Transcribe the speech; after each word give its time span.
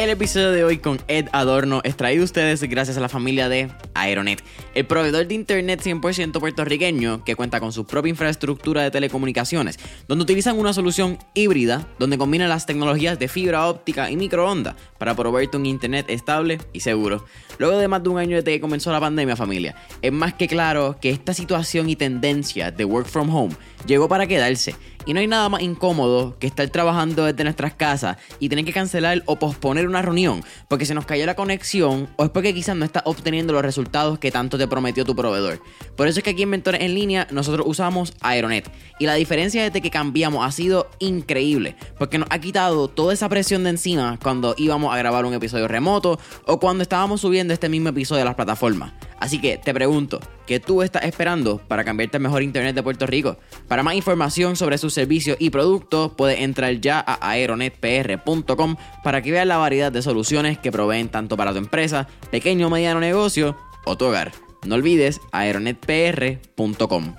El 0.00 0.08
episodio 0.08 0.50
de 0.52 0.64
hoy 0.64 0.78
con 0.78 0.98
Ed 1.08 1.26
Adorno 1.32 1.82
es 1.84 1.94
traído 1.94 2.22
a 2.22 2.24
ustedes 2.24 2.62
gracias 2.62 2.96
a 2.96 3.00
la 3.00 3.10
familia 3.10 3.50
de 3.50 3.70
Aeronet, 3.92 4.42
el 4.74 4.86
proveedor 4.86 5.26
de 5.26 5.34
internet 5.34 5.82
100% 5.84 6.40
puertorriqueño 6.40 7.22
que 7.22 7.36
cuenta 7.36 7.60
con 7.60 7.70
su 7.72 7.84
propia 7.84 8.08
infraestructura 8.08 8.82
de 8.82 8.90
telecomunicaciones, 8.90 9.78
donde 10.08 10.22
utilizan 10.22 10.58
una 10.58 10.72
solución 10.72 11.18
híbrida 11.34 11.86
donde 11.98 12.16
combina 12.16 12.48
las 12.48 12.64
tecnologías 12.64 13.18
de 13.18 13.28
fibra 13.28 13.66
óptica 13.66 14.10
y 14.10 14.16
microondas 14.16 14.74
para 14.96 15.14
proveerte 15.14 15.58
un 15.58 15.66
internet 15.66 16.06
estable 16.08 16.58
y 16.72 16.80
seguro. 16.80 17.26
Luego 17.58 17.76
de 17.76 17.86
más 17.86 18.02
de 18.02 18.08
un 18.08 18.18
año 18.18 18.36
desde 18.36 18.52
que 18.52 18.60
comenzó 18.60 18.90
la 18.90 19.00
pandemia, 19.00 19.36
familia, 19.36 19.76
es 20.00 20.12
más 20.12 20.32
que 20.32 20.48
claro 20.48 20.96
que 20.98 21.10
esta 21.10 21.34
situación 21.34 21.90
y 21.90 21.96
tendencia 21.96 22.70
de 22.70 22.86
work 22.86 23.06
from 23.06 23.28
home 23.28 23.54
llegó 23.86 24.08
para 24.08 24.26
quedarse 24.26 24.74
y 25.06 25.14
no 25.14 25.20
hay 25.20 25.26
nada 25.26 25.48
más 25.48 25.62
incómodo 25.62 26.36
que 26.38 26.46
estar 26.46 26.68
trabajando 26.68 27.24
desde 27.24 27.44
nuestras 27.44 27.74
casas 27.74 28.18
y 28.38 28.48
tener 28.48 28.64
que 28.64 28.72
cancelar 28.72 29.22
o 29.26 29.36
posponer 29.38 29.88
una 29.88 30.02
reunión 30.02 30.44
porque 30.68 30.84
se 30.84 30.94
nos 30.94 31.06
cayó 31.06 31.26
la 31.26 31.36
conexión 31.36 32.08
o 32.16 32.24
es 32.24 32.30
porque 32.30 32.54
quizás 32.54 32.76
no 32.76 32.84
estás 32.84 33.02
obteniendo 33.06 33.52
los 33.52 33.62
resultados 33.62 34.18
que 34.18 34.30
tanto 34.30 34.58
te 34.58 34.68
prometió 34.68 35.04
tu 35.04 35.16
proveedor. 35.16 35.62
Por 35.96 36.06
eso 36.06 36.20
es 36.20 36.24
que 36.24 36.30
aquí 36.30 36.42
en 36.42 36.50
Mentores 36.50 36.82
en 36.82 36.94
Línea 36.94 37.26
nosotros 37.30 37.66
usamos 37.68 38.14
Aeronet 38.20 38.70
y 38.98 39.06
la 39.06 39.14
diferencia 39.14 39.62
desde 39.62 39.80
que 39.80 39.90
cambiamos 39.90 40.46
ha 40.46 40.52
sido 40.52 40.90
increíble 40.98 41.76
porque 41.98 42.18
nos 42.18 42.28
ha 42.30 42.38
quitado 42.38 42.88
toda 42.88 43.12
esa 43.14 43.28
presión 43.28 43.64
de 43.64 43.70
encima 43.70 44.18
cuando 44.22 44.54
íbamos 44.58 44.92
a 44.94 44.98
grabar 44.98 45.24
un 45.24 45.34
episodio 45.34 45.68
remoto 45.68 46.18
o 46.46 46.60
cuando 46.60 46.82
estábamos 46.82 47.20
subiendo 47.20 47.54
este 47.54 47.68
mismo 47.68 47.88
episodio 47.88 48.22
a 48.22 48.26
las 48.26 48.34
plataformas. 48.34 48.92
Así 49.20 49.38
que 49.38 49.58
te 49.58 49.74
pregunto, 49.74 50.18
¿qué 50.46 50.58
tú 50.60 50.82
estás 50.82 51.04
esperando 51.04 51.58
para 51.58 51.84
cambiarte 51.84 52.16
al 52.16 52.22
mejor 52.22 52.42
internet 52.42 52.74
de 52.74 52.82
Puerto 52.82 53.06
Rico? 53.06 53.36
Para 53.68 53.82
más 53.82 53.94
información 53.94 54.56
sobre 54.56 54.78
sus 54.78 54.94
servicios 54.94 55.36
y 55.38 55.50
productos, 55.50 56.12
puedes 56.16 56.40
entrar 56.40 56.80
ya 56.80 57.04
a 57.06 57.30
aeronetpr.com 57.30 58.76
para 59.04 59.20
que 59.20 59.30
veas 59.30 59.46
la 59.46 59.58
variedad 59.58 59.92
de 59.92 60.00
soluciones 60.00 60.58
que 60.58 60.72
proveen 60.72 61.10
tanto 61.10 61.36
para 61.36 61.52
tu 61.52 61.58
empresa, 61.58 62.08
pequeño 62.30 62.68
o 62.68 62.70
mediano 62.70 62.98
negocio 62.98 63.56
o 63.84 63.96
tu 63.96 64.06
hogar. 64.06 64.32
No 64.64 64.74
olvides 64.74 65.20
aeronetpr.com. 65.32 67.14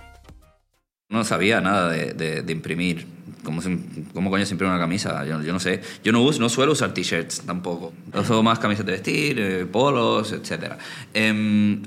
No 1.09 1.23
sabía 1.23 1.61
nada 1.61 1.89
de, 1.89 2.13
de, 2.13 2.41
de 2.41 2.51
imprimir 2.51 3.05
¿Cómo, 3.43 3.61
¿Cómo, 4.13 4.29
coño 4.29 4.45
se 4.45 4.53
imprime 4.53 4.73
una 4.73 4.81
camisa? 4.81 5.25
Yo, 5.25 5.41
yo 5.41 5.53
no 5.53 5.59
sé. 5.59 5.81
Yo 6.03 6.11
no, 6.11 6.21
uso, 6.21 6.39
no 6.39 6.49
suelo 6.49 6.71
usar 6.73 6.93
t-shirts 6.93 7.41
tampoco. 7.41 7.93
Uso 8.13 8.43
más 8.43 8.59
camisas 8.59 8.85
de 8.85 8.91
vestir, 8.91 9.39
eh, 9.39 9.65
polos, 9.65 10.31
etc. 10.31 10.73
Eh, 11.13 11.29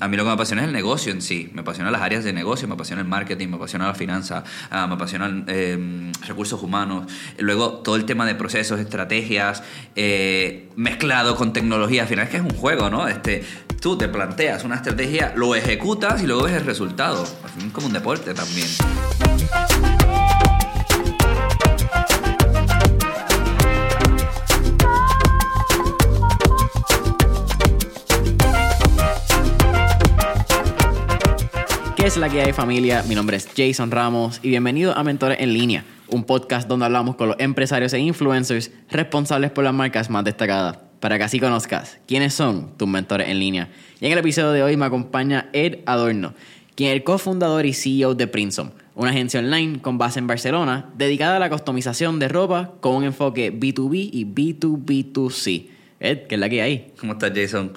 a 0.00 0.08
mí 0.08 0.16
lo 0.16 0.22
que 0.22 0.28
me 0.28 0.32
apasiona 0.32 0.62
es 0.62 0.68
el 0.68 0.74
negocio 0.74 1.12
en 1.12 1.22
sí. 1.22 1.50
Me 1.52 1.62
apasiona 1.62 1.90
las 1.90 2.02
áreas 2.02 2.24
de 2.24 2.32
negocio, 2.32 2.68
me 2.68 2.74
apasiona 2.74 3.02
el 3.02 3.08
marketing, 3.08 3.48
me 3.48 3.56
apasiona 3.56 3.86
la 3.86 3.94
finanza, 3.94 4.44
uh, 4.70 4.88
me 4.88 4.94
apasionan 4.94 5.44
eh, 5.48 6.12
recursos 6.26 6.62
humanos. 6.62 7.10
Luego 7.38 7.74
todo 7.74 7.96
el 7.96 8.04
tema 8.04 8.26
de 8.26 8.34
procesos, 8.34 8.80
estrategias, 8.80 9.62
eh, 9.96 10.68
mezclado 10.76 11.36
con 11.36 11.52
tecnología. 11.52 12.02
Al 12.02 12.08
final 12.08 12.24
es 12.24 12.30
que 12.30 12.36
es 12.38 12.42
un 12.42 12.54
juego, 12.54 12.90
¿no? 12.90 13.08
Este, 13.08 13.44
tú 13.80 13.96
te 13.96 14.08
planteas 14.08 14.64
una 14.64 14.76
estrategia, 14.76 15.32
lo 15.36 15.54
ejecutas 15.54 16.22
y 16.22 16.26
luego 16.26 16.44
ves 16.44 16.54
el 16.54 16.64
resultado. 16.64 17.22
Es 17.22 17.72
como 17.72 17.86
un 17.86 17.92
deporte 17.92 18.34
también. 18.34 18.68
¿Qué 32.04 32.08
es 32.08 32.18
la 32.18 32.28
que 32.28 32.42
hay 32.42 32.52
familia? 32.52 33.02
Mi 33.08 33.14
nombre 33.14 33.38
es 33.38 33.48
Jason 33.56 33.90
Ramos 33.90 34.38
y 34.42 34.50
bienvenido 34.50 34.94
a 34.94 35.02
Mentores 35.02 35.38
en 35.40 35.54
Línea, 35.54 35.86
un 36.08 36.24
podcast 36.24 36.68
donde 36.68 36.84
hablamos 36.84 37.16
con 37.16 37.28
los 37.28 37.40
empresarios 37.40 37.94
e 37.94 37.98
influencers 37.98 38.72
responsables 38.90 39.50
por 39.52 39.64
las 39.64 39.72
marcas 39.72 40.10
más 40.10 40.22
destacadas, 40.22 40.76
para 41.00 41.16
que 41.16 41.24
así 41.24 41.40
conozcas 41.40 41.98
quiénes 42.06 42.34
son 42.34 42.76
tus 42.76 42.86
mentores 42.86 43.30
en 43.30 43.38
línea. 43.38 43.70
Y 44.02 44.04
en 44.04 44.12
el 44.12 44.18
episodio 44.18 44.52
de 44.52 44.62
hoy 44.62 44.76
me 44.76 44.84
acompaña 44.84 45.48
Ed 45.54 45.78
Adorno, 45.86 46.34
quien 46.74 46.90
es 46.90 46.96
el 46.96 47.04
cofundador 47.04 47.64
y 47.64 47.72
CEO 47.72 48.14
de 48.14 48.26
Princeton, 48.26 48.74
una 48.94 49.08
agencia 49.08 49.40
online 49.40 49.80
con 49.80 49.96
base 49.96 50.18
en 50.18 50.26
Barcelona 50.26 50.90
dedicada 50.98 51.36
a 51.36 51.38
la 51.38 51.48
customización 51.48 52.18
de 52.18 52.28
ropa 52.28 52.74
con 52.80 52.96
un 52.96 53.04
enfoque 53.04 53.50
B2B 53.50 54.10
y 54.12 54.26
B2B2C. 54.26 55.68
Ed, 56.00 56.26
¿qué 56.26 56.34
es 56.34 56.38
la 56.38 56.50
que 56.50 56.60
hay? 56.60 56.92
¿Cómo 57.00 57.14
estás, 57.14 57.32
Jason? 57.34 57.72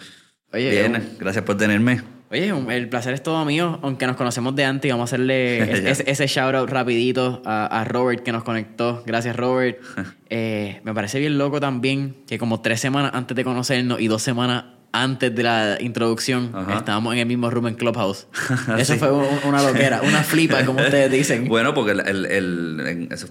Oye, 0.52 0.70
Bien, 0.70 0.96
un- 0.98 1.18
gracias 1.18 1.46
por 1.46 1.56
tenerme. 1.56 2.17
Oye, 2.30 2.54
el 2.76 2.90
placer 2.90 3.14
es 3.14 3.24
todo 3.24 3.46
mío, 3.46 3.80
aunque 3.82 4.06
nos 4.06 4.18
conocemos 4.18 4.54
de 4.56 4.66
antes 4.66 4.90
y 4.90 4.92
vamos 4.92 5.04
a 5.12 5.16
hacerle 5.16 5.90
ese, 5.92 6.04
ese 6.12 6.28
shout 6.28 6.54
out 6.56 6.70
rapidito 6.70 7.42
a, 7.46 7.66
a 7.68 7.84
Robert 7.86 8.22
que 8.24 8.32
nos 8.34 8.44
conectó. 8.44 9.04
Gracias 9.06 9.36
Robert. 9.36 9.80
Eh, 10.30 10.82
me 10.84 10.94
parece 10.94 11.20
bien 11.20 11.38
loco 11.38 11.62
también 11.62 12.18
que 12.28 12.38
como 12.38 12.60
tres 12.60 12.82
semanas 12.82 13.12
antes 13.14 13.34
de 13.34 13.46
conocernos 13.46 14.02
y 14.02 14.08
dos 14.10 14.22
semanas 14.22 14.66
antes 14.92 15.34
de 15.34 15.42
la 15.42 15.78
introducción 15.80 16.52
Ajá. 16.54 16.80
estábamos 16.80 17.14
en 17.14 17.20
el 17.20 17.26
mismo 17.28 17.50
room 17.50 17.68
en 17.68 17.76
Clubhouse. 17.76 18.28
Eso 18.78 18.94
Sí. 18.96 19.00
fue 19.00 19.10
un- 19.10 19.26
una 19.46 19.64
loquera, 19.64 20.02
una 20.02 20.24
flipa 20.24 20.66
como 20.66 20.82
ustedes 20.82 21.10
dicen. 21.10 21.48
Bueno, 21.48 21.74
porque 21.74 21.92
el, 21.94 22.02
el- 22.02 22.26
el- 22.26 23.08
eso 23.10 23.30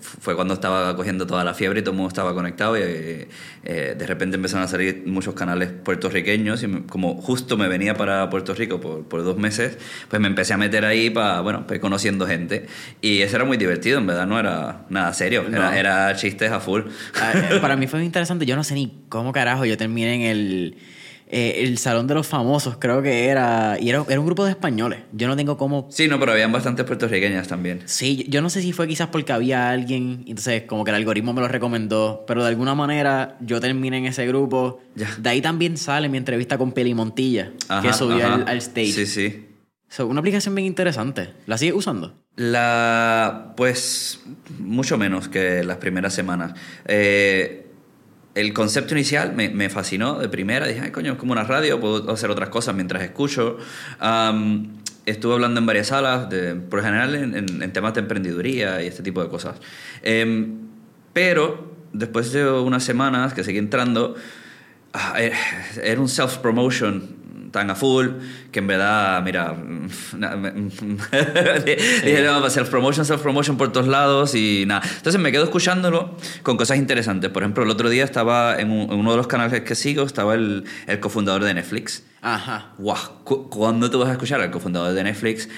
fue 0.00 0.34
cuando 0.34 0.54
estaba 0.54 0.94
cogiendo 0.96 1.26
toda 1.26 1.44
la 1.44 1.54
fiebre 1.54 1.80
y 1.80 1.82
todo 1.82 1.92
el 1.92 1.96
mundo 1.96 2.08
estaba 2.08 2.34
conectado 2.34 2.76
y 2.76 2.80
eh, 2.82 3.28
eh, 3.64 3.94
de 3.98 4.06
repente 4.06 4.36
empezaron 4.36 4.64
a 4.64 4.68
salir 4.68 5.02
muchos 5.06 5.34
canales 5.34 5.70
puertorriqueños 5.70 6.62
y 6.62 6.68
como 6.88 7.20
justo 7.20 7.56
me 7.56 7.68
venía 7.68 7.94
para 7.94 8.28
Puerto 8.30 8.54
Rico 8.54 8.80
por, 8.80 9.04
por 9.08 9.24
dos 9.24 9.36
meses, 9.38 9.78
pues 10.08 10.20
me 10.20 10.28
empecé 10.28 10.54
a 10.54 10.56
meter 10.56 10.84
ahí 10.84 11.10
para, 11.10 11.40
bueno, 11.40 11.66
pues 11.66 11.80
conociendo 11.80 12.26
gente 12.26 12.66
y 13.00 13.22
eso 13.22 13.36
era 13.36 13.44
muy 13.44 13.56
divertido, 13.56 13.98
en 13.98 14.06
verdad 14.06 14.26
no 14.26 14.38
era 14.38 14.84
nada 14.90 15.12
serio, 15.12 15.44
No. 15.48 15.56
era, 15.56 15.78
era 15.78 16.16
chistes 16.16 16.50
a 16.50 16.60
full. 16.60 16.82
Ah, 17.20 17.32
eh, 17.34 17.58
Para 17.60 17.76
mí 17.76 17.86
fue 17.86 17.98
muy 18.00 18.06
interesante. 18.06 18.46
Yo 18.46 18.56
no 18.56 18.64
sé 18.64 18.74
ni 18.74 19.04
cómo 19.08 19.32
carajo 19.32 19.64
yo 19.64 19.76
terminé 19.76 20.14
en 20.14 20.22
el, 20.22 20.76
eh, 21.30 21.64
el 21.64 21.78
Salón 21.78 22.06
de 22.06 22.14
los 22.14 22.26
Famosos, 22.26 22.76
creo 22.78 23.02
que 23.02 23.26
era. 23.26 23.76
Y 23.80 23.90
era, 23.90 24.04
era 24.08 24.18
un 24.18 24.26
grupo 24.26 24.44
de 24.44 24.50
españoles. 24.50 25.00
Yo 25.12 25.28
no 25.28 25.36
tengo 25.36 25.56
cómo 25.56 25.86
Sí, 25.90 26.08
no, 26.08 26.18
pero 26.18 26.32
habían 26.32 26.50
bastantes 26.52 26.84
puertorriqueñas 26.86 27.48
también. 27.48 27.82
Sí, 27.84 28.24
yo 28.28 28.40
no 28.40 28.50
sé 28.50 28.62
si 28.62 28.72
fue 28.72 28.88
quizás 28.88 29.08
porque 29.08 29.32
había 29.32 29.70
alguien, 29.70 30.24
entonces 30.26 30.62
como 30.62 30.84
que 30.84 30.90
el 30.90 30.96
algoritmo 30.96 31.32
me 31.34 31.40
lo 31.40 31.48
recomendó, 31.48 32.24
pero 32.26 32.42
de 32.42 32.48
alguna 32.48 32.74
manera 32.74 33.36
yo 33.40 33.60
terminé 33.60 33.98
en 33.98 34.06
ese 34.06 34.26
grupo. 34.26 34.80
Ya. 34.94 35.08
De 35.18 35.28
ahí 35.28 35.40
también 35.40 35.76
sale 35.76 36.08
mi 36.08 36.18
entrevista 36.18 36.58
con 36.58 36.72
Peli 36.72 36.94
Montilla, 36.94 37.52
que 37.58 37.64
Ajá, 37.68 37.92
subió 37.92 38.24
ajá. 38.24 38.34
al, 38.34 38.48
al 38.48 38.58
stage. 38.58 38.92
Sí, 38.92 39.06
sí. 39.06 39.44
So, 39.90 40.06
una 40.06 40.20
aplicación 40.20 40.54
bien 40.54 40.66
interesante. 40.66 41.30
¿La 41.46 41.56
sigues 41.56 41.74
usando? 41.74 42.14
La, 42.36 43.54
pues, 43.56 44.20
mucho 44.58 44.98
menos 44.98 45.28
que 45.28 45.64
las 45.64 45.78
primeras 45.78 46.12
semanas. 46.14 46.52
Eh, 46.86 47.67
el 48.40 48.52
concepto 48.52 48.94
inicial 48.94 49.34
me, 49.34 49.68
fascinó 49.68 50.18
de 50.18 50.28
primera. 50.28 50.66
Dije, 50.66 50.80
ay, 50.84 50.90
coño, 50.90 51.12
es 51.12 51.18
como 51.18 51.32
una 51.32 51.44
radio, 51.44 51.80
puedo 51.80 52.10
hacer 52.12 52.30
otras 52.30 52.48
cosas 52.50 52.74
mientras 52.74 53.02
escucho. 53.02 53.58
Estuve 55.06 55.32
hablando 55.32 55.58
en 55.60 55.66
varias 55.66 55.86
salas, 55.88 56.28
de, 56.28 56.54
por 56.54 56.82
general 56.82 57.14
en, 57.14 57.34
en- 57.34 57.62
en 57.62 57.72
temas 57.72 57.94
de 57.94 58.00
emprendeduría 58.00 58.82
y 58.82 58.86
este 58.86 59.02
tipo 59.02 59.22
de 59.22 59.28
cosas. 59.30 59.56
Em, 60.02 60.58
pero 61.14 61.74
después 61.94 62.30
de 62.32 62.46
unas 62.50 62.84
semanas 62.84 63.32
que 63.32 63.42
seguí 63.42 63.56
entrando, 63.58 64.14
ah, 64.92 65.14
eh, 65.18 65.32
era 65.82 65.98
un 66.00 66.08
self-promotion 66.08 67.16
tan 67.50 67.70
a 67.70 67.74
full 67.74 68.06
que 68.52 68.58
en 68.60 68.66
verdad, 68.66 69.22
mira, 69.22 69.54
na- 70.16 70.36
me- 70.36 70.52
dije, 72.04 72.22
no, 72.24 72.48
self-promotion, 72.48 73.04
self-promotion 73.04 73.56
por 73.56 73.72
todos 73.72 73.88
lados 73.88 74.34
y 74.34 74.64
nada. 74.66 74.82
Entonces 74.96 75.20
me 75.20 75.32
quedo 75.32 75.44
escuchándolo 75.44 76.16
con 76.42 76.56
cosas 76.56 76.78
interesantes. 76.78 77.30
Por 77.30 77.42
ejemplo, 77.42 77.64
el 77.64 77.70
otro 77.70 77.88
día 77.88 78.04
estaba 78.04 78.58
en, 78.58 78.70
un- 78.70 78.90
en 78.92 78.98
uno 78.98 79.10
de 79.12 79.16
los 79.16 79.26
canales 79.26 79.60
que 79.62 79.74
sigo, 79.74 80.04
estaba 80.04 80.34
el, 80.34 80.64
el 80.86 81.00
cofundador 81.00 81.44
de 81.44 81.54
Netflix. 81.54 82.04
Ajá. 82.20 82.72
Cu- 83.24 83.48
¿cuándo 83.48 83.90
tú 83.90 83.98
vas 84.00 84.08
a 84.08 84.12
escuchar 84.12 84.40
al 84.40 84.50
cofundador 84.50 84.92
de 84.94 85.04
Netflix 85.04 85.48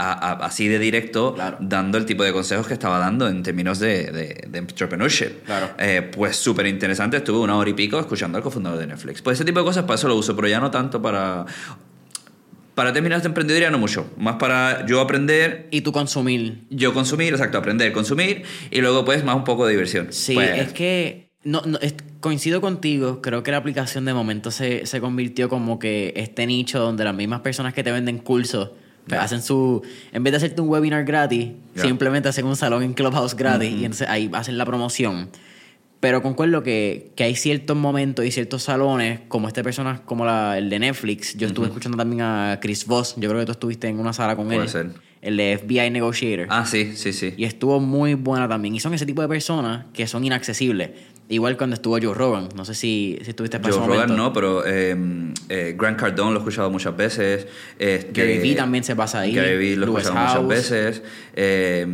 a- 0.00 0.12
a- 0.32 0.46
así 0.46 0.66
de 0.68 0.78
directo 0.78 1.34
Claro. 1.34 1.58
dando 1.60 1.98
el 1.98 2.06
tipo 2.06 2.24
de 2.24 2.32
consejos 2.32 2.66
que 2.66 2.72
estaba 2.74 2.98
dando 2.98 3.28
en 3.28 3.42
términos 3.42 3.78
de, 3.78 4.10
de, 4.10 4.44
de 4.48 4.58
entrepreneurship? 4.58 5.44
Claro. 5.44 5.70
Eh, 5.78 6.08
pues 6.14 6.36
súper 6.36 6.66
interesante, 6.66 7.18
estuve 7.18 7.38
una 7.38 7.56
hora 7.56 7.68
y 7.70 7.74
pico 7.74 7.98
escuchando 8.00 8.38
al 8.38 8.44
cofundador 8.44 8.78
de 8.78 8.86
Netflix. 8.86 9.22
Pues 9.22 9.36
ese 9.38 9.44
tipo 9.44 9.58
de 9.60 9.64
cosas 9.64 9.84
para 9.84 9.96
eso 9.96 10.08
lo 10.08 10.16
uso, 10.16 10.34
pero 10.34 10.48
ya 10.48 10.60
no 10.60 10.70
tanto 10.70 11.00
para... 11.02 11.44
Para 12.74 12.92
términos 12.94 13.20
de 13.22 13.28
emprendeduría 13.28 13.70
no 13.70 13.78
mucho, 13.78 14.10
más 14.16 14.36
para 14.36 14.86
yo 14.86 15.00
aprender, 15.00 15.66
Y 15.70 15.82
tu 15.82 15.92
consumir. 15.92 16.62
yo 16.70 16.94
consumir, 16.94 17.32
exacto, 17.34 17.58
aprender, 17.58 17.92
consumir 17.92 18.44
y 18.70 18.80
luego 18.80 19.04
pues 19.04 19.22
más 19.24 19.36
un 19.36 19.44
poco 19.44 19.66
de 19.66 19.72
diversión. 19.72 20.06
Sí, 20.10 20.34
Pues, 20.34 20.58
es 20.58 20.72
que 20.72 21.30
no, 21.44 21.60
no, 21.66 21.78
es- 21.80 21.94
coincido 22.20 22.60
contigo. 22.60 23.20
Creo 23.20 23.42
que 23.42 23.50
la 23.50 23.56
aplicación 23.58 24.04
de 24.06 24.14
momento 24.14 24.50
se, 24.50 24.86
se 24.86 25.00
convirtió 25.00 25.48
como 25.50 25.78
que 25.78 26.12
este 26.16 26.46
nicho 26.46 26.78
donde 26.78 27.04
las 27.04 27.14
mismas 27.14 27.40
personas 27.40 27.74
que 27.74 27.82
te 27.82 27.92
venden 27.92 28.18
cursos 28.18 28.70
pues, 29.10 29.20
hacen 29.20 29.42
su. 29.42 29.82
En 30.12 30.22
vez 30.24 30.32
de 30.32 30.38
hacerte 30.38 30.60
un 30.60 30.68
webinar 30.68 31.04
gratis, 31.04 31.48
simplemente 31.74 32.28
hacen 32.28 32.46
un 32.46 32.56
salón 32.56 32.82
en 32.82 32.94
Clubhouse 32.94 33.34
gratis 33.36 33.70
y 33.70 33.84
entonces 33.84 34.08
ahí 34.08 34.30
hacen 34.32 34.56
la 34.58 34.64
promoción. 34.64 35.28
Pero 36.00 36.22
concuerdo 36.22 36.62
que, 36.62 37.12
que 37.14 37.24
hay 37.24 37.36
ciertos 37.36 37.76
momentos 37.76 38.24
y 38.24 38.30
ciertos 38.30 38.62
salones, 38.62 39.20
como 39.28 39.48
esta 39.48 39.62
persona, 39.62 40.00
como 40.06 40.24
la, 40.24 40.56
el 40.56 40.70
de 40.70 40.78
Netflix. 40.78 41.36
Yo 41.36 41.46
estuve 41.46 41.66
escuchando 41.66 41.98
también 41.98 42.22
a 42.22 42.58
Chris 42.62 42.86
Voss. 42.86 43.16
Yo 43.18 43.28
creo 43.28 43.40
que 43.40 43.46
tú 43.46 43.52
estuviste 43.52 43.86
en 43.88 43.98
una 43.98 44.14
sala 44.14 44.34
con 44.34 44.46
Puede 44.46 44.62
él. 44.62 44.68
ser. 44.70 44.92
El 45.22 45.36
de 45.36 45.58
FBI 45.58 45.90
Negotiator. 45.90 46.46
Ah, 46.50 46.64
sí, 46.64 46.92
sí, 46.96 47.12
sí. 47.12 47.34
Y 47.36 47.44
estuvo 47.44 47.78
muy 47.80 48.14
buena 48.14 48.48
también. 48.48 48.74
Y 48.74 48.80
son 48.80 48.94
ese 48.94 49.06
tipo 49.06 49.22
de 49.22 49.28
personas 49.28 49.86
que 49.92 50.06
son 50.06 50.24
inaccesibles. 50.24 50.90
Igual 51.28 51.56
cuando 51.56 51.74
estuvo 51.74 51.96
Joe 52.00 52.12
Rogan. 52.12 52.48
No 52.56 52.64
sé 52.64 52.74
si, 52.74 53.18
si 53.22 53.30
estuviste 53.30 53.60
para 53.60 53.72
Joe 53.72 53.84
ese 53.84 53.92
Rogan 53.92 54.16
no, 54.16 54.32
pero 54.32 54.66
eh, 54.66 54.96
eh, 55.48 55.76
Grant 55.78 55.96
Cardone 55.96 56.32
lo 56.32 56.38
he 56.38 56.40
escuchado 56.40 56.70
muchas 56.70 56.96
veces. 56.96 57.46
Este, 57.78 58.10
Gary 58.12 58.38
Vee 58.38 58.56
también 58.56 58.82
se 58.82 58.96
pasa 58.96 59.20
ahí. 59.20 59.32
Gary 59.32 59.56
Vee 59.56 59.76
lo 59.76 59.86
he 59.96 60.00
escuchado 60.00 60.42
muchas 60.42 60.48
veces. 60.48 61.02
Eh, 61.42 61.86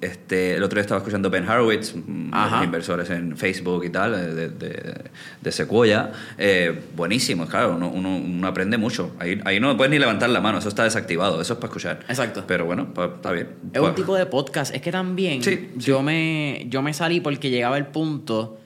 este, 0.00 0.54
el 0.56 0.62
otro 0.62 0.76
día 0.76 0.80
estaba 0.80 0.98
escuchando 0.98 1.28
Ben 1.28 1.46
Horowitz, 1.46 1.92
de 1.94 2.02
Ajá. 2.32 2.56
los 2.56 2.64
inversores 2.64 3.10
en 3.10 3.36
Facebook 3.36 3.84
y 3.84 3.90
tal, 3.90 4.12
de, 4.12 4.48
de, 4.48 4.94
de 5.42 5.52
Sequoia. 5.52 6.12
Eh, 6.38 6.74
buenísimo, 6.96 7.46
claro, 7.46 7.74
uno, 7.76 7.88
uno- 7.90 8.16
uno 8.16 8.46
aprende 8.46 8.78
mucho. 8.78 9.14
Ahí, 9.18 9.38
ahí 9.44 9.60
no 9.60 9.76
puedes 9.76 9.90
ni 9.90 9.98
levantar 9.98 10.30
la 10.30 10.40
mano, 10.40 10.56
eso 10.58 10.70
está 10.70 10.84
desactivado, 10.84 11.42
eso 11.42 11.52
es 11.52 11.58
para 11.58 11.68
escuchar. 11.68 12.00
Exacto. 12.08 12.44
Pero 12.46 12.64
bueno, 12.64 12.88
está 13.16 13.32
bien. 13.32 13.48
Es 13.74 13.80
un 13.82 13.94
tipo 13.94 14.14
de 14.16 14.24
podcast. 14.24 14.74
Es 14.74 14.80
que 14.80 14.90
también 14.92 15.42
Sí, 15.42 15.50
sí. 15.50 15.70
Yo, 15.76 16.02
me, 16.02 16.64
yo 16.70 16.80
me 16.80 16.94
salí 16.94 17.20
porque 17.20 17.50
llegaba 17.50 17.76
el 17.76 17.86
punto 17.88 18.58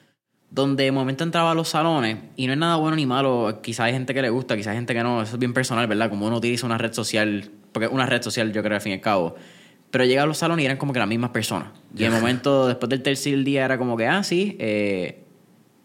donde 0.49 0.85
de 0.85 0.93
momento 0.93 1.25
entraba 1.25 1.51
a 1.51 1.55
los 1.55 1.69
salones 1.71 2.19
y 2.37 2.47
no 2.47 2.53
es 2.53 2.59
nada 2.59 2.77
bueno 2.77 2.95
ni 2.95 3.05
malo. 3.07 3.59
Quizás 3.63 3.87
hay 3.87 3.93
gente 3.95 4.15
que 4.15 4.23
le 4.23 4.31
gusta, 4.31 4.57
quizás 4.57 4.69
hay 4.73 4.77
gente 4.77 4.95
que 4.95 5.03
no. 5.03 5.23
Eso 5.23 5.35
es 5.35 5.39
bien 5.41 5.53
personal, 5.55 5.89
¿verdad? 5.89 6.09
Como 6.09 6.27
uno 6.29 6.37
utiliza 6.37 6.67
una 6.67 6.79
red 6.79 6.93
social, 6.93 7.51
porque 7.73 7.89
una 7.89 8.07
red 8.07 8.23
social 8.23 8.53
yo 8.53 8.63
creo 8.63 8.77
al 8.77 8.81
fin 8.81 8.93
y 8.93 8.95
al 8.97 9.01
cabo. 9.01 9.35
Pero 9.91 10.05
llegaba 10.05 10.25
a 10.25 10.27
los 10.29 10.39
salones 10.39 10.63
y 10.63 10.67
eran 10.67 10.77
como 10.79 10.93
que 10.93 10.99
las 11.01 11.09
mismas 11.09 11.31
personas. 11.31 11.69
Y 11.97 12.05
de 12.05 12.11
momento, 12.11 12.69
después 12.69 12.89
del 12.91 13.03
tercer 13.03 13.43
día, 13.43 13.65
era 13.65 13.77
como 13.77 13.97
que, 13.97 14.07
ah, 14.07 14.23
sí, 14.23 14.57
eh, 14.61 15.25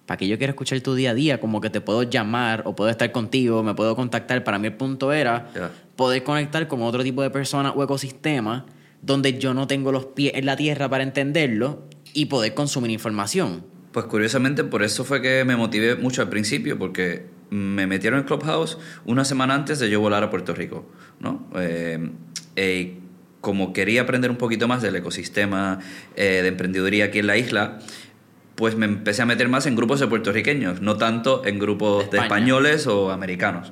para 0.05 0.17
que 0.17 0.27
yo 0.27 0.37
quiera 0.37 0.51
escuchar 0.51 0.79
tu 0.81 0.93
día 0.93 1.11
a 1.11 1.13
día, 1.15 1.39
como 1.39 1.59
que 1.61 1.71
te 1.71 1.81
puedo 1.81 2.03
llamar 2.03 2.61
o 2.65 2.75
puedo 2.75 2.91
estar 2.91 3.11
contigo, 3.11 3.63
me 3.63 3.73
puedo 3.73 3.95
contactar. 3.95 4.43
Para 4.43 4.59
mí 4.59 4.67
el 4.67 4.73
punto 4.73 5.11
era 5.11 5.49
Ya. 5.55 5.71
poder 5.95 6.23
conectar 6.23 6.67
con 6.67 6.83
otro 6.83 7.01
tipo 7.03 7.23
de 7.23 7.31
personas 7.31 7.73
o 7.75 7.83
ecosistemas 7.83 8.63
donde 9.01 9.39
yo 9.39 9.53
no 9.55 9.65
tengo 9.67 9.91
los 9.91 10.05
pies 10.05 10.33
en 10.35 10.45
la 10.45 10.55
tierra 10.55 10.87
para 10.89 11.03
entenderlo 11.03 11.83
y 12.13 12.25
poder 12.25 12.53
consumir 12.53 12.91
información. 12.91 13.63
Pues 13.91 14.05
curiosamente 14.05 14.63
por 14.63 14.83
eso 14.83 15.03
fue 15.03 15.21
que 15.21 15.43
me 15.45 15.55
motivé 15.55 15.95
mucho 15.95 16.21
al 16.21 16.29
principio, 16.29 16.77
porque 16.77 17.25
me 17.49 17.87
metieron 17.87 18.19
en 18.19 18.25
Clubhouse 18.25 18.77
una 19.05 19.23
semana 19.25 19.55
antes 19.55 19.79
de 19.79 19.89
yo 19.89 19.99
volar 19.99 20.23
a 20.23 20.29
Puerto 20.29 20.53
Rico, 20.53 20.85
¿no? 21.19 21.47
Eh, 21.55 22.09
eh, 22.55 22.99
como 23.45 23.73
quería 23.73 24.01
aprender 24.01 24.31
un 24.31 24.37
poquito 24.37 24.67
más 24.67 24.81
del 24.81 24.95
ecosistema 24.95 25.77
eh, 26.15 26.39
de 26.41 26.47
emprendeduría 26.47 27.05
aquí 27.05 27.19
en 27.19 27.27
la 27.27 27.37
isla, 27.37 27.77
pues 28.55 28.75
me 28.75 28.87
empecé 28.87 29.21
a 29.21 29.27
meter 29.27 29.49
más 29.49 29.67
en 29.67 29.75
grupos 29.75 29.99
de 29.99 30.07
puertorriqueños, 30.07 30.81
no 30.81 30.97
tanto 30.97 31.45
en 31.45 31.59
grupos 31.59 32.09
De 32.09 32.17
españoles 32.17 32.87
o 32.87 33.11
americanos. 33.11 33.71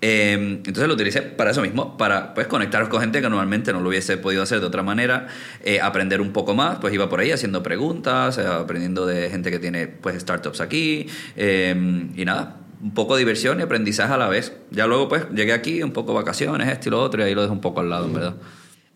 Eh, 0.00 0.32
entonces 0.32 0.88
lo 0.88 0.94
utilicé 0.94 1.22
para 1.22 1.52
eso 1.52 1.62
mismo, 1.62 1.96
para 1.96 2.34
pues 2.34 2.48
conectaros 2.48 2.88
con 2.88 3.00
gente 3.00 3.20
que 3.20 3.28
normalmente 3.28 3.72
no 3.72 3.80
lo 3.80 3.90
hubiese 3.90 4.16
podido 4.16 4.42
hacer 4.42 4.58
de 4.58 4.66
otra 4.66 4.82
manera, 4.82 5.28
eh, 5.62 5.80
aprender 5.80 6.20
un 6.20 6.32
poco 6.32 6.56
más, 6.56 6.78
pues 6.80 6.92
iba 6.92 7.08
por 7.08 7.20
ahí 7.20 7.30
haciendo 7.30 7.62
preguntas, 7.62 8.38
eh, 8.38 8.44
aprendiendo 8.44 9.06
de 9.06 9.30
gente 9.30 9.52
que 9.52 9.60
tiene 9.60 9.86
pues 9.86 10.20
startups 10.20 10.60
aquí 10.60 11.06
eh, 11.36 12.08
y 12.16 12.24
nada. 12.24 12.56
Un 12.82 12.94
poco 12.94 13.14
de 13.14 13.20
diversión 13.20 13.60
y 13.60 13.62
aprendizaje 13.62 14.12
a 14.12 14.16
la 14.16 14.28
vez. 14.28 14.54
Ya 14.72 14.88
luego, 14.88 15.08
pues, 15.08 15.30
llegué 15.32 15.52
aquí, 15.52 15.84
un 15.84 15.92
poco 15.92 16.14
vacaciones, 16.14 16.68
esto 16.68 16.88
y 16.88 16.90
lo 16.90 17.00
otro, 17.00 17.22
y 17.22 17.26
ahí 17.26 17.32
lo 17.32 17.42
dejo 17.42 17.52
un 17.52 17.60
poco 17.60 17.78
al 17.78 17.88
lado, 17.88 18.06
en 18.06 18.14
verdad. 18.14 18.34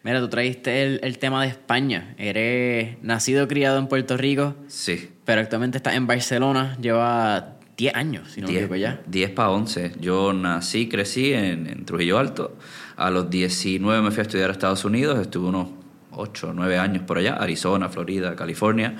Mira, 0.07 0.21
tú 0.21 0.29
trajiste 0.29 0.85
el, 0.85 1.01
el 1.03 1.19
tema 1.19 1.43
de 1.43 1.49
España. 1.49 2.15
Eres 2.17 2.97
nacido 3.03 3.49
criado 3.49 3.79
en 3.81 3.89
Puerto 3.89 4.17
Rico, 4.17 4.55
Sí. 4.69 5.11
pero 5.25 5.41
actualmente 5.41 5.79
estás 5.79 5.97
en 5.97 6.07
Barcelona. 6.07 6.77
Lleva 6.81 7.57
10 7.77 7.95
años, 7.97 8.31
si 8.31 8.41
no 8.41 8.47
me 8.47 8.53
10, 8.53 8.63
equivoco 8.63 8.77
ya. 8.77 9.01
10 9.09 9.31
para 9.33 9.51
11. 9.51 9.93
Yo 10.01 10.33
nací, 10.33 10.89
crecí 10.89 11.33
en, 11.33 11.67
en 11.67 11.85
Trujillo 11.85 12.19
Alto. 12.21 12.57
A 12.97 13.11
los 13.11 13.29
19 13.31 14.01
me 14.01 14.11
fui 14.13 14.21
a 14.21 14.23
estudiar 14.23 14.51
a 14.51 14.53
Estados 14.53 14.85
Unidos. 14.85 15.19
Estuve 15.19 15.49
unos 15.49 15.71
8 16.13 16.51
o 16.51 16.53
9 16.53 16.79
años 16.79 17.03
por 17.03 17.19
allá, 17.19 17.35
Arizona, 17.35 17.89
Florida, 17.89 18.37
California. 18.37 18.95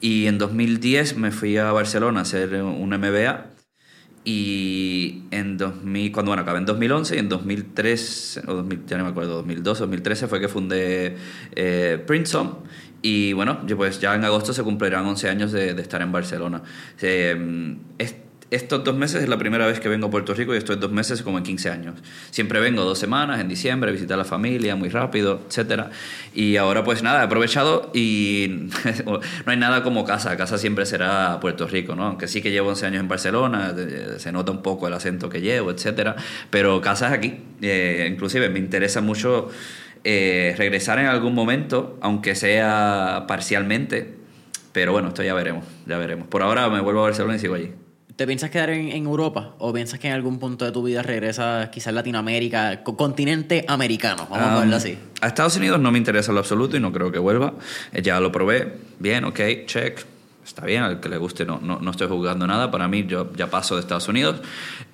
Y 0.00 0.26
en 0.26 0.38
2010 0.38 1.16
me 1.18 1.30
fui 1.30 1.56
a 1.56 1.70
Barcelona 1.70 2.18
a 2.18 2.22
hacer 2.22 2.60
un 2.62 2.90
MBA. 2.90 3.46
Y 4.30 5.22
en 5.30 5.56
2000, 5.56 6.12
cuando 6.12 6.32
bueno, 6.32 6.42
acabé 6.42 6.58
en 6.58 6.66
2011 6.66 7.16
y 7.16 7.18
en 7.18 7.30
2003, 7.30 8.42
o 8.46 8.54
2000, 8.56 8.84
ya 8.86 8.98
no 8.98 9.04
me 9.04 9.10
acuerdo, 9.10 9.36
2012, 9.36 9.80
2013 9.80 10.26
fue 10.26 10.38
que 10.38 10.48
fundé 10.48 11.16
eh, 11.56 12.04
Princeton. 12.06 12.58
Y 13.00 13.32
bueno, 13.32 13.60
pues 13.74 14.00
ya 14.00 14.14
en 14.14 14.26
agosto 14.26 14.52
se 14.52 14.62
cumplirán 14.62 15.06
11 15.06 15.30
años 15.30 15.50
de, 15.52 15.72
de 15.72 15.80
estar 15.80 16.02
en 16.02 16.12
Barcelona. 16.12 16.62
Eh, 17.00 17.76
estos 18.50 18.82
dos 18.82 18.96
meses 18.96 19.22
es 19.22 19.28
la 19.28 19.36
primera 19.36 19.66
vez 19.66 19.78
que 19.78 19.88
vengo 19.88 20.06
a 20.06 20.10
Puerto 20.10 20.32
Rico 20.32 20.54
y 20.54 20.58
estoy 20.58 20.76
dos 20.76 20.90
meses 20.90 21.22
como 21.22 21.38
en 21.38 21.44
15 21.44 21.70
años. 21.70 21.94
Siempre 22.30 22.60
vengo 22.60 22.82
dos 22.82 22.98
semanas 22.98 23.40
en 23.40 23.48
diciembre 23.48 23.90
a 23.90 23.92
visitar 23.92 24.14
a 24.14 24.18
la 24.18 24.24
familia, 24.24 24.74
muy 24.74 24.88
rápido, 24.88 25.42
etcétera. 25.48 25.90
Y 26.34 26.56
ahora 26.56 26.82
pues 26.82 27.02
nada, 27.02 27.20
he 27.20 27.24
aprovechado 27.24 27.90
y 27.92 28.70
no 29.04 29.20
hay 29.44 29.56
nada 29.56 29.82
como 29.82 30.04
casa. 30.04 30.36
Casa 30.36 30.56
siempre 30.56 30.86
será 30.86 31.38
Puerto 31.40 31.66
Rico, 31.66 31.94
¿no? 31.94 32.04
Aunque 32.04 32.26
sí 32.26 32.40
que 32.40 32.50
llevo 32.50 32.70
11 32.70 32.86
años 32.86 33.00
en 33.00 33.08
Barcelona, 33.08 33.74
se 34.16 34.32
nota 34.32 34.50
un 34.50 34.62
poco 34.62 34.88
el 34.88 34.94
acento 34.94 35.28
que 35.28 35.42
llevo, 35.42 35.70
etcétera. 35.70 36.16
Pero 36.48 36.80
casa 36.80 37.08
es 37.08 37.12
aquí. 37.12 37.40
Eh, 37.60 38.08
inclusive 38.10 38.48
me 38.48 38.58
interesa 38.58 39.02
mucho 39.02 39.50
eh, 40.04 40.54
regresar 40.56 40.98
en 40.98 41.06
algún 41.06 41.34
momento, 41.34 41.98
aunque 42.00 42.34
sea 42.34 43.26
parcialmente. 43.28 44.14
Pero 44.72 44.92
bueno, 44.92 45.08
esto 45.08 45.22
ya 45.22 45.34
veremos, 45.34 45.64
ya 45.86 45.98
veremos. 45.98 46.28
Por 46.28 46.42
ahora 46.42 46.70
me 46.70 46.80
vuelvo 46.80 47.00
a 47.00 47.04
Barcelona 47.04 47.36
y 47.36 47.38
sigo 47.40 47.54
allí. 47.54 47.72
¿Te 48.18 48.26
piensas 48.26 48.50
quedar 48.50 48.70
en, 48.70 48.88
en 48.88 49.04
Europa 49.06 49.54
o 49.60 49.72
piensas 49.72 50.00
que 50.00 50.08
en 50.08 50.12
algún 50.14 50.40
punto 50.40 50.64
de 50.64 50.72
tu 50.72 50.82
vida 50.82 51.02
regresas 51.04 51.68
quizás 51.68 51.86
a 51.86 51.92
Latinoamérica, 51.92 52.82
co- 52.82 52.96
continente 52.96 53.64
americano? 53.68 54.26
Vamos 54.28 54.44
a 54.44 54.48
Um, 54.48 54.54
ponerlo 54.54 54.74
así. 54.76 54.98
A 55.20 55.28
Estados 55.28 55.54
Unidos 55.56 55.78
no 55.78 55.92
me 55.92 55.98
interesa 55.98 56.32
en 56.32 56.34
lo 56.34 56.40
absoluto 56.40 56.76
y 56.76 56.80
no 56.80 56.90
creo 56.90 57.12
que 57.12 57.20
vuelva. 57.20 57.54
Eh, 57.92 58.02
Ya 58.02 58.18
lo 58.18 58.32
probé. 58.32 58.72
Bien, 58.98 59.22
ok, 59.24 59.38
check. 59.66 60.00
Está 60.48 60.64
bien, 60.64 60.82
al 60.82 60.98
que 60.98 61.10
le 61.10 61.18
guste 61.18 61.44
no, 61.44 61.60
no, 61.62 61.78
no 61.78 61.90
estoy 61.90 62.08
juzgando 62.08 62.46
nada. 62.46 62.70
Para 62.70 62.88
mí 62.88 63.04
yo 63.06 63.30
ya 63.36 63.50
paso 63.50 63.74
de 63.74 63.82
Estados 63.82 64.08
Unidos. 64.08 64.40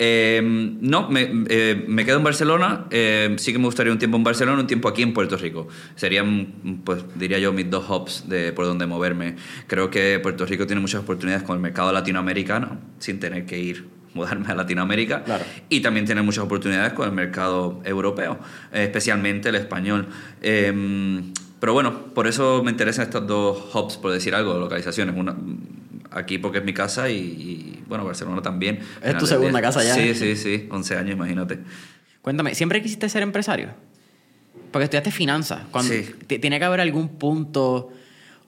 Eh, 0.00 0.40
no, 0.42 1.08
me, 1.08 1.30
eh, 1.48 1.84
me 1.86 2.04
quedo 2.04 2.18
en 2.18 2.24
Barcelona. 2.24 2.86
Eh, 2.90 3.36
sí 3.38 3.52
que 3.52 3.58
me 3.60 3.66
gustaría 3.66 3.92
un 3.92 4.00
tiempo 4.00 4.16
en 4.16 4.24
Barcelona, 4.24 4.60
un 4.60 4.66
tiempo 4.66 4.88
aquí 4.88 5.02
en 5.02 5.14
Puerto 5.14 5.36
Rico. 5.36 5.68
Serían, 5.94 6.80
pues 6.84 7.04
diría 7.14 7.38
yo, 7.38 7.52
mis 7.52 7.70
dos 7.70 7.88
hubs 7.88 8.28
de 8.28 8.52
por 8.52 8.66
donde 8.66 8.86
moverme. 8.86 9.36
Creo 9.68 9.90
que 9.90 10.18
Puerto 10.18 10.44
Rico 10.44 10.66
tiene 10.66 10.80
muchas 10.80 11.02
oportunidades 11.02 11.44
con 11.44 11.54
el 11.54 11.62
mercado 11.62 11.92
latinoamericano 11.92 12.76
sin 12.98 13.20
tener 13.20 13.46
que 13.46 13.56
ir 13.58 13.86
mudarme 14.14 14.46
a 14.48 14.54
Latinoamérica 14.54 15.24
Claro. 15.24 15.44
y 15.68 15.80
también 15.80 16.06
tiene 16.06 16.22
muchas 16.22 16.44
oportunidades 16.44 16.92
con 16.92 17.08
el 17.08 17.12
mercado 17.14 17.80
europeo, 17.84 18.38
especialmente 18.72 19.48
el 19.48 19.56
español. 19.56 20.06
Pero 21.64 21.72
bueno, 21.72 21.98
por 22.12 22.26
eso 22.26 22.62
me 22.62 22.70
interesan 22.70 23.06
estos 23.06 23.26
dos 23.26 23.74
hubs, 23.74 23.96
por 23.96 24.12
decir 24.12 24.34
algo, 24.34 24.58
localizaciones. 24.58 25.16
Una, 25.16 25.34
aquí 26.10 26.36
porque 26.36 26.58
es 26.58 26.64
mi 26.66 26.74
casa 26.74 27.08
y, 27.08 27.16
y, 27.16 27.82
bueno, 27.86 28.04
Barcelona 28.04 28.42
también. 28.42 28.80
Es 29.02 29.16
tu 29.16 29.26
segunda 29.26 29.62
casa 29.62 29.82
ya. 29.82 29.94
Sí, 29.94 30.14
sí, 30.14 30.36
sí, 30.36 30.68
11 30.70 30.94
años, 30.98 31.12
imagínate. 31.16 31.60
Cuéntame, 32.20 32.54
¿siempre 32.54 32.82
quisiste 32.82 33.08
ser 33.08 33.22
empresario? 33.22 33.70
Porque 34.72 34.84
estudiaste 34.84 35.10
finanzas. 35.10 35.62
Cuando, 35.70 35.90
Sí. 35.94 36.10
ti- 36.26 36.38
Tiene 36.38 36.58
que 36.58 36.66
haber 36.66 36.80
algún 36.82 37.08
punto, 37.16 37.90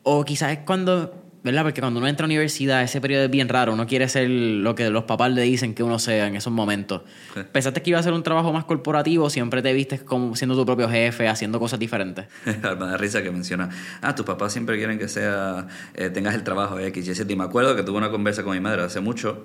o 0.03 0.23
quizás 0.27 0.53
es 0.53 0.59
cuando, 0.67 1.26
¿verdad? 1.47 1.63
Porque 1.63 1.81
cuando 1.81 2.01
uno 2.01 2.09
entra 2.09 2.25
a 2.25 2.27
la 2.27 2.33
universidad, 2.33 2.83
ese 2.83 3.01
periodo 3.01 3.25
es 3.25 3.31
bien 3.31 3.49
raro. 3.49 3.73
Uno 3.73 3.87
quiere 3.87 4.09
ser 4.09 4.29
lo 4.29 4.75
que 4.75 4.91
los 4.91 5.05
papás 5.05 5.31
le 5.31 5.43
dicen 5.43 5.75
que 5.75 5.85
uno 5.85 6.01
sea 6.01 6.27
en 6.27 6.35
esos 6.35 6.53
momentos. 6.53 7.03
Sí. 7.35 7.41
¿Pensaste 7.53 7.83
que 7.83 7.91
iba 7.91 8.01
a 8.01 8.03
ser 8.03 8.15
un 8.15 8.25
trabajo 8.25 8.53
más 8.53 8.65
corporativo? 8.65 9.31
¿Siempre 9.31 9.63
te 9.63 9.73
viste 9.73 10.01
como 10.01 10.35
siendo 10.35 10.57
tu 10.57 10.67
propio 10.67 10.89
jefe, 10.89 11.29
haciendo 11.29 11.61
cosas 11.61 11.79
diferentes? 11.79 12.27
me 12.45 12.55
da 12.59 12.97
risa 12.97 13.23
que 13.23 13.31
menciona, 13.31 13.71
ah, 14.03 14.17
tus 14.17 14.27
papás 14.27 14.53
siempre 14.53 14.77
quieren 14.77 14.99
que 14.99 15.07
sea, 15.07 15.69
eh, 15.95 16.11
tengas 16.11 16.35
el 16.35 16.43
trabajo 16.43 16.81
X 16.81 17.07
y 17.07 17.15
Z. 17.15 17.33
Y 17.33 17.37
me 17.37 17.45
acuerdo 17.45 17.77
que 17.77 17.85
tuve 17.85 17.97
una 17.97 18.11
conversa 18.11 18.43
con 18.43 18.53
mi 18.53 18.61
madre 18.61 18.83
hace 18.83 18.99
mucho 18.99 19.45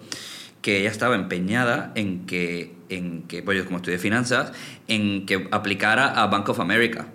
que 0.63 0.79
ella 0.79 0.89
estaba 0.89 1.13
empeñada 1.13 1.91
en 1.93 2.25
que, 2.25 2.73
en 2.89 3.23
que 3.23 3.43
pues 3.43 3.59
yo 3.59 3.65
como 3.65 3.77
estudié 3.77 3.99
finanzas, 3.99 4.53
en 4.87 5.27
que 5.27 5.47
aplicara 5.51 6.07
a 6.07 6.25
Bank 6.27 6.49
of 6.49 6.59
America 6.59 7.07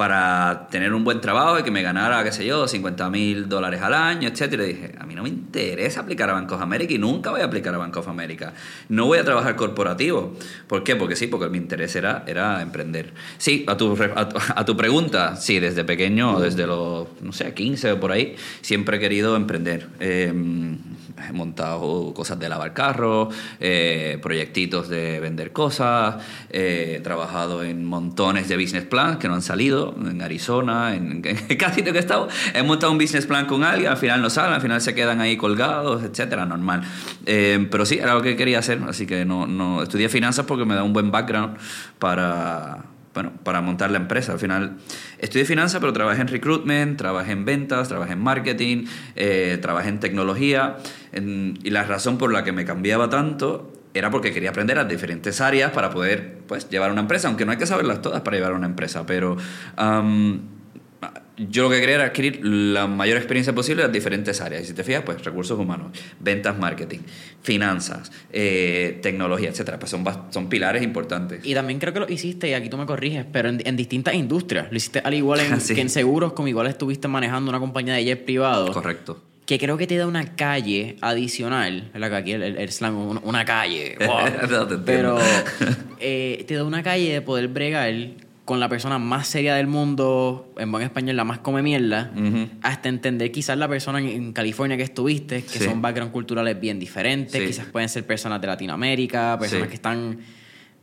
para 0.00 0.66
tener 0.70 0.94
un 0.94 1.04
buen 1.04 1.20
trabajo 1.20 1.58
y 1.58 1.62
que 1.62 1.70
me 1.70 1.82
ganara, 1.82 2.24
qué 2.24 2.32
sé 2.32 2.46
yo, 2.46 2.66
50 2.66 3.10
mil 3.10 3.50
dólares 3.50 3.82
al 3.82 3.92
año, 3.92 4.30
etcétera. 4.30 4.64
Y 4.64 4.68
dije, 4.68 4.94
a 4.98 5.04
mí 5.04 5.14
no 5.14 5.22
me 5.22 5.28
interesa 5.28 6.00
aplicar 6.00 6.30
a 6.30 6.32
Bank 6.32 6.50
of 6.52 6.62
America 6.62 6.94
y 6.94 6.96
nunca 6.96 7.30
voy 7.32 7.42
a 7.42 7.44
aplicar 7.44 7.74
a 7.74 7.76
Bank 7.76 7.98
of 7.98 8.08
America. 8.08 8.54
No 8.88 9.04
voy 9.04 9.18
a 9.18 9.24
trabajar 9.24 9.56
corporativo. 9.56 10.38
¿Por 10.66 10.84
qué? 10.84 10.96
Porque 10.96 11.16
sí, 11.16 11.26
porque 11.26 11.50
mi 11.50 11.58
interés 11.58 11.94
era, 11.96 12.24
era 12.26 12.62
emprender. 12.62 13.12
Sí, 13.36 13.66
a 13.68 13.76
tu, 13.76 13.94
a, 13.94 14.20
a 14.56 14.64
tu 14.64 14.74
pregunta, 14.74 15.36
sí, 15.36 15.60
desde 15.60 15.84
pequeño, 15.84 16.40
desde 16.40 16.66
los, 16.66 17.06
no 17.20 17.34
sé, 17.34 17.52
15 17.52 17.92
o 17.92 18.00
por 18.00 18.12
ahí, 18.12 18.36
siempre 18.62 18.96
he 18.96 19.00
querido 19.00 19.36
emprender. 19.36 19.86
Eh, 20.00 20.32
he 21.28 21.32
montado 21.32 22.12
cosas 22.14 22.38
de 22.38 22.48
lavar 22.48 22.72
carros, 22.72 23.34
eh, 23.60 24.18
proyectitos 24.22 24.88
de 24.88 25.20
vender 25.20 25.52
cosas, 25.52 26.16
eh, 26.50 26.96
he 26.98 27.00
trabajado 27.00 27.62
en 27.62 27.84
montones 27.84 28.48
de 28.48 28.56
business 28.56 28.84
plans 28.84 29.18
que 29.18 29.28
no 29.28 29.34
han 29.34 29.42
salido, 29.42 29.94
en 29.98 30.22
Arizona, 30.22 30.94
en, 30.94 31.22
en 31.24 31.56
casi 31.56 31.76
sitio 31.76 31.92
que 31.92 31.98
he 31.98 32.02
estado. 32.02 32.28
He 32.54 32.62
montado 32.62 32.92
un 32.92 32.98
business 32.98 33.26
plan 33.26 33.46
con 33.46 33.64
alguien, 33.64 33.90
al 33.90 33.96
final 33.96 34.20
no 34.22 34.30
salen, 34.30 34.54
al 34.54 34.60
final 34.60 34.80
se 34.80 34.94
quedan 34.94 35.20
ahí 35.20 35.36
colgados, 35.36 36.02
etcétera, 36.02 36.46
normal. 36.46 36.82
Eh, 37.26 37.66
pero 37.70 37.86
sí, 37.86 37.98
era 37.98 38.14
lo 38.14 38.22
que 38.22 38.36
quería 38.36 38.58
hacer, 38.58 38.80
así 38.88 39.06
que 39.06 39.24
no, 39.24 39.46
no 39.46 39.82
estudié 39.82 40.08
finanzas 40.08 40.46
porque 40.46 40.64
me 40.64 40.74
da 40.74 40.82
un 40.82 40.92
buen 40.92 41.10
background 41.10 41.56
para 41.98 42.89
bueno, 43.14 43.32
para 43.42 43.60
montar 43.60 43.90
la 43.90 43.98
empresa. 43.98 44.32
Al 44.32 44.38
final, 44.38 44.76
estudié 45.18 45.44
finanzas, 45.44 45.80
pero 45.80 45.92
trabajé 45.92 46.20
en 46.20 46.28
recruitment, 46.28 46.96
trabajé 46.96 47.32
en 47.32 47.44
ventas, 47.44 47.88
trabajé 47.88 48.12
en 48.12 48.20
marketing, 48.20 48.86
eh, 49.16 49.58
trabajé 49.60 49.88
en 49.88 50.00
tecnología. 50.00 50.76
y 51.12 51.70
la 51.70 51.82
razón 51.82 52.18
por 52.18 52.32
la 52.32 52.44
que 52.44 52.52
me 52.52 52.64
cambiaba 52.64 53.08
tanto 53.08 53.72
era 53.94 54.10
porque 54.10 54.32
quería 54.32 54.50
aprender 54.50 54.76
las 54.76 54.88
diferentes 54.88 55.40
áreas 55.40 55.72
para 55.72 55.90
poder 55.90 56.38
pues, 56.46 56.68
llevar 56.70 56.92
una 56.92 57.00
empresa, 57.00 57.28
aunque 57.28 57.44
no 57.44 57.52
hay 57.52 57.58
que 57.58 57.66
saberlas 57.66 58.00
todas 58.00 58.20
para 58.22 58.36
llevar 58.36 58.52
una 58.52 58.66
empresa, 58.66 59.04
pero 59.06 59.36
yo 61.48 61.64
lo 61.64 61.70
que 61.70 61.80
quería 61.80 61.94
era 61.96 62.04
adquirir 62.06 62.40
la 62.44 62.86
mayor 62.86 63.16
experiencia 63.16 63.54
posible 63.54 63.82
en 63.82 63.88
las 63.88 63.92
diferentes 63.92 64.40
áreas. 64.40 64.62
Y 64.62 64.66
si 64.66 64.72
te 64.74 64.84
fijas, 64.84 65.02
pues 65.04 65.24
recursos 65.24 65.58
humanos, 65.58 65.96
ventas, 66.18 66.58
marketing, 66.58 66.98
finanzas, 67.42 68.12
eh, 68.32 68.98
tecnología, 69.02 69.48
etcétera. 69.48 69.78
Pues 69.78 69.90
son, 69.90 70.04
son 70.30 70.48
pilares 70.48 70.82
importantes. 70.82 71.44
Y 71.44 71.54
también 71.54 71.78
creo 71.78 71.92
que 71.92 72.00
lo 72.00 72.08
hiciste, 72.08 72.48
y 72.48 72.52
aquí 72.52 72.68
tú 72.68 72.76
me 72.76 72.86
corriges, 72.86 73.24
pero 73.32 73.48
en, 73.48 73.76
distintas 73.76 74.14
industrias. 74.14 74.66
Lo 74.70 74.76
hiciste 74.76 75.00
al 75.02 75.14
igual 75.14 75.40
en, 75.40 75.58
que 75.74 75.80
en 75.80 75.88
seguros, 75.88 76.34
como 76.34 76.48
igual 76.48 76.66
estuviste 76.66 77.08
manejando 77.08 77.50
una 77.50 77.58
compañía 77.58 77.94
de 77.94 78.04
jet 78.04 78.24
privado. 78.24 78.72
Correcto. 78.72 79.22
Que 79.46 79.58
creo 79.58 79.76
que 79.76 79.86
te 79.86 79.96
da 79.96 80.06
una 80.06 80.36
calle 80.36 80.96
adicional, 81.00 81.90
¿verdad? 81.92 82.10
Que 82.10 82.16
aquí 82.16 82.32
el, 82.32 82.70
slang, 82.70 83.20
una, 83.24 83.44
calle. 83.44 83.96
pero 84.84 85.18
eh, 85.98 86.44
te 86.46 86.54
da 86.54 86.64
una 86.64 86.82
calle 86.82 87.12
de 87.12 87.20
poder 87.20 87.48
bregar 87.48 87.92
con 88.50 88.58
la 88.58 88.68
persona 88.68 88.98
más 88.98 89.28
seria 89.28 89.54
del 89.54 89.68
mundo, 89.68 90.52
en 90.58 90.72
buen 90.72 90.82
español 90.82 91.14
la 91.14 91.22
más 91.22 91.38
come 91.38 91.62
mierda, 91.62 92.12
hasta 92.62 92.88
entender 92.88 93.30
quizás 93.30 93.56
la 93.56 93.68
persona 93.68 94.00
en, 94.00 94.32
California 94.32 94.76
que 94.76 94.82
estuviste, 94.82 95.44
que 95.44 95.60
son 95.60 95.80
backgrounds 95.80 96.12
culturales 96.12 96.58
bien 96.58 96.80
diferentes, 96.80 97.40
quizás 97.40 97.66
pueden 97.66 97.88
ser 97.88 98.04
personas 98.04 98.40
de 98.40 98.48
Latinoamérica, 98.48 99.36
personas 99.38 99.68
que 99.68 99.74
están 99.74 100.18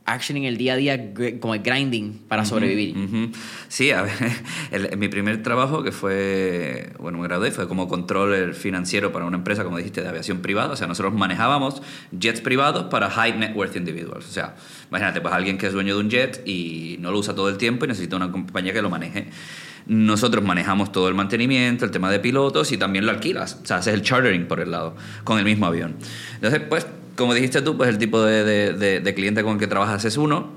action 0.08 0.36
en 0.38 0.44
el 0.44 0.56
día 0.56 0.74
a 0.74 0.76
día 0.76 1.14
como 1.40 1.54
el 1.54 1.62
grinding 1.62 2.20
para 2.28 2.44
sobrevivir. 2.44 3.32
Sí, 3.68 3.90
a 3.90 4.02
ver, 4.02 4.96
mi 4.98 5.08
primer 5.08 5.42
trabajo 5.42 5.82
que 5.82 5.92
fue, 5.92 6.92
bueno, 6.98 7.18
me 7.18 7.24
gradué, 7.24 7.50
fue 7.50 7.68
como 7.68 7.88
control 7.88 8.54
financiero 8.54 9.12
para 9.12 9.24
una 9.24 9.36
empresa, 9.36 9.64
como 9.64 9.76
dijiste, 9.76 10.02
de 10.02 10.08
aviación 10.08 10.40
privada. 10.40 10.72
O 10.72 10.76
sea, 10.76 10.86
nosotros 10.86 11.14
manejábamos 11.14 11.82
jets 12.18 12.40
privados 12.40 12.84
para 12.84 13.10
high 13.10 13.36
net 13.36 13.54
worth 13.54 13.76
individuals. 13.76 14.26
O 14.26 14.32
sea, 14.32 14.56
imagínate, 14.88 15.20
pues 15.20 15.34
alguien 15.34 15.58
que 15.58 15.66
es 15.66 15.72
dueño 15.72 15.94
de 15.94 16.00
un 16.00 16.10
jet 16.10 16.42
y 16.46 16.96
no 17.00 17.10
lo 17.10 17.18
usa 17.18 17.34
todo 17.34 17.48
el 17.48 17.58
tiempo 17.58 17.84
y 17.84 17.88
necesita 17.88 18.16
una 18.16 18.32
compañía 18.32 18.72
que 18.72 18.82
lo 18.82 18.90
maneje. 18.90 19.28
Nosotros 19.86 20.44
manejamos 20.44 20.92
todo 20.92 21.08
el 21.08 21.14
mantenimiento, 21.14 21.84
el 21.84 21.90
tema 21.90 22.10
de 22.10 22.20
pilotos 22.20 22.72
y 22.72 22.76
también 22.76 23.06
lo 23.06 23.12
alquilas. 23.12 23.58
O 23.62 23.66
sea, 23.66 23.78
haces 23.78 23.94
el 23.94 24.02
chartering 24.02 24.46
por 24.46 24.60
el 24.60 24.70
lado, 24.70 24.96
con 25.24 25.38
el 25.38 25.44
mismo 25.44 25.66
avión. 25.66 25.96
Entonces, 26.34 26.60
pues 26.68 26.86
como 27.18 27.34
dijiste 27.34 27.60
tú, 27.62 27.76
pues 27.76 27.90
el 27.90 27.98
tipo 27.98 28.22
de, 28.22 29.12
cliente 29.14 29.42
con 29.42 29.54
el 29.54 29.58
que 29.58 29.66
trabajas 29.66 30.04
es 30.04 30.16
uno. 30.16 30.52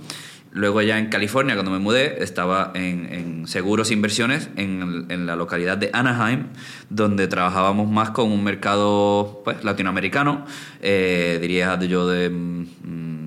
Luego 0.54 0.82
ya 0.82 1.00
en 1.00 1.08
California, 1.08 1.56
cuando 1.56 1.72
me 1.72 1.80
mudé, 1.80 2.22
estaba 2.24 2.72
en, 2.76 3.48
seguros 3.48 3.90
e 3.90 3.94
inversiones 3.94 4.50
en, 4.58 5.26
la 5.26 5.36
localidad 5.36 5.78
de 5.78 5.90
Anaheim, 5.92 6.48
donde 6.90 7.28
trabajábamos 7.28 7.90
más 7.90 8.12
con 8.12 8.32
un 8.32 8.44
mercado 8.44 9.42
pues, 9.44 9.64
latinoamericano, 9.64 10.46
eh, 10.82 11.40
diría 11.42 11.80
yo 11.80 12.08
de... 12.08 12.30
Mm, 12.30 13.21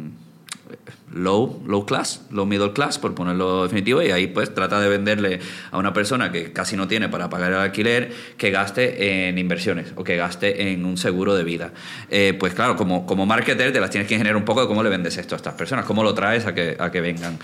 low, 1.14 1.62
low 1.66 1.86
class, 1.86 2.22
low 2.30 2.44
middle 2.44 2.72
class, 2.72 2.98
por 2.98 3.14
ponerlo 3.14 3.62
definitivo, 3.62 4.02
y 4.02 4.10
ahí 4.10 4.26
pues 4.26 4.52
trata 4.52 4.80
de 4.80 4.88
venderle 4.88 5.38
a 5.70 5.78
una 5.78 5.92
persona 5.92 6.32
que 6.32 6.52
casi 6.52 6.76
no 6.76 6.88
tiene 6.88 7.08
para 7.08 7.30
pagar 7.30 7.52
el 7.52 7.58
alquiler 7.58 8.12
que 8.36 8.50
gaste 8.50 9.28
en 9.28 9.38
inversiones 9.38 9.92
o 9.94 10.04
que 10.04 10.16
gaste 10.16 10.72
en 10.72 10.84
un 10.84 10.96
seguro 10.96 11.34
de 11.34 11.44
vida. 11.44 11.72
Eh, 12.10 12.36
pues 12.38 12.54
claro, 12.54 12.76
como, 12.76 13.06
como 13.06 13.26
marketer 13.26 13.72
te 13.72 13.80
las 13.80 13.90
tienes 13.90 14.08
que 14.08 14.16
generar 14.16 14.36
un 14.36 14.44
poco 14.44 14.62
de 14.62 14.66
cómo 14.66 14.82
le 14.82 14.90
vendes 14.90 15.16
esto 15.16 15.34
a 15.34 15.36
estas 15.36 15.54
personas, 15.54 15.84
cómo 15.84 16.02
lo 16.02 16.14
traes 16.14 16.46
a 16.46 16.54
que, 16.54 16.76
a 16.78 16.90
que 16.90 17.00
vengan. 17.00 17.38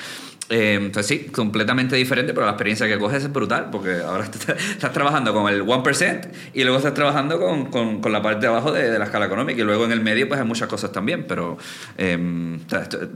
Eh, 0.50 0.74
entonces 0.74 1.06
sí, 1.06 1.26
completamente 1.30 1.94
diferente, 1.94 2.34
pero 2.34 2.44
la 2.44 2.52
experiencia 2.52 2.88
que 2.88 2.98
coges 2.98 3.22
es 3.22 3.32
brutal, 3.32 3.70
porque 3.70 4.00
ahora 4.04 4.24
estás 4.70 4.92
trabajando 4.92 5.32
con 5.32 5.48
el 5.48 5.64
1% 5.64 6.28
y 6.54 6.64
luego 6.64 6.78
estás 6.78 6.92
trabajando 6.92 7.38
con, 7.38 7.66
con, 7.66 8.00
con 8.00 8.12
la 8.12 8.20
parte 8.20 8.40
de 8.40 8.46
abajo 8.48 8.72
de, 8.72 8.90
de, 8.90 8.98
la 8.98 9.04
escala 9.04 9.26
económica 9.26 9.60
y 9.60 9.64
luego 9.64 9.84
en 9.84 9.92
el 9.92 10.00
medio 10.00 10.28
pues 10.28 10.40
hay 10.40 10.46
muchas 10.46 10.68
cosas 10.68 10.90
también, 10.90 11.24
pero 11.28 11.56
eh, 11.96 12.58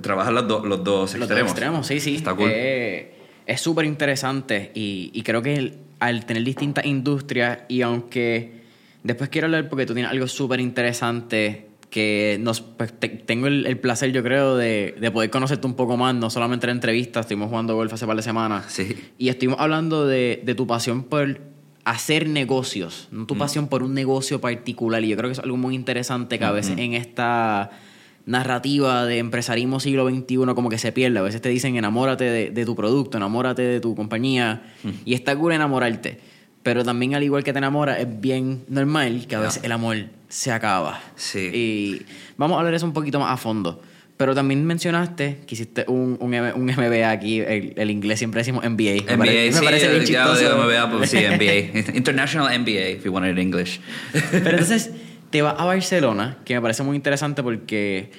trabajas 0.00 0.32
los, 0.32 0.64
los 0.64 0.84
dos 0.84 1.14
extremos. 1.16 1.28
Los 1.28 1.28
dos 1.28 1.50
extremos, 1.50 1.86
sí, 1.88 1.98
sí. 1.98 2.14
Está 2.14 2.34
cool. 2.34 2.50
Eh, 2.52 3.14
es 3.46 3.60
súper 3.60 3.84
interesante 3.84 4.70
y, 4.72 5.10
y, 5.12 5.22
creo 5.22 5.42
que 5.42 5.74
al 5.98 6.26
tener 6.26 6.44
distintas 6.44 6.86
industrias 6.86 7.58
y 7.68 7.82
aunque 7.82 8.62
después 9.02 9.28
quiero 9.28 9.46
hablar 9.46 9.68
porque 9.68 9.86
tú 9.86 9.94
tienes 9.94 10.12
algo 10.12 10.28
súper 10.28 10.60
interesante 10.60 11.66
que 11.94 12.38
nos, 12.40 12.60
pues, 12.60 12.92
tengo 13.24 13.46
el, 13.46 13.78
placer, 13.78 14.10
yo 14.10 14.24
creo, 14.24 14.56
de, 14.56 14.96
de, 15.00 15.10
poder 15.12 15.30
conocerte 15.30 15.64
un 15.64 15.74
poco 15.74 15.96
más, 15.96 16.12
no 16.12 16.28
solamente 16.28 16.66
en 16.66 16.72
entrevistas, 16.72 17.20
estuvimos 17.20 17.50
jugando 17.50 17.76
golf 17.76 17.92
hace 17.92 18.04
par 18.04 18.16
de 18.16 18.22
semanas. 18.22 18.64
Sí. 18.66 18.96
Y 19.16 19.28
estuvimos 19.28 19.60
hablando 19.60 20.04
de, 20.04 20.42
de 20.44 20.56
tu 20.56 20.66
pasión 20.66 21.04
por 21.04 21.40
hacer 21.84 22.28
negocios, 22.28 23.06
no 23.12 23.26
tu 23.26 23.36
mm. 23.36 23.38
pasión 23.38 23.68
por 23.68 23.84
un 23.84 23.94
negocio 23.94 24.40
particular. 24.40 25.04
Y 25.04 25.08
yo 25.10 25.16
creo 25.16 25.28
que 25.28 25.34
es 25.34 25.38
algo 25.38 25.56
muy 25.56 25.76
interesante 25.76 26.36
que 26.36 26.44
a 26.44 26.50
veces 26.50 26.76
en 26.78 26.94
esta 26.94 27.70
narrativa 28.26 29.06
de 29.06 29.18
empresarismo 29.18 29.78
siglo 29.78 30.10
XXI 30.10 30.36
como 30.56 30.70
que 30.70 30.78
se 30.78 30.90
pierde. 30.90 31.20
A 31.20 31.22
veces 31.22 31.42
te 31.42 31.48
dicen 31.48 31.76
enamórate 31.76 32.24
de, 32.24 32.50
de 32.50 32.64
tu 32.64 32.74
producto, 32.74 33.18
enamórate 33.18 33.62
de 33.62 33.78
tu 33.78 33.94
compañía. 33.94 34.64
Mm. 34.82 34.88
Y 35.04 35.14
está 35.14 35.36
cool 35.36 35.52
enamorarte. 35.52 36.18
Pero 36.64 36.82
también 36.82 37.14
al 37.14 37.22
igual 37.22 37.44
que 37.44 37.52
te 37.52 37.58
enamora, 37.58 38.00
es 38.00 38.20
bien 38.20 38.64
normal 38.66 39.26
que 39.28 39.36
a 39.36 39.38
veces 39.38 39.62
el 39.62 39.70
amor 39.70 40.06
se 40.34 40.50
acaba. 40.50 41.00
Sí. 41.14 41.50
Y 41.54 42.02
vamos 42.36 42.56
a 42.56 42.58
hablar 42.58 42.74
eso 42.74 42.84
un 42.84 42.92
poquito 42.92 43.20
más 43.20 43.30
a 43.30 43.36
fondo. 43.36 43.80
Pero 44.16 44.34
también 44.34 44.64
mencionaste 44.64 45.38
que 45.46 45.54
hiciste 45.54 45.84
un, 45.86 46.16
un, 46.20 46.34
un 46.34 46.66
MBA 46.66 47.08
aquí, 47.08 47.40
el, 47.40 47.90
inglés 47.90 48.18
siempre 48.18 48.40
decimos 48.40 48.64
MBA. 48.64 49.14
MBA, 49.16 49.26
me 49.26 49.52
sí, 49.52 49.64
parece 49.64 49.88
bien 49.88 50.04
chistoso. 50.04 50.58
MBA, 50.58 50.90
pues 50.90 51.10
sí, 51.10 51.18
MBA. 51.18 51.94
International 51.96 52.58
MBA, 52.58 52.90
if 52.90 53.04
you 53.04 53.12
want 53.12 53.26
it 53.26 53.32
in 53.32 53.38
English. 53.38 53.80
Pero 54.32 54.50
entonces, 54.50 54.90
te 55.30 55.40
vas 55.40 55.54
a 55.56 55.64
Barcelona, 55.64 56.38
que 56.44 56.54
me 56.54 56.60
parece 56.60 56.82
muy 56.82 56.96
interesante 56.96 57.44
porque 57.44 58.10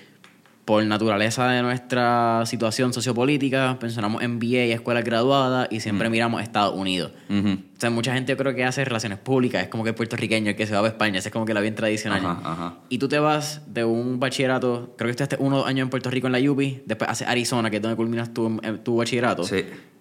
por 0.65 0.83
naturaleza 0.83 1.47
de 1.47 1.61
nuestra 1.61 2.43
situación 2.47 2.91
sociopolítica, 2.91 3.77
mencionamos 3.79 4.27
MBA 4.27 4.65
y 4.65 4.71
escuela 4.71 5.03
graduada 5.03 5.67
y 5.69 5.79
siempre 5.79 6.09
miramos 6.09 6.41
Estados 6.41 6.73
Unidos. 6.75 7.11
O 7.29 7.79
sea, 7.79 7.91
mucha 7.91 8.13
gente 8.15 8.35
creo 8.35 8.55
que 8.55 8.65
hace 8.65 8.83
relaciones 8.83 9.19
públicas, 9.19 9.61
es 9.61 9.69
como 9.69 9.83
que 9.83 9.91
es 9.91 9.95
puertorriqueño 9.95 10.55
que 10.55 10.65
se 10.65 10.73
va 10.73 10.81
a 10.81 10.87
España, 10.87 11.19
es 11.19 11.29
como 11.29 11.45
que 11.45 11.53
la 11.53 11.61
bien 11.61 11.75
tradicional. 11.75 12.79
Y 12.89 12.97
tú 12.97 13.07
te 13.07 13.19
vas 13.19 13.61
de 13.67 13.85
un 13.85 14.19
bachillerato, 14.19 14.95
creo 14.97 15.07
que 15.07 15.11
estuviste 15.11 15.37
unos 15.39 15.67
años 15.67 15.83
en 15.85 15.89
Puerto 15.91 16.09
Rico 16.09 16.27
en 16.27 16.33
la 16.33 16.51
UPI, 16.51 16.81
después 16.85 17.11
haces 17.11 17.27
Arizona, 17.27 17.69
que 17.69 17.75
es 17.75 17.81
donde 17.81 17.95
culminas 17.95 18.33
tu, 18.33 18.59
tu 18.83 18.97
bachillerato, 18.97 19.43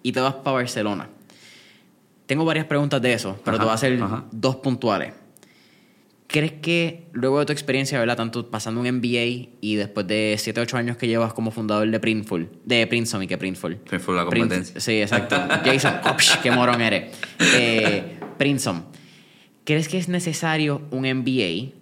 y 0.01 0.11
te 0.11 0.19
vas 0.19 0.33
para 0.33 0.55
Barcelona. 0.55 1.09
Tengo 2.25 2.43
varias 2.43 2.65
preguntas 2.65 2.99
de 3.03 3.13
eso, 3.13 3.39
pero 3.45 3.57
te 3.57 3.63
voy 3.63 3.71
a 3.71 3.75
hacer 3.75 3.99
dos 4.31 4.55
puntuales. 4.55 5.13
¿Crees 6.27 6.53
que 6.53 7.07
luego 7.13 7.39
de 7.39 7.45
tu 7.45 7.53
experiencia, 7.53 7.99
¿verdad? 7.99 8.17
Tanto 8.17 8.49
pasando 8.49 8.81
un 8.81 8.87
MBA 8.87 9.49
y 9.61 9.75
después 9.75 10.07
de 10.07 10.35
7 10.37 10.59
8 10.61 10.77
años 10.77 10.97
que 10.97 11.07
llevas 11.07 11.33
como 11.33 11.51
fundador 11.51 11.89
de 11.89 11.99
Printful, 11.99 12.49
de 12.65 12.87
Princeton 12.87 13.23
y 13.23 13.27
que 13.27 13.37
Printful. 13.37 13.77
Printful, 13.77 14.15
la 14.15 14.25
competencia. 14.25 14.79
sí, 14.79 15.01
exacto. 15.01 15.35
Jason, 15.63 15.93
qué 16.43 16.51
morón 16.51 16.81
eres. 16.81 17.15
Eh. 17.39 18.17
¿Crees 19.63 19.87
que 19.87 19.97
es 19.97 20.09
necesario 20.09 20.81
un 20.91 21.03
MBA? 21.03 21.73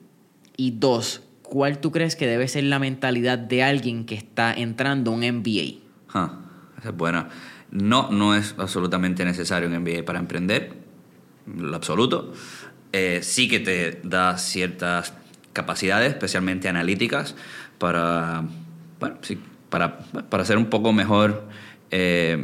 Y 0.56 0.72
dos, 0.72 1.22
¿cuál 1.42 1.80
tú 1.80 1.92
crees 1.92 2.16
que 2.16 2.28
debe 2.28 2.48
ser 2.48 2.64
la 2.66 2.80
mentalidad 2.80 3.38
de 3.38 3.64
alguien 3.64 4.06
que 4.06 4.16
está 4.16 4.54
entrando 4.54 5.12
a 5.12 5.16
un 5.16 5.22
MBA? 5.22 5.80
esa 6.80 6.90
es 6.90 6.96
buena. 6.96 7.30
No, 7.72 8.12
no 8.12 8.36
es 8.36 8.56
absolutamente 8.58 9.26
necesario 9.26 9.68
un 9.68 9.80
MBA 9.80 10.06
para 10.06 10.20
emprender, 10.20 10.74
lo 11.58 11.76
absoluto. 11.76 12.34
Eh, 12.94 13.20
sí 13.24 13.48
que 13.48 13.60
te 13.60 14.00
da 14.04 14.38
ciertas 14.38 15.16
capacidades, 15.52 16.10
especialmente 16.10 16.70
analíticas, 16.70 17.36
para, 17.80 18.44
bueno, 19.00 19.18
sí, 19.22 19.40
para, 19.70 19.98
para 19.98 20.46
ser 20.46 20.58
un 20.58 20.68
poco 20.68 20.94
mejor 20.94 21.48
eh, 21.90 22.38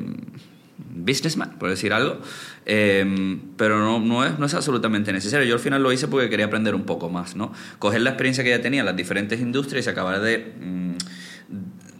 businessman, 0.77 1.59
por 1.59 1.69
decir 1.69 1.93
algo. 1.93 2.19
Eh, 2.65 3.39
pero 3.57 3.77
no, 3.77 3.99
no, 3.99 4.25
es, 4.25 4.39
no 4.39 4.45
es 4.47 4.53
absolutamente 4.55 5.13
necesario. 5.13 5.47
Yo 5.47 5.53
al 5.53 5.59
final 5.59 5.83
lo 5.83 5.91
hice 5.91 6.07
porque 6.07 6.29
quería 6.29 6.47
aprender 6.47 6.73
un 6.73 6.83
poco 6.83 7.09
más, 7.09 7.35
¿no? 7.35 7.53
Coger 7.77 8.01
la 8.01 8.09
experiencia 8.09 8.43
que 8.43 8.49
ya 8.49 8.61
tenía 8.61 8.79
en 8.79 8.87
las 8.87 8.95
diferentes 8.95 9.39
industrias 9.39 9.85
y 9.85 9.89
acabar 9.89 10.19
de... 10.19 10.53
Mm, 10.59 10.97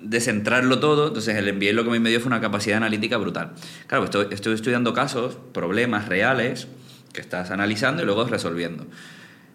de 0.02 0.22
centrarlo 0.22 0.80
todo, 0.80 1.10
entonces 1.10 1.36
el 1.36 1.54
MBA 1.54 1.74
lo 1.74 1.84
que 1.84 2.00
me 2.00 2.10
dio 2.10 2.20
fue 2.20 2.28
una 2.28 2.42
capacidad 2.42 2.78
analítica 2.78 3.18
brutal. 3.18 3.52
Claro, 3.86 4.06
estoy, 4.06 4.28
estoy 4.32 4.56
estudiando 4.56 4.92
casos, 4.92 5.38
problemas 5.54 6.08
reales, 6.08 6.68
que 7.14 7.22
estás 7.22 7.52
analizando 7.52 8.04
y 8.04 8.06
luego 8.06 8.26
resolviendo. 8.26 8.86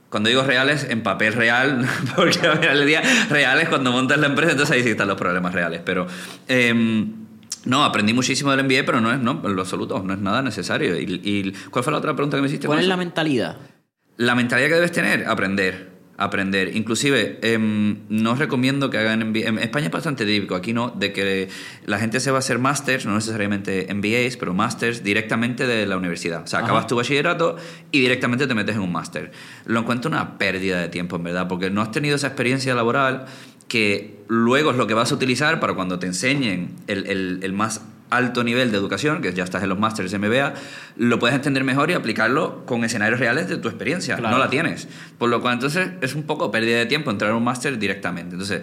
Cuando 0.08 0.28
digo 0.28 0.42
reales, 0.42 0.86
en 0.88 1.02
papel 1.02 1.32
real, 1.32 1.86
porque 2.16 2.46
al 2.46 2.58
final 2.58 2.78
del 2.78 2.86
día 2.86 3.02
real 3.30 3.60
es 3.60 3.68
cuando 3.68 3.90
montas 3.90 4.18
la 4.18 4.26
empresa, 4.26 4.52
entonces 4.52 4.76
ahí 4.76 4.82
sí 4.82 4.90
están 4.90 5.08
los 5.08 5.18
problemas 5.18 5.52
reales. 5.52 5.80
Pero 5.84 6.06
em, 6.46 7.12
no, 7.64 7.84
aprendí 7.84 8.12
muchísimo 8.12 8.50
del 8.54 8.64
MBA, 8.64 8.84
pero 8.86 9.00
no 9.00 9.12
es, 9.12 9.18
no, 9.18 9.42
en 9.44 9.56
lo 9.56 9.62
absoluto, 9.62 10.00
no 10.02 10.14
es 10.14 10.20
nada 10.20 10.42
necesario. 10.42 10.98
¿Y, 10.98 11.20
¿Y, 11.24 11.52
cuál 11.70 11.82
fue 11.82 11.92
la 11.92 11.98
otra 11.98 12.14
pregunta 12.14 12.36
que 12.36 12.42
me 12.42 12.48
hiciste? 12.48 12.66
¿Cuál 12.66 12.80
es 12.80 12.86
la 12.86 12.96
mentalidad? 12.96 13.56
La 14.16 14.34
mentalidad 14.34 14.68
que 14.68 14.74
debes 14.74 14.92
tener, 14.92 15.26
aprender. 15.26 15.93
Aprender. 16.16 16.76
Inclusive, 16.76 17.38
em, 17.42 17.98
no 18.08 18.32
os 18.32 18.38
recomiendo 18.38 18.90
que 18.90 18.98
hagan 18.98 19.20
MBA. 19.20 19.48
En 19.48 19.58
España 19.58 19.86
es 19.86 19.92
bastante 19.92 20.24
típico, 20.24 20.54
aquí 20.54 20.72
no, 20.72 20.90
de 20.90 21.12
que 21.12 21.48
la 21.86 21.98
gente 21.98 22.20
se 22.20 22.30
va 22.30 22.38
a 22.38 22.40
hacer 22.40 22.58
másters, 22.58 23.06
no 23.06 23.14
necesariamente 23.14 23.92
MBAs, 23.92 24.36
pero 24.36 24.54
másters 24.54 25.02
directamente 25.02 25.66
de 25.66 25.86
la 25.86 25.96
universidad. 25.96 26.42
O 26.42 26.46
sea, 26.46 26.60
acabas 26.60 26.86
tu 26.86 26.96
bachillerato 26.96 27.56
y 27.90 28.00
directamente 28.00 28.46
te 28.46 28.54
metes 28.54 28.76
en 28.76 28.82
un 28.82 28.92
máster. 28.92 29.32
Lo 29.66 29.80
encuentro 29.80 30.10
una 30.10 30.38
pérdida 30.38 30.80
de 30.80 30.88
tiempo, 30.88 31.16
en 31.16 31.24
verdad, 31.24 31.48
porque 31.48 31.70
no 31.70 31.82
has 31.82 31.90
tenido 31.90 32.16
esa 32.16 32.28
experiencia 32.28 32.74
laboral 32.74 33.26
que 33.68 34.22
luego 34.28 34.70
es 34.70 34.76
lo 34.76 34.86
que 34.86 34.94
vas 34.94 35.10
a 35.10 35.14
utilizar 35.14 35.58
para 35.58 35.74
cuando 35.74 35.98
te 35.98 36.06
enseñen 36.06 36.76
el, 36.86 37.06
el, 37.06 37.40
el 37.42 37.52
más 37.52 37.80
alto 38.16 38.44
nivel 38.44 38.70
de 38.70 38.78
educación, 38.78 39.22
que 39.22 39.32
ya 39.32 39.44
estás 39.44 39.62
en 39.62 39.68
los 39.68 39.78
másteres 39.78 40.16
MBA, 40.18 40.54
lo 40.96 41.18
puedes 41.18 41.34
entender 41.34 41.64
mejor 41.64 41.90
y 41.90 41.94
aplicarlo 41.94 42.64
con 42.66 42.84
escenarios 42.84 43.20
reales 43.20 43.48
de 43.48 43.56
tu 43.56 43.68
experiencia. 43.68 44.16
No 44.16 44.38
la 44.38 44.48
tienes. 44.48 44.88
Por 45.18 45.30
lo 45.30 45.40
cual, 45.40 45.54
entonces, 45.54 45.90
es 46.00 46.14
un 46.14 46.24
poco 46.24 46.50
pérdida 46.50 46.78
de 46.78 46.86
tiempo 46.86 47.10
entrar 47.10 47.30
a 47.30 47.36
un 47.36 47.44
máster 47.44 47.78
directamente. 47.78 48.32
Entonces, 48.34 48.62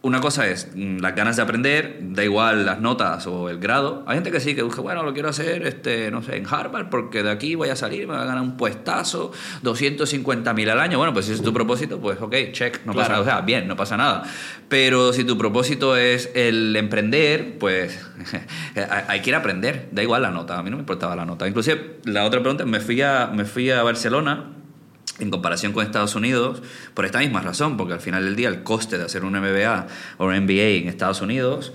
una 0.00 0.20
cosa 0.20 0.46
es 0.46 0.68
mm, 0.74 0.98
las 0.98 1.14
ganas 1.16 1.36
de 1.36 1.42
aprender, 1.42 1.98
da 2.00 2.22
igual 2.22 2.64
las 2.64 2.80
notas 2.80 3.26
o 3.26 3.48
el 3.48 3.58
grado. 3.58 4.04
Hay 4.06 4.14
gente 4.14 4.30
que 4.30 4.38
sí, 4.38 4.54
que 4.54 4.62
dice, 4.62 4.80
bueno, 4.80 5.02
lo 5.02 5.12
quiero 5.12 5.28
hacer, 5.28 5.66
este, 5.66 6.10
no 6.10 6.22
sé, 6.22 6.36
en 6.36 6.46
Harvard, 6.48 6.88
porque 6.88 7.22
de 7.22 7.30
aquí 7.30 7.56
voy 7.56 7.70
a 7.70 7.76
salir, 7.76 8.06
me 8.06 8.14
voy 8.14 8.22
a 8.22 8.26
ganar 8.26 8.42
un 8.42 8.56
puestazo, 8.56 9.32
250 9.62 10.54
mil 10.54 10.70
al 10.70 10.78
año. 10.78 10.98
Bueno, 10.98 11.12
pues 11.12 11.26
si 11.26 11.32
es 11.32 11.42
tu 11.42 11.52
propósito, 11.52 11.98
pues 11.98 12.20
ok, 12.20 12.34
check, 12.52 12.80
no 12.84 12.94
pasa 12.94 13.08
nada. 13.08 13.20
O 13.20 13.24
sea, 13.24 13.40
bien, 13.40 13.66
no 13.66 13.76
pasa 13.76 13.96
nada. 13.96 14.22
Pero 14.68 15.12
si 15.12 15.24
tu 15.24 15.36
propósito 15.36 15.96
es 15.96 16.30
el 16.34 16.76
emprender, 16.76 17.58
pues 17.58 17.98
hay 19.08 19.20
que 19.20 19.30
ir 19.30 19.34
a 19.34 19.38
aprender. 19.38 19.88
Da 19.90 20.02
igual 20.02 20.22
la 20.22 20.30
nota, 20.30 20.58
a 20.58 20.62
mí 20.62 20.70
no 20.70 20.76
me 20.76 20.82
importaba 20.82 21.16
la 21.16 21.24
nota. 21.24 21.48
Inclusive, 21.48 21.98
la 22.04 22.24
otra 22.24 22.40
pregunta, 22.40 22.64
me 22.64 22.78
fui 22.78 23.02
a, 23.02 23.30
me 23.34 23.44
fui 23.44 23.70
a 23.70 23.82
Barcelona 23.82 24.57
en 25.20 25.30
comparación 25.30 25.72
con 25.72 25.84
Estados 25.84 26.14
Unidos 26.14 26.62
por 26.94 27.04
esta 27.04 27.18
misma 27.18 27.40
razón, 27.40 27.76
porque 27.76 27.94
al 27.94 28.00
final 28.00 28.24
del 28.24 28.36
día 28.36 28.48
el 28.48 28.62
coste 28.62 28.98
de 28.98 29.04
hacer 29.04 29.24
un 29.24 29.32
MBA 29.32 29.86
o 30.18 30.26
un 30.26 30.44
MBA 30.44 30.80
en 30.82 30.88
Estados 30.88 31.20
Unidos 31.20 31.72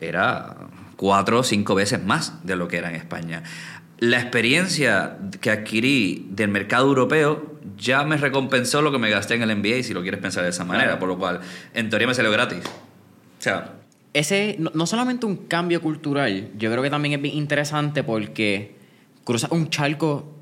era 0.00 0.56
cuatro 0.96 1.40
o 1.40 1.42
cinco 1.42 1.74
veces 1.74 2.02
más 2.02 2.44
de 2.46 2.56
lo 2.56 2.68
que 2.68 2.78
era 2.78 2.88
en 2.88 2.96
España. 2.96 3.42
La 3.98 4.20
experiencia 4.20 5.16
que 5.40 5.50
adquirí 5.50 6.26
del 6.30 6.48
mercado 6.48 6.86
europeo 6.86 7.56
ya 7.78 8.04
me 8.04 8.16
recompensó 8.16 8.82
lo 8.82 8.92
que 8.92 8.98
me 8.98 9.10
gasté 9.10 9.34
en 9.34 9.42
el 9.42 9.56
MBA, 9.56 9.82
si 9.82 9.94
lo 9.94 10.02
quieres 10.02 10.20
pensar 10.20 10.44
de 10.44 10.50
esa 10.50 10.64
manera, 10.64 10.98
por 10.98 11.08
lo 11.08 11.18
cual 11.18 11.40
en 11.74 11.88
teoría 11.88 12.06
me 12.06 12.14
salió 12.14 12.30
gratis. 12.30 12.60
O 13.38 13.42
sea, 13.42 13.74
ese 14.12 14.56
no, 14.58 14.70
no 14.74 14.86
solamente 14.86 15.26
un 15.26 15.36
cambio 15.46 15.80
cultural, 15.80 16.50
yo 16.56 16.70
creo 16.70 16.82
que 16.82 16.90
también 16.90 17.14
es 17.14 17.22
bien 17.22 17.36
interesante 17.36 18.02
porque 18.02 18.76
cruza 19.24 19.48
un 19.50 19.70
charco 19.70 20.35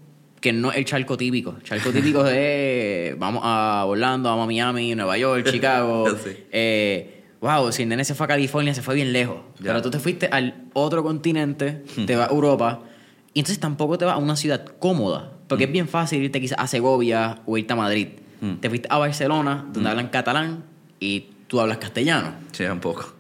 que 0.45 0.53
no 0.53 0.71
es 0.71 0.77
el 0.77 0.85
charco 0.85 1.17
típico. 1.17 1.57
Charco 1.63 1.91
típico 1.91 2.23
de 2.23 3.17
vamos 3.19 3.41
a 3.43 3.87
Orlando, 3.87 4.29
vamos 4.29 4.45
a 4.45 4.47
Miami, 4.47 4.95
Nueva 4.95 5.17
York, 5.17 5.47
Chicago. 5.51 6.05
eh, 6.53 7.23
wow, 7.41 7.73
si 7.73 7.85
el 7.85 7.89
nene 7.89 8.05
se 8.05 8.15
fue 8.15 8.27
a 8.27 8.29
California, 8.29 8.75
se 8.75 8.83
fue 8.83 8.95
bien 8.95 9.15
lejos. 9.15 9.39
Pero 9.63 9.81
tú 9.81 9.91
te 9.91 9.99
fuiste 9.99 10.27
al 10.31 10.67
otro 10.75 11.03
continente, 11.03 11.83
te 12.07 12.15
vas 12.15 12.29
a 12.29 12.33
Europa, 12.35 12.83
y 13.33 13.39
entonces 13.39 13.59
tampoco 13.59 13.97
te 13.97 14.05
vas 14.05 14.17
a 14.17 14.19
una 14.19 14.37
ciudad 14.37 14.67
cómoda. 14.79 15.33
Porque 15.49 15.65
es 15.65 15.73
bien 15.73 15.89
fácil 15.89 16.23
irte 16.23 16.43
quizás 16.43 16.59
a 16.59 16.67
Segovia 16.67 17.39
o 17.47 17.57
irte 17.57 17.73
a 17.73 17.77
Madrid. 17.77 18.09
Te 18.61 18.69
fuiste 18.69 18.87
a 18.91 18.99
Barcelona, 18.99 19.65
donde 19.73 19.89
hablan 19.89 20.09
catalán, 20.09 20.65
y 21.01 21.21
tú 21.47 21.59
hablas 21.59 21.79
castellano. 21.79 22.35
Sí, 22.53 22.65
un 22.65 22.81
poco. 22.81 23.15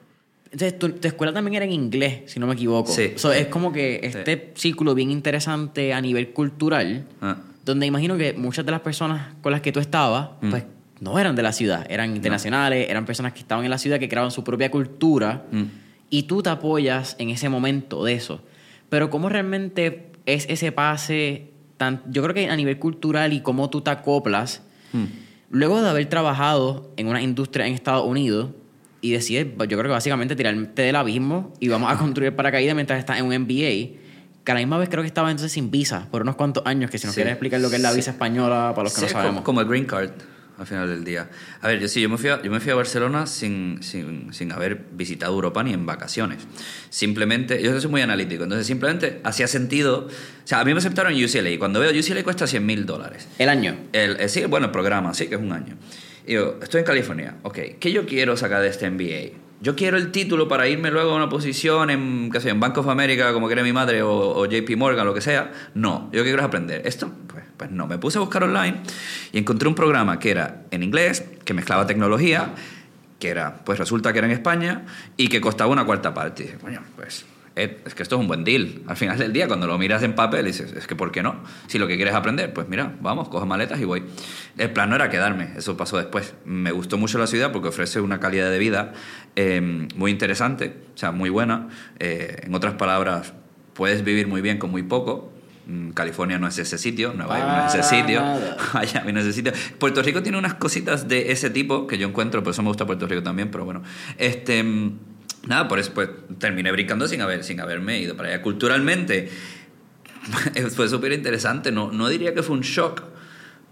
Entonces, 0.54 0.78
tu, 0.78 0.88
tu, 0.90 1.08
escuela 1.08 1.32
también 1.32 1.56
era 1.56 1.64
en 1.64 1.73
inglés, 1.73 2.23
si 2.26 2.38
no 2.38 2.46
me 2.46 2.54
equivoco. 2.54 2.92
Sí. 2.92 3.14
So, 3.16 3.32
es 3.32 3.49
como 3.49 3.73
que 3.73 3.99
este 4.04 4.52
círculo 4.54 4.94
bien 4.94 5.11
interesante 5.11 5.92
a 5.92 6.00
nivel 6.00 6.28
cultural, 6.30 7.06
Ah. 7.20 7.37
donde 7.64 7.87
imagino 7.87 8.16
que 8.16 8.34
muchas 8.34 8.64
de 8.64 8.70
las 8.70 8.80
personas 8.80 9.34
con 9.42 9.50
las 9.50 9.61
que 9.61 9.73
tú 9.73 9.80
estabas, 9.80 10.28
Mm. 10.40 10.50
pues 10.50 10.62
no 11.00 11.18
eran 11.18 11.34
de 11.34 11.42
la 11.42 11.52
ciudad, 11.52 11.84
eran 11.90 12.14
internacionales, 12.14 12.87
eran 12.88 13.04
personas 13.04 13.32
que 13.32 13.40
estaban 13.40 13.64
en 13.64 13.70
la 13.73 13.78
ciudad, 13.78 13.99
que 13.99 14.08
creaban 14.08 14.30
su 14.30 14.44
propia 14.44 14.70
cultura, 14.70 15.44
Mm. 15.50 15.62
y 16.08 16.23
tú 16.23 16.40
te 16.40 16.50
apoyas 16.50 17.16
en 17.18 17.30
ese 17.30 17.49
momento 17.49 18.04
de 18.04 18.12
eso. 18.12 18.40
Pero 18.90 19.11
¿cómo 19.11 19.28
realmente 19.28 20.12
es 20.25 20.46
ese 20.49 20.70
pase, 20.70 21.50
tan, 21.78 22.00
yo 22.08 22.23
creo 22.23 22.32
que 22.32 22.49
a 22.49 22.54
nivel 22.54 22.78
cultural 22.78 23.32
y 23.32 23.40
cómo 23.40 23.70
tú 23.70 23.80
te 23.80 23.90
acoplas, 23.90 24.62
Mm. 24.92 25.04
luego 25.50 25.82
de 25.82 25.88
haber 25.90 26.06
trabajado 26.08 26.92
en 26.96 27.08
una 27.08 27.20
industria 27.23 27.66
en 27.66 27.75
Estados 27.75 28.06
Unidos, 28.06 28.50
y 29.04 29.12
decides, 29.12 29.46
yo 29.58 29.66
creo 29.66 29.83
que 29.83 29.88
básicamente 29.88 30.35
tirarte 30.35 30.83
del 30.83 30.96
abismo 30.96 31.52
y 31.61 31.68
vamos 31.68 31.92
a 31.92 31.98
construir 31.98 32.35
paracaídas 32.35 32.74
mientras 32.74 32.98
estás 32.98 33.18
en 33.18 33.26
un 33.26 33.35
MBA. 33.38 34.00
Que 34.44 34.52
a 34.52 34.55
la 34.55 34.61
misma 34.61 34.76
vez 34.79 34.88
creo 34.90 35.02
que 35.02 35.07
estaba 35.07 35.31
entonces 35.31 35.52
sin 35.52 35.70
visa 35.70 36.09
por 36.11 36.22
unos 36.22 36.37
cuantos 36.37 36.64
años, 36.66 36.90
que 36.90 36.98
si 36.98 37.07
nos 37.07 37.14
Sí. 37.14 37.18
quieres 37.18 37.33
explicar 37.33 37.61
lo 37.61 37.70
que 37.70 37.76
es 37.76 37.83
la 37.83 37.92
visa 37.92 38.11
española 38.12 38.72
para 38.74 38.85
los 38.85 38.92
que 38.94 39.00
Sí, 39.00 39.07
no 39.07 39.12
como- 39.12 39.22
sabemos. 39.22 39.42
Como 39.44 39.61
el 39.62 39.66
green 39.68 39.85
card 39.87 40.11
al 40.59 40.66
final 40.66 40.87
del 40.88 41.02
día. 41.02 41.29
A 41.62 41.66
ver, 41.68 41.81
yo 41.81 41.88
sí, 41.88 42.00
yo 42.00 42.09
me 42.09 42.16
fui 42.18 42.29
a, 42.31 42.40
yo 42.42 42.50
me 42.50 42.61
fui 42.61 42.70
a 42.70 42.74
Barcelona 42.76 43.26
sin, 43.26 43.83
sin, 43.83 44.33
sin 44.33 44.52
haber 44.52 44.85
visitado 44.92 45.33
Europa 45.35 45.62
ni 45.64 45.72
en 45.72 45.85
vacaciones. 45.87 46.46
Simplemente, 46.90 47.61
yo 47.62 47.79
soy 47.81 47.90
muy 47.90 48.02
analítico, 48.02 48.44
entonces 48.44 48.66
simplemente 48.66 49.20
hacía 49.24 49.46
sentido. 49.48 50.07
O 50.09 50.46
sea, 50.46 50.61
a 50.61 50.64
mí 50.64 50.72
me 50.72 50.79
aceptaron 50.79 51.12
UCLA 51.14 51.50
y 51.50 51.59
cuando 51.59 51.81
veo 51.81 51.90
UCLA 51.90 52.22
cuesta 52.22 52.46
100 52.46 52.64
mil 52.64 52.87
dólares. 52.87 53.26
El 53.38 53.48
año. 53.48 53.76
El, 53.92 54.20
eh, 54.20 54.29
sí, 54.29 54.44
bueno, 54.44 54.66
el 54.66 54.72
programa, 54.72 55.12
sí, 55.14 55.26
que 55.26 55.35
es 55.35 55.40
un 55.40 55.52
año. 55.52 55.76
Yo, 56.26 56.56
estoy 56.62 56.80
en 56.80 56.87
California, 56.87 57.37
ok, 57.42 57.58
¿qué 57.78 57.92
yo 57.92 58.06
quiero 58.06 58.37
sacar 58.37 58.62
de 58.62 58.68
este 58.68 58.90
MBA? 58.90 59.38
Yo 59.60 59.76
quiero 59.76 59.96
el 59.96 60.10
título 60.10 60.48
para 60.48 60.68
irme 60.68 60.90
luego 60.90 61.12
a 61.12 61.16
una 61.16 61.28
posición 61.28 61.90
en, 61.90 62.30
qué 62.30 62.40
sé, 62.40 62.50
en 62.50 62.60
Bank 62.60 62.76
of 62.78 62.88
America, 62.88 63.32
como 63.32 63.46
quiere 63.46 63.62
mi 63.62 63.72
madre, 63.72 64.02
o, 64.02 64.10
o 64.10 64.46
JP 64.46 64.76
Morgan, 64.76 65.06
lo 65.06 65.14
que 65.14 65.20
sea. 65.20 65.52
No, 65.74 66.10
yo 66.12 66.22
quiero 66.22 66.42
aprender. 66.42 66.82
Esto, 66.87 67.10
pues, 67.28 67.44
pues 67.56 67.70
no. 67.70 67.87
Me 67.87 67.98
puse 67.98 68.18
a 68.18 68.20
buscar 68.20 68.44
online 68.44 68.80
y 69.32 69.38
encontré 69.38 69.68
un 69.68 69.74
programa 69.74 70.18
que 70.18 70.30
era 70.30 70.64
en 70.70 70.82
inglés, 70.82 71.24
que 71.44 71.54
mezclaba 71.54 71.87
tecnología, 71.87 72.54
que 73.18 73.28
era, 73.28 73.64
pues 73.64 73.78
resulta 73.78 74.12
que 74.12 74.18
era 74.18 74.26
en 74.26 74.34
España, 74.34 74.87
y 75.16 75.28
que 75.28 75.40
costaba 75.40 75.70
una 75.72 75.84
cuarta 75.84 76.12
parte. 76.12 76.42
Y 76.42 76.46
dije, 76.46 76.58
coño, 76.58 76.82
pues 76.96 77.24
eh, 77.57 77.79
es 77.85 77.95
que 77.95 78.03
esto 78.03 78.17
es 78.17 78.21
un 78.21 78.27
buen 78.27 78.43
deal. 78.43 78.83
Al 78.87 78.97
final 78.97 79.19
del 79.19 79.33
día, 79.33 79.47
cuando 79.47 79.67
lo 79.67 79.79
miras 79.79 80.03
en 80.03 80.14
papel, 80.14 80.47
dices, 80.47 80.73
es 80.73 80.87
que 80.87 80.97
¿por 80.97 81.12
qué 81.12 81.23
no? 81.23 81.37
Si 81.69 81.79
lo 81.79 81.87
que 81.87 81.97
quieres 81.97 82.14
aprender, 82.14 82.53
pues 82.53 82.69
mira, 82.69 82.97
vamos, 83.01 83.29
cojo 83.29 83.47
maletas 83.47 83.81
y 83.81 83.85
voy. 83.85 84.03
El 84.59 84.71
plan 84.71 84.90
no 84.90 84.97
era 84.97 85.09
quedarme, 85.09 85.51
eso 85.57 85.77
pasó 85.77 85.97
después. 85.97 86.35
Me 86.45 86.73
gustó 86.73 86.99
mucho 86.99 87.19
la 87.19 87.27
ciudad 87.27 87.53
porque 87.53 87.69
ofrece 87.69 88.01
una 88.01 88.19
calidad 88.19 88.51
de 88.51 88.59
vida 88.59 88.93
eh, 89.37 89.61
muy 89.95 90.11
interesante, 90.11 90.75
o 90.95 90.99
sea, 90.99 91.12
muy 91.12 91.31
buena. 91.31 91.69
Eh, 92.01 92.43
en 92.43 92.55
otras 92.55 92.75
palabras, 92.75 93.35
puedes 93.75 94.03
vivir 94.03 94.27
muy 94.27 94.40
bien 94.40 94.59
con 94.59 94.71
muy 94.71 94.83
poco. 94.83 95.33
Mm, 95.67 95.90
California 95.90 96.38
no 96.38 96.49
es 96.49 96.59
ese 96.59 96.77
sitio, 96.77 97.14
Nueva 97.14 97.38
York 97.38 97.51
no 97.51 97.67
es 97.69 97.75
ese 97.75 97.97
sitio. 98.01 98.21
Miami 98.75 99.12
no 99.12 99.21
es 99.21 99.27
ese 99.27 99.35
sitio. 99.35 99.53
Puerto 99.79 100.03
Rico 100.03 100.23
tiene 100.25 100.38
unas 100.38 100.55
cositas 100.55 101.07
de 101.07 101.31
ese 101.31 101.51
tipo 101.51 101.87
que 101.87 101.99
yo 101.99 102.09
encuentro, 102.09 102.43
por 102.43 102.51
eso 102.51 102.62
me 102.62 102.69
gusta 102.69 102.85
Puerto 102.85 103.07
Rico 103.07 103.23
también, 103.23 103.51
pero 103.53 103.64
bueno. 103.64 103.83
Este, 104.19 104.62
mm, 104.62 104.99
nada, 105.46 105.68
por 105.68 105.78
eso 105.78 105.92
pues, 105.94 106.11
terminé 106.38 106.72
brincando 106.72 107.07
sin, 107.09 107.20
haber, 107.20 107.44
sin 107.44 107.61
haberme 107.61 108.00
ido 108.00 108.16
para 108.16 108.30
allá. 108.30 108.42
Culturalmente 108.42 109.30
fue 110.74 110.88
súper 110.88 111.12
interesante, 111.12 111.72
no, 111.72 111.92
no 111.92 112.09
diría 112.09 112.35
que 112.35 112.42
fue 112.42 112.57
un 112.57 112.62
shock, 112.62 113.02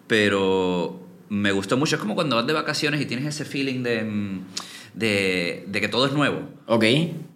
pero 0.06 1.06
me 1.28 1.52
gustó 1.52 1.76
mucho. 1.76 1.96
Es 1.96 2.00
como 2.00 2.14
cuando 2.14 2.36
vas 2.36 2.46
de 2.46 2.52
vacaciones 2.52 3.00
y 3.00 3.06
tienes 3.06 3.26
ese 3.26 3.44
feeling 3.44 3.82
de, 3.82 4.04
mm, 4.04 4.40
de, 4.94 5.64
de 5.66 5.80
que 5.80 5.88
todo 5.88 6.06
es 6.06 6.12
nuevo. 6.12 6.48
Ok. 6.66 6.84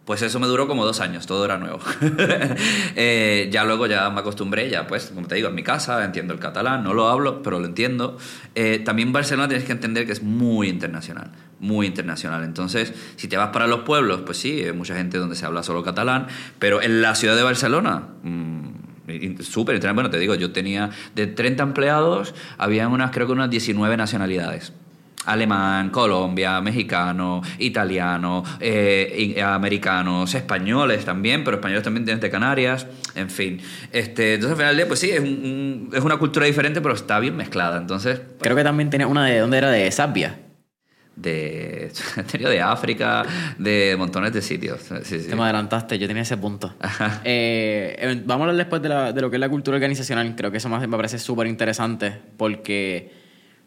Pues 0.05 0.23
eso 0.23 0.39
me 0.39 0.47
duró 0.47 0.69
como 0.69 0.85
dos 0.85 1.01
años, 1.01 1.27
todo 1.27 1.45
era 1.45 1.59
nuevo. 1.59 1.81
Eh, 2.99 3.49
ya 3.53 3.65
luego 3.65 3.87
ya 3.87 4.09
me 4.09 4.21
acostumbré, 4.21 4.71
ya 4.71 4.87
pues, 4.87 5.07
como 5.15 5.27
te 5.27 5.35
digo, 5.35 5.49
en 5.49 5.55
mi 5.55 5.63
casa, 5.63 6.03
entiendo 6.05 6.33
el 6.33 6.41
catalán, 6.41 6.83
no 6.83 6.95
lo 6.95 7.09
hablo, 7.09 7.43
pero 7.43 7.59
lo 7.59 7.67
entiendo. 7.67 8.17
Eh, 8.55 8.81
también 8.85 9.13
Barcelona 9.13 9.49
tienes 9.49 9.67
que 9.67 9.73
entender 9.73 10.07
que 10.07 10.13
es 10.13 10.23
muy 10.23 10.69
internacional, 10.69 11.31
muy 11.61 11.87
internacional. 11.87 12.45
Entonces, 12.45 12.93
si 13.17 13.29
te 13.29 13.37
vas 13.37 13.49
para 13.49 13.67
los 13.67 13.81
pueblos, 13.81 14.23
pues 14.27 14.39
sí, 14.39 14.63
hay 14.63 14.73
mucha 14.73 14.95
gente 14.97 15.19
donde 15.19 15.37
se 15.37 15.47
habla 15.47 15.63
solo 15.63 15.83
catalán, 15.83 16.27
pero 16.59 16.83
en 16.83 17.01
la 17.03 17.15
ciudad 17.15 17.37
de 17.37 17.43
Barcelona... 17.43 18.03
mm, 18.23 18.61
y- 19.09 19.37
Súper 19.43 19.75
internacional. 19.77 19.95
Bueno, 19.95 20.11
te 20.11 20.19
digo, 20.19 20.35
yo 20.35 20.51
tenía 20.53 20.91
de 21.15 21.27
30 21.29 21.63
empleados, 21.63 22.35
había 22.59 22.89
unas, 22.89 23.11
creo 23.13 23.27
que 23.29 23.33
unas 23.35 23.49
19 23.51 23.97
nacionalidades 23.97 24.73
alemán, 25.25 25.91
Colombia, 25.91 26.61
mexicano, 26.61 27.43
italiano, 27.59 28.45
eh, 28.61 29.43
americanos, 29.45 30.33
españoles 30.37 31.05
también, 31.05 31.43
pero 31.43 31.57
españoles 31.57 31.83
también 31.83 32.05
tienes 32.05 32.21
de 32.21 32.31
Canarias, 32.31 32.87
en 33.17 33.29
fin. 33.29 33.61
Este, 33.93 34.35
entonces 34.35 34.53
al 34.53 34.57
final 34.57 34.71
del 34.71 34.77
día, 34.77 34.87
pues 34.89 35.01
sí, 35.01 35.11
es, 35.11 35.19
un- 35.21 35.91
es 35.93 36.03
una 36.05 36.17
cultura 36.19 36.47
diferente, 36.47 36.81
pero 36.81 36.95
está 36.95 37.19
bien 37.19 37.37
mezclada. 37.37 37.77
Entonces, 37.79 38.21
Creo 38.41 38.55
que 38.55 38.63
también 38.63 38.89
tenía 38.89 39.09
una 39.09 39.25
de, 39.27 39.39
¿dónde 39.41 39.59
era? 39.59 39.71
De 39.71 39.91
Zambia. 39.91 40.39
De, 41.17 41.91
de 42.39 42.61
África, 42.61 43.25
de 43.59 43.97
montones 43.99 44.33
de 44.33 44.43
sitios. 44.43 44.81
Sí, 45.03 45.21
sí. 45.21 45.29
Te 45.29 45.35
me 45.37 45.43
adelantaste, 45.43 45.99
yo 45.99 46.07
tenía 46.07 46.23
ese 46.23 46.37
punto. 46.37 46.73
Eh, 47.25 48.23
vamos 48.25 48.43
a 48.47 48.51
hablar 48.51 48.57
después 48.57 48.83
de, 48.83 48.89
la- 48.89 49.13
de 49.13 49.21
lo 49.21 49.31
que 49.31 49.37
es 49.37 49.41
la 49.41 49.49
cultura 49.49 49.77
organizacional. 49.77 50.35
Creo 50.37 50.51
que 50.51 50.59
eso 50.59 50.69
me 50.69 50.89
parece 50.89 51.19
súper 51.19 51.47
interesante 51.47 52.13
porque, 52.37 53.11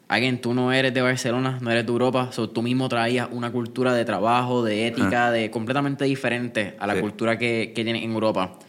alguien, 0.07 0.39
tú 0.41 0.53
no 0.53 0.71
eres 0.71 0.93
de 0.93 1.01
Barcelona, 1.01 1.57
no 1.62 1.71
eres 1.71 1.85
de 1.85 1.91
Europa, 1.91 2.29
so, 2.31 2.49
tú 2.49 2.62
mismo 2.62 2.88
traías 2.88 3.27
una 3.31 3.51
cultura 3.51 3.93
de 3.93 4.05
trabajo, 4.05 4.63
de 4.63 4.88
ética, 4.88 5.31
de 5.31 5.49
completamente 5.51 6.05
diferente 6.05 6.75
a 6.79 6.88
la 6.88 6.93
Sí. 6.95 7.01
cultura 7.01 7.38
que, 7.38 7.73
que 7.75 7.83
tienen 7.83 8.03
en 8.03 8.12
Europa. 8.13 8.59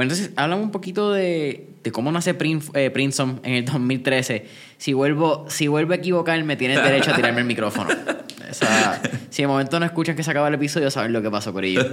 Pues 0.00 0.06
entonces, 0.14 0.32
háblame 0.36 0.62
un 0.62 0.70
poquito 0.70 1.12
de, 1.12 1.68
de 1.84 1.92
cómo 1.92 2.10
nace 2.10 2.32
Prin- 2.32 2.62
eh, 2.72 2.90
en 3.42 3.52
el 3.52 3.64
2013. 3.66 4.46
Si 4.78 4.94
vuelvo, 4.94 5.44
si 5.50 5.68
vuelvo 5.68 5.92
a 5.92 5.96
equivocarme, 5.96 6.56
tienes 6.56 6.82
derecho 6.82 7.10
a 7.10 7.16
tirarme 7.16 7.40
el 7.42 7.46
micrófono. 7.46 7.90
O 8.50 8.54
sea, 8.54 9.02
si 9.28 9.42
de 9.42 9.46
momento 9.46 9.78
no 9.78 9.84
escuchan 9.84 10.16
que 10.16 10.22
se 10.22 10.30
acaba 10.30 10.48
el 10.48 10.54
episodio, 10.54 10.90
saben 10.90 11.12
lo 11.12 11.20
que 11.20 11.30
pasó 11.30 11.52
con 11.52 11.64
ellos. 11.64 11.86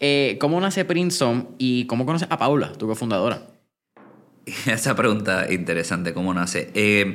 Eh, 0.00 0.38
¿Cómo 0.40 0.58
nace 0.58 0.86
Princeton 0.86 1.50
y 1.58 1.84
cómo 1.84 2.06
conoces 2.06 2.28
a 2.30 2.38
Paula, 2.38 2.72
tu 2.72 2.86
cofundadora? 2.86 3.42
Esa 4.66 4.96
pregunta 4.96 5.46
interesante, 5.52 6.14
¿cómo 6.14 6.32
nace? 6.32 6.70
Eh, 6.72 7.12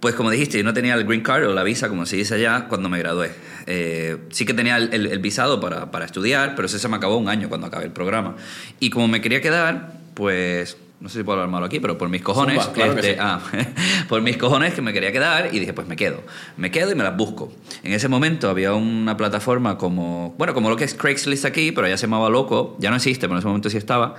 pues 0.00 0.14
como 0.14 0.30
dijiste, 0.30 0.56
yo 0.56 0.64
no 0.64 0.72
tenía 0.72 0.94
el 0.94 1.04
green 1.04 1.20
card 1.20 1.46
o 1.46 1.52
la 1.52 1.64
visa, 1.64 1.90
como 1.90 2.06
se 2.06 2.16
dice 2.16 2.36
allá, 2.36 2.64
cuando 2.66 2.88
me 2.88 2.98
gradué. 2.98 3.30
Eh, 3.66 4.16
sí 4.30 4.44
que 4.46 4.54
tenía 4.54 4.76
el, 4.76 4.92
el- 4.94 5.06
el 5.06 5.18
visado 5.18 5.60
para, 5.60 5.90
para 5.90 6.04
estudiar, 6.04 6.54
pero 6.56 6.66
ese 6.66 6.78
se 6.78 6.88
me 6.88 6.96
acabó 6.96 7.16
un 7.16 7.28
año 7.28 7.48
cuando 7.48 7.66
acabé 7.66 7.84
el 7.84 7.92
programa. 7.92 8.36
Y 8.80 8.90
como 8.90 9.08
me 9.08 9.20
quería 9.20 9.40
quedar, 9.40 9.92
pues... 10.14 10.76
No 11.00 11.08
sé 11.08 11.16
si 11.20 11.24
puedo 11.24 11.38
hablar 11.38 11.50
malo 11.50 11.64
aquí, 11.64 11.80
pero 11.80 11.96
por 11.96 12.10
mis 12.10 12.20
cojones... 12.20 12.56
Zumba, 12.62 12.72
claro 12.74 12.92
este, 12.92 13.12
sí. 13.14 13.18
ah, 13.18 13.40
por 14.10 14.20
mis 14.20 14.36
cojones 14.36 14.74
que 14.74 14.82
me 14.82 14.92
quería 14.92 15.10
quedar 15.12 15.48
y 15.50 15.58
dije, 15.58 15.72
pues 15.72 15.88
me 15.88 15.96
quedo. 15.96 16.22
Me 16.58 16.70
quedo 16.70 16.92
y 16.92 16.94
me 16.94 17.02
las 17.02 17.16
busco. 17.16 17.50
En 17.82 17.94
ese 17.94 18.08
momento 18.08 18.50
había 18.50 18.74
una 18.74 19.16
plataforma 19.16 19.78
como... 19.78 20.34
Bueno, 20.36 20.52
como 20.52 20.68
lo 20.68 20.76
que 20.76 20.84
es 20.84 20.92
Craigslist 20.92 21.46
aquí, 21.46 21.72
pero 21.72 21.88
ya 21.88 21.96
se 21.96 22.06
llamaba 22.06 22.28
Loco. 22.28 22.76
Ya 22.80 22.90
no 22.90 22.96
existe, 22.96 23.20
pero 23.28 23.32
en 23.36 23.38
ese 23.38 23.46
momento 23.48 23.70
sí 23.70 23.78
estaba. 23.78 24.16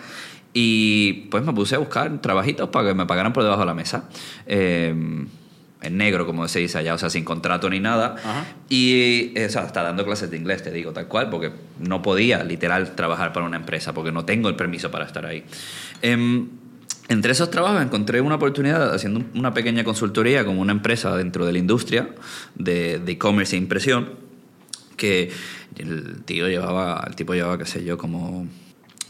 Y 0.56 1.28
pues 1.30 1.44
me 1.46 1.54
puse 1.54 1.76
a 1.76 1.78
buscar 1.78 2.20
trabajitos 2.20 2.70
para 2.70 2.88
que 2.90 2.94
me 2.96 3.06
pagaran 3.06 3.32
por 3.32 3.44
debajo 3.44 3.60
de 3.62 3.68
la 3.68 3.76
mesa. 3.76 4.10
Eh, 4.48 4.96
en 5.82 5.98
negro, 5.98 6.26
como 6.26 6.48
se 6.48 6.60
dice 6.60 6.78
allá, 6.78 6.94
o 6.94 6.98
sea, 6.98 7.10
sin 7.10 7.24
contrato 7.26 7.70
ni 7.70 7.80
nada. 7.80 8.16
Ajá. 8.24 8.46
Y, 8.70 9.32
eh, 9.36 9.46
o 9.48 9.50
sea, 9.50 9.64
está 9.66 9.82
dando 9.84 10.06
clases 10.06 10.30
de 10.30 10.38
inglés, 10.38 10.62
te 10.64 10.72
digo, 10.72 10.92
tal 10.94 11.08
cual, 11.08 11.30
porque 11.30 11.52
no 11.80 12.02
podía 12.02 12.44
literal 12.44 12.96
trabajar 12.96 13.34
para 13.34 13.46
una 13.46 13.58
empresa, 13.58 13.94
porque 13.94 14.12
no 14.12 14.24
tengo 14.26 14.48
el 14.50 14.56
permiso 14.56 14.92
para 14.92 15.06
estar 15.06 15.26
ahí. 15.26 15.44
Em, 16.02 16.48
entre 17.10 17.32
esos 17.32 17.50
trabajos 17.52 17.82
encontré 17.82 18.22
una 18.22 18.36
oportunidad 18.36 18.94
haciendo 18.94 19.20
un- 19.22 19.32
una 19.40 19.54
pequeña 19.54 19.84
consultoría 19.84 20.46
con 20.46 20.58
una 20.60 20.72
empresa 20.72 21.16
dentro 21.18 21.46
de 21.46 21.52
la 21.54 21.58
industria 21.58 22.10
de 22.56 23.00
de 23.00 23.12
e-commerce 23.14 23.56
e 23.56 23.60
impresión 23.60 24.10
que 24.98 25.32
el 25.78 26.24
tío 26.26 26.48
llevaba, 26.48 27.04
el 27.08 27.16
tipo 27.16 27.34
llevaba, 27.34 27.58
qué 27.58 27.66
sé 27.66 27.84
yo, 27.84 27.98
como 27.98 28.46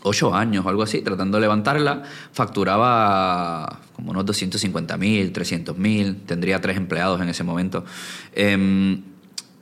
ocho 0.03 0.33
años 0.33 0.65
o 0.65 0.69
algo 0.69 0.83
así, 0.83 1.01
tratando 1.01 1.37
de 1.37 1.41
levantarla, 1.41 2.03
facturaba 2.31 3.79
como 3.93 4.11
unos 4.11 4.25
250 4.25 4.97
mil, 4.97 5.31
300 5.31 5.77
mil, 5.77 6.17
tendría 6.25 6.59
tres 6.59 6.77
empleados 6.77 7.21
en 7.21 7.29
ese 7.29 7.43
momento. 7.43 7.85
Em, 8.33 9.01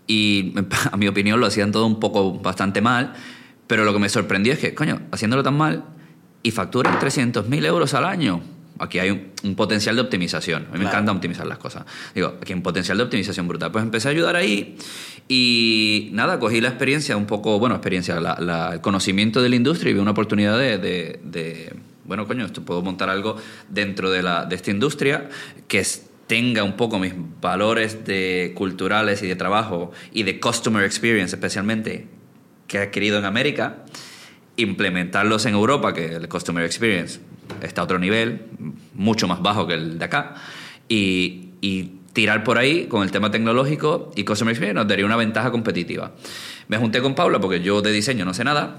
y 0.07 0.53
a 0.91 0.97
mi 0.97 1.07
opinión 1.07 1.39
lo 1.39 1.45
hacían 1.45 1.71
todo 1.71 1.85
un 1.85 1.99
poco 1.99 2.33
bastante 2.39 2.81
mal, 2.81 3.13
pero 3.67 3.85
lo 3.85 3.93
que 3.93 3.99
me 3.99 4.09
sorprendió 4.09 4.53
es 4.53 4.59
que, 4.59 4.73
coño, 4.73 5.01
haciéndolo 5.11 5.43
tan 5.43 5.57
mal 5.57 5.83
y 6.41 6.51
facturan 6.51 6.97
300 6.99 7.47
mil 7.47 7.65
euros 7.65 7.93
al 7.93 8.05
año. 8.05 8.41
Aquí 8.79 8.97
hay 8.99 9.11
un, 9.11 9.27
un 9.43 9.55
potencial 9.55 9.95
de 9.95 10.01
optimización. 10.01 10.63
A 10.63 10.65
mí 10.65 10.71
me 10.73 10.79
Claro. 10.79 10.89
encanta 10.97 11.11
optimizar 11.11 11.45
las 11.45 11.57
cosas. 11.57 11.83
Digo, 12.15 12.35
aquí 12.41 12.53
hay 12.53 12.57
un 12.57 12.63
potencial 12.63 12.97
de 12.97 13.03
optimización 13.03 13.47
brutal. 13.47 13.71
Pues 13.71 13.83
empecé 13.83 14.07
a 14.07 14.11
ayudar 14.11 14.35
ahí 14.35 14.77
y 15.27 16.09
nada, 16.13 16.39
cogí 16.39 16.61
la 16.61 16.69
experiencia 16.69 17.15
un 17.17 17.25
poco, 17.25 17.59
bueno, 17.59 17.75
experiencia, 17.75 18.19
la- 18.19 18.37
la- 18.39 18.73
el 18.73 18.81
conocimiento 18.81 19.41
de 19.41 19.49
la 19.49 19.55
industria 19.55 19.91
y 19.91 19.93
vi 19.93 19.99
una 19.99 20.11
oportunidad 20.11 20.57
de, 20.57 20.77
de- 20.77 21.19
de, 21.23 21.73
bueno, 22.05 22.25
coño, 22.25 22.45
esto 22.45 22.63
puedo 22.63 22.81
montar 22.81 23.09
algo 23.09 23.35
dentro 23.69 24.09
de, 24.09 24.23
la, 24.23 24.45
de 24.45 24.55
esta 24.55 24.71
industria 24.71 25.29
que 25.67 25.79
es- 25.79 26.05
tenga 26.27 26.63
un 26.63 26.73
poco 26.77 26.99
mis 26.99 27.13
valores 27.41 28.05
de 28.05 28.53
culturales 28.55 29.21
y 29.23 29.27
de 29.27 29.35
trabajo 29.35 29.91
y 30.13 30.23
de 30.23 30.39
customer 30.39 30.83
experience 30.83 31.35
especialmente 31.35 32.07
que 32.67 32.77
he 32.77 32.81
adquirido 32.81 33.17
en 33.17 33.25
América 33.25 33.83
implementarlos 34.61 35.45
en 35.45 35.53
Europa, 35.53 35.93
que 35.93 36.15
el 36.15 36.27
Customer 36.27 36.63
Experience 36.63 37.19
está 37.61 37.81
a 37.81 37.83
otro 37.85 37.99
nivel, 37.99 38.45
mucho 38.93 39.27
más 39.27 39.41
bajo 39.41 39.67
que 39.67 39.73
el 39.73 39.99
de 39.99 40.05
acá, 40.05 40.35
y, 40.87 41.45
tirar 42.13 42.43
por 42.43 42.57
ahí 42.57 42.87
con 42.87 43.03
el 43.03 43.11
tema 43.11 43.29
tecnológico 43.29 44.11
y 44.15 44.23
Customer 44.23 44.51
Experience 44.51 44.73
nos 44.73 44.87
daría 44.87 45.05
una 45.05 45.15
ventaja 45.15 45.51
competitiva. 45.51 46.11
Me 46.67 46.77
junté 46.77 47.01
con 47.01 47.13
Paula 47.13 47.39
porque 47.39 47.61
yo 47.61 47.81
de 47.81 47.91
diseño 47.91 48.25
no 48.25 48.33
sé 48.33 48.43
nada, 48.43 48.77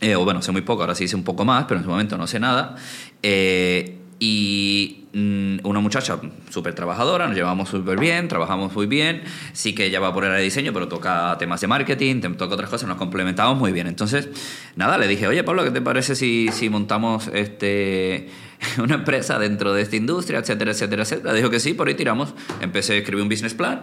eh, 0.00 0.14
o 0.14 0.24
bueno, 0.24 0.40
sé 0.40 0.52
muy 0.52 0.62
poco, 0.62 0.82
ahora 0.82 0.94
sí 0.94 1.08
sé 1.08 1.16
un 1.16 1.24
poco 1.24 1.44
más, 1.44 1.64
pero 1.64 1.78
en 1.78 1.82
ese 1.82 1.90
momento 1.90 2.16
no 2.16 2.26
sé 2.26 2.38
nada. 2.38 2.76
Eh, 3.22 3.98
y 4.18 5.04
mm, 5.12 5.58
una 5.64 5.80
muchacha 5.80 6.18
súper 6.50 6.74
trabajadora, 6.74 7.26
nos 7.26 7.36
llevamos 7.36 7.68
súper 7.68 7.98
bien, 7.98 8.28
trabajamos 8.28 8.74
muy 8.74 8.86
bien. 8.86 9.22
Sí 9.52 9.74
que 9.74 9.86
ella 9.86 10.00
va 10.00 10.12
por 10.14 10.24
área 10.24 10.38
de 10.38 10.44
diseño, 10.44 10.72
pero 10.72 10.88
toca 10.88 11.36
temas 11.38 11.60
de 11.60 11.66
marketing, 11.66 12.20
toca 12.36 12.54
otras 12.54 12.70
cosas, 12.70 12.88
nos 12.88 12.96
complementamos 12.96 13.58
muy 13.58 13.72
bien. 13.72 13.86
Entonces, 13.86 14.28
nada, 14.74 14.98
le 14.98 15.06
dije, 15.06 15.26
oye, 15.26 15.44
Pablo, 15.44 15.64
¿qué 15.64 15.70
te 15.70 15.82
parece 15.82 16.14
si, 16.14 16.48
si 16.52 16.70
montamos 16.70 17.28
este, 17.32 18.28
una 18.78 18.94
empresa 18.96 19.38
dentro 19.38 19.72
de 19.74 19.82
esta 19.82 19.96
industria, 19.96 20.38
etcétera, 20.40 20.72
etcétera, 20.72 21.02
etcétera? 21.02 21.32
Dijo 21.34 21.50
que 21.50 21.60
sí, 21.60 21.74
por 21.74 21.88
ahí 21.88 21.94
tiramos. 21.94 22.34
Empecé 22.60 22.94
a 22.94 22.96
escribir 22.96 23.22
un 23.22 23.28
business 23.28 23.54
plan. 23.54 23.82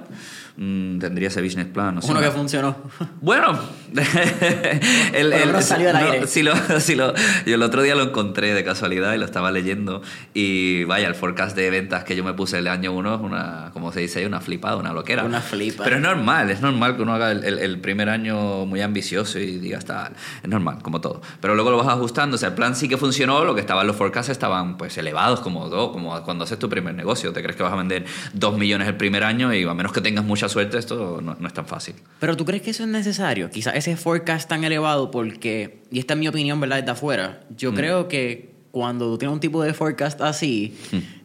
Mm, 0.58 1.00
tendría 1.00 1.30
ese 1.30 1.42
business 1.42 1.66
plan, 1.68 1.96
no 1.96 2.02
sé. 2.02 2.12
Uno 2.12 2.20
que 2.22 2.30
funcionó. 2.32 2.76
bueno, 3.22 3.60
el, 5.14 5.30
lo 5.30 5.36
menos 5.38 5.66
salió 5.66 5.90
al 5.90 5.96
aire. 5.98 6.28
sí 6.28 6.44
lo, 6.44 6.54
sí 6.80 6.96
lo- 6.96 7.14
yo 7.46 7.56
el 7.56 7.64
otro 7.64 7.82
día 7.82 7.96
lo 7.96 8.04
encontré 8.04 8.54
de 8.54 8.64
casualidad 8.64 9.14
y 9.14 9.18
lo 9.18 9.26
estaba 9.26 9.52
leyendo. 9.52 10.02
Y 10.34 10.84
vaya, 10.86 11.08
el 11.08 11.16
forecast 11.16 11.56
de 11.56 11.70
ventas 11.70 12.04
que 12.04 12.16
yo 12.16 12.24
me 12.24 12.34
puse 12.34 12.60
el 12.60 12.68
año 12.68 12.92
uno 12.94 13.16
es 13.16 13.22
una, 13.22 13.70
como 13.74 13.92
se 13.92 14.02
dice 14.02 14.20
ahí, 14.20 14.26
una 14.26 14.42
flipada, 14.42 14.76
una 14.78 14.94
loquera. 14.94 15.24
Una 15.24 15.42
flipa. 15.42 15.84
Pero 15.84 15.96
es 15.98 16.02
normal, 16.02 16.50
es 16.50 16.62
normal 16.62 16.96
que 16.96 17.02
uno 17.02 17.14
haga 17.14 17.32
el, 17.32 17.44
el- 17.44 17.60
el 17.60 17.80
primer 17.80 18.10
año 18.10 18.66
muy 18.66 18.82
ambicioso 18.82 19.40
y 19.40 19.58
diga, 19.58 19.78
está, 19.78 20.12
es 20.42 20.50
normal, 20.50 20.80
como 20.82 21.02
todo. 21.02 21.22
Pero 21.42 21.56
luego 21.56 21.72
lo 21.72 21.78
vas 21.78 21.88
ajustando, 21.88 22.36
o 22.36 22.38
sea, 22.38 22.50
el 22.50 22.56
plan 22.56 22.76
sí 22.76 22.88
que 22.88 22.98
funcionó, 22.98 23.44
lo 23.44 23.56
que 23.56 23.62
estaban 23.62 23.88
los 23.88 23.96
forecasts 23.96 24.30
estaban 24.30 24.63
pues 24.78 24.98
elevados, 24.98 25.40
como, 25.42 25.70
como 25.70 26.22
cuando 26.24 26.44
haces 26.46 26.58
tu 26.60 26.70
primer 26.70 26.96
negocio. 26.96 27.32
Te 27.34 27.42
crees 27.42 27.56
que 27.56 27.64
vas 27.64 27.74
a 27.74 27.76
vender 27.76 28.06
2 28.34 28.58
millones 28.58 28.88
el 28.88 28.96
primer 28.98 29.24
año 29.24 29.54
y 29.54 29.64
a 29.64 29.74
menos 29.74 29.92
que 29.94 30.02
tengas 30.02 30.24
mucha 30.26 30.50
suerte, 30.50 30.78
esto 30.78 31.20
no- 31.22 31.36
no 31.40 31.48
es 31.48 31.54
tan 31.54 31.66
fácil. 31.66 31.96
Pero 32.20 32.36
tú 32.38 32.46
crees 32.46 32.62
que 32.62 32.72
eso 32.72 32.84
es 32.84 32.90
necesario? 32.90 33.50
Quizás 33.50 33.76
ese 33.76 33.96
forecast 33.98 34.50
tan 34.50 34.64
elevado 34.64 35.12
porque, 35.12 35.82
y 35.92 36.00
esta 36.00 36.14
es 36.14 36.20
mi 36.20 36.28
opinión, 36.28 36.60
¿verdad? 36.60 36.78
Desde 36.78 36.92
afuera, 36.92 37.42
yo 37.58 37.72
Mm. 37.72 37.76
creo 37.76 38.08
que 38.08 38.54
cuando 38.72 39.06
tú 39.12 39.18
tienes 39.20 39.34
un 39.34 39.40
tipo 39.40 39.62
de 39.62 39.72
forecast 39.76 40.20
así, 40.22 40.76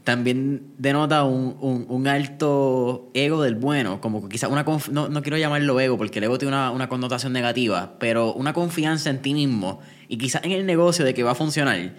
también 0.04 0.62
denota 0.78 1.24
un, 1.24 1.56
un- 1.60 1.86
un 1.88 2.06
alto 2.08 3.10
ego 3.14 3.42
del 3.42 3.54
bueno, 3.54 4.00
como 4.00 4.22
que 4.22 4.28
quizás 4.30 4.50
una, 4.50 4.64
no, 4.90 5.08
no 5.08 5.22
quiero 5.22 5.36
llamarlo 5.38 5.78
ego 5.80 5.96
porque 5.98 6.18
el 6.18 6.24
ego 6.24 6.38
tiene 6.38 6.54
una, 6.54 6.70
una 6.70 6.88
connotación 6.88 7.32
negativa, 7.32 7.94
pero 7.98 8.32
una 8.34 8.52
confianza 8.52 9.10
en 9.10 9.20
ti 9.22 9.34
mismo 9.34 9.80
y 10.08 10.18
quizás 10.18 10.44
en 10.44 10.52
el 10.52 10.66
negocio 10.66 11.04
de 11.04 11.14
que 11.14 11.22
va 11.22 11.32
a 11.32 11.34
funcionar. 11.34 11.92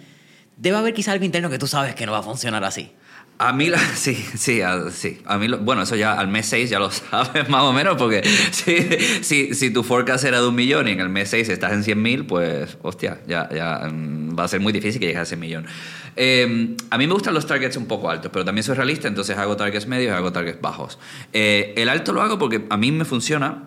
Debe 0.60 0.76
haber 0.76 0.92
quizás 0.92 1.14
algo 1.14 1.24
interno 1.24 1.48
que 1.48 1.58
tú 1.58 1.66
sabes 1.66 1.94
que 1.94 2.04
no 2.04 2.12
va 2.12 2.18
a 2.18 2.22
funcionar 2.22 2.62
así. 2.64 2.92
A 3.38 3.54
mí, 3.54 3.70
sí, 3.94 4.14
sí, 4.14 4.60
a, 4.60 4.90
sí. 4.90 5.22
A 5.24 5.38
mí, 5.38 5.48
bueno, 5.48 5.82
eso 5.82 5.96
ya 5.96 6.12
al 6.12 6.28
mes 6.28 6.44
6 6.44 6.68
ya 6.68 6.78
lo 6.78 6.90
sabes 6.90 7.48
más 7.48 7.62
o 7.62 7.72
menos, 7.72 7.96
porque 7.96 8.22
si, 8.50 8.76
si, 9.22 9.54
si 9.54 9.70
tu 9.70 9.82
forecast 9.82 10.24
era 10.24 10.42
de 10.42 10.48
un 10.48 10.54
millón 10.54 10.86
y 10.88 10.90
en 10.90 11.00
el 11.00 11.08
mes 11.08 11.30
6 11.30 11.48
estás 11.48 11.72
en 11.72 11.82
100 11.82 12.02
mil, 12.02 12.26
pues, 12.26 12.76
hostia, 12.82 13.22
ya, 13.26 13.48
ya 13.48 13.88
mm, 13.90 14.38
va 14.38 14.44
a 14.44 14.48
ser 14.48 14.60
muy 14.60 14.74
difícil 14.74 15.00
que 15.00 15.06
llegues 15.06 15.20
a 15.20 15.22
ese 15.22 15.36
millón. 15.36 15.64
Eh, 16.14 16.76
a 16.90 16.98
mí 16.98 17.06
me 17.06 17.14
gustan 17.14 17.32
los 17.32 17.46
targets 17.46 17.78
un 17.78 17.86
poco 17.86 18.10
altos, 18.10 18.30
pero 18.30 18.44
también 18.44 18.62
soy 18.62 18.74
realista, 18.74 19.08
entonces 19.08 19.38
hago 19.38 19.56
targets 19.56 19.86
medios 19.86 20.12
y 20.12 20.14
hago 20.14 20.30
targets 20.30 20.60
bajos. 20.60 20.98
Eh, 21.32 21.72
el 21.78 21.88
alto 21.88 22.12
lo 22.12 22.20
hago 22.20 22.38
porque 22.38 22.66
a 22.68 22.76
mí 22.76 22.92
me 22.92 23.06
funciona 23.06 23.62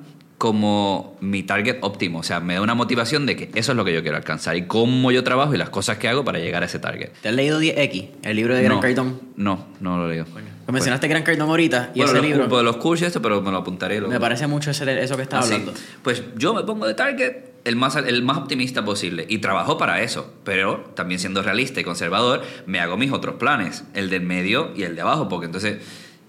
como 0.47 1.15
mi 1.21 1.41
target 1.41 1.77
óptimo, 1.79 2.19
o 2.19 2.23
sea, 2.23 2.41
me 2.41 2.55
da 2.55 2.61
una 2.61 2.73
motivación 2.75 3.25
de 3.25 3.37
que 3.37 3.49
eso 3.55 3.71
es 3.71 3.77
lo 3.77 3.85
que 3.85 3.93
yo 3.93 4.01
quiero 4.01 4.17
alcanzar 4.17 4.57
y 4.57 4.63
cómo 4.67 5.09
yo 5.09 5.23
trabajo 5.23 5.55
y 5.55 5.57
las 5.57 5.69
cosas 5.69 5.97
que 5.99 6.09
hago 6.09 6.25
para 6.25 6.37
llegar 6.37 6.63
a 6.63 6.65
ese 6.65 6.79
target. 6.79 7.11
¿Te 7.21 7.29
has 7.29 7.33
leído 7.33 7.61
10X, 7.61 8.09
el 8.23 8.35
libro 8.35 8.53
de 8.53 8.63
Gran 8.63 8.81
no? 8.81 9.19
No, 9.37 9.65
no 9.79 9.97
lo 9.97 10.05
he 10.07 10.09
leído. 10.09 10.25
Pues 10.25 10.43
mencionaste 10.73 11.07
Gran 11.07 11.23
Cardone 11.23 11.49
ahorita 11.49 11.91
y 11.95 11.99
bueno, 11.99 12.11
ese 12.11 12.21
los, 12.21 12.25
libro 12.29 12.49
cu- 12.49 12.61
los 12.61 12.75
cursos 12.75 13.03
y 13.03 13.05
esto, 13.07 13.21
pero 13.21 13.41
me 13.41 13.51
lo 13.51 13.57
apuntaré 13.59 13.99
luego. 13.99 14.11
me 14.11 14.19
parece 14.19 14.45
mucho 14.47 14.71
ese- 14.71 15.01
eso 15.01 15.15
que 15.15 15.23
estás 15.23 15.45
Ah, 15.45 15.47
sí. 15.47 15.53
hablando. 15.53 15.73
Pues 16.03 16.21
yo 16.35 16.53
me 16.53 16.63
pongo 16.63 16.87
de 16.87 16.93
target 16.93 17.37
el 17.63 17.77
más, 17.77 17.95
el 17.95 18.21
más 18.23 18.35
optimista 18.35 18.83
posible 18.83 19.25
y 19.29 19.37
trabajo 19.37 19.77
para 19.77 20.01
eso, 20.01 20.33
pero 20.43 20.91
también 20.93 21.19
siendo 21.21 21.41
realista 21.41 21.79
y 21.79 21.85
conservador, 21.85 22.41
me 22.65 22.81
hago 22.81 22.97
mis 22.97 23.13
otros 23.13 23.35
planes, 23.35 23.85
el 23.93 24.09
del 24.09 24.23
medio 24.23 24.71
y 24.75 24.83
el 24.83 24.95
de 24.95 25.01
abajo, 25.03 25.29
porque 25.29 25.45
entonces 25.45 25.77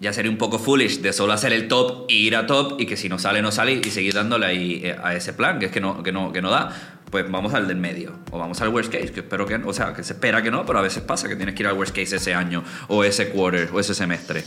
ya 0.00 0.12
sería 0.12 0.30
un 0.30 0.38
poco 0.38 0.58
foolish 0.58 1.00
de 1.00 1.12
solo 1.12 1.32
hacer 1.32 1.52
el 1.52 1.68
top 1.68 2.06
y 2.08 2.26
ir 2.26 2.36
a 2.36 2.46
top 2.46 2.80
y 2.80 2.86
que 2.86 2.96
si 2.96 3.08
no 3.08 3.18
sale, 3.18 3.42
no 3.42 3.52
sale 3.52 3.80
y 3.84 3.90
seguir 3.90 4.14
dándole 4.14 4.46
ahí 4.46 4.80
eh, 4.84 4.96
a 5.02 5.14
ese 5.14 5.32
plan, 5.32 5.58
que 5.58 5.66
es 5.66 5.72
que 5.72 5.80
no, 5.80 6.02
que 6.02 6.12
no, 6.12 6.32
que 6.32 6.42
no 6.42 6.50
da. 6.50 6.72
Pues 7.10 7.30
vamos 7.30 7.54
al 7.54 7.68
del 7.68 7.76
medio 7.76 8.12
o 8.32 8.38
vamos 8.38 8.60
al 8.60 8.70
worst 8.70 8.92
case, 8.92 9.12
que 9.12 9.20
espero 9.20 9.46
que, 9.46 9.54
o 9.54 9.72
sea, 9.72 9.94
que 9.94 10.02
se 10.02 10.14
espera 10.14 10.42
que 10.42 10.50
no, 10.50 10.66
pero 10.66 10.80
a 10.80 10.82
veces 10.82 11.02
pasa 11.02 11.28
que 11.28 11.36
tienes 11.36 11.54
que 11.54 11.62
ir 11.62 11.68
al 11.68 11.76
worst 11.76 11.94
case 11.94 12.16
ese 12.16 12.34
año 12.34 12.64
o 12.88 13.04
ese 13.04 13.28
quarter 13.28 13.70
o 13.72 13.78
ese 13.78 13.94
semestre. 13.94 14.42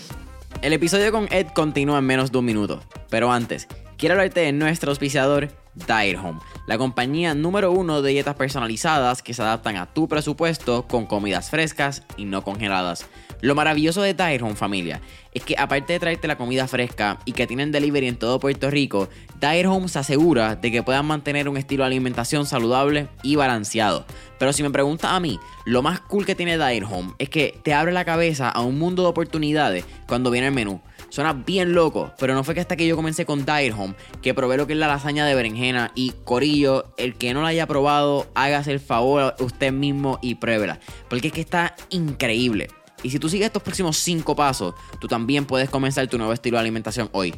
El 0.61 0.73
episodio 0.73 1.11
con 1.11 1.27
Ed 1.31 1.47
continúa 1.53 1.99
en 1.99 2.05
menos 2.05 2.31
de 2.31 2.39
un 2.39 2.45
minuto, 2.45 2.83
pero 3.09 3.31
antes, 3.31 3.67
quiero 3.97 4.15
hablarte 4.15 4.41
de 4.41 4.51
nuestro 4.51 4.89
auspiciador, 4.89 5.49
Diet 5.85 6.17
Home, 6.17 6.39
la 6.65 6.77
compañía 6.77 7.33
número 7.33 7.71
uno 7.71 8.01
de 8.01 8.11
dietas 8.11 8.35
personalizadas 8.35 9.21
que 9.21 9.33
se 9.33 9.41
adaptan 9.41 9.77
a 9.77 9.85
tu 9.85 10.07
presupuesto 10.07 10.87
con 10.87 11.05
comidas 11.05 11.49
frescas 11.49 12.03
y 12.17 12.25
no 12.25 12.43
congeladas. 12.43 13.05
Lo 13.41 13.53
maravilloso 13.53 14.01
de 14.01 14.15
Diet 14.15 14.41
Home, 14.41 14.55
familia, 14.55 14.99
es 15.31 15.43
que 15.43 15.55
aparte 15.57 15.93
de 15.93 15.99
traerte 15.99 16.27
la 16.27 16.37
comida 16.37 16.67
fresca 16.67 17.19
y 17.25 17.33
que 17.33 17.45
tienen 17.45 17.71
delivery 17.71 18.07
en 18.07 18.17
todo 18.17 18.39
Puerto 18.39 18.71
Rico, 18.71 19.09
Diet 19.39 19.67
Home 19.67 19.87
se 19.87 19.99
asegura 19.99 20.55
de 20.55 20.71
que 20.71 20.81
puedan 20.81 21.05
mantener 21.05 21.47
un 21.47 21.57
estilo 21.57 21.83
de 21.83 21.87
alimentación 21.87 22.47
saludable 22.47 23.07
y 23.21 23.35
balanceado. 23.35 24.05
Pero 24.39 24.53
si 24.53 24.63
me 24.63 24.71
preguntas 24.71 25.11
a 25.11 25.19
mí, 25.19 25.39
lo 25.65 25.83
más 25.83 25.99
cool 25.99 26.25
que 26.25 26.33
tiene 26.33 26.57
Diet 26.57 26.83
Home 26.89 27.13
es 27.19 27.29
que 27.29 27.59
te 27.63 27.75
abre 27.75 27.91
la 27.91 28.05
cabeza 28.05 28.49
a 28.49 28.61
un 28.61 28.79
mundo 28.79 29.03
de 29.03 29.09
oportunidades 29.09 29.85
cuando 30.07 30.31
viene 30.31 30.47
el 30.47 30.53
menú. 30.53 30.81
Suena 31.09 31.33
bien 31.33 31.73
loco, 31.73 32.13
pero 32.19 32.33
no 32.33 32.43
fue 32.43 32.53
que 32.53 32.61
hasta 32.61 32.75
que 32.75 32.87
yo 32.87 32.95
comencé 32.95 33.25
con 33.25 33.45
Diet 33.45 33.73
Home 33.77 33.95
que 34.21 34.33
probé 34.33 34.57
lo 34.57 34.67
que 34.67 34.73
es 34.73 34.79
la 34.79 34.87
lasaña 34.87 35.25
de 35.25 35.35
berenjena 35.35 35.91
y 35.95 36.11
corillo, 36.23 36.93
el 36.97 37.15
que 37.15 37.33
no 37.33 37.41
la 37.41 37.49
haya 37.49 37.67
probado, 37.67 38.27
hágase 38.35 38.71
el 38.71 38.79
favor 38.79 39.35
usted 39.39 39.71
mismo 39.71 40.19
y 40.21 40.35
pruébela, 40.35 40.79
porque 41.09 41.27
es 41.27 41.33
que 41.33 41.41
está 41.41 41.75
increíble. 41.89 42.67
Y 43.03 43.11
si 43.11 43.19
tú 43.19 43.29
sigues 43.29 43.47
estos 43.47 43.63
próximos 43.63 43.97
5 43.97 44.35
pasos, 44.35 44.73
tú 44.99 45.07
también 45.07 45.45
puedes 45.45 45.69
comenzar 45.69 46.07
tu 46.07 46.17
nuevo 46.17 46.33
estilo 46.33 46.57
de 46.57 46.61
alimentación 46.61 47.09
hoy. 47.13 47.35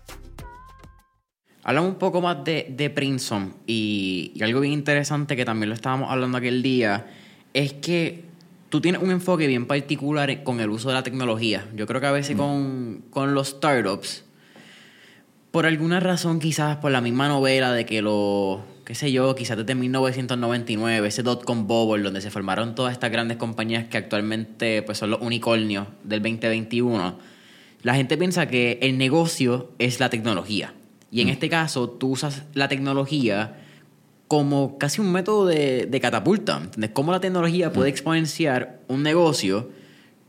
Hablamos 1.64 1.92
un 1.92 1.98
poco 1.98 2.22
más 2.22 2.44
de, 2.44 2.68
de 2.70 2.90
Princeton 2.90 3.56
y, 3.68 4.34
y 4.36 4.44
algo 4.44 4.60
bien 4.60 4.74
interesante 4.74 5.36
que 5.36 5.46
también 5.46 5.70
lo 5.70 5.76
estábamos 5.76 6.12
hablando 6.12 6.38
aquel 6.38 6.64
día 6.64 7.06
es 7.54 7.74
que 7.74 8.29
tú 8.70 8.82
tienes 8.82 9.02
un 9.02 9.12
enfoque 9.12 9.48
bien 9.48 9.66
particular 9.66 10.44
con 10.44 10.60
el 10.60 10.70
uso 10.70 10.90
de 10.90 10.96
la 10.96 11.04
tecnología. 11.04 11.68
Yo 11.76 11.86
creo 11.88 12.00
que 12.00 12.08
a 12.08 12.12
veces 12.12 12.38
con, 12.38 13.04
con 13.10 13.34
los 13.34 13.50
startups, 13.50 14.24
por 15.52 15.66
alguna 15.66 16.00
razón, 16.00 16.40
quizás 16.40 16.78
por 16.78 16.92
la 16.92 17.02
misma 17.02 17.28
novela 17.28 17.74
de 17.74 17.86
que 17.86 18.02
lo, 18.02 18.64
qué 18.86 18.94
sé 18.96 19.12
yo, 19.12 19.36
quizás 19.36 19.58
desde 19.58 19.76
1999, 19.76 21.08
ese 21.08 21.24
dot-com 21.24 21.68
bubble 21.68 22.04
donde 22.04 22.22
se 22.22 22.30
formaron 22.30 22.76
todas 22.76 22.94
estas 22.94 23.12
grandes 23.12 23.38
compañías 23.38 23.88
que 23.88 23.98
actualmente 23.98 24.84
pues, 24.84 25.00
son 25.00 25.10
los 25.10 25.22
unicornios 25.22 25.88
del 26.04 26.22
2021, 26.22 27.18
la 27.82 27.96
gente 27.96 28.18
piensa 28.18 28.48
que 28.48 28.78
el 28.82 28.98
negocio 28.98 29.72
es 29.80 30.00
la 30.00 30.10
tecnología. 30.10 30.74
Y 31.12 31.22
en 31.22 31.30
este 31.30 31.50
caso, 31.50 31.90
tú 31.90 32.12
usas 32.12 32.44
la 32.54 32.68
tecnología 32.68 33.56
como 34.30 34.78
casi 34.78 35.02
un 35.02 35.12
método 35.12 35.48
de, 35.48 35.88
de 35.88 36.00
catapulta. 36.00 36.58
¿Entiendes? 36.58 36.92
Cómo 36.94 37.12
la 37.12 37.20
tecnología 37.20 37.74
puede 37.74 37.90
exponenciar 37.90 38.80
un 38.88 39.04
negocio 39.04 39.72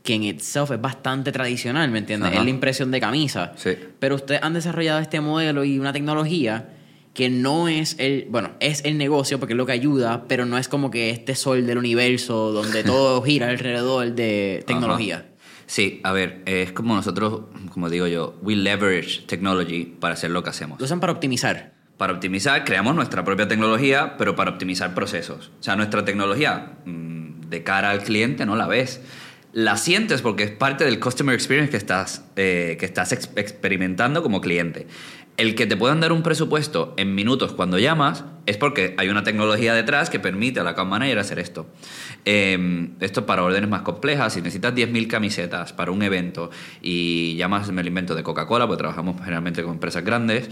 que 0.01 0.15
en 0.15 0.23
itself 0.23 0.71
es 0.71 0.81
bastante 0.81 1.31
tradicional, 1.31 1.91
¿me 1.91 1.99
entiendes? 1.99 2.29
Ajá. 2.29 2.39
Es 2.39 2.43
la 2.43 2.49
impresión 2.49 2.89
de 2.89 2.99
camisa. 2.99 3.53
Sí. 3.55 3.77
Pero 3.99 4.15
ustedes 4.15 4.41
han 4.41 4.55
desarrollado 4.55 4.99
este 4.99 5.21
modelo 5.21 5.63
y 5.63 5.77
una 5.77 5.93
tecnología 5.93 6.69
que 7.13 7.29
no 7.29 7.67
es 7.67 7.95
el, 7.99 8.25
bueno, 8.29 8.53
es 8.59 8.83
el 8.85 8.97
negocio 8.97 9.39
porque 9.39 9.53
es 9.53 9.57
lo 9.57 9.67
que 9.67 9.73
ayuda, 9.73 10.25
pero 10.27 10.47
no 10.47 10.57
es 10.57 10.67
como 10.67 10.89
que 10.89 11.11
este 11.11 11.35
sol 11.35 11.67
del 11.67 11.77
universo 11.77 12.51
donde 12.51 12.83
todo 12.83 13.21
gira 13.21 13.49
alrededor 13.49 14.13
de 14.13 14.63
tecnología. 14.65 15.17
Ajá. 15.17 15.25
Sí, 15.67 16.01
a 16.03 16.11
ver, 16.11 16.41
es 16.47 16.71
como 16.71 16.95
nosotros, 16.95 17.43
como 17.71 17.89
digo 17.89 18.07
yo, 18.07 18.35
we 18.41 18.55
leverage 18.55 19.21
technology 19.27 19.85
para 19.85 20.15
hacer 20.15 20.31
lo 20.31 20.43
que 20.43 20.49
hacemos. 20.49 20.79
Lo 20.79 20.85
usan 20.85 20.99
para 20.99 21.13
optimizar. 21.13 21.80
Para 22.01 22.13
optimizar, 22.13 22.65
creamos 22.65 22.95
nuestra 22.95 23.23
propia 23.23 23.47
tecnología, 23.47 24.15
pero 24.17 24.35
para 24.35 24.49
optimizar 24.49 24.95
procesos. 24.95 25.51
O 25.59 25.61
sea, 25.61 25.75
nuestra 25.75 26.03
tecnología 26.03 26.79
mm, 26.83 27.41
de 27.41 27.61
cara 27.61 27.91
al 27.91 28.01
cliente 28.01 28.43
no 28.43 28.55
la 28.55 28.65
ves. 28.65 29.01
La 29.53 29.77
sientes 29.77 30.23
porque 30.23 30.45
es 30.45 30.49
parte 30.49 30.83
del 30.83 30.99
customer 30.99 31.35
experience 31.35 31.69
que 31.69 31.77
estás, 31.77 32.25
eh, 32.37 32.75
que 32.79 32.87
estás 32.87 33.11
ex- 33.11 33.29
experimentando 33.35 34.23
como 34.23 34.41
cliente. 34.41 34.87
El 35.37 35.53
que 35.53 35.67
te 35.67 35.77
puedan 35.77 35.99
dar 35.99 36.11
un 36.11 36.23
presupuesto 36.23 36.95
en 36.97 37.13
minutos 37.13 37.53
cuando 37.53 37.77
llamas 37.77 38.25
es 38.47 38.57
porque 38.57 38.95
hay 38.97 39.09
una 39.09 39.21
tecnología 39.21 39.75
detrás 39.75 40.09
que 40.09 40.19
permite 40.19 40.59
a 40.59 40.63
la 40.63 40.71
account 40.71 40.89
manager 40.89 41.19
hacer 41.19 41.37
esto. 41.37 41.67
Eh, 42.25 42.89
esto 42.99 43.27
para 43.27 43.43
órdenes 43.43 43.69
más 43.69 43.83
complejas. 43.83 44.33
Si 44.33 44.41
necesitas 44.41 44.73
10.000 44.73 45.07
camisetas 45.07 45.71
para 45.71 45.91
un 45.91 46.01
evento 46.01 46.49
y 46.81 47.35
llamas, 47.35 47.71
me 47.71 47.83
lo 47.83 47.87
invento, 47.89 48.15
de 48.15 48.23
Coca-Cola, 48.23 48.65
porque 48.65 48.79
trabajamos 48.79 49.17
generalmente 49.19 49.61
con 49.61 49.73
empresas 49.73 50.03
grandes, 50.03 50.49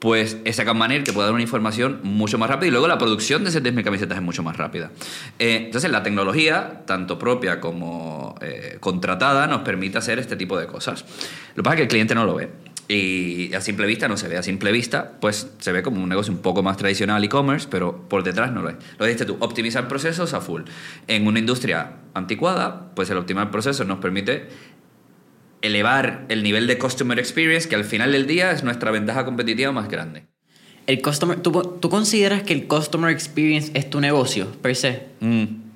pues 0.00 0.38
esa 0.44 0.64
manager 0.72 1.04
te 1.04 1.12
puede 1.12 1.26
dar 1.26 1.34
una 1.34 1.42
información 1.42 2.00
mucho 2.02 2.38
más 2.38 2.48
rápida 2.48 2.68
y 2.68 2.70
luego 2.70 2.88
la 2.88 2.96
producción 2.96 3.44
de 3.44 3.50
esas 3.50 3.62
10.000 3.62 3.84
camisetas 3.84 4.16
es 4.16 4.22
mucho 4.22 4.42
más 4.42 4.56
rápida. 4.56 4.90
Eh, 5.38 5.64
entonces 5.66 5.90
la 5.90 6.02
tecnología, 6.02 6.82
tanto 6.86 7.18
propia 7.18 7.60
como 7.60 8.34
eh, 8.40 8.78
contratada, 8.80 9.46
nos 9.46 9.60
permite 9.60 9.98
hacer 9.98 10.18
este 10.18 10.36
tipo 10.36 10.58
de 10.58 10.66
cosas. 10.66 11.04
Lo 11.54 11.56
que 11.56 11.62
pasa 11.62 11.74
es 11.74 11.76
que 11.76 11.82
el 11.82 11.88
cliente 11.88 12.14
no 12.14 12.24
lo 12.24 12.34
ve. 12.34 12.48
Y 12.88 13.54
a 13.54 13.60
simple 13.60 13.86
vista 13.86 14.08
no 14.08 14.16
se 14.16 14.26
ve. 14.26 14.36
A 14.36 14.42
simple 14.42 14.72
vista, 14.72 15.12
pues 15.20 15.52
se 15.58 15.70
ve 15.70 15.80
como 15.80 16.02
un 16.02 16.08
negocio 16.08 16.32
un 16.32 16.40
poco 16.40 16.64
más 16.64 16.76
tradicional 16.76 17.22
e-commerce, 17.22 17.68
pero 17.70 18.08
por 18.08 18.24
detrás 18.24 18.50
no 18.50 18.62
lo 18.62 18.70
es. 18.70 18.76
Lo 18.98 19.06
dijiste 19.06 19.26
tú, 19.26 19.36
optimizar 19.38 19.86
procesos 19.86 20.34
a 20.34 20.40
full. 20.40 20.62
En 21.06 21.28
una 21.28 21.38
industria 21.38 21.92
anticuada, 22.14 22.90
pues 22.96 23.08
el 23.10 23.18
optimizar 23.18 23.52
procesos 23.52 23.86
nos 23.86 24.00
permite 24.00 24.48
elevar 25.62 26.26
el 26.28 26.42
nivel 26.42 26.66
de 26.66 26.78
customer 26.78 27.18
experience, 27.18 27.68
que 27.68 27.76
al 27.76 27.84
final 27.84 28.12
del 28.12 28.26
día 28.26 28.50
es 28.52 28.64
nuestra 28.64 28.90
ventaja 28.90 29.24
competitiva 29.24 29.72
más 29.72 29.88
grande. 29.88 30.24
El 30.86 31.02
customer, 31.02 31.40
¿tú, 31.40 31.78
¿Tú 31.80 31.90
consideras 31.90 32.42
que 32.42 32.52
el 32.52 32.66
customer 32.66 33.10
experience 33.10 33.70
es 33.74 33.88
tu 33.90 34.00
negocio, 34.00 34.50
per 34.60 34.74
se? 34.74 35.06
Mm. 35.20 35.70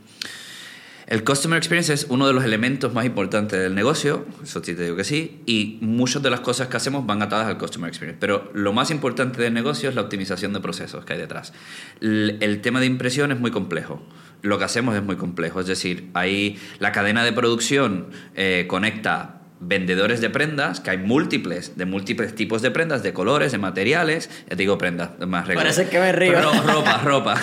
El 1.06 1.22
customer 1.22 1.58
experience 1.58 1.92
es 1.92 2.06
uno 2.08 2.26
de 2.26 2.32
los 2.32 2.44
elementos 2.44 2.94
más 2.94 3.04
importantes 3.04 3.60
del 3.60 3.74
negocio, 3.74 4.24
eso 4.42 4.64
sí 4.64 4.74
te 4.74 4.84
digo 4.84 4.96
que 4.96 5.04
sí, 5.04 5.42
y 5.44 5.76
muchas 5.82 6.22
de 6.22 6.30
las 6.30 6.40
cosas 6.40 6.68
que 6.68 6.78
hacemos 6.78 7.04
van 7.04 7.20
atadas 7.20 7.46
al 7.46 7.58
customer 7.58 7.88
experience. 7.88 8.16
Pero 8.18 8.50
lo 8.54 8.72
más 8.72 8.90
importante 8.90 9.42
del 9.42 9.52
negocio 9.52 9.90
es 9.90 9.94
la 9.94 10.00
optimización 10.00 10.54
de 10.54 10.60
procesos 10.60 11.04
que 11.04 11.12
hay 11.12 11.18
detrás. 11.18 11.52
El, 12.00 12.38
el 12.40 12.62
tema 12.62 12.80
de 12.80 12.86
impresión 12.86 13.32
es 13.32 13.38
muy 13.38 13.50
complejo. 13.50 14.02
Lo 14.40 14.58
que 14.58 14.64
hacemos 14.64 14.96
es 14.96 15.02
muy 15.02 15.16
complejo, 15.16 15.60
es 15.60 15.66
decir, 15.66 16.10
ahí 16.14 16.58
la 16.78 16.92
cadena 16.92 17.22
de 17.22 17.32
producción 17.32 18.08
eh, 18.34 18.64
conecta 18.66 19.33
vendedores 19.60 20.20
de 20.20 20.28
prendas, 20.30 20.80
que 20.80 20.90
hay 20.90 20.98
múltiples, 20.98 21.76
de 21.76 21.86
múltiples 21.86 22.34
tipos 22.34 22.60
de 22.60 22.70
prendas, 22.70 23.02
de 23.02 23.12
colores, 23.12 23.52
de 23.52 23.58
materiales. 23.58 24.28
Ya 24.42 24.50
te 24.50 24.56
digo 24.56 24.76
prendas, 24.78 25.10
más 25.26 25.46
regular. 25.46 25.72
Parece 25.72 25.88
que 25.90 25.98
me 25.98 26.12
río. 26.12 26.32
Pero 26.34 26.52
no, 26.54 26.62
ropa, 26.72 26.98
ropa. 27.04 27.40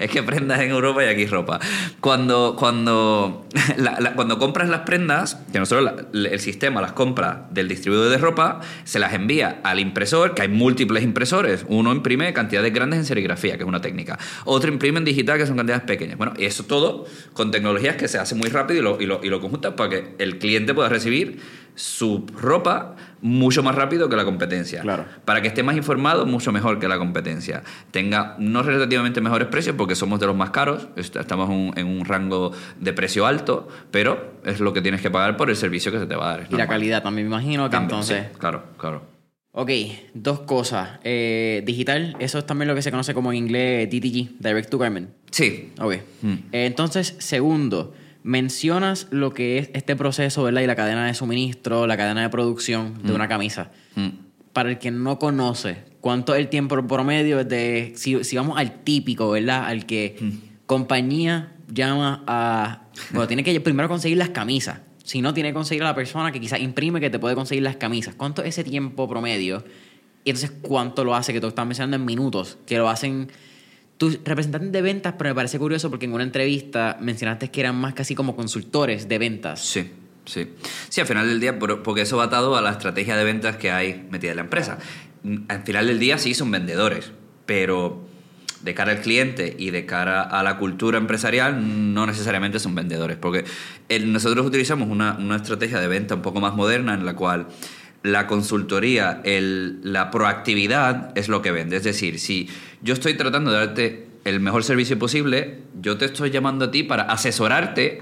es 0.00 0.10
que 0.10 0.22
prendas 0.22 0.60
en 0.60 0.70
Europa 0.70 1.04
y 1.04 1.08
aquí 1.08 1.26
ropa. 1.26 1.60
Cuando, 2.00 2.56
cuando, 2.58 3.46
la- 3.76 3.98
la- 4.00 4.14
cuando 4.14 4.38
compras 4.38 4.68
las 4.68 4.80
prendas, 4.80 5.38
que 5.52 5.58
nosotros 5.58 5.92
la- 6.12 6.28
el 6.30 6.40
sistema 6.40 6.80
las 6.80 6.92
compra 6.92 7.46
del 7.50 7.68
distribuidor 7.68 8.08
de 8.10 8.18
ropa, 8.18 8.60
se 8.84 8.98
las 8.98 9.12
envía 9.12 9.60
al 9.64 9.80
impresor, 9.80 10.34
que 10.34 10.42
hay 10.42 10.48
múltiples 10.48 11.02
impresores. 11.02 11.64
Uno 11.68 11.92
imprime 11.92 12.32
cantidades 12.32 12.72
grandes 12.72 13.00
en 13.00 13.04
serigrafía, 13.06 13.56
que 13.56 13.64
es 13.64 13.68
una 13.68 13.80
técnica. 13.80 14.18
Otro 14.44 14.70
imprime 14.72 14.98
en 14.98 15.04
digital, 15.04 15.38
que 15.38 15.46
son 15.46 15.56
cantidades 15.56 15.84
pequeñas. 15.84 16.16
Bueno, 16.16 16.32
y 16.38 16.44
eso 16.46 16.64
todo 16.64 17.06
con 17.32 17.50
tecnologías 17.50 17.96
que 17.96 18.08
se 18.08 18.18
hace 18.18 18.34
muy 18.34 18.48
rápido 18.48 18.80
y 18.80 18.82
lo, 18.82 19.00
y 19.00 19.06
lo, 19.06 19.20
y 19.24 19.28
lo 19.28 19.40
conjunta 19.40 19.76
para 19.76 19.90
que 19.90 20.14
el 20.18 20.38
cliente 20.38 20.74
pueda 20.76 20.88
recibir 20.88 21.40
su 21.74 22.24
ropa 22.40 22.96
mucho 23.20 23.62
más 23.62 23.74
rápido 23.74 24.08
que 24.08 24.16
la 24.16 24.24
competencia. 24.24 24.80
Claro. 24.82 25.04
Para 25.26 25.42
que 25.42 25.48
esté 25.48 25.62
más 25.62 25.76
informado, 25.76 26.24
mucho 26.24 26.50
mejor 26.52 26.78
que 26.78 26.88
la 26.88 26.96
competencia. 26.96 27.62
Tenga 27.90 28.34
no 28.38 28.62
relativamente 28.62 29.20
mejores 29.20 29.48
precios 29.48 29.74
porque 29.76 29.94
somos 29.94 30.18
de 30.20 30.26
los 30.26 30.36
más 30.36 30.50
caros, 30.50 30.88
est- 30.96 31.16
estamos 31.16 31.50
un- 31.50 31.72
en 31.76 31.86
un 31.86 32.04
rango 32.06 32.52
de 32.80 32.92
precio 32.94 33.26
alto, 33.26 33.68
pero 33.90 34.34
es 34.44 34.60
lo 34.60 34.72
que 34.72 34.80
tienes 34.80 35.00
que 35.02 35.10
pagar 35.10 35.36
por 35.36 35.50
el 35.50 35.56
servicio 35.56 35.92
que 35.92 35.98
se 35.98 36.06
te 36.06 36.14
va 36.16 36.28
a 36.32 36.36
dar. 36.38 36.46
Y 36.50 36.54
la 36.56 36.66
calidad 36.66 37.02
también, 37.02 37.28
me 37.28 37.34
imagino 37.36 37.64
que 37.64 37.70
También, 37.72 37.90
entonces... 37.90 38.26
sí, 38.32 38.38
claro, 38.38 38.62
claro. 38.78 39.02
Ok, 39.58 39.70
dos 40.14 40.40
cosas. 40.40 40.98
Eh, 41.02 41.62
digital, 41.66 42.14
eso 42.20 42.38
es 42.38 42.46
también 42.46 42.68
lo 42.68 42.74
que 42.74 42.82
se 42.82 42.90
conoce 42.90 43.12
como 43.14 43.32
en 43.32 43.38
inglés 43.38 43.88
DTG, 43.90 44.38
Direct 44.38 44.70
to 44.70 44.78
Garment. 44.78 45.10
Sí. 45.30 45.72
Ok. 45.80 45.94
Mm. 46.22 46.32
Eh, 46.52 46.66
entonces, 46.66 47.16
segundo, 47.18 47.94
mencionas 48.26 49.06
lo 49.10 49.32
que 49.32 49.58
es 49.58 49.70
este 49.72 49.94
proceso, 49.94 50.42
¿verdad? 50.42 50.60
Y 50.60 50.66
la 50.66 50.74
cadena 50.74 51.06
de 51.06 51.14
suministro, 51.14 51.86
la 51.86 51.96
cadena 51.96 52.22
de 52.22 52.28
producción 52.28 53.00
de 53.04 53.12
una 53.12 53.28
camisa. 53.28 53.70
Mm. 53.94 54.08
Para 54.52 54.70
el 54.70 54.78
que 54.78 54.90
no 54.90 55.20
conoce, 55.20 55.84
¿cuánto 56.00 56.34
es 56.34 56.40
el 56.40 56.48
tiempo 56.48 56.84
promedio 56.88 57.44
de, 57.44 57.92
si, 57.94 58.24
si 58.24 58.36
vamos 58.36 58.58
al 58.58 58.82
típico, 58.82 59.30
¿verdad? 59.30 59.66
Al 59.66 59.86
que 59.86 60.16
compañía 60.66 61.52
llama 61.72 62.24
a... 62.26 62.88
Bueno, 63.10 63.28
tiene 63.28 63.44
que 63.44 63.60
primero 63.60 63.88
conseguir 63.88 64.18
las 64.18 64.30
camisas. 64.30 64.80
Si 65.04 65.22
no, 65.22 65.32
tiene 65.32 65.50
que 65.50 65.54
conseguir 65.54 65.84
a 65.84 65.86
la 65.86 65.94
persona 65.94 66.32
que 66.32 66.40
quizás 66.40 66.58
imprime 66.58 67.00
que 67.00 67.10
te 67.10 67.20
puede 67.20 67.36
conseguir 67.36 67.62
las 67.62 67.76
camisas. 67.76 68.16
¿Cuánto 68.16 68.42
es 68.42 68.48
ese 68.58 68.64
tiempo 68.64 69.08
promedio? 69.08 69.62
Y 70.24 70.30
entonces, 70.30 70.50
¿cuánto 70.62 71.04
lo 71.04 71.14
hace? 71.14 71.32
Que 71.32 71.40
tú 71.40 71.46
estás 71.46 71.64
mencionando 71.64 71.96
en 71.96 72.04
minutos. 72.04 72.58
Que 72.66 72.76
lo 72.78 72.88
hacen 72.88 73.30
tus 73.98 74.18
representantes 74.24 74.72
de 74.72 74.82
ventas, 74.82 75.14
pero 75.16 75.30
me 75.30 75.34
parece 75.34 75.58
curioso 75.58 75.88
porque 75.90 76.04
en 76.06 76.12
una 76.12 76.24
entrevista 76.24 76.96
mencionaste 77.00 77.50
que 77.50 77.60
eran 77.60 77.76
más 77.76 77.94
casi 77.94 78.14
como 78.14 78.36
consultores 78.36 79.08
de 79.08 79.18
ventas. 79.18 79.60
Sí, 79.64 79.90
sí. 80.24 80.48
Sí, 80.88 81.00
al 81.00 81.06
final 81.06 81.26
del 81.28 81.40
día, 81.40 81.58
por- 81.58 81.82
porque 81.82 82.02
eso 82.02 82.16
va 82.18 82.24
atado 82.24 82.56
a 82.56 82.60
la 82.60 82.72
estrategia 82.72 83.16
de 83.16 83.24
ventas 83.24 83.56
que 83.56 83.70
hay 83.70 84.06
metida 84.10 84.30
en 84.32 84.36
la 84.36 84.42
empresa. 84.42 84.78
mm, 85.22 85.36
al 85.48 85.62
final 85.64 85.86
del 85.86 85.98
día 85.98 86.18
sí 86.18 86.34
son 86.34 86.50
vendedores, 86.50 87.10
pero 87.46 88.04
de 88.62 88.74
cara 88.74 88.92
al 88.92 89.00
cliente 89.00 89.54
y 89.58 89.70
de 89.70 89.86
cara 89.86 90.22
a 90.22 90.42
la 90.42 90.56
cultura 90.58 90.98
empresarial 90.98 91.94
no 91.94 92.06
necesariamente 92.06 92.58
son 92.58 92.74
vendedores, 92.74 93.16
porque 93.16 93.44
el- 93.88 94.12
nosotros 94.12 94.44
utilizamos 94.46 94.88
una, 94.88 95.16
una 95.18 95.36
estrategia 95.36 95.80
de 95.80 95.88
venta 95.88 96.14
un 96.14 96.22
poco 96.22 96.40
más 96.40 96.54
moderna 96.54 96.94
en 96.94 97.04
la 97.06 97.14
cual 97.16 97.46
la 98.06 98.26
consultoría, 98.26 99.20
el- 99.24 99.80
la 99.82 100.10
proactividad 100.10 101.16
es 101.16 101.28
lo 101.28 101.42
que 101.42 101.50
vende. 101.52 101.76
Es 101.76 101.84
decir, 101.84 102.18
si 102.18 102.48
yo 102.82 102.94
estoy 102.94 103.14
tratando 103.14 103.50
de 103.52 103.58
darte 103.58 104.06
el 104.24 104.40
mejor 104.40 104.64
servicio 104.64 104.98
posible, 104.98 105.58
yo 105.80 105.96
te 105.98 106.04
estoy 106.06 106.30
llamando 106.30 106.66
a 106.66 106.70
ti 106.70 106.82
para 106.82 107.02
asesorarte 107.04 108.00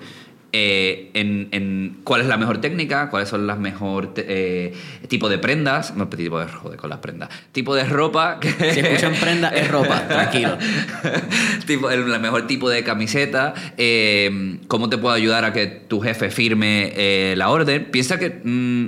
eh, 0.57 1.11
en, 1.15 1.49
en 1.51 1.97
cuál 2.05 2.21
es 2.21 2.29
la 2.29 2.37
mejor 2.37 2.61
técnica, 2.61 3.11
cuáles 3.11 3.29
son 3.29 3.45
las 3.47 3.59
mejor 3.59 4.15
eh, 4.17 4.73
tipo 5.09 5.29
de 5.29 5.39
prendas, 5.39 5.97
no 5.97 6.07
tipo 6.09 6.39
de 6.39 6.47
joder 6.47 6.79
con 6.79 6.91
las 6.91 7.01
prendas, 7.01 7.29
tipo 7.51 7.75
de 7.75 7.83
ropa 7.85 8.39
que 8.39 8.53
Si 8.73 8.79
escuchan 8.79 9.15
prenda, 9.21 9.49
es 9.49 9.69
ropa, 9.69 10.03
tranquilo. 10.09 10.57
tipo, 11.67 11.91
el, 11.91 12.03
el 12.11 12.21
mejor 12.21 12.47
tipo 12.47 12.71
de 12.71 12.85
camiseta, 12.85 13.53
eh, 13.77 14.59
cómo 14.69 14.89
te 14.89 14.97
puedo 14.97 15.13
ayudar 15.15 15.45
a 15.45 15.53
que 15.53 15.67
tu 15.67 16.01
jefe 16.01 16.31
firme 16.31 17.35
la 17.37 17.49
orden. 17.51 17.87
Piensa 17.91 18.19
que, 18.21 18.31
mm, 18.45 18.87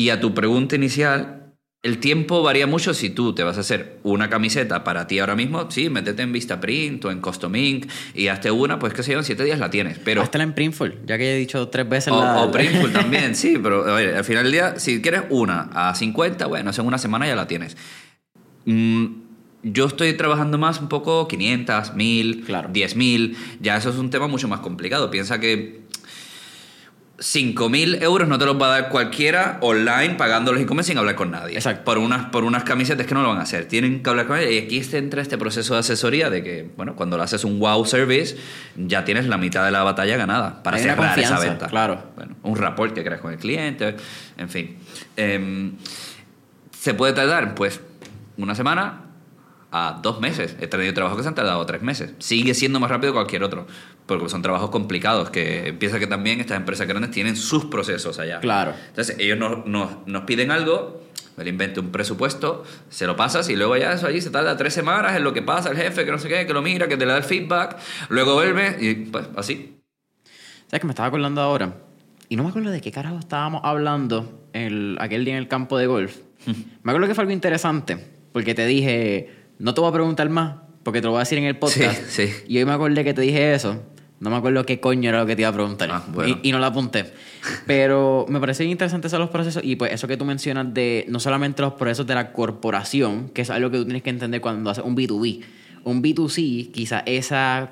y 0.00 0.08
a 0.08 0.18
tu 0.18 0.32
pregunta 0.32 0.76
inicial, 0.76 1.52
el 1.82 1.98
tiempo 1.98 2.42
varía 2.42 2.66
mucho 2.66 2.94
si 2.94 3.10
tú 3.10 3.34
te 3.34 3.42
vas 3.42 3.58
a 3.58 3.60
hacer 3.60 3.98
una 4.02 4.30
camiseta 4.30 4.82
para 4.82 5.06
ti 5.06 5.18
ahora 5.18 5.36
mismo, 5.36 5.70
sí, 5.70 5.90
métete 5.90 6.22
en 6.22 6.32
Vistaprint 6.32 7.04
o 7.04 7.10
en 7.10 7.20
Custom 7.20 7.54
Ink 7.54 7.86
y 8.14 8.28
hazte 8.28 8.50
una, 8.50 8.78
pues 8.78 8.94
que 8.94 9.02
sé 9.02 9.12
yo, 9.12 9.18
en 9.18 9.24
siete 9.24 9.44
días 9.44 9.58
la 9.58 9.68
tienes. 9.68 9.98
Pero 9.98 10.22
Hasta 10.22 10.42
en 10.42 10.54
Printful, 10.54 11.00
ya 11.04 11.18
que 11.18 11.34
he 11.34 11.38
dicho 11.38 11.68
tres 11.68 11.86
veces 11.86 12.14
o, 12.14 12.18
la... 12.18 12.42
o 12.42 12.50
Printful 12.50 12.90
también, 12.94 13.34
sí, 13.34 13.58
pero 13.62 13.86
a 13.86 13.94
ver, 13.94 14.16
al 14.16 14.24
final 14.24 14.44
del 14.44 14.52
día, 14.52 14.78
si 14.78 15.02
quieres 15.02 15.24
una 15.28 15.68
a 15.74 15.94
50, 15.94 16.46
bueno, 16.46 16.70
en 16.74 16.86
una 16.86 16.96
semana 16.96 17.26
ya 17.26 17.36
la 17.36 17.46
tienes. 17.46 17.76
Mm, 18.64 19.06
yo 19.64 19.84
estoy 19.84 20.14
trabajando 20.14 20.56
más 20.56 20.80
un 20.80 20.88
poco 20.88 21.28
500, 21.28 21.92
1000, 21.94 22.44
Claro. 22.46 22.70
10.000, 22.70 23.36
ya 23.60 23.76
eso 23.76 23.90
es 23.90 23.96
un 23.96 24.08
tema 24.08 24.28
mucho 24.28 24.48
más 24.48 24.60
complicado. 24.60 25.10
Piensa 25.10 25.40
que 25.40 25.82
5.000 27.20 28.02
euros 28.02 28.28
no 28.28 28.38
te 28.38 28.46
los 28.46 28.60
va 28.60 28.68
a 28.68 28.80
dar 28.80 28.88
cualquiera 28.88 29.58
online 29.60 30.14
pagándolos 30.14 30.62
y 30.62 30.64
comer 30.64 30.86
sin 30.86 30.96
hablar 30.96 31.16
con 31.16 31.30
nadie. 31.30 31.54
Exacto. 31.54 31.84
Por 31.84 31.98
unas, 31.98 32.30
por 32.30 32.44
unas 32.44 32.64
camisetas 32.64 33.06
que 33.06 33.12
no 33.12 33.20
lo 33.22 33.28
van 33.28 33.38
a 33.38 33.42
hacer. 33.42 33.66
Tienen 33.66 34.02
que 34.02 34.08
hablar 34.08 34.26
con 34.26 34.38
ellos. 34.38 34.52
Y 34.52 34.58
aquí 34.58 34.82
entra 34.96 35.20
este 35.20 35.36
proceso 35.36 35.74
de 35.74 35.80
asesoría 35.80 36.30
de 36.30 36.42
que, 36.42 36.70
bueno, 36.78 36.96
cuando 36.96 37.18
le 37.18 37.22
haces 37.24 37.44
un 37.44 37.58
wow 37.58 37.84
service, 37.84 38.38
ya 38.76 39.04
tienes 39.04 39.26
la 39.26 39.36
mitad 39.36 39.66
de 39.66 39.70
la 39.70 39.82
batalla 39.82 40.16
ganada 40.16 40.62
para 40.62 40.78
Hay 40.78 40.82
cerrar 40.82 41.18
esa 41.18 41.38
venta. 41.38 41.66
claro. 41.66 42.02
Bueno, 42.16 42.36
un 42.42 42.56
rapport 42.56 42.94
que 42.94 43.04
creas 43.04 43.20
con 43.20 43.32
el 43.32 43.38
cliente, 43.38 43.96
en 44.38 44.48
fin. 44.48 44.78
Em, 45.16 45.72
¿Se 46.70 46.94
puede 46.94 47.12
tardar? 47.12 47.54
Pues 47.54 47.80
una 48.38 48.54
semana 48.54 49.02
a 49.72 50.00
dos 50.02 50.20
meses. 50.20 50.56
He 50.60 50.66
tenido 50.66 50.92
trabajos 50.94 51.18
que 51.18 51.22
se 51.22 51.28
han 51.28 51.34
tardado 51.34 51.64
tres 51.66 51.82
meses. 51.82 52.14
Sigue 52.18 52.54
siendo 52.54 52.80
más 52.80 52.90
rápido 52.90 53.12
que 53.12 53.16
cualquier 53.16 53.44
otro, 53.44 53.66
porque 54.18 54.30
son 54.30 54.42
trabajos 54.42 54.70
complicados, 54.70 55.30
que 55.30 55.74
piensa 55.78 55.98
que 55.98 56.06
también 56.06 56.40
estas 56.40 56.56
empresas 56.56 56.86
grandes 56.86 57.10
tienen 57.10 57.36
sus 57.36 57.66
procesos 57.66 58.18
allá. 58.18 58.40
Claro. 58.40 58.74
Entonces 58.88 59.16
ellos 59.18 59.38
nos, 59.38 59.66
nos, 59.66 60.06
nos 60.06 60.22
piden 60.24 60.50
algo, 60.50 61.02
me 61.36 61.44
le 61.44 61.50
invento 61.50 61.80
un 61.80 61.90
presupuesto, 61.90 62.64
se 62.88 63.06
lo 63.06 63.16
pasas 63.16 63.48
y 63.48 63.56
luego 63.56 63.76
ya 63.76 63.92
eso 63.92 64.06
allí 64.06 64.20
se 64.20 64.30
tarda 64.30 64.56
tres 64.56 64.74
semanas 64.74 65.16
en 65.16 65.24
lo 65.24 65.32
que 65.32 65.42
pasa 65.42 65.70
el 65.70 65.76
jefe, 65.76 66.04
que 66.04 66.10
no 66.10 66.18
sé 66.18 66.28
qué, 66.28 66.46
que 66.46 66.52
lo 66.52 66.62
mira, 66.62 66.88
que 66.88 66.96
te 66.96 67.06
le 67.06 67.12
da 67.12 67.18
el 67.18 67.24
feedback, 67.24 67.78
luego 68.08 68.34
vuelve 68.34 68.76
y 68.80 68.94
pues 69.06 69.26
así. 69.36 69.80
¿Sabes 70.66 70.80
que 70.80 70.86
me 70.86 70.92
estaba 70.92 71.08
acordando 71.08 71.40
ahora? 71.40 71.74
Y 72.28 72.36
no 72.36 72.42
me 72.44 72.50
acuerdo 72.50 72.70
de 72.70 72.80
qué 72.80 72.92
carajo 72.92 73.18
estábamos 73.18 73.62
hablando 73.64 74.48
el, 74.52 74.96
aquel 75.00 75.24
día 75.24 75.34
en 75.34 75.38
el 75.38 75.48
campo 75.48 75.78
de 75.78 75.86
golf. 75.86 76.16
me 76.46 76.92
acuerdo 76.92 77.08
que 77.08 77.14
fue 77.14 77.22
algo 77.22 77.32
interesante, 77.32 77.96
porque 78.32 78.54
te 78.54 78.66
dije, 78.66 79.34
no 79.58 79.74
te 79.74 79.80
voy 79.80 79.90
a 79.90 79.92
preguntar 79.92 80.28
más, 80.30 80.56
porque 80.82 81.00
te 81.00 81.06
lo 81.06 81.12
voy 81.12 81.18
a 81.18 81.20
decir 81.20 81.38
en 81.38 81.44
el 81.44 81.56
podcast. 81.56 82.06
Sí, 82.08 82.28
sí. 82.28 82.34
Y 82.48 82.58
hoy 82.58 82.64
me 82.64 82.72
acordé 82.72 83.04
que 83.04 83.14
te 83.14 83.22
dije 83.22 83.54
eso. 83.54 83.82
No 84.20 84.30
me 84.30 84.36
acuerdo 84.36 84.64
qué 84.66 84.80
coño 84.80 85.08
era 85.08 85.20
lo 85.20 85.26
que 85.26 85.34
te 85.34 85.42
iba 85.42 85.48
a 85.48 85.52
preguntar. 85.52 85.88
Ah, 85.90 86.04
bueno. 86.12 86.38
y, 86.42 86.48
y 86.48 86.52
no 86.52 86.58
lo 86.58 86.66
apunté. 86.66 87.10
Pero 87.66 88.26
me 88.28 88.38
parece 88.38 88.62
bien 88.64 88.72
interesante 88.72 89.06
esos 89.06 89.18
los 89.18 89.30
procesos. 89.30 89.62
Y 89.64 89.76
pues 89.76 89.92
eso 89.92 90.06
que 90.06 90.16
tú 90.16 90.24
mencionas 90.24 90.72
de 90.74 91.06
no 91.08 91.20
solamente 91.20 91.62
los 91.62 91.72
procesos 91.74 92.06
de 92.06 92.14
la 92.14 92.32
corporación, 92.32 93.30
que 93.30 93.42
es 93.42 93.50
algo 93.50 93.70
que 93.70 93.78
tú 93.78 93.84
tienes 93.84 94.02
que 94.02 94.10
entender 94.10 94.40
cuando 94.40 94.70
haces 94.70 94.84
un 94.84 94.94
B2B. 94.96 95.40
Un 95.84 96.02
B2C, 96.02 96.70
quizá 96.70 97.00
esa, 97.06 97.70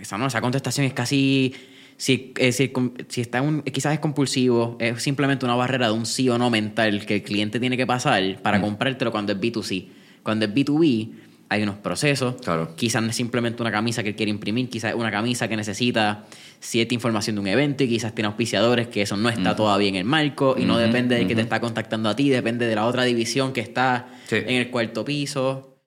esa, 0.00 0.18
no, 0.18 0.26
esa 0.28 0.40
contestación 0.40 0.86
es 0.86 0.92
casi 0.92 1.52
si, 1.96 2.32
eh, 2.36 2.52
si, 2.52 2.72
si 3.08 3.20
está 3.20 3.42
un, 3.42 3.62
quizás 3.62 3.92
es 3.92 3.98
compulsivo, 3.98 4.76
es 4.78 5.02
simplemente 5.02 5.44
una 5.44 5.56
barrera 5.56 5.88
de 5.88 5.92
un 5.94 6.06
sí 6.06 6.28
o 6.28 6.38
no 6.38 6.48
mental 6.48 7.04
que 7.06 7.16
el 7.16 7.22
cliente 7.24 7.58
tiene 7.58 7.76
que 7.76 7.86
pasar 7.88 8.40
para 8.40 8.58
Mm. 8.58 8.62
comprártelo 8.62 9.10
cuando 9.10 9.32
es 9.32 9.40
B2C. 9.40 9.86
Cuando 10.22 10.44
es 10.44 10.54
B2B, 10.54 11.10
hay 11.50 11.62
unos 11.62 11.76
procesos. 11.76 12.36
Claro. 12.42 12.74
Quizás 12.76 13.02
no 13.02 13.08
es 13.10 13.16
simplemente 13.16 13.62
una 13.62 13.70
camisa 13.70 14.02
que 14.02 14.10
él 14.10 14.16
quiere 14.16 14.30
imprimir, 14.30 14.68
quizás 14.68 14.90
es 14.92 14.96
una 14.96 15.10
camisa 15.10 15.48
que 15.48 15.56
necesita 15.56 16.24
cierta 16.60 16.92
información 16.94 17.36
de 17.36 17.40
un 17.40 17.46
evento 17.48 17.84
y 17.84 17.88
quizás 17.88 18.14
tiene 18.14 18.26
auspiciadores 18.26 18.88
que 18.88 19.02
eso 19.02 19.16
no 19.16 19.28
está 19.28 19.56
todavía 19.56 19.88
en 19.88 19.94
el 19.96 20.04
marco 20.04 20.56
y 20.58 20.64
no 20.64 20.76
depende 20.76 21.14
del 21.16 21.26
que 21.26 21.34
te 21.34 21.40
está 21.42 21.60
contactando 21.60 22.08
a 22.08 22.16
ti, 22.16 22.28
depende 22.28 22.66
de 22.66 22.74
la 22.74 22.84
otra 22.86 23.04
división 23.04 23.52
que 23.52 23.60
está 23.60 24.08
Sí. 24.26 24.36
en 24.36 24.56
el 24.56 24.70
cuarto 24.70 25.04
piso. 25.04 25.78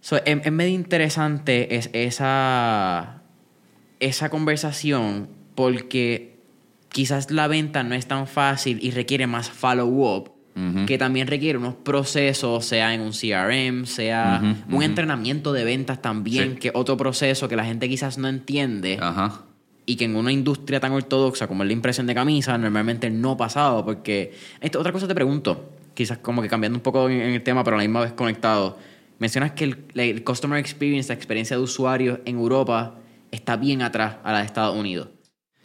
So, 0.00 0.16
es, 0.16 0.24
es 0.44 0.52
medio 0.52 0.74
interesante 0.74 1.74
es 1.76 1.90
esa, 1.92 3.22
esa 3.98 4.28
conversación 4.30 5.28
porque 5.54 6.38
quizás 6.88 7.30
la 7.30 7.48
venta 7.48 7.82
no 7.82 7.94
es 7.94 8.06
tan 8.06 8.26
fácil 8.26 8.78
y 8.82 8.90
requiere 8.92 9.26
más 9.26 9.50
follow-up, 9.50 10.30
Que 10.86 10.98
también 10.98 11.26
requiere 11.26 11.58
unos 11.58 11.74
procesos, 11.74 12.64
sea 12.64 12.92
en 12.94 13.00
un 13.00 13.12
CRM, 13.12 13.86
sea 13.86 14.40
Ujú, 14.42 14.46
un 14.68 14.74
ujú. 14.74 14.82
entrenamiento 14.82 15.52
de 15.52 15.64
ventas 15.64 16.02
también, 16.02 16.52
Sí. 16.54 16.58
que 16.58 16.70
otro 16.74 16.96
proceso 16.96 17.48
que 17.48 17.56
la 17.56 17.64
gente 17.64 17.88
quizás 17.88 18.18
no 18.18 18.28
entiende 18.28 18.98
Ajá. 19.00 19.42
y 19.86 19.96
que 19.96 20.04
en 20.04 20.16
una 20.16 20.32
industria 20.32 20.80
tan 20.80 20.92
ortodoxa 20.92 21.46
como 21.46 21.62
es 21.62 21.66
la 21.68 21.72
impresión 21.72 22.06
de 22.06 22.14
camisa 22.14 22.56
normalmente 22.58 23.08
no 23.10 23.36
pasado 23.36 23.84
porque 23.84 24.32
esto 24.60 24.78
otra 24.78 24.92
cosa 24.92 25.08
te 25.08 25.14
pregunto 25.14 25.70
quizás 25.94 26.18
como 26.18 26.42
que 26.42 26.48
cambiando 26.48 26.76
un 26.78 26.82
poco 26.82 27.08
en, 27.08 27.20
en 27.20 27.32
el 27.32 27.42
tema 27.42 27.64
pero 27.64 27.76
a 27.76 27.78
la 27.78 27.84
misma 27.84 28.00
vez 28.02 28.12
conectado 28.12 28.78
mencionas 29.18 29.52
que 29.52 29.64
el, 29.64 29.78
el 29.94 30.22
customer 30.22 30.58
experience 30.58 31.08
la 31.08 31.14
experiencia 31.14 31.56
de 31.56 31.62
usuario 31.62 32.20
en 32.24 32.36
Europa 32.36 32.94
está 33.30 33.56
bien 33.56 33.82
atrás 33.82 34.16
a 34.22 34.32
la 34.32 34.40
de 34.40 34.44
Estados 34.46 34.76
Unidos 34.76 35.08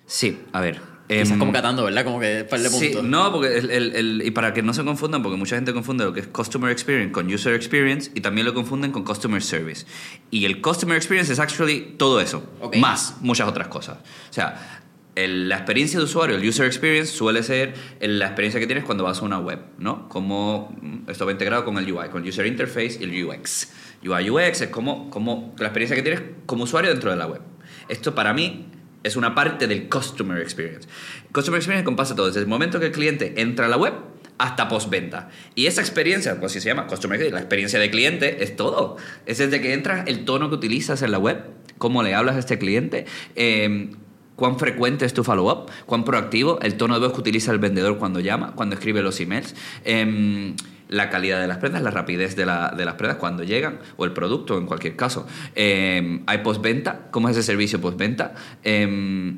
Sí, 0.07 0.39
a 0.53 0.61
ver. 0.61 0.79
Quizás 1.07 1.31
em, 1.31 1.39
como 1.39 1.51
catando 1.51 1.83
verdad 1.83 2.03
como 2.03 2.19
que 2.19 2.45
par 2.49 2.59
de 2.59 2.69
Sí, 2.69 2.85
puntos 2.87 3.03
no, 3.03 3.31
porque 3.31 3.57
el, 3.57 3.69
el- 3.71 3.95
el- 3.95 4.23
y 4.25 4.31
para 4.31 4.53
que 4.53 4.61
no 4.63 4.73
se 4.73 4.83
confundan, 4.83 5.21
porque 5.23 5.37
mucha 5.37 5.55
gente 5.55 5.73
confunde 5.73 6.03
lo 6.05 6.13
que 6.13 6.21
es 6.21 6.27
Customer 6.27 6.71
Experience 6.71 7.11
con 7.11 7.31
User 7.31 7.53
Experience 7.53 8.11
y 8.15 8.21
también 8.21 8.45
lo 8.45 8.53
confunden 8.53 8.91
con 8.91 9.03
Customer 9.03 9.41
Service. 9.41 9.85
Y 10.31 10.45
el 10.45 10.61
Customer 10.61 10.95
Experience 10.97 11.31
es 11.31 11.39
actually 11.39 11.95
todo 11.97 12.19
eso, 12.21 12.43
más 12.79 13.17
muchas 13.21 13.47
otras 13.47 13.67
cosas. 13.67 13.97
O 14.29 14.33
sea, 14.33 14.81
el- 15.15 15.47
la 15.47 15.55
experiencia 15.57 15.97
de 15.99 16.05
usuario, 16.05 16.35
el 16.35 16.45
User 16.47 16.65
Experience, 16.65 17.13
suele 17.13 17.41
ser 17.43 17.73
la 18.01 18.25
experiencia 18.25 18.59
que 18.59 18.65
tienes 18.67 18.83
cuando 18.83 19.03
vas 19.03 19.19
a 19.21 19.25
una 19.25 19.39
web, 19.39 19.59
¿no? 19.77 20.09
Como 20.09 20.75
mm, 20.81 21.09
esto 21.09 21.25
va 21.25 21.31
integrado 21.31 21.63
con 21.65 21.77
el 21.77 21.89
UI, 21.91 22.09
con 22.09 22.23
el 22.23 22.29
User 22.29 22.45
Interface 22.45 22.97
y 22.99 23.03
el 23.03 23.25
UX. 23.25 23.71
UI 24.05 24.29
UX 24.29 24.61
es 24.61 24.67
como, 24.69 25.09
como 25.09 25.55
la 25.57 25.67
experiencia 25.67 25.95
que 25.95 26.01
tienes 26.01 26.21
como 26.45 26.63
usuario 26.65 26.91
dentro 26.91 27.11
de 27.11 27.15
la 27.17 27.27
web. 27.27 27.41
Esto 27.87 28.13
para 28.13 28.33
mí 28.33 28.65
es 29.05 29.15
una 29.15 29.35
parte 29.35 29.67
del 29.67 29.87
Customer 29.87 30.41
Experience. 30.41 30.89
Customer 31.31 31.59
Experience 31.59 31.85
compasa 31.85 32.15
todo, 32.15 32.25
desde 32.25 32.39
el 32.39 32.47
momento 32.47 32.79
que 32.79 32.87
el 32.87 32.91
cliente 32.91 33.39
entra 33.39 33.67
a 33.67 33.69
la 33.69 33.77
web 33.77 33.93
hasta 34.39 34.67
postventa. 34.67 35.29
Y 35.53 35.67
esa 35.67 35.81
experiencia, 35.81 36.39
pues 36.39 36.51
así 36.51 36.59
se 36.59 36.69
llama, 36.69 36.87
Customer 36.87 37.15
Experience, 37.15 37.35
la 37.35 37.41
experiencia 37.41 37.79
de 37.79 37.91
cliente 37.91 38.43
es 38.43 38.55
todo. 38.55 38.97
Es 39.27 39.37
desde 39.37 39.61
que 39.61 39.73
entras, 39.73 40.07
el 40.07 40.25
tono 40.25 40.49
que 40.49 40.55
utilizas 40.55 41.03
en 41.03 41.11
la 41.11 41.19
web, 41.19 41.43
cómo 41.77 42.01
le 42.01 42.15
hablas 42.15 42.35
a 42.35 42.39
este 42.39 42.57
cliente, 42.57 43.05
eh, 43.35 43.91
cuán 44.35 44.57
frecuente 44.57 45.05
es 45.05 45.13
tu 45.13 45.23
follow-up, 45.23 45.69
cuán 45.85 46.03
proactivo, 46.03 46.59
el 46.61 46.75
tono 46.75 46.95
de 46.95 47.05
voz 47.05 47.13
que 47.13 47.21
utiliza 47.21 47.51
el 47.51 47.59
vendedor 47.59 47.99
cuando 47.99 48.19
llama, 48.19 48.53
cuando 48.55 48.75
escribe 48.75 49.03
los 49.03 49.19
emails, 49.19 49.55
em, 49.83 50.55
la 50.95 51.09
calidad 51.09 51.41
de 51.41 51.47
las 51.47 51.57
prendas, 51.57 51.81
la 51.81 51.91
rapidez 51.91 52.35
de, 52.35 52.45
la- 52.45 52.73
de 52.75 52.85
las 52.85 52.95
prendas 52.95 53.17
cuando 53.17 53.43
llegan, 53.43 53.79
o 53.97 54.05
el 54.05 54.11
producto 54.13 54.57
en 54.57 54.65
cualquier 54.65 54.95
caso. 54.95 55.27
Em, 55.55 56.23
hay 56.25 56.37
postventa, 56.39 57.07
cómo 57.11 57.27
es 57.29 57.35
ese 57.37 57.45
servicio 57.45 57.81
postventa, 57.81 58.33
Em, 58.63 59.37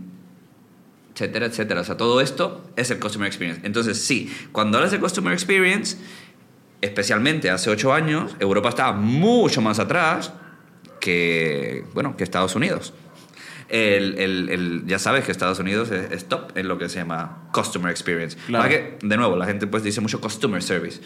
etcétera, 1.14 1.48
etcétera. 1.48 1.82
O 1.82 1.84
sea, 1.84 1.98
todo 1.98 2.22
esto 2.22 2.64
es 2.76 2.92
el 2.92 3.00
Customer 3.00 3.28
Experience. 3.28 3.62
Entonces, 3.66 3.98
sí, 4.00 4.32
cuando 4.52 4.78
hablas 4.78 4.92
de 4.92 5.00
Customer 5.00 5.34
Experience, 5.34 5.98
especialmente 6.82 7.50
hace 7.50 7.72
ocho 7.72 7.92
años, 7.92 8.36
Europa 8.40 8.70
estaba 8.70 8.94
mucho 8.94 9.62
más 9.62 9.80
atrás 9.80 10.32
que, 11.00 11.86
bueno, 11.94 12.16
que 12.18 12.24
Estados 12.24 12.56
Unidos. 12.56 12.94
El, 13.70 14.18
el- 14.20 14.50
el- 14.50 14.84
ya 14.86 14.98
sabes 15.00 15.26
que 15.26 15.32
Estados 15.32 15.60
Unidos 15.60 15.92
es, 15.92 16.12
es 16.12 16.26
top 16.30 16.56
en 16.58 16.68
lo 16.68 16.78
que 16.78 16.88
se 16.88 17.00
llama 17.00 17.50
Customer 17.52 17.90
Experience. 17.92 18.38
Claro. 18.48 18.64
Para 18.64 18.70
que, 18.70 18.98
de 19.06 19.18
nuevo, 19.18 19.36
la 19.36 19.46
gente 19.46 19.68
pues 19.68 19.84
dice 19.84 20.00
mucho 20.02 20.22
Customer 20.22 20.62
Service. 20.64 21.02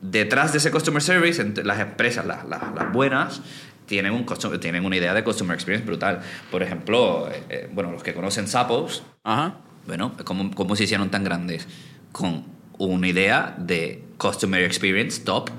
Detrás 0.00 0.52
de 0.52 0.58
ese 0.58 0.70
Customer 0.70 1.02
Service, 1.02 1.42
las 1.64 1.80
empresas, 1.80 2.26
las, 2.26 2.46
las- 2.48 2.74
las 2.74 2.92
buenas, 2.92 3.40
tienen, 3.86 4.12
un 4.12 4.26
custom- 4.26 4.58
tienen 4.60 4.84
una 4.84 4.96
idea 4.96 5.14
de 5.14 5.22
Customer 5.24 5.54
Experience 5.54 5.86
brutal. 5.86 6.20
Por 6.50 6.62
ejemplo, 6.62 7.28
eh, 7.30 7.42
eh, 7.48 7.70
bueno, 7.72 7.92
los 7.92 8.02
que 8.02 8.14
conocen 8.14 8.46
Zappos, 8.48 9.02
ajá 9.24 9.58
bueno, 9.86 10.14
¿cómo, 10.24 10.50
¿cómo 10.52 10.74
se 10.74 10.82
hicieron 10.82 11.10
tan 11.10 11.22
grandes? 11.22 11.68
Con 12.10 12.44
una 12.76 13.06
idea 13.06 13.54
de 13.56 14.02
Customer 14.18 14.62
Experience 14.64 15.22
top 15.22 15.50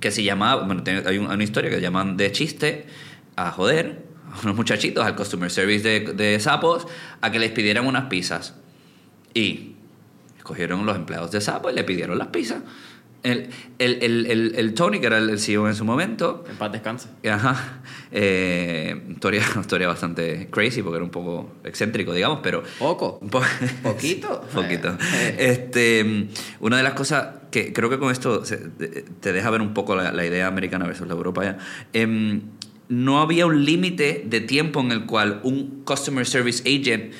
que 0.00 0.10
se 0.10 0.24
llamaba, 0.24 0.64
bueno, 0.64 0.82
hay 1.06 1.18
un- 1.18 1.26
una 1.30 1.44
historia 1.44 1.70
que 1.70 1.80
llaman 1.80 2.16
de 2.16 2.32
chiste 2.32 2.86
a 3.36 3.52
joder 3.52 4.02
a 4.34 4.40
unos 4.42 4.56
muchachitos 4.56 5.06
al 5.06 5.14
customer 5.14 5.50
service 5.52 5.88
de, 5.88 6.00
de 6.14 6.40
Sapos 6.40 6.88
a 7.20 7.30
que 7.30 7.38
les 7.38 7.52
pidieran 7.52 7.86
unas 7.86 8.06
pizzas. 8.06 8.54
Y 9.34 9.76
escogieron 10.36 10.84
los 10.84 10.96
empleados 10.96 11.30
de 11.30 11.40
Sapo 11.40 11.70
y 11.70 11.74
le 11.74 11.84
pidieron 11.84 12.18
las 12.18 12.28
pizzas. 12.28 12.62
El, 13.26 13.48
el, 13.78 14.26
el, 14.30 14.54
el, 14.56 14.74
Tony, 14.74 15.00
que 15.00 15.06
era 15.06 15.18
el, 15.18 15.38
CEO 15.40 15.66
en 15.68 15.74
su 15.74 15.84
momento, 15.84 16.44
En 16.48 16.56
paz 16.56 16.70
descanse. 16.72 17.08
Ajá. 17.28 17.80
Eh, 18.12 19.02
historia, 19.10 19.42
historia 19.60 19.88
bastante 19.88 20.48
crazy 20.50 20.82
porque 20.82 20.96
era 20.96 21.04
un 21.04 21.10
poco 21.10 21.52
excéntrico, 21.64 22.12
digamos, 22.12 22.40
pero. 22.42 22.62
Poco. 22.78 23.18
un 23.20 23.28
po- 23.28 23.42
Poquito. 23.82 24.42
Poquito. 24.54 24.96
Eh. 25.14 25.36
Este, 25.38 26.28
una 26.60 26.76
de 26.76 26.82
las 26.82 26.94
cosas 26.94 27.28
que 27.50 27.72
creo 27.72 27.90
que 27.90 27.98
con 27.98 28.10
esto 28.12 28.44
se- 28.44 28.58
te 29.20 29.32
deja 29.32 29.50
ver 29.50 29.60
un 29.60 29.74
poco 29.74 29.96
la, 29.96 30.12
la 30.12 30.24
idea 30.24 30.46
americana 30.46 30.86
versus 30.86 31.06
la 31.08 31.14
europea. 31.14 31.58
em, 31.92 32.42
no 32.88 33.20
había 33.20 33.46
un 33.46 33.64
límite 33.64 34.22
de 34.26 34.40
tiempo 34.40 34.78
en 34.80 34.92
el 34.92 35.06
cual 35.06 35.40
un 35.42 35.82
customer 35.84 36.24
service 36.24 36.62
agent 36.68 37.12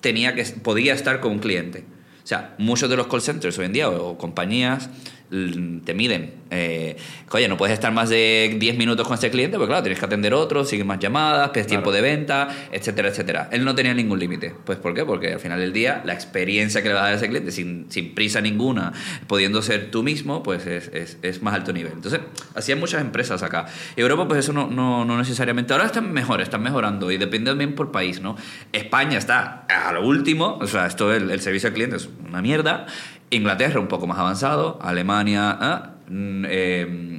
tenía 0.00 0.34
que, 0.34 0.42
podía 0.44 0.94
estar 0.94 1.20
con 1.20 1.32
un 1.32 1.38
cliente. 1.40 1.84
O 2.24 2.26
sea, 2.26 2.54
muchos 2.56 2.88
de 2.88 2.96
los 2.96 3.06
call 3.08 3.20
centers 3.20 3.58
hoy 3.58 3.66
en 3.66 3.72
día 3.74 3.90
o, 3.90 4.16
compañías 4.16 4.88
te 5.30 5.94
miden. 5.94 6.34
Eh, 6.50 6.96
oye, 7.30 7.48
no 7.48 7.56
puedes 7.56 7.72
estar 7.72 7.92
más 7.92 8.08
de 8.08 8.56
10 8.58 8.76
minutos 8.76 9.06
con 9.06 9.14
este 9.14 9.30
cliente, 9.30 9.56
porque 9.56 9.70
claro, 9.70 9.82
tienes 9.84 10.00
que 10.00 10.04
atender 10.04 10.34
otro, 10.34 10.64
siguen 10.64 10.88
más 10.88 10.98
llamadas, 10.98 11.50
pides 11.50 11.68
tiempo 11.68 11.92
de 11.92 12.00
venta, 12.00 12.48
etcétera, 12.72 13.08
etcétera. 13.08 13.48
Él 13.52 13.64
no 13.64 13.74
tenía 13.76 13.94
ningún 13.94 14.18
límite. 14.18 14.52
Pues 14.64 14.78
¿por 14.78 14.92
qué? 14.92 15.04
Porque 15.04 15.34
al 15.34 15.40
final 15.40 15.60
del 15.60 15.72
día, 15.72 16.02
la 16.04 16.14
experiencia 16.14 16.82
que 16.82 16.88
le 16.88 16.94
vas 16.94 17.02
a 17.02 17.04
dar 17.04 17.14
a 17.14 17.16
ese 17.16 17.28
cliente, 17.28 17.52
sin, 17.52 17.86
sin 17.90 18.12
prisa 18.14 18.40
ninguna, 18.40 18.92
pudiendo 19.28 19.62
ser 19.62 19.92
tú 19.92 20.02
mismo, 20.02 20.42
pues 20.42 20.66
es, 20.66 20.88
es, 20.92 21.18
es 21.22 21.42
más 21.42 21.54
alto 21.54 21.72
nivel. 21.72 21.92
Entonces, 21.92 22.20
hacían 22.56 22.80
muchas 22.80 23.00
empresas 23.00 23.44
acá. 23.44 23.66
Europa, 23.94 24.26
pues 24.26 24.40
eso 24.40 24.52
no, 24.52 24.66
no, 24.66 25.04
no 25.04 25.16
necesariamente. 25.16 25.72
Ahora 25.72 25.86
están 25.86 26.12
mejor, 26.12 26.40
están 26.40 26.62
mejorando 26.62 27.12
y 27.12 27.18
depende 27.18 27.52
también 27.52 27.76
por 27.76 27.92
país, 27.92 28.20
¿no? 28.20 28.36
España 28.72 29.18
está 29.18 29.66
a 29.68 29.92
lo 29.92 30.04
último, 30.04 30.58
o 30.60 30.66
sea, 30.66 30.86
esto, 30.86 31.14
el, 31.14 31.30
el 31.30 31.40
servicio 31.40 31.68
al 31.68 31.74
cliente 31.74 31.96
es 31.96 32.08
una 32.26 32.42
mierda. 32.42 32.86
Inglaterra 33.30 33.80
un 33.80 33.86
poco 33.88 34.06
más 34.06 34.18
avanzado, 34.18 34.78
Alemania, 34.82 35.56
ah, 35.60 35.90
mm, 36.08 36.44
eh, 36.48 37.18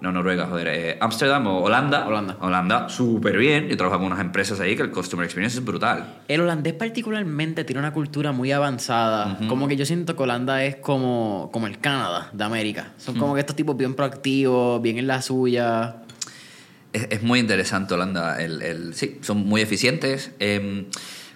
no 0.00 0.10
Noruega, 0.10 0.46
joder, 0.48 0.66
eh, 0.68 0.98
Ámsterdam 1.00 1.46
o 1.46 1.60
Holanda. 1.62 2.04
Holanda. 2.08 2.36
Holanda, 2.40 2.88
súper 2.88 3.36
bien. 3.38 3.68
Yo 3.68 3.76
trabajo 3.76 3.98
con 4.00 4.08
unas 4.08 4.18
empresas 4.20 4.58
ahí 4.58 4.74
que 4.74 4.82
el 4.82 4.90
customer 4.90 5.24
experience 5.24 5.58
es 5.58 5.64
brutal. 5.64 6.18
El 6.26 6.40
holandés 6.40 6.72
particularmente 6.74 7.62
tiene 7.62 7.78
una 7.78 7.92
cultura 7.92 8.32
muy 8.32 8.50
avanzada. 8.50 9.38
Como 9.48 9.68
que 9.68 9.76
yo 9.76 9.86
siento 9.86 10.16
que 10.16 10.24
Holanda 10.24 10.64
es 10.64 10.74
como, 10.76 11.50
como 11.52 11.68
el 11.68 11.78
Canadá 11.78 12.30
de 12.32 12.42
América. 12.42 12.90
Son 12.98 13.16
como 13.16 13.34
que 13.34 13.40
estos 13.40 13.54
tipos 13.54 13.76
bien 13.76 13.94
proactivos, 13.94 14.82
bien 14.82 14.98
en 14.98 15.06
la 15.06 15.22
suya. 15.22 15.98
Es, 16.92 17.06
es 17.10 17.22
muy 17.22 17.38
interesante 17.38 17.94
Holanda. 17.94 18.42
El, 18.42 18.60
el- 18.62 18.94
sí, 18.94 19.18
son 19.22 19.46
muy 19.46 19.60
eficientes. 19.60 20.32
eh, 20.40 20.88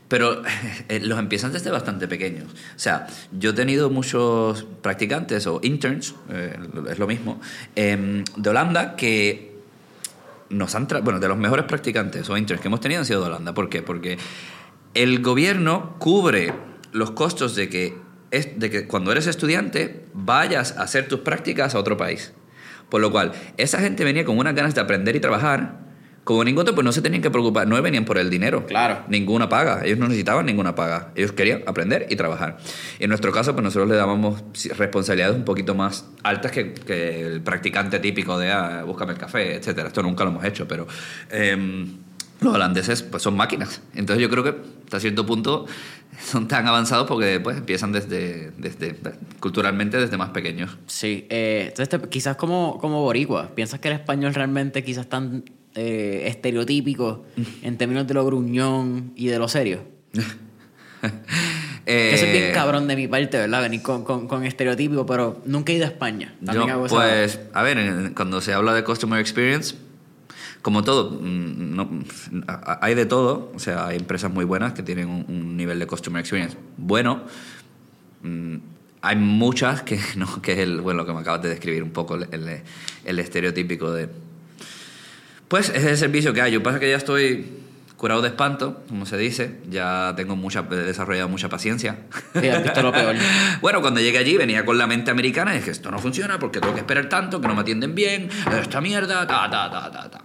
pero 0.08 0.42
eh, 0.88 1.00
los 1.00 1.18
empiezan 1.18 1.52
desde 1.52 1.70
bastante 1.70 2.08
pequeños. 2.08 2.52
O 2.52 2.78
sea, 2.78 3.06
yo 3.32 3.50
he 3.50 3.52
tenido 3.52 3.90
muchos 3.90 4.66
practicantes 4.82 5.46
o 5.46 5.60
interns, 5.62 6.14
eh, 6.30 6.56
es 6.90 6.98
lo 6.98 7.06
mismo, 7.06 7.40
eh, 7.74 8.24
de 8.36 8.50
Holanda 8.50 8.96
que 8.96 9.56
nos 10.48 10.74
han 10.76 10.86
bueno, 11.02 11.18
de 11.18 11.28
los 11.28 11.36
mejores 11.36 11.64
practicantes 11.64 12.28
o 12.30 12.36
interns 12.36 12.60
que 12.60 12.68
hemos 12.68 12.80
tenido 12.80 13.00
han 13.00 13.06
sido 13.06 13.20
de 13.20 13.26
Holanda. 13.28 13.54
¿Por 13.54 13.68
qué? 13.68 13.82
Porque 13.82 14.18
el 14.94 15.20
gobierno 15.22 15.96
cubre 15.98 16.52
los 16.92 17.10
costos 17.10 17.54
de 17.54 17.68
que, 17.68 17.96
es, 18.30 18.58
de 18.58 18.70
que 18.70 18.86
cuando 18.86 19.12
eres 19.12 19.26
estudiante 19.26 20.06
vayas 20.14 20.76
a 20.76 20.82
hacer 20.82 21.08
tus 21.08 21.20
prácticas 21.20 21.74
a 21.74 21.78
otro 21.78 21.96
país. 21.96 22.32
Por 22.88 23.00
lo 23.00 23.10
cual, 23.10 23.32
esa 23.56 23.80
gente 23.80 24.04
venía 24.04 24.24
con 24.24 24.38
unas 24.38 24.54
ganas 24.54 24.74
de 24.74 24.80
aprender 24.80 25.16
y 25.16 25.20
trabajar. 25.20 25.85
Como 26.26 26.42
ningún 26.42 26.62
otro, 26.62 26.74
pues 26.74 26.84
no 26.84 26.90
se 26.90 27.02
tenían 27.02 27.22
que 27.22 27.30
preocupar, 27.30 27.68
no 27.68 27.80
venían 27.80 28.04
por 28.04 28.18
el 28.18 28.28
dinero. 28.30 28.66
Claro. 28.66 29.04
Ninguna 29.06 29.48
paga. 29.48 29.82
Ellos 29.84 29.96
no 29.98 30.08
necesitaban 30.08 30.44
ninguna 30.44 30.74
paga. 30.74 31.12
Ellos 31.14 31.30
querían 31.30 31.62
aprender 31.66 32.08
y 32.10 32.16
trabajar. 32.16 32.58
En 32.98 33.10
nuestro 33.10 33.30
caso, 33.30 33.52
pues 33.52 33.62
nosotros 33.62 33.88
le 33.88 33.94
dábamos 33.94 34.42
responsabilidades 34.76 35.36
un 35.36 35.44
poquito 35.44 35.76
más 35.76 36.04
altas 36.24 36.50
que, 36.50 36.74
que 36.74 37.20
el 37.24 37.42
practicante 37.42 38.00
típico 38.00 38.36
de, 38.38 38.50
ah, 38.50 38.82
búscame 38.84 39.12
el 39.12 39.18
café, 39.18 39.54
etcétera. 39.54 39.86
Esto 39.86 40.02
nunca 40.02 40.24
lo 40.24 40.30
hemos 40.30 40.44
hecho, 40.44 40.66
pero 40.66 40.88
em, 41.30 41.96
los 42.40 42.52
holandeses 42.54 43.04
pues 43.04 43.22
son 43.22 43.36
máquinas. 43.36 43.80
Entonces 43.94 44.20
yo 44.20 44.28
creo 44.28 44.42
que 44.42 44.56
hasta 44.84 44.98
cierto 44.98 45.24
punto 45.24 45.66
son 46.24 46.48
tan 46.48 46.66
avanzados 46.66 47.06
porque 47.06 47.38
pues 47.38 47.56
empiezan 47.58 47.92
desde, 47.92 48.50
desde 48.58 48.96
culturalmente 49.38 49.96
desde 49.98 50.16
más 50.16 50.30
pequeños. 50.30 50.76
Sí. 50.86 51.26
eh, 51.30 51.66
entonces, 51.68 51.88
te- 52.00 52.08
quizás 52.08 52.36
como, 52.36 52.78
como 52.80 53.00
boricua, 53.02 53.50
¿piensas 53.54 53.78
que 53.78 53.86
el 53.86 53.94
español 53.94 54.34
realmente 54.34 54.82
quizás 54.82 55.08
tan 55.08 55.44
eh, 55.76 56.24
estereotípico 56.26 57.24
en 57.62 57.76
términos 57.78 58.06
de 58.06 58.14
lo 58.14 58.24
gruñón 58.26 59.12
y 59.14 59.28
de 59.28 59.38
lo 59.38 59.46
serio? 59.48 59.80
Que 60.12 60.20
eso 62.14 62.24
es 62.26 62.32
bien 62.32 62.44
Eh, 62.46 62.50
cabrón 62.52 62.88
de 62.88 62.96
mi 62.96 63.06
parte, 63.06 63.38
¿verdad? 63.38 63.62
Venir 63.62 63.82
con, 63.82 64.02
con, 64.02 64.26
con 64.26 64.44
estereotípico, 64.44 65.06
pero 65.06 65.40
nunca 65.44 65.72
he 65.72 65.76
ido 65.76 65.84
a 65.84 65.88
España. 65.88 66.34
También 66.44 66.66
Yo, 66.68 66.72
hago 66.74 66.86
esa- 66.86 66.94
pues, 66.96 67.40
a 67.52 67.62
ver, 67.62 68.12
cuando 68.14 68.40
se 68.40 68.52
habla 68.52 68.74
de 68.74 68.82
customer 68.82 69.20
experience, 69.20 69.76
como 70.62 70.82
todo, 70.82 71.10
mm, 71.20 71.76
no- 71.76 71.88
hay 72.80 72.94
de 72.96 73.06
todo. 73.06 73.52
O 73.54 73.58
sea, 73.60 73.86
hay 73.86 73.96
empresas 73.98 74.32
muy 74.32 74.44
buenas 74.44 74.72
que 74.72 74.82
tienen 74.82 75.08
un, 75.08 75.24
un 75.28 75.56
nivel 75.56 75.78
de 75.78 75.86
customer 75.86 76.18
experience 76.20 76.56
bueno. 76.76 77.22
Mm, 78.22 78.56
hay 79.02 79.16
muchas 79.16 79.82
que 79.82 80.00
no, 80.16 80.42
que 80.42 80.52
es 80.54 80.58
el, 80.58 80.80
bueno, 80.80 81.02
lo 81.02 81.06
que 81.06 81.12
me 81.12 81.20
acabas 81.20 81.42
de 81.42 81.50
describir 81.50 81.82
un 81.84 81.90
poco, 81.90 82.16
el, 82.16 82.26
el- 82.32 82.62
el 83.04 83.18
estereotípico 83.20 83.92
de. 83.92 84.08
Pues 85.48 85.68
es 85.70 85.84
el 85.84 85.96
servicio 85.96 86.32
que 86.32 86.42
hay. 86.42 86.52
Yo 86.52 86.62
pasa 86.62 86.80
que 86.80 86.90
ya 86.90 86.96
estoy 86.96 87.46
curado 87.96 88.20
de 88.20 88.28
espanto, 88.28 88.82
como 88.88 89.06
se 89.06 89.16
dice. 89.16 89.58
Ya 89.68 90.14
tengo 90.16 90.36
mucha, 90.36 90.64
he 90.70 90.74
desarrollado 90.74 91.28
mucha 91.28 91.48
paciencia. 91.48 91.98
Sí, 92.40 92.48
has 92.48 92.62
visto 92.62 92.82
lo 92.82 92.92
peor. 92.92 93.16
Bueno, 93.60 93.80
cuando 93.80 94.00
llegué 94.00 94.18
allí 94.18 94.36
venía 94.36 94.64
con 94.64 94.78
la 94.78 94.86
mente 94.86 95.10
americana 95.10 95.54
y 95.54 95.58
dije, 95.58 95.70
esto 95.70 95.90
no 95.90 95.98
funciona 95.98 96.38
porque 96.38 96.60
tengo 96.60 96.74
que 96.74 96.80
esperar 96.80 97.08
tanto, 97.08 97.40
que 97.40 97.48
no 97.48 97.54
me 97.54 97.62
atienden 97.62 97.94
bien, 97.94 98.28
esta 98.60 98.80
mierda, 98.80 99.26
ta, 99.26 99.50
ta, 99.50 99.70
ta, 99.70 99.90
ta, 99.90 100.10
ta. 100.10 100.20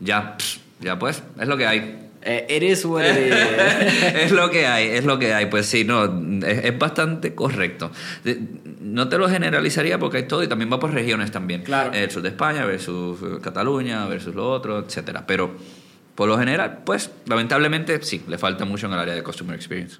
Ya, 0.00 0.36
ya 0.80 0.98
pues, 0.98 1.22
es 1.40 1.48
lo 1.48 1.56
que 1.56 1.66
hay. 1.66 2.03
Eh, 2.24 2.46
it 2.48 2.62
is 2.62 2.84
what 2.84 3.04
it 3.04 3.16
is. 3.16 3.34
es 4.22 4.32
lo 4.32 4.50
que 4.50 4.66
hay, 4.66 4.88
es 4.88 5.04
lo 5.04 5.18
que 5.18 5.34
hay. 5.34 5.46
Pues 5.46 5.66
sí, 5.66 5.84
no, 5.84 6.04
es, 6.46 6.64
es 6.64 6.78
bastante 6.78 7.34
correcto. 7.34 7.90
No 8.80 9.08
te 9.08 9.18
lo 9.18 9.28
generalizaría 9.28 9.98
porque 9.98 10.18
hay 10.18 10.28
todo 10.28 10.42
y 10.42 10.48
también 10.48 10.72
va 10.72 10.78
por 10.78 10.92
regiones 10.92 11.30
también. 11.30 11.62
Claro. 11.62 11.92
El 11.92 12.10
sur 12.10 12.22
de 12.22 12.30
España 12.30 12.64
versus 12.64 13.20
eh, 13.22 13.40
Cataluña 13.42 14.06
versus 14.06 14.34
lo 14.34 14.50
otro, 14.50 14.78
etcétera. 14.78 15.26
Pero 15.26 15.54
por 16.14 16.28
lo 16.28 16.38
general, 16.38 16.82
pues 16.84 17.10
lamentablemente 17.26 18.00
sí, 18.02 18.22
le 18.26 18.38
falta 18.38 18.64
mucho 18.64 18.86
en 18.86 18.92
el 18.92 18.98
área 18.98 19.14
de 19.14 19.22
customer 19.22 19.54
experience. 19.54 19.98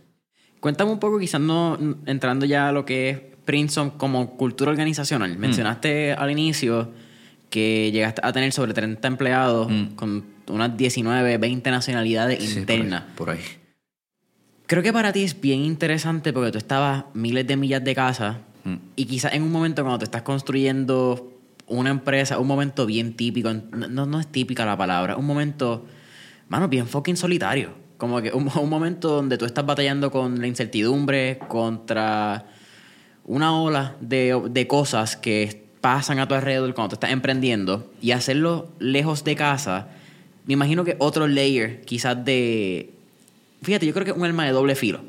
Cuéntame 0.60 0.92
un 0.92 0.98
poco, 0.98 1.18
quizás 1.18 1.40
no 1.40 1.78
entrando 2.06 2.46
ya 2.46 2.70
a 2.70 2.72
lo 2.72 2.86
que 2.86 3.10
es 3.10 3.20
Princeton 3.44 3.90
como 3.90 4.36
cultura 4.36 4.70
organizacional. 4.70 5.36
Mencionaste 5.36 6.12
al 6.12 6.30
inicio 6.30 6.90
que 7.50 7.90
llegaste 7.92 8.22
a 8.24 8.32
tener 8.32 8.52
sobre 8.52 8.72
30 8.72 9.06
empleados 9.06 9.70
con 9.94 10.33
unas 10.48 10.76
19, 10.76 11.38
20 11.38 11.70
nacionalidades 11.70 12.38
Sí, 12.42 12.46
por 12.46 12.54
ahí, 12.56 12.60
internas. 12.60 13.02
Por 13.16 13.30
ahí. 13.30 13.40
Creo 14.66 14.82
que 14.82 14.92
para 14.92 15.12
ti 15.12 15.24
es 15.24 15.40
bien 15.40 15.60
interesante 15.64 16.32
porque 16.32 16.50
tú 16.50 16.58
estabas 16.58 17.04
miles 17.14 17.46
de 17.46 17.56
millas 17.56 17.84
de 17.84 17.94
casa 17.94 18.40
Mm. 18.64 18.76
y 18.96 19.04
quizás 19.04 19.34
en 19.34 19.42
un 19.42 19.52
momento 19.52 19.82
cuando 19.82 19.98
te 19.98 20.04
estás 20.06 20.22
construyendo 20.22 21.30
una 21.66 21.90
empresa, 21.90 22.38
un 22.38 22.46
momento 22.46 22.86
bien 22.86 23.14
típico, 23.14 23.52
no, 23.52 23.88
no- 23.88 24.06
no 24.06 24.20
es 24.20 24.26
típica 24.26 24.64
la 24.64 24.74
palabra, 24.76 25.16
un 25.16 25.26
momento, 25.26 25.84
mano, 26.48 26.66
bien 26.68 26.86
fucking 26.86 27.16
solitario. 27.18 27.74
Como 27.98 28.22
que 28.22 28.32
un, 28.32 28.48
un 28.58 28.70
momento 28.70 29.08
donde 29.10 29.36
tú 29.36 29.44
estás 29.44 29.66
batallando 29.66 30.10
con 30.10 30.40
la 30.40 30.46
incertidumbre, 30.46 31.38
contra 31.46 32.46
una 33.26 33.54
ola 33.54 33.96
de, 34.00 34.40
de 34.50 34.66
cosas 34.66 35.16
que 35.18 35.66
pasan 35.82 36.18
a 36.18 36.26
tu 36.26 36.34
alrededor 36.34 36.72
cuando 36.74 36.88
tú 36.90 36.94
estás 36.94 37.10
emprendiendo 37.10 37.92
y 38.00 38.12
hacerlo 38.12 38.68
lejos 38.78 39.24
de 39.24 39.36
casa, 39.36 39.88
me 40.44 40.52
imagino 40.54 40.84
que 40.84 40.96
otro 40.98 41.26
layer 41.26 41.82
quizás 41.82 42.24
de... 42.24 42.90
Fíjate, 43.62 43.86
yo 43.86 43.92
creo 43.92 44.04
que 44.04 44.10
es 44.10 44.16
un 44.16 44.24
arma 44.24 44.44
de 44.44 44.52
doble 44.52 44.74
filo. 44.74 45.00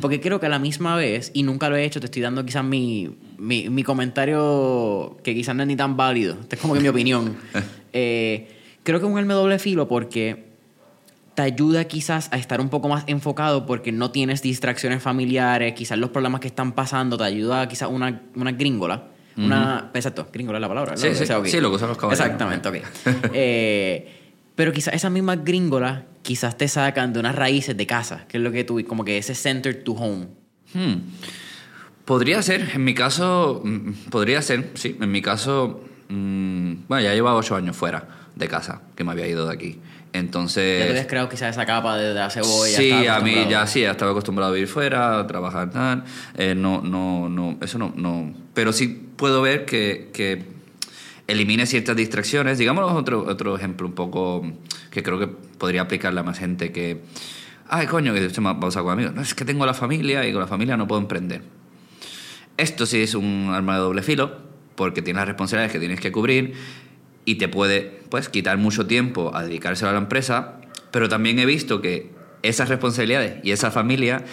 Porque 0.00 0.18
creo 0.18 0.40
que 0.40 0.46
a 0.46 0.48
la 0.48 0.58
misma 0.58 0.96
vez, 0.96 1.30
y 1.34 1.42
nunca 1.42 1.68
lo 1.68 1.76
he 1.76 1.84
hecho, 1.84 2.00
te 2.00 2.06
estoy 2.06 2.22
dando 2.22 2.42
quizás 2.46 2.64
mi, 2.64 3.16
mi, 3.36 3.68
mi 3.68 3.82
comentario 3.82 5.18
que 5.22 5.34
quizás 5.34 5.54
no 5.54 5.62
es 5.62 5.68
ni 5.68 5.76
tan 5.76 5.94
válido. 5.96 6.38
Esta 6.40 6.56
es 6.56 6.62
como 6.62 6.74
que 6.74 6.80
mi 6.80 6.88
opinión. 6.88 7.36
Eh, 7.96 8.48
creo 8.82 8.98
que 8.98 9.06
es 9.06 9.12
un 9.12 9.16
arma 9.16 9.34
de 9.34 9.38
doble 9.38 9.58
filo 9.60 9.86
porque 9.86 10.46
te 11.36 11.42
ayuda 11.42 11.84
quizás 11.84 12.28
a 12.32 12.38
estar 12.38 12.60
un 12.60 12.68
poco 12.68 12.88
más 12.88 13.04
enfocado 13.06 13.66
porque 13.66 13.92
no 13.92 14.10
tienes 14.10 14.42
distracciones 14.42 15.00
familiares, 15.00 15.74
quizás 15.74 15.96
los 15.98 16.10
problemas 16.10 16.40
que 16.40 16.48
están 16.48 16.72
pasando, 16.72 17.16
te 17.16 17.22
ayuda 17.22 17.68
quizás 17.68 17.88
una, 17.88 18.22
una 18.34 18.50
gringola. 18.50 19.04
Una, 19.36 19.92
exacto, 19.94 20.26
gringola 20.32 20.58
es 20.58 20.62
la 20.62 20.68
palabra. 20.68 20.96
Sí, 20.96 21.08
¿no? 21.08 21.14
sí, 21.14 21.22
O 21.22 21.26
sea, 21.26 21.38
ok. 21.38 21.46
sí, 21.46 21.60
lo 21.60 21.70
que 21.70 21.76
usan 21.76 21.88
los 21.90 21.98
caballeros. 21.98 22.26
Exactamente, 22.26 22.68
ok. 22.68 22.76
Eh, 23.32 24.23
pero 24.54 24.72
quizás 24.72 24.94
esas 24.94 25.10
mismas 25.10 25.44
gringolas 25.44 26.02
quizás 26.22 26.56
te 26.56 26.68
sacan 26.68 27.12
de 27.12 27.20
unas 27.20 27.34
raíces 27.34 27.76
de 27.76 27.86
casa, 27.86 28.26
que 28.28 28.38
es 28.38 28.42
lo 28.42 28.52
que 28.52 28.64
tú, 28.64 28.82
como 28.86 29.04
que 29.04 29.18
ese 29.18 29.34
center 29.34 29.82
to 29.82 29.92
home. 29.92 30.28
Hmm. 30.72 30.96
Podría 32.04 32.42
ser, 32.42 32.70
en 32.74 32.84
mi 32.84 32.94
caso, 32.94 33.62
mm, 33.64 34.10
podría 34.10 34.42
ser, 34.42 34.70
sí, 34.74 34.96
en 35.00 35.10
mi 35.10 35.22
caso, 35.22 35.84
mm, 36.08 36.74
bueno, 36.88 37.04
ya 37.04 37.14
llevaba 37.14 37.36
ocho 37.36 37.56
años 37.56 37.76
fuera 37.76 38.08
de 38.34 38.48
casa, 38.48 38.82
que 38.94 39.04
me 39.04 39.12
había 39.12 39.26
ido 39.26 39.46
de 39.46 39.54
aquí. 39.54 39.78
Entonces... 40.12 40.78
¿Ya 40.80 40.84
te 40.84 40.90
habías 40.90 41.06
creado 41.06 41.28
quizás 41.28 41.50
esa 41.50 41.66
capa 41.66 41.96
de, 41.96 42.14
la 42.14 42.30
cebolla? 42.30 42.76
Sí, 42.76 43.06
a 43.06 43.20
mí 43.20 43.46
ya 43.50 43.66
sí, 43.66 43.80
ya 43.80 43.90
estaba 43.90 44.12
acostumbrado 44.12 44.52
a 44.52 44.54
vivir 44.54 44.68
fuera, 44.68 45.18
a 45.18 45.26
trabajar 45.26 45.70
tal. 45.70 46.04
Eh, 46.36 46.54
no, 46.54 46.82
no, 46.82 47.28
no, 47.28 47.58
eso 47.60 47.78
no, 47.78 47.92
no. 47.96 48.32
Pero 48.54 48.72
sí 48.72 48.86
puedo 49.16 49.42
ver 49.42 49.64
que, 49.64 50.10
que 50.12 50.53
elimine 51.26 51.66
ciertas 51.66 51.96
distracciones. 51.96 52.58
Digamos 52.58 52.90
otro, 52.92 53.24
otro 53.26 53.56
ejemplo 53.56 53.86
un 53.86 53.94
poco 53.94 54.42
que 54.90 55.02
creo 55.02 55.18
que 55.18 55.26
podría 55.26 55.82
aplicarle 55.82 56.20
a 56.20 56.22
más 56.22 56.38
gente 56.38 56.72
que... 56.72 57.02
Ay, 57.68 57.86
coño, 57.86 58.12
que 58.12 58.28
se 58.28 58.40
me 58.40 58.52
va 58.52 58.58
a 58.60 58.66
usar 58.66 58.82
con 58.82 58.92
amigos. 58.92 59.14
No, 59.14 59.22
es 59.22 59.34
que 59.34 59.44
tengo 59.44 59.64
la 59.64 59.74
familia 59.74 60.26
y 60.28 60.32
con 60.32 60.40
la 60.40 60.46
familia 60.46 60.76
no 60.76 60.86
puedo 60.86 61.00
emprender. 61.00 61.42
Esto 62.56 62.86
sí 62.86 63.02
es 63.02 63.14
un 63.14 63.50
arma 63.52 63.74
de 63.74 63.80
doble 63.80 64.02
filo, 64.02 64.38
porque 64.74 65.02
tienes 65.02 65.20
las 65.20 65.28
responsabilidades 65.28 65.72
que 65.72 65.78
tienes 65.78 66.00
que 66.00 66.12
cubrir 66.12 66.54
y 67.24 67.36
te 67.36 67.48
puede 67.48 68.02
pues, 68.10 68.28
quitar 68.28 68.58
mucho 68.58 68.86
tiempo 68.86 69.34
a 69.34 69.42
dedicárselo 69.42 69.90
a 69.90 69.92
la 69.92 69.98
empresa, 69.98 70.60
pero 70.90 71.08
también 71.08 71.38
he 71.38 71.46
visto 71.46 71.80
que 71.80 72.10
esas 72.42 72.68
responsabilidades 72.68 73.42
y 73.42 73.52
esa 73.52 73.70
familia 73.70 74.24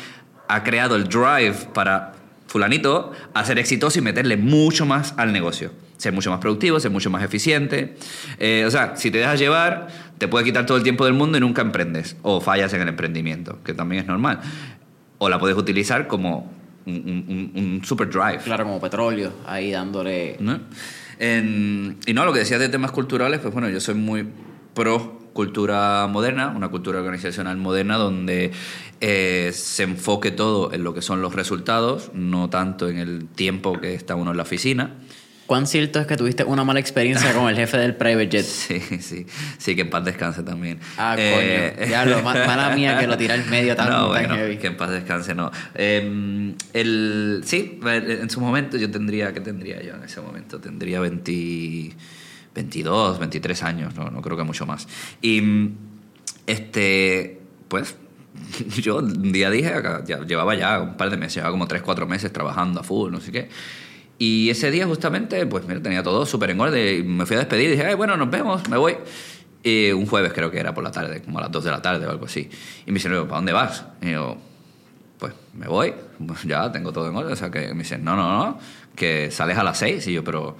ha 0.47 0.63
creado 0.63 0.95
el 0.97 1.05
drive 1.05 1.55
para 1.73 2.13
fulanito 2.47 3.13
a 3.33 3.45
ser 3.45 3.57
exitoso 3.57 3.99
y 3.99 4.01
meterle 4.01 4.35
mucho 4.35 4.85
más 4.85 5.13
al 5.17 5.31
negocio. 5.31 5.71
Ser 6.01 6.13
mucho 6.13 6.31
más 6.31 6.39
productivo, 6.39 6.79
ser 6.79 6.89
mucho 6.89 7.11
más 7.11 7.23
eficiente. 7.23 7.95
Eh, 8.39 8.63
o 8.65 8.71
sea, 8.71 8.95
si 8.95 9.11
te 9.11 9.19
dejas 9.19 9.37
llevar, 9.39 9.87
te 10.17 10.27
puede 10.27 10.43
quitar 10.45 10.65
todo 10.65 10.77
el 10.77 10.81
tiempo 10.83 11.05
del 11.05 11.13
mundo 11.13 11.37
y 11.37 11.41
nunca 11.41 11.61
emprendes. 11.61 12.15
O 12.23 12.41
fallas 12.41 12.73
en 12.73 12.81
el 12.81 12.87
emprendimiento, 12.87 13.59
que 13.63 13.75
también 13.75 14.01
es 14.01 14.07
normal. 14.07 14.39
O 15.19 15.29
la 15.29 15.37
puedes 15.37 15.55
utilizar 15.55 16.07
como 16.07 16.51
un, 16.87 16.95
un- 16.95 17.51
un- 17.55 17.81
super 17.85 18.09
drive. 18.09 18.39
Claro, 18.43 18.63
como 18.63 18.81
petróleo, 18.81 19.31
ahí 19.45 19.69
dándole... 19.69 20.37
¿no? 20.39 20.59
En- 21.19 21.97
y 22.07 22.13
no, 22.15 22.25
lo 22.25 22.33
que 22.33 22.39
decías 22.39 22.59
de 22.59 22.67
temas 22.69 22.89
culturales, 22.91 23.39
pues 23.39 23.53
bueno, 23.53 23.69
yo 23.69 23.79
soy 23.79 23.93
muy 23.93 24.27
pro 24.73 25.19
cultura 25.33 26.07
moderna, 26.07 26.47
una 26.55 26.69
cultura 26.69 26.97
organizacional 26.97 27.57
moderna 27.57 27.97
donde 27.97 28.51
eh, 29.01 29.51
se 29.53 29.83
enfoque 29.83 30.31
todo 30.31 30.73
en 30.73 30.83
lo 30.83 30.95
que 30.95 31.03
son 31.03 31.21
los 31.21 31.35
resultados, 31.35 32.09
no 32.15 32.49
tanto 32.49 32.89
en 32.89 32.97
el 32.97 33.27
tiempo 33.27 33.79
que 33.79 33.93
está 33.93 34.15
uno 34.15 34.31
en 34.31 34.37
la 34.37 34.43
oficina. 34.43 34.95
¿Cuán 35.51 35.67
cierto 35.67 35.99
es 35.99 36.07
que 36.07 36.15
tuviste 36.15 36.45
una 36.45 36.63
mala 36.63 36.79
experiencia 36.79 37.33
con 37.33 37.49
el 37.49 37.57
jefe 37.57 37.75
del 37.77 37.93
private 37.93 38.29
jet? 38.29 38.45
Sí, 38.45 38.79
sí, 39.01 39.25
sí, 39.57 39.75
que 39.75 39.81
en 39.81 39.89
paz 39.89 40.05
descanse 40.05 40.43
también. 40.43 40.79
Ah, 40.97 41.17
Eh, 41.19 41.73
coño. 41.75 41.89
Ya, 41.91 42.05
lo, 42.05 42.21
ma- 42.21 42.45
mala 42.45 42.73
mía 42.73 42.97
que 42.97 43.05
lo 43.05 43.17
tira 43.17 43.33
al 43.33 43.45
medio 43.47 43.75
tan, 43.75 43.89
no, 43.89 43.99
tan 43.99 44.07
bueno, 44.27 44.35
heavy. 44.35 44.55
que 44.59 44.67
en 44.67 44.77
paz 44.77 44.91
descanse, 44.91 45.35
no. 45.35 45.51
Eh, 45.75 46.55
el, 46.71 47.41
sí, 47.43 47.77
en 47.83 48.29
su 48.29 48.39
momento 48.39 48.77
yo 48.77 48.89
tendría, 48.89 49.33
¿qué 49.33 49.41
tendría 49.41 49.83
yo 49.83 49.95
en 49.95 50.03
ese 50.05 50.21
momento? 50.21 50.61
Tendría 50.61 51.01
20, 51.01 51.97
22, 52.55 53.19
23 53.19 53.63
años, 53.63 53.93
no, 53.93 54.09
no 54.09 54.21
creo 54.21 54.37
que 54.37 54.43
mucho 54.43 54.65
más. 54.65 54.87
Y, 55.21 55.41
mm, 55.41 55.75
este, 56.47 57.41
pues, 57.67 57.97
yo 58.81 58.99
un 58.99 59.33
día 59.33 59.49
dije, 59.49 59.73
ya, 60.07 60.21
llevaba 60.21 60.55
ya 60.55 60.79
un 60.79 60.95
par 60.95 61.09
de 61.09 61.17
meses, 61.17 61.35
llevaba 61.35 61.51
como 61.51 61.67
3, 61.67 61.81
4 61.81 62.07
meses 62.07 62.31
trabajando 62.31 62.79
a 62.79 62.83
full, 62.83 63.11
no 63.11 63.19
sé 63.19 63.33
qué. 63.33 63.49
Y 64.23 64.51
ese 64.51 64.69
día 64.69 64.85
justamente, 64.85 65.47
pues 65.47 65.65
mira, 65.65 65.81
tenía 65.81 66.03
todo 66.03 66.27
súper 66.27 66.51
en 66.51 66.61
orden 66.61 67.17
me 67.17 67.25
fui 67.25 67.37
a 67.37 67.39
despedir 67.39 67.69
y 67.69 67.71
dije, 67.71 67.87
"Ay, 67.87 67.95
bueno, 67.95 68.15
nos 68.17 68.29
vemos, 68.29 68.69
me 68.69 68.77
voy. 68.77 68.95
Y 69.63 69.89
un 69.93 70.05
jueves 70.05 70.31
creo 70.31 70.51
que 70.51 70.59
era 70.59 70.75
por 70.75 70.83
la 70.83 70.91
tarde, 70.91 71.23
como 71.23 71.39
a 71.39 71.41
las 71.41 71.51
2 71.51 71.63
de 71.63 71.71
la 71.71 71.81
tarde 71.81 72.05
o 72.05 72.11
algo 72.11 72.25
así. 72.25 72.47
Y 72.85 72.91
me 72.91 72.99
dice, 72.99 73.09
¿para 73.09 73.37
dónde 73.37 73.51
vas? 73.51 73.83
Y 73.99 74.11
yo, 74.11 74.37
pues 75.17 75.33
me 75.55 75.67
voy, 75.67 75.95
ya 76.45 76.71
tengo 76.71 76.93
todo 76.93 77.09
en 77.09 77.15
orden. 77.15 77.33
O 77.33 77.35
sea, 77.35 77.49
que 77.49 77.73
me 77.73 77.81
dicen, 77.81 78.03
no, 78.03 78.15
no, 78.15 78.45
no, 78.45 78.59
que 78.95 79.31
sales 79.31 79.57
a 79.57 79.63
las 79.63 79.79
6. 79.79 80.05
Y 80.05 80.13
yo, 80.13 80.23
pero, 80.23 80.55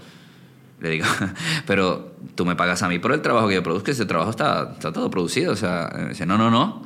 le 0.79 0.89
digo, 0.89 1.05
pero 1.67 2.15
tú 2.33 2.47
me 2.47 2.55
pagas 2.55 2.81
a 2.81 2.89
mí 2.89 2.97
por 2.97 3.11
el 3.11 3.21
trabajo 3.21 3.47
que 3.47 3.53
yo 3.53 3.61
produzco, 3.61 3.91
ese 3.91 4.07
trabajo 4.07 4.31
está, 4.31 4.71
está 4.73 4.91
todo 4.91 5.11
producido. 5.11 5.53
O 5.53 5.55
sea, 5.55 5.87
me 5.95 6.09
dice, 6.09 6.25
no, 6.25 6.35
no, 6.39 6.49
no, 6.49 6.81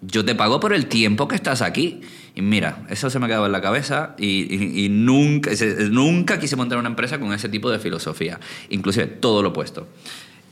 yo 0.00 0.24
te 0.24 0.34
pago 0.34 0.58
por 0.58 0.72
el 0.72 0.86
tiempo 0.86 1.28
que 1.28 1.34
estás 1.34 1.60
aquí. 1.60 2.00
Y 2.36 2.42
mira, 2.42 2.84
eso 2.90 3.10
se 3.10 3.18
me 3.20 3.26
quedaba 3.28 3.46
en 3.46 3.52
la 3.52 3.60
cabeza 3.60 4.14
y, 4.18 4.88
nunca, 4.90 5.50
nunca 5.90 6.38
quise 6.40 6.56
montar 6.56 6.78
una 6.78 6.88
empresa 6.88 7.20
con 7.20 7.32
ese 7.32 7.48
tipo 7.48 7.70
de 7.70 7.78
filosofía. 7.78 8.40
Inclusive 8.70 9.06
todo 9.06 9.40
lo 9.42 9.50
opuesto. 9.50 9.86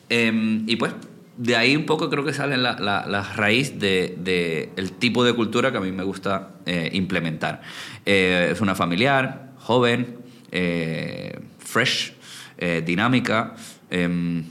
Em, 0.08 0.62
y 0.68 0.76
pues 0.76 0.92
de 1.36 1.56
ahí 1.56 1.74
un 1.74 1.84
poco 1.86 2.08
creo 2.08 2.24
que 2.24 2.32
sale 2.34 2.56
la, 2.56 2.78
la- 2.78 3.06
la 3.06 3.22
raíz 3.22 3.80
de, 3.80 4.14
de 4.18 4.70
el 4.76 4.92
tipo 4.92 5.24
de 5.24 5.32
cultura 5.32 5.72
que 5.72 5.78
a 5.78 5.80
mí 5.80 5.90
me 5.90 6.04
gusta 6.04 6.50
eh, 6.66 6.90
implementar. 6.92 7.62
Eh, 8.06 8.50
es 8.52 8.60
una 8.60 8.74
familiar, 8.76 9.50
joven, 9.58 10.18
eh, 10.52 11.38
fresh, 11.58 12.12
dinámica, 12.86 13.54
em, 13.90 14.44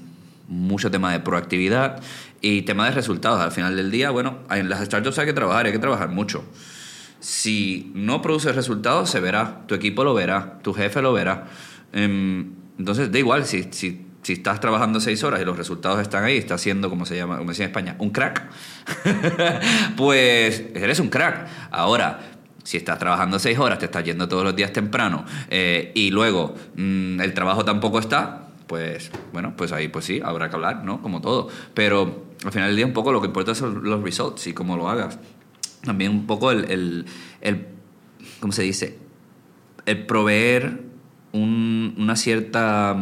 mucho 0.49 0.91
tema 0.91 1.13
de 1.13 1.21
proactividad 1.21 2.01
y 2.41 2.63
tema 2.63 2.85
de 2.89 2.91
resultados. 2.91 3.39
Al 3.39 3.51
final 3.53 3.77
del 3.77 3.89
día, 3.89 4.09
bueno, 4.09 4.39
en 4.49 4.67
las 4.67 4.83
startups 4.85 5.17
hay 5.19 5.27
que 5.27 5.33
trabajar, 5.33 5.65
hay 5.67 5.71
que 5.71 5.79
trabajar 5.79 6.09
mucho. 6.09 6.43
Si 7.21 7.91
no 7.93 8.21
produces 8.21 8.55
resultados, 8.55 9.09
se 9.09 9.19
verá, 9.19 9.61
tu 9.67 9.75
equipo 9.75 10.03
lo 10.03 10.13
verá, 10.13 10.59
tu 10.63 10.73
jefe 10.73 11.01
lo 11.01 11.13
verá. 11.13 11.45
Em, 11.93 12.53
entonces, 12.79 13.11
da 13.11 13.19
igual, 13.19 13.45
si, 13.45 13.67
si, 13.71 14.07
si 14.23 14.33
estás 14.33 14.59
trabajando 14.59 14.99
seis 14.99 15.23
horas 15.23 15.39
y 15.39 15.45
los 15.45 15.55
resultados 15.55 16.01
están 16.01 16.23
ahí, 16.23 16.37
estás 16.37 16.61
siendo, 16.61 16.89
como 16.89 17.05
se 17.05 17.15
llama, 17.15 17.37
como 17.37 17.51
llama 17.51 17.63
en 17.63 17.69
España, 17.69 17.95
un 17.99 18.09
crack, 18.09 18.49
pues 19.97 20.63
eres 20.73 20.99
un 20.99 21.09
crack. 21.09 21.47
Ahora, 21.69 22.19
si 22.63 22.77
estás 22.77 22.97
trabajando 22.97 23.37
seis 23.37 23.59
horas, 23.59 23.77
te 23.77 23.85
estás 23.85 24.03
yendo 24.03 24.27
todos 24.27 24.43
los 24.43 24.55
días 24.55 24.73
temprano 24.73 25.23
eh, 25.49 25.91
y 25.93 26.09
luego 26.09 26.55
mm, 26.75 27.21
el 27.21 27.33
trabajo 27.33 27.63
tampoco 27.63 27.99
está, 27.99 28.47
pues 28.65 29.11
bueno, 29.31 29.53
pues 29.55 29.71
ahí 29.71 29.89
pues 29.89 30.05
sí, 30.05 30.21
habrá 30.23 30.49
que 30.49 30.55
hablar, 30.55 30.83
¿no? 30.83 31.01
Como 31.01 31.21
todo. 31.21 31.49
Pero 31.73 32.25
al 32.43 32.51
final 32.51 32.69
del 32.69 32.77
día 32.77 32.85
un 32.85 32.93
poco 32.93 33.11
lo 33.11 33.21
que 33.21 33.27
importa 33.27 33.53
son 33.53 33.83
los 33.83 34.01
results 34.01 34.47
y 34.47 34.53
cómo 34.53 34.77
lo 34.77 34.89
hagas. 34.89 35.19
También 35.83 36.11
un 36.11 36.27
poco 36.27 36.51
el, 36.51 36.69
el, 36.71 37.05
el 37.41 37.65
¿cómo 38.39 38.53
se 38.53 38.63
dice? 38.63 38.97
El 39.85 40.05
proveer 40.05 40.81
un- 41.33 41.95
una 41.97 42.15
cierta 42.15 42.95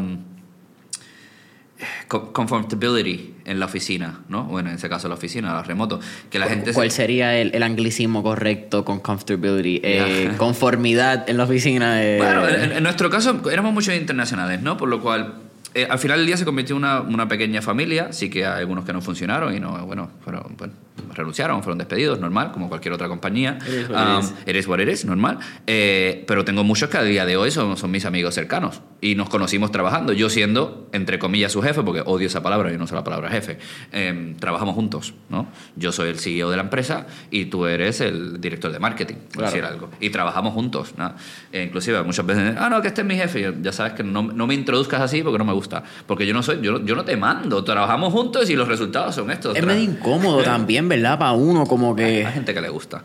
comfortability 2.07 3.35
en 3.45 3.59
la 3.59 3.65
oficina, 3.65 4.21
¿no? 4.27 4.43
Bueno, 4.45 4.69
en 4.69 4.75
ese 4.75 4.89
caso 4.89 5.07
la 5.07 5.13
oficina, 5.15 5.53
la 5.53 5.63
remoto, 5.63 5.99
que 6.29 6.37
la 6.39 6.47
gente... 6.47 6.71
se- 6.71 6.73
¿Cuál 6.75 6.91
sería 6.91 7.37
el, 7.37 7.53
el 7.55 7.63
anglicismo 7.63 8.21
correcto 8.21 8.83
con 8.83 8.99
comfortability? 8.99 9.79
Eh, 9.83 10.31
conformidad 10.37 11.29
en 11.29 11.37
la 11.37 11.45
oficina. 11.45 11.93
Bueno, 12.17 12.47
en, 12.49 12.71
en 12.73 12.83
nuestro 12.83 13.09
caso 13.09 13.41
éramos 13.49 13.73
muchos 13.73 13.95
internacionales, 13.95 14.61
¿no? 14.61 14.75
Por 14.77 14.89
lo 14.89 15.01
cual, 15.01 15.35
eh, 15.73 15.87
al 15.89 15.99
final 15.99 16.17
del 16.17 16.25
día 16.27 16.37
se 16.37 16.45
convirtió 16.45 16.75
en 16.75 16.83
una, 16.83 17.01
una 17.01 17.27
pequeña 17.27 17.61
familia. 17.61 18.11
Sí 18.11 18.29
que 18.29 18.45
hay 18.45 18.59
algunos 18.61 18.85
que 18.85 18.93
no 18.93 19.01
funcionaron 19.01 19.55
y 19.55 19.59
no, 19.59 19.85
bueno, 19.85 20.09
fueron, 20.23 20.55
bueno, 20.57 20.73
renunciaron, 21.13 21.61
fueron 21.63 21.77
despedidos, 21.77 22.19
normal, 22.19 22.51
como 22.51 22.69
cualquier 22.69 22.93
otra 22.93 23.07
compañía. 23.07 23.57
It 23.67 23.89
Um. 23.89 24.25
Eres 24.45 24.67
what 24.67 24.79
eres, 24.79 25.05
normal. 25.05 25.39
Eh, 25.67 26.23
pero 26.27 26.43
tengo 26.45 26.63
muchos 26.63 26.89
que 26.89 26.97
a 26.97 27.03
día 27.03 27.25
de 27.25 27.37
hoy 27.37 27.51
son, 27.51 27.77
son 27.77 27.91
mis 27.91 28.05
amigos 28.05 28.33
cercanos 28.35 28.81
y 29.01 29.15
nos 29.15 29.29
conocimos 29.29 29.71
trabajando. 29.71 30.13
Yo 30.13 30.29
siendo, 30.29 30.89
entre 30.91 31.19
comillas, 31.19 31.51
su 31.51 31.61
jefe, 31.61 31.81
porque 31.83 32.01
odio 32.05 32.27
esa 32.27 32.41
palabra, 32.43 32.71
yo 32.71 32.77
no 32.77 32.83
uso 32.85 32.95
la 32.95 33.03
palabra 33.03 33.29
jefe. 33.29 33.57
Eh, 33.91 34.35
trabajamos 34.39 34.75
juntos, 34.75 35.13
¿no? 35.29 35.47
Yo 35.75 35.91
soy 35.91 36.09
el 36.09 36.19
CEO 36.19 36.49
de 36.49 36.57
la 36.57 36.63
empresa 36.63 37.07
y 37.31 37.45
tú 37.45 37.65
eres 37.65 38.01
el 38.01 38.41
director 38.41 38.71
de 38.71 38.79
marketing, 38.79 39.15
por 39.15 39.43
Claro. 39.43 39.51
decir 39.51 39.65
algo. 39.65 39.89
Y 39.99 40.09
trabajamos 40.09 40.53
juntos, 40.53 40.93
¿no? 40.97 41.13
Eh, 41.51 41.63
inclusive 41.67 42.01
muchas 42.03 42.25
veces, 42.25 42.55
ah, 42.57 42.69
no, 42.69 42.81
que 42.81 42.87
este 42.89 43.01
es 43.01 43.07
mi 43.07 43.15
jefe. 43.15 43.53
Ya 43.61 43.71
sabes 43.71 43.93
que 43.93 44.03
no, 44.03 44.23
no 44.23 44.47
me 44.47 44.53
introduzcas 44.53 45.01
así 45.01 45.21
porque 45.23 45.37
no 45.37 45.45
me 45.45 45.53
gusta. 45.53 45.58
Porque 46.05 46.25
yo 46.25 46.33
no 46.33 46.43
soy, 46.43 46.59
yo, 46.61 46.83
yo 46.83 46.95
no 46.95 47.03
te 47.03 47.17
mando. 47.17 47.63
Trabajamos 47.63 48.13
juntos 48.13 48.49
y 48.49 48.55
los 48.55 48.67
resultados 48.67 49.15
son 49.15 49.31
estos. 49.31 49.55
es 49.55 49.65
medio 49.65 49.83
incómodo 49.83 50.43
también, 50.43 50.87
¿verdad? 50.87 51.19
Para 51.19 51.33
uno, 51.33 51.65
como 51.65 51.95
que. 51.95 52.25
hay 52.25 52.33
gente 52.33 52.53
que 52.53 52.61
le 52.61 52.69
gusta. 52.69 53.03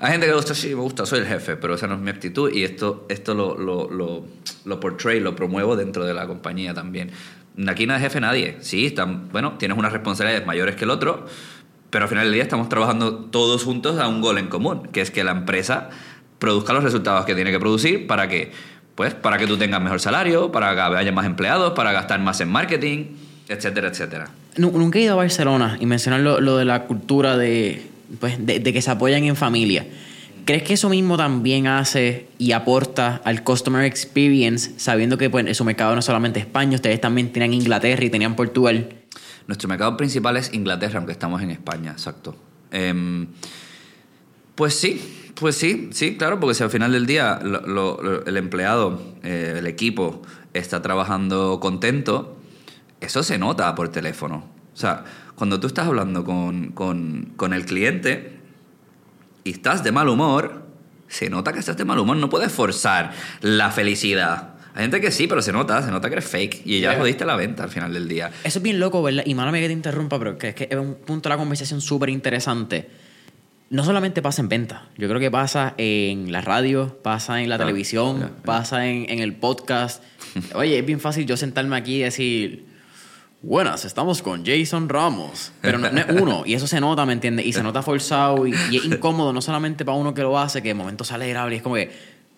Hay 0.00 0.12
gente 0.12 0.26
que 0.26 0.30
le 0.30 0.36
gusta, 0.36 0.54
sí, 0.54 0.68
me 0.68 0.80
gusta, 0.80 1.06
soy 1.06 1.20
el 1.20 1.26
jefe, 1.26 1.56
pero 1.56 1.74
esa 1.74 1.88
no 1.88 1.94
es 1.94 2.00
mi 2.00 2.10
actitud 2.10 2.52
y 2.52 2.62
esto, 2.62 3.04
esto 3.08 3.34
lo, 3.34 3.58
lo, 3.58 3.90
lo, 3.90 4.24
lo 4.64 4.78
portray, 4.78 5.18
lo 5.18 5.34
promuevo 5.34 5.74
dentro 5.74 6.04
de 6.04 6.14
la 6.14 6.28
compañía 6.28 6.72
también. 6.72 7.10
Aquí 7.66 7.84
no 7.86 7.96
es 7.96 8.00
jefe 8.00 8.20
nadie. 8.20 8.58
Sí, 8.60 8.86
están, 8.86 9.28
bueno, 9.30 9.54
tienes 9.58 9.76
unas 9.76 9.92
responsabilidades 9.92 10.46
mayores 10.46 10.76
que 10.76 10.84
el 10.84 10.90
otro, 10.90 11.26
pero 11.90 12.04
al 12.04 12.08
final 12.08 12.24
del 12.26 12.34
día 12.34 12.44
estamos 12.44 12.68
trabajando 12.68 13.24
todos 13.24 13.64
juntos 13.64 13.98
a 13.98 14.06
un 14.06 14.20
gol 14.20 14.38
en 14.38 14.46
común, 14.46 14.86
que 14.92 15.00
es 15.00 15.10
que 15.10 15.24
la 15.24 15.32
empresa 15.32 15.90
produzca 16.38 16.72
los 16.72 16.84
resultados 16.84 17.24
que 17.24 17.34
tiene 17.34 17.50
que 17.50 17.58
producir 17.58 18.06
para 18.06 18.28
que, 18.28 18.52
pues, 18.98 19.14
para 19.14 19.38
que 19.38 19.46
tú 19.46 19.56
tengas 19.56 19.80
mejor 19.80 20.00
salario, 20.00 20.50
para 20.50 20.74
que 20.74 20.96
haya 20.96 21.12
más 21.12 21.24
empleados, 21.24 21.72
para 21.74 21.92
gastar 21.92 22.18
más 22.20 22.40
en 22.40 22.48
marketing, 22.48 23.04
etcétera, 23.48 23.88
etcétera. 23.88 24.28
Nu- 24.56 24.72
Nunca 24.72 24.98
he 24.98 25.02
ido 25.02 25.12
a 25.12 25.16
Barcelona 25.16 25.76
y 25.80 25.86
mencionar 25.86 26.18
lo, 26.20 26.40
lo 26.40 26.56
de 26.56 26.64
la 26.64 26.82
cultura 26.86 27.36
de, 27.36 27.86
pues, 28.18 28.44
de, 28.44 28.58
de 28.58 28.72
que 28.72 28.82
se 28.82 28.90
apoyan 28.90 29.22
en 29.22 29.36
familia. 29.36 29.86
¿Crees 30.44 30.64
que 30.64 30.74
eso 30.74 30.88
mismo 30.88 31.16
también 31.16 31.68
hace 31.68 32.26
y 32.38 32.50
aporta 32.50 33.20
al 33.24 33.44
customer 33.44 33.84
experience, 33.84 34.72
sabiendo 34.78 35.16
que 35.16 35.30
pues, 35.30 35.56
su 35.56 35.64
mercado 35.64 35.92
no 35.92 36.00
es 36.00 36.04
solamente 36.04 36.40
España, 36.40 36.74
ustedes 36.74 37.00
también 37.00 37.30
tenían 37.32 37.54
Inglaterra 37.54 38.04
y 38.04 38.10
tenían 38.10 38.34
Portugal? 38.34 38.88
Nuestro 39.46 39.68
mercado 39.68 39.96
principal 39.96 40.36
es 40.36 40.52
Inglaterra, 40.52 40.96
aunque 40.98 41.12
estamos 41.12 41.40
en 41.40 41.50
España, 41.52 41.92
exacto. 41.92 42.34
Em, 42.72 43.28
pues 44.54 44.74
sí, 44.74 45.00
pues 45.40 45.56
sí, 45.56 45.88
sí, 45.92 46.16
claro, 46.16 46.40
porque 46.40 46.54
si 46.54 46.62
al 46.62 46.70
final 46.70 46.92
del 46.92 47.06
día 47.06 47.38
lo- 47.42 47.60
lo- 47.66 48.26
el 48.26 48.36
empleado, 48.36 49.00
eh, 49.22 49.56
el 49.58 49.66
equipo, 49.66 50.22
está 50.54 50.82
trabajando 50.82 51.60
contento, 51.60 52.36
eso 53.00 53.22
se 53.22 53.38
nota 53.38 53.74
por 53.74 53.90
teléfono. 53.90 54.44
O 54.74 54.76
sea, 54.76 55.04
cuando 55.36 55.60
tú 55.60 55.66
estás 55.68 55.86
hablando 55.86 56.24
con, 56.24 56.72
con, 56.72 57.32
con 57.36 57.52
el 57.52 57.64
cliente 57.64 58.38
y 59.44 59.50
estás 59.52 59.84
de 59.84 59.92
mal 59.92 60.08
humor, 60.08 60.66
se 61.08 61.30
nota 61.30 61.52
que 61.52 61.58
estás 61.60 61.76
de 61.76 61.84
mal 61.84 61.98
humor. 61.98 62.16
No 62.16 62.28
puedes 62.28 62.52
forzar 62.52 63.12
la 63.40 63.70
felicidad. 63.70 64.54
Hay 64.74 64.82
gente 64.82 65.00
que 65.00 65.10
sí, 65.10 65.26
pero 65.26 65.42
se 65.42 65.52
nota, 65.52 65.82
se 65.82 65.90
nota 65.90 66.08
que 66.08 66.14
eres 66.16 66.26
fake 66.26 66.62
y 66.64 66.80
ya 66.80 66.90
Yeah. 66.90 66.98
jodiste 67.00 67.24
la 67.24 67.34
venta 67.36 67.64
al 67.64 67.70
final 67.70 67.92
del 67.92 68.06
día. 68.08 68.30
Eso 68.44 68.58
es 68.58 68.62
bien 68.62 68.78
loco, 68.78 69.02
¿verdad? 69.02 69.22
Y 69.26 69.34
mala 69.34 69.50
que 69.52 69.66
te 69.66 69.72
interrumpa, 69.72 70.18
pero 70.18 70.36
que 70.38 70.48
es 70.50 70.54
que 70.54 70.68
es 70.70 70.76
un 70.78 70.94
punto 70.96 71.28
de 71.28 71.34
la 71.34 71.38
conversación 71.38 71.80
súper 71.80 72.10
interesante. 72.10 72.88
No 73.70 73.84
solamente 73.84 74.22
pasa 74.22 74.40
en 74.40 74.48
venta, 74.48 74.86
yo 74.96 75.08
creo 75.08 75.20
que 75.20 75.30
pasa 75.30 75.74
en 75.76 76.32
la 76.32 76.40
radio, 76.40 76.96
pasa 77.02 77.42
en 77.42 77.50
la 77.50 77.58
televisión, 77.58 78.30
pasa 78.44 78.86
en, 78.86 79.10
en 79.10 79.18
el 79.18 79.34
podcast. 79.34 80.02
Oye, 80.54 80.78
es 80.78 80.86
bien 80.86 81.00
fácil 81.00 81.26
yo 81.26 81.36
sentarme 81.36 81.76
aquí 81.76 81.96
y 81.96 82.00
decir, 82.00 82.64
buenas, 83.42 83.84
estamos 83.84 84.22
con 84.22 84.46
Jason 84.46 84.88
Ramos. 84.88 85.52
Pero 85.60 85.76
no, 85.78 85.90
no 85.90 86.00
es 86.00 86.06
uno, 86.20 86.42
y 86.46 86.54
eso 86.54 86.66
se 86.66 86.80
nota, 86.80 87.04
¿me 87.04 87.12
entiendes? 87.12 87.44
Y 87.44 87.52
se 87.52 87.62
nota 87.62 87.82
forzado 87.82 88.46
y, 88.46 88.54
y 88.70 88.78
es 88.78 88.84
incómodo, 88.86 89.34
no 89.34 89.42
solamente 89.42 89.84
para 89.84 89.98
uno 89.98 90.14
que 90.14 90.22
lo 90.22 90.38
hace, 90.38 90.62
que 90.62 90.68
de 90.68 90.74
momento 90.74 91.04
sale 91.04 91.26
agradable 91.26 91.56
y 91.56 91.58
es 91.58 91.62
como 91.62 91.74
que, 91.74 91.90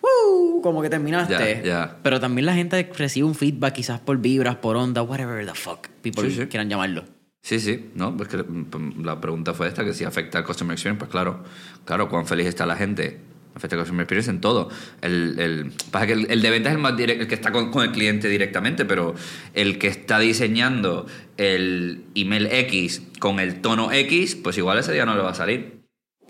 ¡Woo! 0.03 0.61
Como 0.63 0.83
que 0.83 0.91
terminaste. 0.91 1.63
Ya. 1.65 1.97
Pero 2.03 2.19
también 2.19 2.47
la 2.47 2.55
gente 2.55 2.91
recibe 2.99 3.27
un 3.27 3.35
feedback 3.37 3.75
quizás 3.75 4.01
por 4.01 4.19
vibras, 4.19 4.57
por 4.57 4.77
onda, 4.77 5.03
whatever 5.03 5.47
the 5.47 5.55
fuck 5.55 5.87
people 6.03 6.29
Sí, 6.29 6.35
sí. 6.37 6.47
quieran 6.47 6.69
llamarlo. 6.69 7.05
Sí, 7.43 7.59
sí, 7.59 7.91
no, 7.95 8.17
pues 8.17 8.29
que 8.29 8.37
mm, 8.37 9.05
la 9.05 9.21
pregunta 9.21 9.55
fue 9.55 9.69
esta, 9.69 9.85
que 9.85 9.95
si 9.95 10.05
afecta 10.05 10.39
al 10.39 10.45
customer 10.45 10.75
experience, 10.75 10.99
pues 10.99 11.11
claro, 11.11 11.43
claro, 11.85 12.09
cuán 12.09 12.27
feliz 12.27 12.47
está 12.47 12.67
la 12.67 12.77
gente. 12.77 13.21
Afecta 13.55 13.75
al 13.75 13.83
customer 13.83 14.05
experience 14.05 14.31
en 14.31 14.41
todo. 14.41 14.69
El, 15.01 15.39
el, 15.41 15.73
pasa 15.91 16.07
que 16.07 16.13
el, 16.13 16.31
el 16.31 16.43
de 16.43 16.51
venta 16.51 16.69
es 16.69 16.77
el 16.77 16.81
más 16.81 16.97
directo, 16.97 17.23
el 17.23 17.29
que 17.29 17.35
está 17.35 17.51
con, 17.51 17.71
con 17.71 17.83
el 17.83 17.91
cliente 17.91 18.29
directamente, 18.29 18.85
pero 18.85 19.15
el 19.55 19.79
que 19.79 19.89
está 19.89 20.19
diseñando 20.19 21.07
el 21.37 22.05
email 22.15 22.47
X 22.47 23.03
con 23.19 23.41
el 23.41 23.61
tono 23.61 23.91
X, 23.91 24.37
pues 24.37 24.57
igual 24.59 24.79
ese 24.79 24.93
día 24.93 25.05
no 25.05 25.17
le 25.17 25.23
va 25.23 25.31
a 25.31 25.35
salir. 25.35 25.81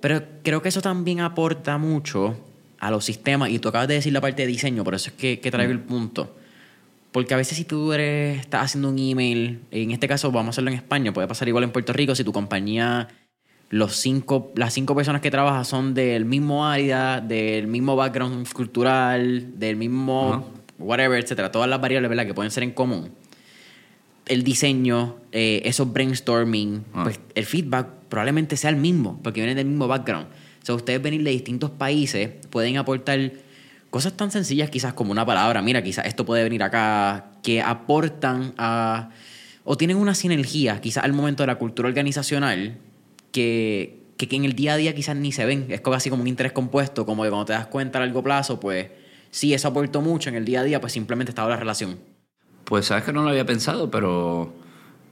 Pero 0.01 0.23
creo 0.43 0.63
que 0.63 0.71
eso 0.71 0.81
también 0.81 1.21
aporta 1.21 1.77
mucho 1.77 2.39
a 2.79 2.91
los 2.91 3.05
sistemas. 3.05 3.51
Y 3.51 3.59
tú 3.59 3.69
acabas 3.69 3.89
de 3.89 3.95
decir 3.95 4.13
la 4.13 4.23
parte 4.23 4.43
de 4.43 4.49
diseño, 4.49 4.83
por 4.85 4.95
eso 4.95 5.11
es 5.11 5.17
que, 5.17 5.41
que 5.41 5.51
traigo 5.51 5.73
el 5.73 5.81
punto. 5.81 6.37
Porque 7.13 7.35
a 7.35 7.37
veces 7.37 7.57
si 7.59 7.65
tú 7.65 7.93
eres, 7.93 8.39
estás 8.41 8.67
haciendo 8.67 8.89
un 8.89 8.99
email, 8.99 9.61
en 9.71 9.91
este 9.91 10.07
caso 10.07 10.31
vamos 10.31 10.49
a 10.49 10.51
hacerlo 10.51 10.71
en 10.71 10.77
España, 10.77 11.13
puede 11.13 11.27
pasar 11.27 11.49
igual 11.49 11.65
en 11.65 11.71
Puerto 11.73 11.93
Rico, 11.93 12.15
si 12.15 12.23
tu 12.23 12.33
compañía, 12.33 13.09
los 13.69 13.97
cinco, 13.97 14.53
las 14.55 14.73
cinco 14.75 14.95
personas 14.95 15.21
que 15.21 15.31
trabajas 15.31 15.67
son 15.67 15.93
del 15.95 16.25
mismo 16.25 16.67
área, 16.67 17.21
del 17.21 17.67
mismo 17.67 17.97
background 17.97 18.49
cultural, 18.53 19.59
del 19.59 19.77
mismo 19.77 20.53
whatever, 20.79 21.23
etcétera, 21.23 21.51
todas 21.51 21.69
las 21.69 21.81
variables 21.81 22.09
¿verdad? 22.09 22.27
que 22.27 22.35
pueden 22.35 22.51
ser 22.53 22.63
en 22.63 22.71
común. 22.73 23.11
El 24.27 24.45
diseño, 24.45 25.17
eh, 25.33 25.63
esos 25.65 25.93
brainstorming, 25.93 26.85
Ah. 26.95 27.03
pues 27.05 27.19
el 27.35 27.45
feedback 27.45 27.89
probablemente 28.09 28.57
sea 28.57 28.71
el 28.71 28.77
mismo, 28.77 29.19
porque 29.23 29.41
vienen 29.41 29.57
del 29.57 29.67
mismo 29.67 29.89
background. 29.89 30.27
O 30.63 30.67
sea, 30.67 30.75
ustedes 30.77 31.03
venir 31.03 31.25
de 31.25 31.31
distintos 31.31 31.71
países 31.71 32.31
pueden 32.51 32.77
aportar 32.77 33.33
cosas 33.91 34.17
tan 34.17 34.31
sencillas 34.31 34.71
quizás 34.71 34.95
como 34.95 35.13
una 35.13 35.27
palabra, 35.27 35.63
mira, 35.63 35.83
quizás 35.83 36.07
esto 36.07 36.25
puede 36.25 36.43
venir 36.43 36.63
acá, 36.63 37.33
que 37.43 37.61
aportan 37.61 38.55
a... 38.57 39.11
o 39.65 39.77
tienen 39.77 39.97
una 39.97 40.15
sinergia 40.15 40.81
quizás 40.81 41.05
al 41.05 41.13
momento 41.13 41.43
de 41.43 41.49
la 41.49 41.57
cultura 41.57 41.89
organizacional 41.89 42.79
que, 43.33 44.03
que, 44.17 44.29
en 44.37 44.45
el 44.45 44.55
día 44.55 44.75
a 44.75 44.77
día 44.77 44.95
quizás 44.95 45.17
ni 45.17 45.33
se 45.33 45.45
ven. 45.45 45.67
Es 45.69 45.81
como 45.81 45.97
como 46.09 46.23
un 46.23 46.29
interés 46.29 46.53
compuesto, 46.53 47.05
como 47.05 47.25
que 47.25 47.29
cuando 47.29 47.47
te 47.47 47.53
das 47.53 47.67
cuenta 47.67 47.99
a 47.99 48.07
largo 48.07 48.23
plazo, 48.23 48.61
pues 48.61 48.89
sí, 49.31 49.53
eso 49.55 49.69
aportó 49.69 50.01
mucho 50.01 50.29
en 50.29 50.37
el 50.37 50.45
día 50.45 50.61
a 50.61 50.65
día, 50.65 50.81
pues 50.81 50.93
simplemente 50.93 51.31
estaba 51.31 51.49
la 51.49 51.57
relación. 51.57 51.99
Pues 52.65 52.87
sabes 52.87 53.05
que 53.05 53.13
no 53.13 53.23
lo 53.23 53.31
había 53.31 53.45
pensado, 53.45 53.91
pero... 53.91 54.55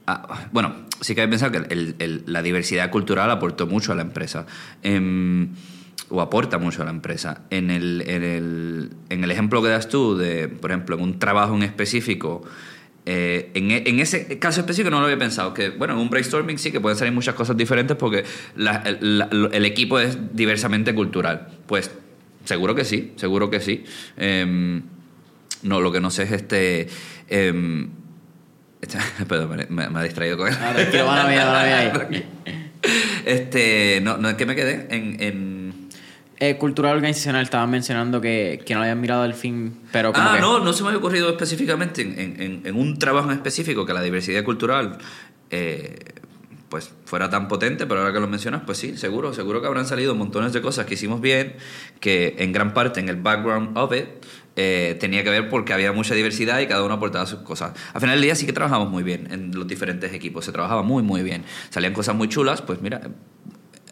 ah, 0.07 0.47
bueno, 0.51 0.87
sí 1.01 1.15
que 1.15 1.21
había 1.21 1.31
pensado 1.31 1.51
que 1.51 2.23
la 2.25 2.41
diversidad 2.41 2.89
cultural 2.89 3.29
aportó 3.29 3.67
mucho 3.67 3.91
a 3.91 3.95
la 3.95 4.01
empresa. 4.01 4.45
Em, 4.83 5.49
o 6.09 6.21
aporta 6.21 6.57
mucho 6.57 6.81
a 6.81 6.85
la 6.85 6.91
empresa. 6.91 7.41
En 7.49 7.69
el, 7.71 8.03
en, 8.07 8.23
el, 8.23 8.89
en 9.09 9.23
el 9.23 9.31
ejemplo 9.31 9.61
que 9.61 9.69
das 9.69 9.89
tú, 9.89 10.15
de, 10.17 10.47
por 10.47 10.71
ejemplo, 10.71 10.95
en 10.95 11.01
un 11.03 11.19
trabajo 11.19 11.55
en 11.55 11.63
específico, 11.63 12.41
eh, 13.05 13.51
en, 13.53 13.71
e- 13.71 13.83
en 13.87 13.99
ese 13.99 14.39
caso 14.39 14.61
específico 14.61 14.89
no 14.91 14.99
lo 14.99 15.05
había 15.05 15.17
pensado. 15.17 15.53
Que, 15.53 15.69
bueno, 15.69 15.93
en 15.95 15.99
un 15.99 16.09
brainstorming 16.09 16.57
sí 16.57 16.71
que 16.71 16.79
pueden 16.79 16.97
salir 16.97 17.13
muchas 17.13 17.35
cosas 17.35 17.57
diferentes 17.57 17.97
porque 17.97 18.23
la- 18.55 18.77
el, 18.85 19.17
la- 19.19 19.29
el 19.51 19.65
equipo 19.65 19.99
es 19.99 20.17
diversamente 20.33 20.93
cultural. 20.95 21.47
Pues 21.67 21.91
seguro 22.45 22.75
que 22.75 22.85
sí, 22.85 23.13
seguro 23.15 23.49
que 23.49 23.59
sí. 23.59 23.83
Em, 24.17 24.81
no, 25.63 25.81
lo 25.81 25.91
que 25.91 25.99
no 26.01 26.09
sé 26.11 26.23
es 26.23 26.31
este. 26.31 26.87
em, 27.29 27.89
esta- 28.81 29.03
perdón, 29.27 29.57
me, 29.57 29.65
me- 29.69 29.89
me 29.89 29.99
ha 29.99 30.03
distraído 30.03 30.37
con 30.37 30.51
Ah, 30.53 30.73
mala 31.05 31.27
mía. 31.29 32.23
Este. 33.25 33.99
No, 34.01 34.17
no 34.17 34.29
es 34.29 34.35
que 34.35 34.45
me 34.45 34.55
quedé 34.55 34.87
en. 34.89 35.17
en- 35.21 35.58
Eh, 36.41 36.57
cultural 36.57 36.95
organizacional, 36.95 37.43
estaban 37.43 37.69
mencionando 37.69 38.21
que, 38.21 38.61
que 38.65 38.73
no 38.73 38.79
habían 38.81 39.01
mirado 39.01 39.25
el 39.25 39.33
fin, 39.33 39.73
pero 39.91 40.13
como 40.13 40.25
Ah, 40.29 40.35
que- 40.35 40.41
no, 40.41 40.59
no 40.59 40.71
se 40.71 40.83
me 40.83 40.89
había 40.89 40.99
ocurrido 40.99 41.29
específicamente 41.29 42.01
en, 42.01 42.17
en- 42.17 42.41
en- 42.41 42.61
en 42.65 42.75
un 42.77 42.97
trabajo 42.97 43.29
en 43.29 43.35
específico 43.35 43.85
que 43.85 43.93
la 43.93 44.01
diversidad 44.01 44.43
cultural. 44.43 44.97
eh, 45.51 45.97
pues 46.69 46.91
fuera 47.05 47.31
tan 47.31 47.47
potente, 47.47 47.87
pero 47.87 48.01
ahora 48.01 48.13
que 48.13 48.19
lo 48.19 48.27
mencionas, 48.27 48.61
pues 48.63 48.77
sí, 48.77 48.95
seguro, 48.95 49.33
seguro 49.33 49.59
que 49.59 49.65
habrán 49.65 49.87
salido 49.87 50.13
montones 50.13 50.53
de 50.53 50.61
cosas 50.61 50.85
que 50.85 50.93
hicimos 50.93 51.19
bien, 51.19 51.55
que 51.99 52.35
en 52.37 52.53
gran 52.53 52.75
parte 52.75 52.99
en 52.99 53.09
el 53.09 53.15
background 53.15 53.75
of 53.75 53.91
it 53.95 54.05
eh, 54.55 54.95
tenía 54.99 55.23
que 55.23 55.31
ver 55.31 55.49
porque 55.49 55.73
había 55.73 55.91
mucha 55.93 56.13
diversidad 56.13 56.59
y 56.59 56.67
cada 56.67 56.83
uno 56.83 56.93
aportaba 56.93 57.25
sus 57.25 57.39
cosas. 57.39 57.73
Al 57.91 58.01
final 58.01 58.17
del 58.17 58.21
día 58.21 58.35
sí 58.35 58.45
que 58.45 58.53
trabajamos 58.53 58.87
muy 58.91 59.01
bien 59.01 59.27
en 59.31 59.49
los 59.55 59.67
diferentes 59.67 60.13
equipos, 60.13 60.45
se 60.45 60.51
trabajaba 60.51 60.83
muy, 60.83 61.01
muy 61.01 61.23
bien. 61.23 61.43
Salían 61.71 61.93
cosas 61.93 62.13
muy 62.15 62.29
chulas, 62.29 62.61
pues 62.61 62.79
mira, 62.83 63.01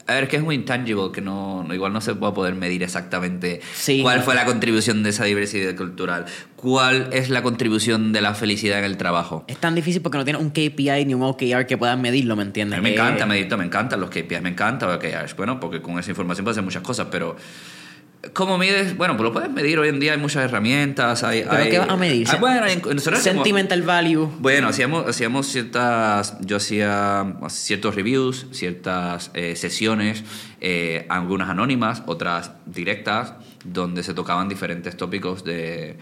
a 0.08 0.14
ver, 0.14 0.24
es 0.24 0.30
que 0.30 0.38
es 0.38 0.42
muy 0.44 0.56
intangible, 0.56 1.12
que 1.14 1.22
no, 1.22 1.66
igual 1.72 1.92
no 1.94 2.00
se 2.02 2.14
va 2.14 2.30
a 2.30 2.34
poder 2.34 2.56
medir 2.56 2.82
exactamente 2.84 3.60
Sí, 3.76 4.02
cuál 4.02 4.20
no. 4.20 4.24
fue 4.24 4.36
la 4.36 4.46
contribución 4.46 5.04
de 5.04 5.10
esa 5.10 5.26
diversidad 5.26 5.76
cultural, 5.76 6.26
cuál 6.56 7.10
es 7.12 7.30
la 7.30 7.44
contribución 7.44 8.14
de 8.14 8.22
la 8.22 8.34
felicidad 8.34 8.80
en 8.80 8.86
el 8.86 8.98
trabajo. 8.98 9.44
es 9.48 9.58
tan 9.58 9.76
difícil 9.76 10.02
porque 10.02 10.18
no 10.18 10.24
tiene 10.24 10.40
un 10.40 10.50
KPI 10.52 11.06
ni 11.06 11.14
un 11.14 11.24
OKR 11.24 11.66
que 11.66 11.78
puedan 11.78 12.02
medirlo, 12.02 12.36
¿me 12.36 12.44
A 12.44 12.46
entiendes? 12.46 12.80
mí 12.80 12.84
me 12.84 12.90
Eh, 12.92 12.94
encanta 12.94 13.26
medirlo, 13.26 13.58
me 13.58 13.66
encantan 13.66 14.00
los 14.00 14.10
KPIs, 14.10 14.42
me 14.42 14.50
encanta 14.50 14.88
OKRs, 14.96 15.36
bueno, 15.36 15.60
porque 15.60 15.82
con 15.82 16.00
esa 16.00 16.10
información 16.12 16.46
puedes 16.46 16.56
hacer 16.56 16.64
muchas 16.64 16.84
cosas, 16.84 17.08
pero 17.12 17.36
¿cómo 18.34 18.58
mides? 18.58 18.96
Bueno, 18.98 19.16
pues 19.18 19.24
lo 19.26 19.34
puedes 19.34 19.50
medir, 19.50 19.78
hoy 19.80 19.90
en 19.90 20.00
día 20.00 20.14
hay 20.14 20.18
muchas 20.18 20.44
herramientas, 20.44 21.24
hay... 21.24 21.42
¿Pero 21.44 21.64
hay- 21.64 21.70
qué 21.70 21.80
vas 21.80 21.90
a 21.90 21.96
medir? 21.98 22.28
Ah, 22.32 22.38
bueno, 22.40 22.64
hay- 22.64 22.78
nosotros 22.78 23.22
Sentimental 23.22 23.82
value. 23.84 24.30
Bueno, 24.40 24.68
hacíamos, 24.70 25.06
hacíamos 25.08 25.48
ciertas. 25.48 26.38
Yo 26.42 26.58
hacía 26.58 27.36
ciertos 27.50 27.96
reviews, 27.96 28.48
ciertas 28.52 29.32
eh, 29.34 29.56
sesiones, 29.56 30.24
eh, 30.62 31.06
algunas 31.10 31.50
anónimas, 31.50 32.04
otras 32.06 32.52
directas, 32.66 33.34
donde 33.64 34.04
se 34.04 34.14
tocaban 34.14 34.48
diferentes 34.50 34.96
tópicos 34.98 35.44
de. 35.44 35.98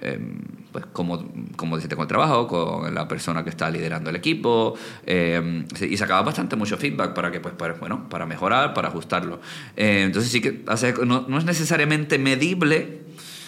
Em, 0.00 0.38
pues 0.72 0.84
cómo, 0.92 1.26
cómo 1.56 1.76
decirte 1.76 1.96
con 1.96 2.02
el 2.02 2.08
trabajo, 2.08 2.46
con 2.46 2.94
la 2.94 3.08
persona 3.08 3.42
que 3.44 3.50
está 3.50 3.70
liderando 3.70 4.10
el 4.10 4.16
equipo, 4.16 4.74
em, 5.06 5.64
y 5.80 5.96
sacaba 5.96 6.22
bastante 6.22 6.54
mucho 6.56 6.76
feedback 6.76 7.14
para 7.14 7.30
que, 7.30 7.40
pues, 7.40 7.54
para, 7.54 7.74
bueno, 7.74 8.08
para 8.08 8.26
mejorar, 8.26 8.74
para 8.74 8.88
ajustarlo. 8.88 9.40
Eh, 9.76 10.02
entonces 10.04 10.30
sí 10.30 10.40
que 10.40 10.62
hace- 10.66 10.94
no, 11.06 11.24
no 11.28 11.38
es 11.38 11.44
necesariamente 11.44 12.18
medible, 12.18 13.00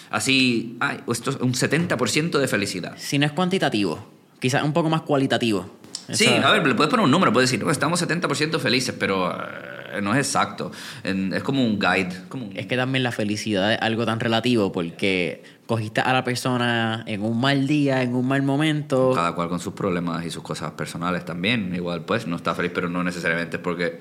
así, 0.09 0.75
ay, 0.79 1.01
esto 1.11 1.29
es 1.31 1.35
un 1.37 1.53
70% 1.53 2.39
de 2.39 2.47
felicidad. 2.47 2.95
Si 2.97 3.17
no 3.19 3.25
es 3.25 3.31
cuantitativo, 3.31 3.99
quizás 4.39 4.63
un 4.63 4.73
poco 4.73 4.89
más 4.89 5.01
cualitativo. 5.01 5.69
Sí, 6.11 6.25
Esa- 6.25 6.47
a 6.47 6.51
ver, 6.53 6.65
le 6.65 6.73
puedes 6.73 6.89
poner 6.89 7.05
un 7.05 7.11
número, 7.11 7.31
puedes 7.31 7.51
decir, 7.51 7.63
no, 7.63 7.69
estamos 7.71 7.99
70% 8.01 8.59
felices, 8.59 8.95
pero 8.97 9.31
eh, 9.31 10.01
no 10.01 10.13
es 10.15 10.19
exacto. 10.25 10.71
Es 11.03 11.43
como 11.43 11.63
un 11.63 11.77
guide. 11.79 12.09
Como 12.29 12.45
un- 12.47 12.57
Es 12.57 12.65
que 12.65 12.75
también 12.75 13.03
la 13.03 13.11
felicidad 13.11 13.73
es 13.73 13.79
algo 13.81 14.05
tan 14.07 14.19
relativo 14.19 14.71
porque 14.71 15.43
cogiste 15.69 16.01
a 16.01 16.11
la 16.13 16.23
persona 16.23 17.03
en 17.05 17.21
un 17.21 17.39
mal 17.39 17.67
día, 17.67 18.01
en 18.01 18.15
un 18.15 18.27
mal 18.27 18.41
momento. 18.41 19.11
Cada 19.13 19.35
cual 19.35 19.49
con 19.49 19.59
sus 19.59 19.73
problemas 19.73 20.25
y 20.25 20.31
sus 20.31 20.41
cosas 20.41 20.71
personales 20.71 21.25
también. 21.25 21.75
Igual, 21.75 22.05
pues, 22.05 22.25
no 22.25 22.37
está 22.37 22.55
feliz, 22.55 22.71
pero 22.73 22.89
no 22.89 23.03
necesariamente 23.03 23.57
es 23.57 23.61
porque... 23.61 23.99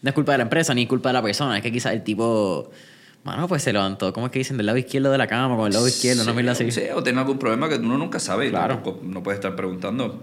No 0.00 0.08
es 0.08 0.14
culpa 0.14 0.32
de 0.32 0.38
la 0.38 0.44
empresa 0.44 0.72
ni 0.72 0.84
es 0.84 0.88
culpa 0.88 1.10
de 1.10 1.12
la 1.12 1.22
persona. 1.22 1.58
Es 1.58 1.62
que 1.62 1.70
quizás 1.70 1.92
el 1.92 2.02
tipo, 2.04 2.70
bueno, 3.22 3.46
pues 3.48 3.62
se 3.62 3.70
levantó, 3.70 4.14
¿cómo 4.14 4.28
es 4.28 4.32
que 4.32 4.38
dicen? 4.38 4.56
Del 4.56 4.64
lado 4.64 4.78
izquierdo 4.78 5.12
de 5.12 5.18
la 5.18 5.26
cama, 5.26 5.58
con 5.58 5.66
el 5.66 5.74
lado 5.74 5.86
izquierdo, 5.86 6.24
no 6.24 6.30
Sí, 6.34 6.42
me 6.42 6.50
así. 6.50 6.70
sí, 6.70 6.84
o 6.94 7.02
tiene 7.02 7.18
algún 7.20 7.38
problema 7.38 7.68
que 7.68 7.74
uno 7.74 7.98
nunca 7.98 8.18
sabe. 8.18 8.48
Claro. 8.48 8.80
No 9.02 9.22
puedes 9.22 9.40
estar 9.40 9.54
preguntando. 9.54 10.22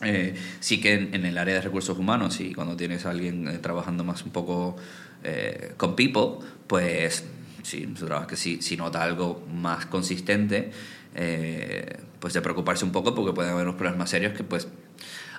Eh, 0.00 0.34
sí 0.60 0.80
que 0.80 0.94
en, 0.94 1.14
en 1.14 1.26
el 1.26 1.36
área 1.36 1.56
de 1.56 1.60
recursos 1.60 1.98
humanos 1.98 2.40
y 2.40 2.54
cuando 2.54 2.74
tienes 2.74 3.04
a 3.04 3.10
alguien 3.10 3.48
eh, 3.48 3.58
trabajando 3.58 4.02
más 4.02 4.22
un 4.24 4.30
poco 4.30 4.76
eh, 5.24 5.74
con 5.76 5.94
people, 5.94 6.46
pues 6.66 7.26
sí, 7.66 7.88
su 7.96 8.06
trabajo 8.06 8.26
que 8.28 8.36
si, 8.36 8.62
si 8.62 8.76
nota 8.76 9.02
algo 9.02 9.44
más 9.52 9.86
consistente, 9.86 10.70
eh, 11.14 11.98
pues 12.20 12.34
de 12.34 12.40
preocuparse 12.42 12.84
un 12.84 12.92
poco 12.92 13.14
porque 13.14 13.32
pueden 13.32 13.52
haber 13.52 13.64
unos 13.64 13.76
problemas 13.76 13.98
más 13.98 14.10
serios 14.10 14.32
que 14.32 14.44
pues 14.44 14.68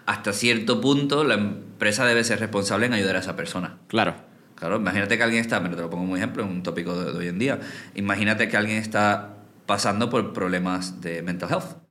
hasta 0.06 0.34
cierto 0.34 0.82
punto 0.82 1.24
la 1.24 1.36
empresa 1.36 2.06
debe 2.06 2.24
ser 2.24 2.40
responsable 2.40 2.86
en 2.86 2.94
ayudar 2.94 3.16
a 3.16 3.20
esa 3.20 3.36
persona. 3.36 3.78
Claro. 3.88 4.16
Claro, 4.56 4.78
imagínate 4.78 5.18
que 5.18 5.24
alguien 5.24 5.42
está, 5.42 5.62
pero 5.62 5.76
te 5.76 5.84
lo 5.84 5.90
pongo 5.92 6.06
como 6.06 6.18
ejemplo, 6.18 6.44
un 6.44 6.64
tópico 6.64 7.00
de, 7.00 7.12
de 7.12 7.18
hoy 7.20 7.28
en 7.28 7.38
día. 7.38 7.60
Imagínate 7.94 8.48
que 8.48 8.58
alguien 8.58 8.78
está 8.78 9.36
pasando 9.68 10.10
por 10.10 10.34
problemas 10.34 11.00
de 11.00 11.22
mental 11.22 11.52
health. 11.52 11.87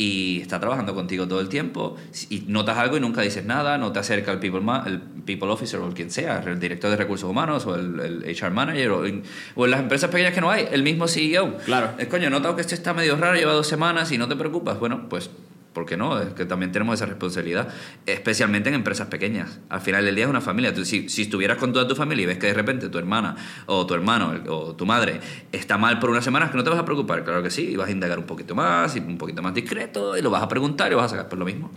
Y 0.00 0.40
está 0.40 0.60
trabajando 0.60 0.94
contigo 0.94 1.26
todo 1.26 1.40
el 1.40 1.48
tiempo 1.48 1.96
y 2.30 2.44
notas 2.46 2.78
algo 2.78 2.96
y 2.96 3.00
nunca 3.00 3.20
dices 3.20 3.44
nada, 3.44 3.78
no 3.78 3.90
te 3.90 3.98
acerca 3.98 4.30
el 4.30 4.38
people, 4.38 4.62
el 4.86 5.00
people 5.00 5.48
officer 5.48 5.80
o 5.80 5.88
el 5.88 5.94
quien 5.94 6.12
sea, 6.12 6.38
el 6.38 6.60
director 6.60 6.88
de 6.88 6.96
recursos 6.96 7.28
humanos 7.28 7.66
o 7.66 7.74
el, 7.74 7.98
el 8.24 8.36
HR 8.36 8.52
manager 8.52 8.90
o 8.90 9.06
en, 9.06 9.24
o 9.56 9.64
en 9.64 9.72
las 9.72 9.80
empresas 9.80 10.08
pequeñas 10.08 10.32
que 10.32 10.40
no 10.40 10.52
hay, 10.52 10.68
el 10.70 10.84
mismo 10.84 11.08
CEO. 11.08 11.56
Claro. 11.64 11.90
Es 11.98 12.06
coño, 12.06 12.28
he 12.28 12.30
notado 12.30 12.54
que 12.54 12.60
esto 12.60 12.76
está 12.76 12.94
medio 12.94 13.16
raro, 13.16 13.36
lleva 13.36 13.52
dos 13.52 13.66
semanas 13.66 14.12
y 14.12 14.18
no 14.18 14.28
te 14.28 14.36
preocupas. 14.36 14.78
Bueno, 14.78 15.08
pues, 15.08 15.30
¿por 15.78 15.86
qué 15.86 15.96
no? 15.96 16.20
Es 16.20 16.34
que 16.34 16.44
también 16.44 16.72
tenemos 16.72 16.94
esa 16.96 17.06
responsabilidad, 17.06 17.68
especialmente 18.04 18.68
en 18.68 18.74
empresas 18.74 19.06
pequeñas. 19.06 19.60
Al 19.68 19.80
final 19.80 20.04
del 20.04 20.16
día 20.16 20.24
es 20.24 20.30
una 20.30 20.40
familia. 20.40 20.74
Tú, 20.74 20.84
si, 20.84 21.08
si 21.08 21.22
estuvieras 21.22 21.56
con 21.56 21.72
toda 21.72 21.86
tu 21.86 21.94
familia 21.94 22.24
y 22.24 22.26
ves 22.26 22.38
que 22.38 22.48
de 22.48 22.54
repente 22.54 22.88
tu 22.88 22.98
hermana 22.98 23.36
o 23.66 23.86
tu 23.86 23.94
hermano 23.94 24.34
o 24.48 24.74
tu 24.74 24.84
madre 24.86 25.20
está 25.52 25.78
mal 25.78 26.00
por 26.00 26.10
unas 26.10 26.24
semanas, 26.24 26.50
que 26.50 26.56
no 26.56 26.64
te 26.64 26.70
vas 26.70 26.80
a 26.80 26.84
preocupar. 26.84 27.22
Claro 27.22 27.44
que 27.44 27.50
sí, 27.50 27.68
y 27.70 27.76
vas 27.76 27.86
a 27.88 27.92
indagar 27.92 28.18
un 28.18 28.24
poquito 28.26 28.56
más 28.56 28.96
y 28.96 28.98
un 28.98 29.16
poquito 29.18 29.40
más 29.40 29.54
discreto 29.54 30.16
y 30.18 30.22
lo 30.22 30.30
vas 30.30 30.42
a 30.42 30.48
preguntar 30.48 30.90
y 30.90 30.96
vas 30.96 31.04
a 31.06 31.08
sacar 31.10 31.28
por 31.28 31.38
lo 31.38 31.44
mismo. 31.44 31.70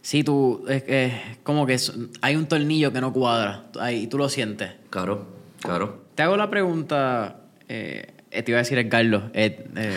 Sí, 0.00 0.24
tú, 0.24 0.64
es 0.68 0.82
que 0.82 1.12
como 1.42 1.66
que 1.66 1.74
es- 1.74 1.92
hay 2.22 2.34
un 2.36 2.46
tornillo 2.46 2.92
que 2.92 3.00
no 3.02 3.12
cuadra 3.12 3.66
ahí, 3.78 4.04
y 4.04 4.06
tú 4.06 4.16
lo 4.18 4.28
sientes. 4.30 4.70
Claro, 4.90 5.26
claro. 5.60 6.02
Te 6.14 6.22
hago 6.22 6.36
la 6.36 6.48
pregunta, 6.50 7.42
eh, 7.68 8.11
te 8.42 8.50
iba 8.50 8.58
a 8.58 8.62
decir 8.62 8.78
Edgardo. 8.78 9.30
Ed, 9.34 9.52
eh, 9.76 9.96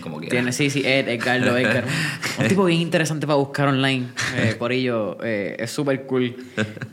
Como 0.00 0.20
tiene, 0.20 0.52
sí, 0.52 0.70
sí, 0.70 0.82
Ed, 0.84 1.08
Edgardo, 1.08 1.56
Edgar. 1.56 1.84
Un 2.38 2.48
tipo 2.48 2.64
bien 2.64 2.80
interesante 2.80 3.26
para 3.26 3.36
buscar 3.36 3.68
online. 3.68 4.06
Eh, 4.36 4.54
por 4.58 4.72
ello, 4.72 5.18
eh, 5.24 5.56
es 5.58 5.70
súper 5.70 6.06
cool. 6.06 6.36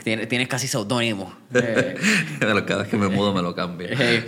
Tiene, 0.02 0.26
tienes 0.26 0.48
casi 0.48 0.66
seudónimo. 0.66 1.32
Eh, 1.54 1.94
Cada 2.40 2.82
vez 2.82 2.88
que 2.88 2.96
me 2.96 3.08
mudo 3.08 3.32
me 3.32 3.42
lo 3.42 3.54
cambio. 3.54 3.88
eh, 3.90 4.24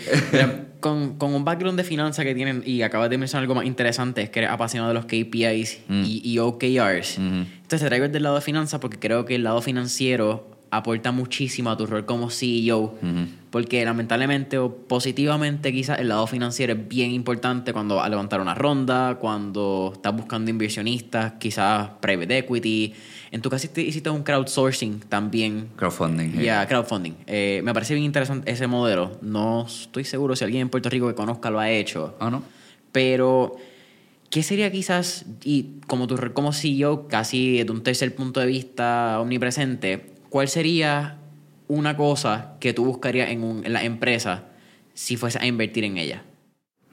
con, 0.80 1.16
con 1.16 1.32
un 1.34 1.44
background 1.44 1.78
de 1.78 1.84
finanzas 1.84 2.24
que 2.24 2.34
tienen, 2.34 2.62
y 2.66 2.82
acabas 2.82 3.08
de 3.10 3.16
mencionar 3.18 3.42
algo 3.42 3.54
más 3.54 3.64
interesante, 3.66 4.22
es 4.22 4.30
que 4.30 4.40
eres 4.40 4.50
apasionado 4.50 4.88
de 4.88 4.94
los 4.94 5.04
KPIs 5.06 5.80
y, 5.88 6.20
y 6.24 6.38
OKRs. 6.38 7.18
Entonces 7.18 7.80
te 7.80 7.86
traigo 7.86 8.04
el 8.06 8.12
del 8.12 8.24
lado 8.24 8.34
de 8.36 8.40
finanzas 8.40 8.80
porque 8.80 8.98
creo 8.98 9.24
que 9.24 9.36
el 9.36 9.44
lado 9.44 9.62
financiero 9.62 10.51
aporta 10.72 11.12
muchísimo 11.12 11.70
a 11.70 11.76
tu 11.76 11.84
rol 11.86 12.06
como 12.06 12.30
CEO. 12.30 12.94
Porque 13.50 13.84
lamentablemente 13.84 14.56
o 14.56 14.74
positivamente 14.74 15.70
quizás 15.70 15.98
el 15.98 16.08
lado 16.08 16.26
financiero 16.26 16.72
es 16.72 16.88
bien 16.88 17.10
importante 17.10 17.74
cuando 17.74 18.00
a 18.00 18.08
levantar 18.08 18.40
una 18.40 18.54
ronda, 18.54 19.16
cuando 19.20 19.90
estás 19.94 20.16
buscando 20.16 20.50
inversionistas, 20.50 21.34
quizás 21.38 21.90
private 22.00 22.38
equity. 22.38 22.94
En 23.30 23.42
tu 23.42 23.50
caso 23.50 23.68
hiciste- 23.76 24.08
un 24.08 24.22
crowdsourcing 24.22 25.00
también. 25.10 25.68
Crowdfunding. 25.76 26.40
Ya, 26.40 26.66
crowdfunding. 26.66 27.12
Eh, 27.26 27.60
me 27.62 27.74
parece 27.74 27.92
bien 27.92 28.06
interesante 28.06 28.50
ese 28.50 28.66
modelo. 28.66 29.18
No 29.20 29.66
estoy 29.66 30.04
seguro 30.04 30.34
si 30.34 30.44
alguien 30.44 30.62
en 30.62 30.68
Puerto 30.70 30.88
Rico 30.88 31.06
que 31.06 31.14
conozca 31.14 31.50
lo 31.50 31.60
ha 31.60 31.68
hecho. 31.70 32.14
Ah, 32.18 32.30
¿no? 32.30 32.42
Pero, 32.92 33.56
¿qué 34.30 34.42
sería 34.42 34.72
quizás, 34.72 35.26
y 35.44 35.80
como 35.86 36.06
tu 36.06 36.16
como 36.32 36.54
CEO, 36.54 37.08
casi 37.08 37.58
desde 37.58 37.70
un 37.72 37.82
tercer 37.82 38.14
punto 38.14 38.40
de 38.40 38.46
vista 38.46 39.18
omnipresente, 39.20 40.11
cuál 40.32 40.48
sería 40.48 41.18
una 41.68 41.94
cosa 41.94 42.54
que 42.58 42.72
tú 42.72 42.86
buscarías 42.86 43.28
en, 43.28 43.44
un- 43.44 43.66
en 43.66 43.72
la 43.74 43.84
empresa 43.84 44.44
si 44.94 45.18
fuese 45.18 45.38
a 45.38 45.46
invertir 45.46 45.84
en 45.84 45.98
ella? 45.98 46.22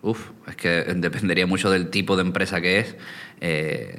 Uf, 0.01 0.31
es 0.45 0.57
que 0.57 0.69
dependería 0.95 1.47
mucho 1.47 1.69
del 1.71 1.89
tipo 1.89 2.17
de 2.17 2.23
empresa 2.23 2.59
que 2.59 2.79
es. 2.79 2.95
eh, 3.39 3.97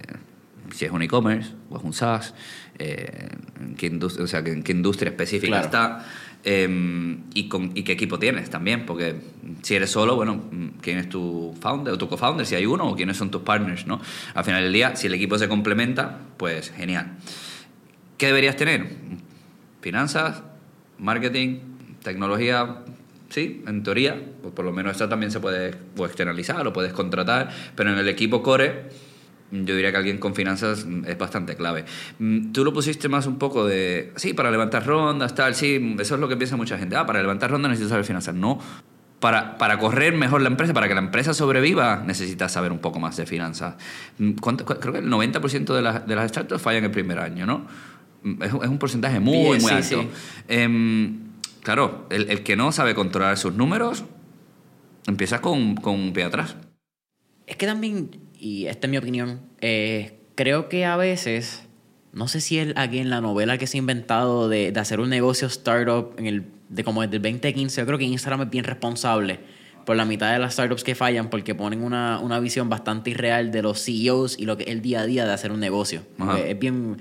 si 0.74 0.84
es 0.84 0.91
un 0.93 1.01
e-commerce 1.03 1.53
o 1.70 1.78
es 1.78 1.82
un 1.82 1.93
SaaS, 1.95 2.34
eh, 2.78 3.28
en 3.61 3.74
qué 3.76 3.86
industria, 3.86 4.24
o 4.24 4.28
sea, 4.28 4.41
en 4.41 4.62
qué 4.62 4.72
industria 4.72 5.09
específica 5.11 5.62
Claro. 5.62 5.64
está 5.64 6.07
eh, 6.45 7.16
y, 7.34 7.49
con, 7.49 7.72
y 7.74 7.82
qué 7.82 7.93
equipo 7.93 8.18
tienes 8.18 8.51
también, 8.51 8.84
porque 8.86 9.16
si 9.62 9.74
eres 9.74 9.91
solo, 9.91 10.16
bueno, 10.16 10.45
¿quién 10.82 10.99
es 10.99 11.09
tu 11.09 11.55
founder 11.61 11.95
o 11.95 11.99
tu 11.99 12.09
co-founder? 12.09 12.45
Si 12.47 12.55
hay 12.55 12.66
uno 12.66 12.88
o 12.91 12.95
quiénes 12.95 13.16
son 13.16 13.30
tus 13.30 13.41
partners, 13.43 13.86
¿no? 13.86 14.01
Al 14.34 14.45
final 14.45 14.62
del 14.64 14.72
día, 14.72 14.95
si 14.97 15.07
el 15.09 15.14
equipo 15.14 15.38
se 15.38 15.49
complementa, 15.49 16.18
pues 16.36 16.70
genial. 16.70 17.16
¿Qué 18.16 18.26
deberías 18.26 18.55
tener? 18.57 18.86
Finanzas, 19.81 20.43
marketing, 20.99 21.59
tecnología, 22.03 22.76
sí, 23.28 23.62
en 23.66 23.83
teoría, 23.83 24.20
pues 24.43 24.53
por 24.55 24.64
lo 24.64 24.72
menos 24.72 24.93
esta 24.93 25.09
también 25.09 25.31
se 25.31 25.41
puede 25.41 25.74
externalizar 25.99 26.66
o 26.66 26.72
puedes 26.72 26.93
contratar, 26.93 27.51
pero 27.74 27.93
en 27.93 27.99
el 27.99 28.09
equipo 28.09 28.43
core 28.43 28.85
yo 29.53 29.74
diría 29.74 29.91
que 29.91 29.97
alguien 29.97 30.18
con 30.18 30.35
finanzas 30.35 30.87
es 31.07 31.18
bastante 31.18 31.57
clave. 31.57 31.85
Mm, 32.20 32.53
Tú 32.53 32.64
lo 32.64 32.72
pusiste 32.72 33.09
más 33.09 33.26
un 33.26 33.37
poco 33.39 33.66
de, 33.66 34.12
sí, 34.16 34.33
para 34.33 34.51
levantar 34.51 34.87
rondas, 34.87 35.35
tal, 35.35 35.55
sí, 35.57 35.97
eso 35.99 36.14
es 36.14 36.20
lo 36.20 36.28
que 36.28 36.37
piensa 36.37 36.57
mucha 36.57 36.78
gente. 36.78 36.95
Ah, 36.97 37.05
para 37.05 37.20
levantar 37.20 37.51
rondas 37.51 37.70
necesitas 37.70 37.91
saber 37.91 38.05
finanzas. 38.05 38.35
No, 38.37 38.61
para, 39.18 39.59
para 39.59 39.76
correr 39.78 40.14
mejor 40.14 40.41
la 40.41 40.49
empresa, 40.49 40.72
para 40.72 40.87
que 40.87 40.95
la 40.95 41.01
empresa 41.01 41.35
sobreviva, 41.35 42.03
necesitas 42.07 42.53
saber 42.53 42.70
un 42.70 42.78
poco 42.78 43.01
más 43.01 43.16
de 43.16 43.26
finanzas. 43.26 43.74
Mm, 44.18 44.33
¿cuánto- 44.35 44.64
cu- 44.64 44.76
creo 44.78 44.93
que 44.93 45.01
el 45.01 45.09
90% 45.11 45.74
de 45.74 45.83
las, 45.83 46.07
de 46.07 46.14
las 46.14 46.31
startups 46.31 46.62
fallan 46.62 46.85
el 46.85 46.91
primer 46.93 47.18
año, 47.18 47.45
¿no? 47.45 47.66
Mm, 48.22 48.42
Es, 48.42 48.52
un- 48.52 48.78
porcentaje 48.78 49.20
muy, 49.20 49.36
Bien, 49.36 49.62
muy 49.62 49.70
sí, 49.70 49.72
alto. 49.72 50.02
sí. 50.02 50.08
Em, 50.48 51.18
claro, 51.62 52.06
el, 52.10 52.30
el 52.30 52.42
que 52.42 52.56
no 52.56 52.72
sabe 52.72 52.94
controlar 52.94 53.36
sus 53.38 53.54
números 53.54 54.04
empieza 55.06 55.40
con, 55.40 55.76
con 55.76 55.94
un 55.94 56.12
pie 56.12 56.24
atrás. 56.24 56.56
Es 57.46 57.56
que 57.56 57.66
también, 57.66 58.10
y 58.38 58.66
esta 58.66 58.86
es 58.86 58.90
mi 58.90 58.96
opinión, 58.98 59.40
eh, 59.60 60.20
creo 60.34 60.68
que 60.68 60.84
a 60.84 60.96
veces, 60.96 61.64
no 62.12 62.28
sé 62.28 62.40
si 62.40 62.58
es 62.58 62.72
aquí 62.76 62.98
en 62.98 63.10
la 63.10 63.20
novela 63.20 63.58
que 63.58 63.66
se 63.66 63.76
ha 63.76 63.80
inventado 63.80 64.48
de, 64.48 64.70
de 64.72 64.80
hacer 64.80 65.00
un 65.00 65.08
negocio 65.10 65.48
startup 65.48 66.14
en 66.18 66.26
el, 66.26 66.44
de 66.68 66.84
como 66.84 67.02
desde 67.02 67.16
el 67.16 67.22
2015, 67.22 67.80
yo 67.80 67.86
creo 67.86 67.98
que 67.98 68.04
Instagram 68.04 68.42
es 68.42 68.50
bien 68.50 68.64
responsable 68.64 69.40
por 69.84 69.96
la 69.96 70.04
mitad 70.04 70.32
de 70.32 70.38
las 70.38 70.52
startups 70.52 70.84
que 70.84 70.94
fallan 70.94 71.30
porque 71.30 71.54
ponen 71.56 71.82
una, 71.82 72.20
una 72.20 72.38
visión 72.38 72.68
bastante 72.68 73.10
irreal 73.10 73.50
de 73.50 73.62
los 73.62 73.82
CEOs 73.82 74.38
y 74.38 74.44
lo 74.44 74.56
que 74.56 74.64
es 74.64 74.68
el 74.68 74.82
día 74.82 75.00
a 75.00 75.06
día 75.06 75.24
de 75.24 75.32
hacer 75.32 75.50
un 75.50 75.58
negocio. 75.58 76.02
Es 76.46 76.56
bien 76.58 76.98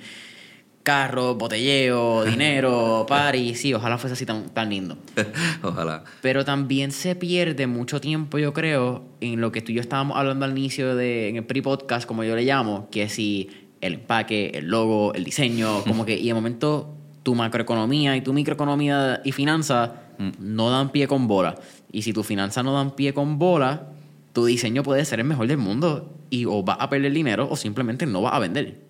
carro, 0.89 1.35
botelleo, 1.35 2.23
dinero, 2.25 3.05
party, 3.07 3.53
sí, 3.53 3.75
ojalá 3.75 3.99
fuese 3.99 4.13
así 4.13 4.25
tan, 4.25 4.49
tan 4.49 4.71
lindo. 4.71 4.97
Ojalá. 5.61 6.03
Pero 6.23 6.43
también 6.43 6.91
se 6.91 7.13
pierde 7.13 7.67
mucho 7.67 8.01
tiempo, 8.01 8.39
yo 8.39 8.53
creo, 8.53 9.05
en 9.21 9.39
lo 9.39 9.51
que 9.51 9.61
tú 9.61 9.71
y 9.71 9.75
yo 9.75 9.81
estábamos 9.81 10.17
hablando 10.17 10.45
al 10.45 10.57
inicio 10.57 10.95
de, 10.95 11.29
en 11.29 11.35
el 11.35 11.43
pre-podcast, 11.43 12.07
como 12.07 12.23
yo 12.23 12.35
le 12.35 12.43
llamo, 12.43 12.87
que 12.89 13.07
si 13.07 13.51
el 13.81 13.93
empaque, 13.93 14.49
el 14.55 14.65
logo, 14.65 15.13
el 15.13 15.23
diseño, 15.23 15.83
como 15.83 16.05
que, 16.05 16.17
y 16.17 16.25
de 16.25 16.33
momento 16.33 16.95
tu 17.21 17.35
macroeconomía 17.35 18.15
y 18.15 18.21
tu 18.21 18.33
microeconomía 18.33 19.21
y 19.23 19.31
finanzas 19.31 19.91
no 20.39 20.71
dan 20.71 20.89
pie 20.89 21.07
con 21.07 21.27
bola. 21.27 21.53
Y 21.91 22.01
si 22.01 22.13
tu 22.13 22.23
finanzas 22.23 22.63
no 22.65 22.73
dan 22.73 22.95
pie 22.95 23.13
con 23.13 23.37
bola, 23.37 23.89
tu 24.33 24.45
diseño 24.45 24.81
puede 24.81 25.05
ser 25.05 25.19
el 25.19 25.27
mejor 25.27 25.45
del 25.45 25.57
mundo 25.57 26.11
y 26.31 26.45
o 26.45 26.63
vas 26.63 26.77
a 26.79 26.89
perder 26.89 27.11
dinero 27.13 27.47
o 27.47 27.55
simplemente 27.55 28.07
no 28.07 28.23
vas 28.23 28.33
a 28.33 28.39
vender. 28.39 28.88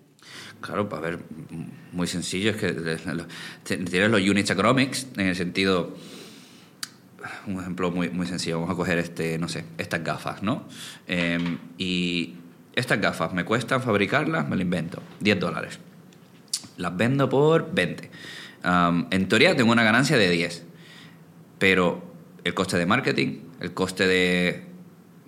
Claro, 0.60 0.88
a 0.92 1.00
ver, 1.00 1.18
muy 1.92 2.06
sencillo, 2.06 2.50
es 2.50 2.56
que 2.56 2.72
tienes 3.64 4.10
los 4.10 4.20
units 4.20 4.50
economics 4.50 5.06
en 5.16 5.28
el 5.28 5.36
sentido, 5.36 5.96
un 7.46 7.60
ejemplo 7.60 7.90
muy, 7.90 8.10
muy 8.10 8.26
sencillo, 8.26 8.60
vamos 8.60 8.74
a 8.74 8.76
coger 8.76 8.98
este, 8.98 9.38
no 9.38 9.48
sé, 9.48 9.64
estas 9.78 10.04
gafas, 10.04 10.42
¿no? 10.42 10.64
Eh, 11.08 11.38
y 11.78 12.34
estas 12.74 13.00
gafas 13.00 13.32
me 13.32 13.44
cuestan 13.44 13.82
fabricarlas, 13.82 14.48
me 14.48 14.56
lo 14.56 14.62
invento, 14.62 15.02
10 15.20 15.40
dólares. 15.40 15.78
Las 16.76 16.96
vendo 16.96 17.28
por 17.28 17.72
20. 17.72 18.10
Am, 18.62 19.06
en 19.10 19.28
teoría 19.28 19.56
tengo 19.56 19.72
una 19.72 19.82
ganancia 19.82 20.18
de 20.18 20.30
10, 20.30 20.64
pero 21.58 22.02
el 22.44 22.54
coste 22.54 22.76
de 22.76 22.86
marketing, 22.86 23.38
el 23.60 23.72
coste 23.72 24.06
de 24.06 24.69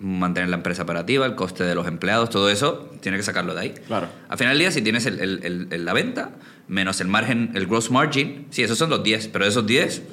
mantener 0.03 0.49
la 0.49 0.57
empresa 0.57 0.83
operativa, 0.83 1.25
el 1.25 1.35
coste 1.35 1.63
de 1.63 1.75
los 1.75 1.87
empleados, 1.87 2.29
todo 2.29 2.49
eso, 2.49 2.91
tiene 3.01 3.17
que 3.17 3.23
sacarlo 3.23 3.55
de 3.55 3.61
ahí. 3.61 3.73
Claro. 3.87 4.07
Al 4.29 4.37
final 4.37 4.53
del 4.53 4.59
día, 4.59 4.71
si 4.71 4.81
tienes 4.81 5.05
el- 5.05 5.19
el- 5.19 5.39
el- 5.43 5.67
el- 5.71 5.85
la 5.85 5.93
venta 5.93 6.31
menos 6.67 6.99
el 7.01 7.07
margen, 7.07 7.51
el 7.55 7.67
gross 7.67 7.89
margin, 7.89 8.47
sí, 8.49 8.63
esos 8.63 8.77
son 8.77 8.89
los 8.89 9.03
10, 9.03 9.27
pero 9.29 9.45
esos 9.45 9.65
10 9.65 10.03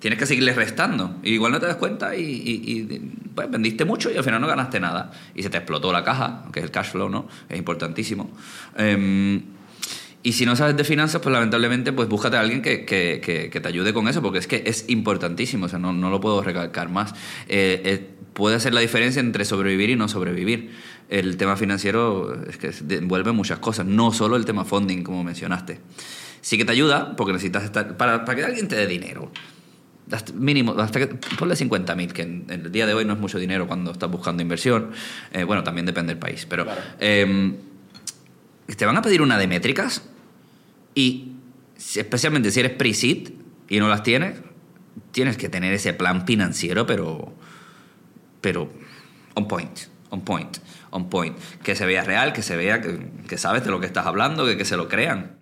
tienes 0.00 0.18
que 0.18 0.26
seguirles 0.26 0.56
restando. 0.56 1.16
Y 1.22 1.32
igual 1.34 1.52
no 1.52 1.60
te 1.60 1.66
das 1.66 1.76
cuenta 1.76 2.16
y, 2.16 2.22
y- 2.22 2.62
y, 2.66 3.12
pues, 3.34 3.50
vendiste 3.50 3.84
mucho 3.84 4.10
y 4.10 4.16
al 4.16 4.24
final 4.24 4.40
no 4.40 4.46
ganaste 4.46 4.80
nada. 4.80 5.12
Y 5.34 5.42
se 5.42 5.50
te 5.50 5.56
explotó 5.58 5.92
la 5.92 6.02
caja, 6.04 6.44
que 6.52 6.60
es 6.60 6.64
el 6.64 6.70
cash 6.70 6.90
flow, 6.90 7.08
¿no? 7.08 7.28
Es 7.48 7.58
importantísimo. 7.58 8.30
Em, 8.76 9.42
y 10.22 10.32
si 10.32 10.44
no 10.46 10.56
sabes 10.56 10.76
de 10.76 10.84
finanzas, 10.84 11.20
pues 11.22 11.32
lamentablemente, 11.32 11.92
pues 11.92 12.08
búscate 12.08 12.36
a 12.36 12.40
alguien 12.40 12.60
que, 12.62 12.84
que- 12.84 13.20
que- 13.24 13.50
que 13.50 13.60
te 13.60 13.68
ayude 13.68 13.92
con 13.94 14.08
eso, 14.08 14.20
porque 14.22 14.38
es 14.38 14.46
que 14.46 14.62
es 14.66 14.84
importantísimo, 14.88 15.66
o 15.66 15.68
sea, 15.68 15.78
no, 15.78 15.92
no 15.92 16.10
lo 16.10 16.20
puedo 16.20 16.42
recalcar 16.42 16.88
más. 16.88 17.12
Eh, 17.48 17.80
eh, 17.84 18.06
puede 18.32 18.56
hacer 18.56 18.74
la 18.74 18.80
diferencia 18.80 19.20
entre 19.20 19.44
sobrevivir 19.44 19.90
y 19.90 19.96
no 19.96 20.08
sobrevivir. 20.08 20.70
El 21.08 21.36
tema 21.36 21.56
financiero 21.56 22.36
es 22.48 22.56
que 22.58 22.72
envuelve 22.96 23.32
muchas 23.32 23.58
cosas, 23.60 23.86
no 23.86 24.12
solo 24.12 24.36
el 24.36 24.44
tema 24.44 24.64
funding, 24.64 25.02
como 25.02 25.24
mencionaste. 25.24 25.80
Sí 26.40 26.58
que 26.58 26.64
te 26.64 26.72
ayuda, 26.72 27.16
porque 27.16 27.32
necesitas 27.32 27.64
estar. 27.64 27.96
Para, 27.96 28.24
para 28.24 28.36
que 28.38 28.44
alguien 28.44 28.68
te 28.68 28.76
dé 28.76 28.86
dinero, 28.86 29.32
hasta- 30.12 30.32
mínimo, 30.34 30.72
hasta 30.78 30.98
que 31.00 31.06
ponle 31.38 31.56
50 31.56 31.94
mil, 31.94 32.12
que 32.12 32.22
en, 32.22 32.44
en 32.48 32.66
el 32.66 32.72
día 32.72 32.86
de 32.86 32.94
hoy 32.94 33.04
no 33.04 33.14
es 33.14 33.18
mucho 33.18 33.38
dinero 33.38 33.66
cuando 33.66 33.90
estás 33.92 34.10
buscando 34.10 34.42
inversión. 34.42 34.90
Eh, 35.32 35.44
bueno, 35.44 35.62
también 35.64 35.86
depende 35.86 36.12
del 36.12 36.18
país, 36.20 36.46
pero. 36.48 36.64
Claro. 36.64 36.80
Te 38.76 38.86
van 38.86 38.96
a 38.96 39.02
pedir 39.02 39.22
una 39.22 39.38
de 39.38 39.46
métricas 39.46 40.02
y 40.94 41.32
especialmente 41.96 42.50
si 42.50 42.60
eres 42.60 42.72
pre-seed 42.72 43.30
y 43.68 43.78
no 43.80 43.88
las 43.88 44.02
tienes, 44.02 44.40
tienes 45.10 45.36
que 45.36 45.48
tener 45.48 45.72
ese 45.72 45.94
plan 45.94 46.26
financiero, 46.26 46.86
pero, 46.86 47.32
pero 48.40 48.70
on 49.34 49.48
point, 49.48 49.78
on 50.10 50.22
point, 50.22 50.58
on 50.90 51.08
point. 51.08 51.36
Que 51.62 51.74
se 51.74 51.86
vea 51.86 52.04
real, 52.04 52.32
que 52.32 52.42
se 52.42 52.56
vea 52.56 52.80
que, 52.80 53.10
que 53.28 53.38
sabes 53.38 53.64
de 53.64 53.70
lo 53.70 53.80
que 53.80 53.86
estás 53.86 54.06
hablando, 54.06 54.46
que, 54.46 54.56
que 54.56 54.64
se 54.64 54.76
lo 54.76 54.88
crean. 54.88 55.38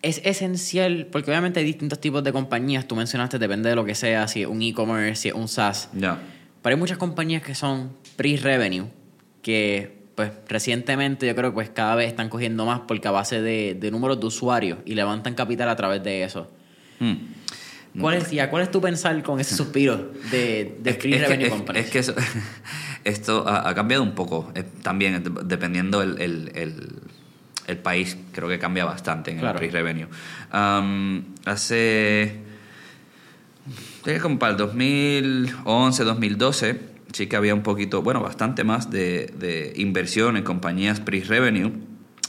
Es 0.00 0.20
esencial, 0.24 1.08
porque 1.10 1.30
obviamente 1.30 1.58
hay 1.58 1.66
distintos 1.66 2.00
tipos 2.00 2.22
de 2.22 2.32
compañías, 2.32 2.86
tú 2.86 2.94
mencionaste, 2.94 3.38
depende 3.38 3.68
de 3.68 3.74
lo 3.74 3.84
que 3.84 3.96
sea, 3.96 4.28
si 4.28 4.42
es 4.42 4.46
un 4.46 4.62
e-commerce, 4.62 5.22
si 5.22 5.28
es 5.28 5.34
un 5.34 5.48
SaaS. 5.48 5.90
Ya. 5.92 6.20
Pero 6.62 6.74
hay 6.74 6.78
muchas 6.78 6.98
compañías 6.98 7.42
que 7.42 7.56
son 7.56 7.96
pre-revenue, 8.16 8.86
que 9.42 9.97
pues 10.18 10.32
recientemente 10.48 11.28
yo 11.28 11.34
creo 11.36 11.50
que 11.50 11.54
pues 11.54 11.70
cada 11.70 11.94
vez 11.94 12.08
están 12.08 12.28
cogiendo 12.28 12.66
más 12.66 12.80
porque 12.88 13.06
a 13.06 13.12
base 13.12 13.40
de, 13.40 13.76
de 13.78 13.90
números 13.92 14.18
de 14.18 14.26
usuarios 14.26 14.78
y 14.84 14.96
levantan 14.96 15.34
capital 15.34 15.68
a 15.68 15.76
través 15.76 16.02
de 16.02 16.24
eso. 16.24 16.50
Hmm. 16.98 17.14
¿Cuál 18.00 18.16
es, 18.16 18.28
ya, 18.32 18.50
¿Cuál 18.50 18.64
es 18.64 18.70
tu 18.72 18.80
pensar 18.80 19.22
con 19.22 19.38
ese 19.38 19.54
suspiro 19.54 20.10
de, 20.32 20.76
de 20.80 20.90
Es 20.90 20.96
pre-revenue 20.96 21.44
es 21.46 21.52
que- 21.52 21.56
companies? 21.56 21.84
Es 21.86 21.90
que 21.92 21.98
eso- 22.00 22.14
esto 23.04 23.46
ha, 23.46 23.68
ha 23.68 23.74
cambiado 23.76 24.02
un 24.02 24.16
poco, 24.16 24.50
eh, 24.56 24.64
también 24.82 25.22
de- 25.22 25.30
dependiendo 25.44 26.02
el, 26.02 26.20
el- 26.20 26.50
el- 26.56 26.98
el 27.68 27.76
país, 27.78 28.16
creo 28.32 28.48
que 28.48 28.58
cambia 28.58 28.84
bastante 28.86 29.30
en 29.30 29.38
Claro. 29.38 29.60
el 29.60 29.68
pre-revenue. 29.68 30.08
Am, 30.50 31.26
hace, 31.44 32.38
creo 34.02 34.16
que 34.16 34.20
como 34.20 34.36
para 34.40 34.50
el 34.52 34.58
2011, 34.58 36.02
2012, 36.02 36.97
sí 37.12 37.26
que 37.26 37.36
había 37.36 37.54
un 37.54 37.62
poquito, 37.62 38.02
bueno, 38.02 38.20
bastante 38.20 38.64
más 38.64 38.90
de, 38.90 39.32
de 39.38 39.72
inversión 39.76 40.36
en 40.36 40.44
compañías 40.44 41.00
pre-revenue. 41.00 41.72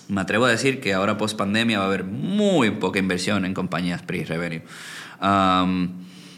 Me 0.08 0.22
atrevo 0.22 0.46
a 0.46 0.50
decir 0.50 0.80
que 0.82 0.94
ahora 0.94 1.18
post 1.18 1.38
pandemia 1.38 1.78
va 1.80 1.86
a 1.86 1.88
haber 1.88 2.04
muy 2.04 2.72
poca 2.72 2.98
inversión 3.00 3.46
en 3.46 3.54
compañías 3.54 4.02
pre-revenue. 4.02 4.62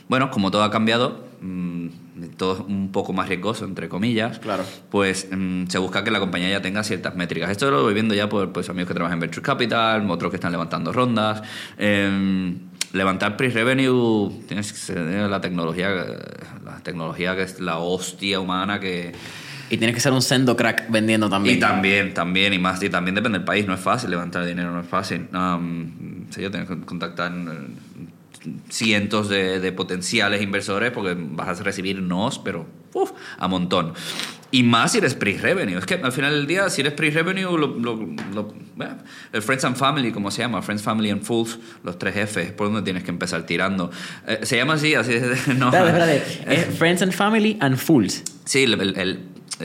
Bueno, 0.09 0.29
como 0.29 0.51
todo 0.51 0.63
ha 0.63 0.71
cambiado, 0.71 1.25
mm, 1.39 1.87
todo 2.35 2.53
es 2.55 2.59
un 2.59 2.91
poco 2.91 3.13
más 3.13 3.29
riesgoso, 3.29 3.63
entre 3.63 3.87
comillas, 3.87 4.39
Claro. 4.39 4.63
pues 4.89 5.29
mm, 5.31 5.67
se 5.67 5.77
busca 5.77 6.03
que 6.03 6.11
la 6.11 6.19
compañía 6.19 6.49
ya 6.49 6.61
tenga 6.61 6.83
ciertas 6.83 7.15
métricas. 7.15 7.49
Esto 7.49 7.71
lo 7.71 7.81
voy 7.83 7.93
viendo 7.93 8.13
ya 8.13 8.27
por 8.27 8.51
pues, 8.51 8.69
amigos 8.69 8.89
que 8.89 8.93
trabajan 8.93 9.15
en 9.17 9.21
Venture 9.21 9.41
Capital, 9.41 10.09
otros 10.11 10.29
que 10.31 10.35
están 10.35 10.51
levantando 10.51 10.91
rondas. 10.91 11.41
Em, 11.77 12.57
levantar 12.93 13.37
pre-revenue, 13.37 14.29
tienes 14.47 14.73
que 14.73 14.93
tener 14.93 15.29
la 15.29 15.41
tecnología, 15.41 15.89
la 16.63 16.79
tecnología 16.83 17.35
que 17.35 17.43
es 17.43 17.59
la 17.59 17.77
hostia 17.77 18.39
humana 18.39 18.79
que... 18.79 19.13
Y 19.69 19.77
tienes 19.77 19.95
que 19.95 20.01
ser 20.01 20.11
un 20.11 20.21
sendo 20.21 20.57
crack 20.57 20.89
vendiendo 20.89 21.29
también. 21.29 21.55
Y 21.55 21.59
también, 21.59 22.13
también, 22.13 22.51
y 22.53 22.59
más, 22.59 22.83
y 22.83 22.89
también 22.89 23.15
depende 23.15 23.39
del 23.39 23.45
país, 23.45 23.65
no 23.65 23.73
es 23.73 23.79
fácil 23.79 24.09
levantar 24.09 24.45
dinero, 24.45 24.71
no 24.71 24.81
es 24.81 24.87
fácil. 24.87 25.29
Um, 25.33 26.29
sé 26.29 26.41
yo, 26.41 26.51
tienes 26.51 26.67
que 26.67 26.81
contactar 26.81 27.31
eh, 27.31 28.49
cientos 28.69 29.29
de, 29.29 29.61
de 29.61 29.71
potenciales 29.71 30.41
inversores 30.41 30.91
porque 30.91 31.15
vas 31.17 31.61
a 31.61 31.63
recibir 31.63 32.01
nos, 32.01 32.37
pero 32.37 32.65
uf, 32.93 33.11
a 33.37 33.47
montón. 33.47 33.93
Y 34.51 34.63
más 34.63 34.91
si 34.91 34.97
eres 34.97 35.13
pre-revenue. 35.15 35.77
Es 35.77 35.85
que 35.85 35.93
al 35.95 36.11
final 36.11 36.33
del 36.33 36.45
día, 36.45 36.69
si 36.69 36.81
eres 36.81 36.93
pre-revenue, 36.93 37.57
lo, 37.57 37.67
lo- 37.67 37.95
lo- 38.33 38.53
bueno, 38.75 38.97
el 39.31 39.41
Friends 39.41 39.63
and 39.63 39.75
Family, 39.77 40.11
como 40.11 40.29
se 40.29 40.41
llama, 40.41 40.61
Friends, 40.61 40.83
Family 40.83 41.09
and 41.09 41.23
Fools, 41.23 41.57
los 41.83 41.97
tres 41.97 42.15
F, 42.17 42.41
es 42.41 42.51
por 42.51 42.67
donde 42.67 42.81
tienes 42.81 43.03
que 43.03 43.11
empezar 43.11 43.45
tirando. 43.45 43.91
Eh, 44.27 44.39
se 44.43 44.57
llama 44.57 44.73
así, 44.73 44.93
así 44.95 45.13
no. 45.57 45.67
Espérate. 45.73 46.23
Es 46.47 46.65
Friends 46.77 47.01
and 47.01 47.13
Family 47.13 47.57
and 47.61 47.77
Fools. 47.77 48.23
Sí, 48.45 48.63
el- 48.63 48.73
el- 48.79 48.97
el- 48.99 49.09
eh, 49.11 49.19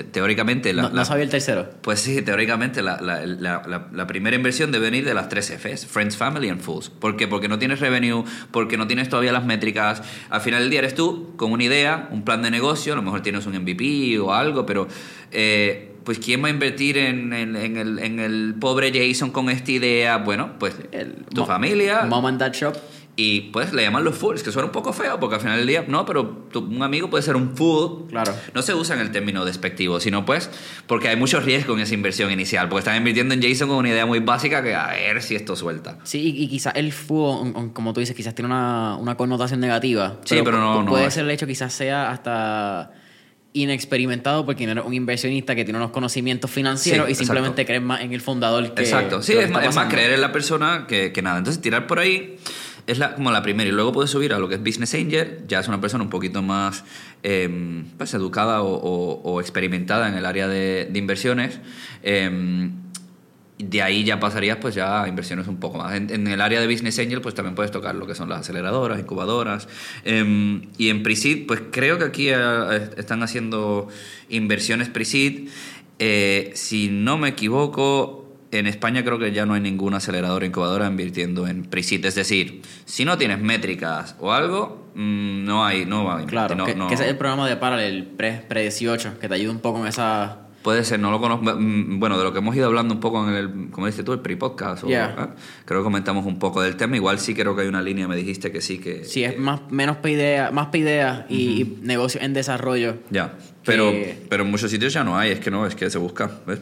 teóricamente 0.04 0.72
la, 0.72 0.82
no, 0.82 0.90
no 0.90 1.04
sabía 1.04 1.24
el 1.24 1.30
tercero. 1.30 1.68
pues 1.82 2.00
sí, 2.00 2.22
teóricamente 2.22 2.82
la, 2.82 3.00
la- 3.00 3.24
la- 3.26 3.62
la- 3.66 3.88
la 3.92 4.06
primera 4.06 4.36
inversión 4.36 4.72
debe 4.72 4.86
venir 4.90 5.04
de 5.04 5.14
las 5.14 5.28
tres 5.28 5.50
Fs, 5.50 5.86
Friends, 5.86 6.16
Family 6.16 6.48
and 6.48 6.60
Fools. 6.60 6.90
¿Por 6.90 7.16
qué? 7.16 7.26
Porque 7.28 7.48
no 7.48 7.58
tienes 7.58 7.80
revenue, 7.80 8.24
porque 8.50 8.76
no 8.76 8.86
tienes 8.86 9.08
todavía 9.08 9.32
las 9.32 9.44
métricas. 9.44 10.02
Al 10.30 10.40
final 10.40 10.60
del 10.62 10.70
día 10.70 10.78
eres 10.80 10.94
tú 10.94 11.34
con 11.36 11.52
una 11.52 11.64
idea, 11.64 12.08
un 12.12 12.22
plan 12.24 12.42
de 12.42 12.50
negocio, 12.50 12.92
a 12.92 12.96
lo 12.96 13.02
mejor 13.02 13.22
tienes 13.22 13.46
un 13.46 13.54
MVP 13.56 14.18
o 14.18 14.32
algo, 14.32 14.64
pero 14.66 14.86
eh, 15.32 15.92
pues 16.04 16.18
¿quién 16.20 16.42
va 16.42 16.46
a 16.48 16.50
invertir 16.50 16.98
en, 16.98 17.32
en- 17.32 17.56
en 17.56 17.76
el, 17.76 17.98
en 17.98 18.20
el 18.20 18.54
pobre 18.60 18.92
Jason 18.94 19.30
con 19.30 19.50
esta 19.50 19.72
idea? 19.72 20.18
Bueno, 20.18 20.52
pues 20.58 20.74
El 20.92 21.14
tu 21.34 21.40
mo- 21.40 21.46
familia. 21.46 22.02
Mom 22.02 22.24
and 22.26 22.38
Dad 22.38 22.52
Shop. 22.52 22.76
Y 23.18 23.40
pues 23.50 23.72
le 23.72 23.80
llaman 23.82 24.04
los 24.04 24.14
fools, 24.14 24.42
que 24.42 24.52
suena 24.52 24.66
un 24.66 24.72
poco 24.72 24.92
feo, 24.92 25.18
porque 25.18 25.36
al 25.36 25.40
final 25.40 25.56
del 25.56 25.66
día, 25.66 25.84
no, 25.88 26.04
pero 26.04 26.26
tu- 26.52 26.60
un 26.66 26.82
amigo 26.82 27.08
puede 27.08 27.22
ser 27.22 27.34
un 27.34 27.56
fool. 27.56 28.06
Claro. 28.10 28.34
No 28.52 28.60
se 28.60 28.74
usa 28.74 28.94
en 28.94 29.00
el 29.00 29.10
término 29.10 29.46
despectivo, 29.46 30.00
sino 30.00 30.26
pues 30.26 30.50
porque 30.86 31.08
hay 31.08 31.16
mucho 31.16 31.40
riesgo 31.40 31.72
en 31.74 31.80
esa 31.80 31.94
inversión 31.94 32.30
inicial, 32.30 32.68
porque 32.68 32.80
están 32.80 32.96
invirtiendo 32.98 33.32
en 33.32 33.40
Jason 33.42 33.68
con 33.68 33.78
una 33.78 33.88
idea 33.88 34.04
muy 34.04 34.18
básica 34.18 34.62
que 34.62 34.74
a 34.74 34.88
ver 34.88 35.22
si 35.22 35.34
esto 35.34 35.56
suelta. 35.56 35.98
Sí, 36.04 36.18
y, 36.36 36.42
y 36.44 36.48
quizás 36.48 36.74
el 36.76 36.92
fool, 36.92 37.72
como 37.72 37.94
tú 37.94 38.00
dices, 38.00 38.14
quizás 38.14 38.34
tiene 38.34 38.48
una, 38.48 38.96
una 38.96 39.16
connotación 39.16 39.60
negativa. 39.60 40.18
Sí, 40.26 40.38
pero 40.44 40.58
no- 40.58 40.82
no 40.82 40.90
Puede 40.90 41.06
es. 41.06 41.14
ser 41.14 41.24
el 41.24 41.30
hecho, 41.30 41.46
quizás 41.46 41.72
sea 41.72 42.10
hasta 42.10 42.92
inexperimentado 43.54 44.44
porque 44.44 44.66
no 44.66 44.72
eres 44.72 44.84
un 44.84 44.92
inversionista 44.92 45.54
que 45.54 45.64
tiene 45.64 45.78
unos 45.78 45.90
conocimientos 45.90 46.50
financieros 46.50 47.06
Sí, 47.06 47.12
y 47.12 47.14
simplemente 47.14 47.62
exacto. 47.62 47.66
crees 47.68 47.82
más 47.82 48.00
en 48.02 48.12
el 48.12 48.20
fundador 48.20 48.74
que. 48.74 48.82
Exacto, 48.82 49.22
sí, 49.22 49.32
que 49.32 49.44
es 49.44 49.50
más, 49.50 49.64
es 49.64 49.74
más 49.74 49.88
creer 49.92 50.12
en 50.12 50.20
la 50.20 50.32
persona 50.32 50.84
que, 50.86 51.12
que 51.12 51.22
nada. 51.22 51.38
Entonces, 51.38 51.62
tirar 51.62 51.86
por 51.86 51.98
ahí 51.98 52.36
es 52.86 52.98
la, 52.98 53.14
como 53.14 53.30
la 53.30 53.42
primera. 53.42 53.68
Y 53.68 53.72
luego 53.72 53.92
puedes 53.92 54.10
subir 54.10 54.32
a 54.32 54.38
lo 54.38 54.48
que 54.48 54.54
es 54.56 54.62
Business 54.62 54.94
Angel, 54.94 55.44
ya 55.48 55.60
es 55.60 55.68
una 55.68 55.80
persona 55.80 56.04
un 56.04 56.10
poquito 56.10 56.42
más 56.42 56.84
eh, 57.22 57.84
pues, 57.98 58.14
educada 58.14 58.62
o, 58.62 59.20
o- 59.22 59.40
experimentada 59.40 60.08
en 60.08 60.14
el 60.14 60.24
área 60.26 60.48
de, 60.48 60.90
inversiones. 60.94 61.60
Eh, 62.02 62.70
de 63.58 63.82
ahí 63.82 64.04
ya 64.04 64.20
pasarías 64.20 64.58
pues 64.58 64.74
ya 64.74 65.02
a 65.02 65.08
inversiones 65.08 65.48
un 65.48 65.56
poco 65.58 65.78
más. 65.78 65.94
En, 65.94 66.26
el 66.26 66.40
área 66.42 66.60
de 66.60 66.66
Business 66.66 66.98
Angel 66.98 67.22
pues 67.22 67.34
también 67.34 67.54
puedes 67.54 67.72
tocar 67.72 67.94
lo 67.94 68.06
que 68.06 68.14
son 68.14 68.28
las 68.28 68.40
aceleradoras, 68.40 69.00
incubadoras. 69.00 69.66
Eh, 70.04 70.60
y 70.76 70.90
en 70.90 71.02
Pre-Seed 71.02 71.46
pues 71.46 71.62
creo 71.70 71.98
que 71.98 72.04
aquí 72.04 72.28
eh, 72.28 72.90
están 72.98 73.22
haciendo 73.22 73.88
inversiones 74.28 74.90
Pre-Seed. 74.90 75.48
Eh, 75.98 76.50
si 76.54 76.88
no 76.90 77.16
me 77.16 77.30
equivoco, 77.30 78.25
en 78.52 78.66
España 78.66 79.02
creo 79.04 79.18
que 79.18 79.32
ya 79.32 79.44
no 79.46 79.54
hay 79.54 79.60
ninguna 79.60 79.96
aceleradora 79.98 80.44
o 80.44 80.48
incubadora 80.48 80.86
invirtiendo 80.86 81.46
en 81.46 81.64
Pre-Seed. 81.64 82.04
Es 82.06 82.14
decir, 82.14 82.62
si 82.84 83.04
no 83.04 83.18
tienes 83.18 83.40
métricas 83.40 84.16
o 84.20 84.32
algo, 84.32 84.88
mm, 84.94 85.44
no 85.44 85.64
hay, 85.64 85.84
no 85.84 86.04
va 86.04 86.20
a 86.20 86.26
Claro, 86.26 86.54
no- 86.54 86.64
que, 86.64 86.74
no- 86.74 86.88
que 86.88 86.94
ese 86.94 87.04
es 87.04 87.10
el 87.10 87.16
programa 87.16 87.48
de 87.48 87.56
Parallel 87.56 88.04
pre, 88.16 88.44
pre 88.48 88.62
18, 88.62 89.18
que 89.20 89.28
te 89.28 89.34
ayuda 89.34 89.52
un 89.52 89.60
poco 89.60 89.80
en 89.80 89.86
esa. 89.88 90.38
Puede 90.62 90.82
ser, 90.84 90.98
no 90.98 91.12
lo 91.12 91.20
conozco. 91.20 91.44
Mm, 91.56 92.00
Bueno, 92.00 92.18
de 92.18 92.24
lo 92.24 92.32
que 92.32 92.38
hemos 92.40 92.56
ido 92.56 92.66
hablando 92.66 92.92
un 92.94 92.98
poco 93.00 93.28
en 93.28 93.34
el, 93.36 93.70
como 93.70 93.86
dices 93.86 94.04
tú, 94.04 94.12
el 94.12 94.18
pre-podcast. 94.18 94.84
Yeah. 94.84 95.14
¿eh? 95.16 95.40
Creo 95.64 95.80
que 95.80 95.84
comentamos 95.84 96.26
un 96.26 96.40
poco 96.40 96.60
del 96.60 96.74
tema. 96.76 96.96
Igual 96.96 97.20
sí 97.20 97.34
creo 97.34 97.54
que 97.54 97.62
hay 97.62 97.68
una 97.68 97.80
línea, 97.82 98.08
me 98.08 98.16
dijiste 98.16 98.50
que 98.50 98.60
sí, 98.60 98.78
que... 98.78 99.04
Si 99.04 99.22
es 99.22 99.38
más, 99.38 99.60
menos 99.70 99.98
idea, 100.04 100.50
más 100.50 100.66
pa' 100.68 100.78
idea 100.78 101.26
y, 101.28 101.36
y 101.62 101.78
negocios 101.82 102.24
en 102.24 102.32
desarrollo. 102.34 102.96
Ya, 103.10 103.34
pero, 103.64 103.92
Que- 103.92 104.26
pero 104.28 104.42
en 104.42 104.50
muchos 104.50 104.68
sitios 104.68 104.92
ya 104.92 105.04
no 105.04 105.16
hay, 105.16 105.30
es 105.30 105.38
que 105.38 105.52
no, 105.52 105.66
es 105.68 105.76
que 105.76 105.88
se 105.88 105.98
busca. 105.98 106.30
¿ves? 106.48 106.58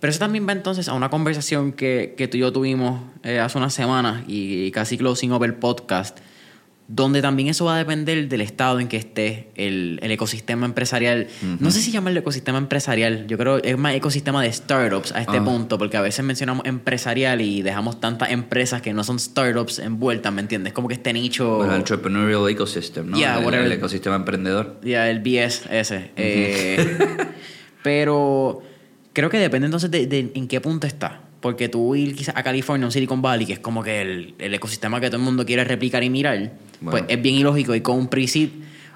Pero 0.00 0.10
eso 0.10 0.18
también 0.18 0.48
va 0.48 0.52
entonces 0.52 0.88
a 0.88 0.94
una 0.94 1.10
conversación 1.10 1.72
que, 1.72 2.14
que 2.16 2.26
tú 2.26 2.38
y 2.38 2.40
yo 2.40 2.52
tuvimos 2.52 3.02
eh, 3.22 3.38
hace 3.38 3.58
unas 3.58 3.74
semanas 3.74 4.22
y, 4.26 4.70
casi 4.70 4.96
closing 4.96 5.30
over 5.32 5.50
el 5.50 5.56
podcast, 5.56 6.18
donde 6.88 7.20
también 7.22 7.48
eso 7.48 7.66
va 7.66 7.74
a 7.76 7.78
depender 7.78 8.26
del 8.26 8.40
estado 8.40 8.80
en 8.80 8.88
que 8.88 8.96
esté 8.96 9.50
el, 9.54 10.00
el 10.02 10.10
ecosistema 10.10 10.64
empresarial. 10.66 11.28
No 11.60 11.70
sé 11.70 11.82
si 11.82 11.92
llamarlo 11.92 12.18
ecosistema 12.18 12.58
empresarial, 12.58 13.26
yo 13.28 13.38
creo 13.38 13.60
que 13.62 13.70
es 13.70 13.78
más 13.78 13.94
ecosistema 13.94 14.42
de 14.42 14.50
startups 14.52 15.12
a 15.12 15.20
este 15.20 15.36
Ah. 15.36 15.44
punto, 15.44 15.78
porque 15.78 15.96
a 15.98 16.00
veces 16.00 16.24
mencionamos 16.24 16.64
empresarial 16.66 17.42
y 17.42 17.62
dejamos 17.62 18.00
tantas 18.00 18.30
empresas 18.32 18.82
que 18.82 18.92
no 18.92 19.04
son 19.04 19.20
startups 19.20 19.78
envueltas, 19.80 20.32
¿me 20.32 20.40
entiendes? 20.40 20.72
Como 20.72 20.88
que 20.88 20.94
este 20.94 21.12
nicho... 21.12 21.62
El 21.64 21.72
entrepreneurial 21.76 22.48
ecosystem, 22.48 23.08
¿no? 23.10 23.16
Yeah, 23.18 23.38
el, 23.38 23.44
whatever. 23.44 23.66
el 23.66 23.72
ecosistema 23.72 24.16
emprendedor. 24.16 24.80
Ya, 24.82 25.08
el 25.10 25.20
BS 25.20 25.68
ese. 25.70 26.10
Eh, 26.16 26.98
pero 27.84 28.62
creo 29.12 29.30
que 29.30 29.38
depende 29.38 29.66
entonces 29.66 29.90
de, 29.90 30.06
de 30.06 30.30
en 30.34 30.48
qué 30.48 30.60
punto 30.60 30.86
está. 30.86 31.20
Porque 31.40 31.68
tú 31.70 31.94
ir 31.94 32.14
quizás 32.14 32.36
a 32.36 32.42
California, 32.42 32.86
un 32.86 32.92
Silicon 32.92 33.22
Valley, 33.22 33.46
que 33.46 33.54
es 33.54 33.58
como 33.60 33.82
que 33.82 34.02
el, 34.02 34.34
el 34.38 34.52
ecosistema 34.52 35.00
que 35.00 35.06
todo 35.08 35.16
el 35.16 35.22
mundo 35.22 35.46
quiere 35.46 35.64
replicar 35.64 36.04
y 36.04 36.10
mirar, 36.10 36.52
Bueno. 36.80 36.90
pues 36.90 37.04
es 37.08 37.22
bien 37.22 37.36
ilógico 37.36 37.74
y 37.74 37.80
con 37.80 37.96
un 37.96 38.08
pre-seed, 38.08 38.50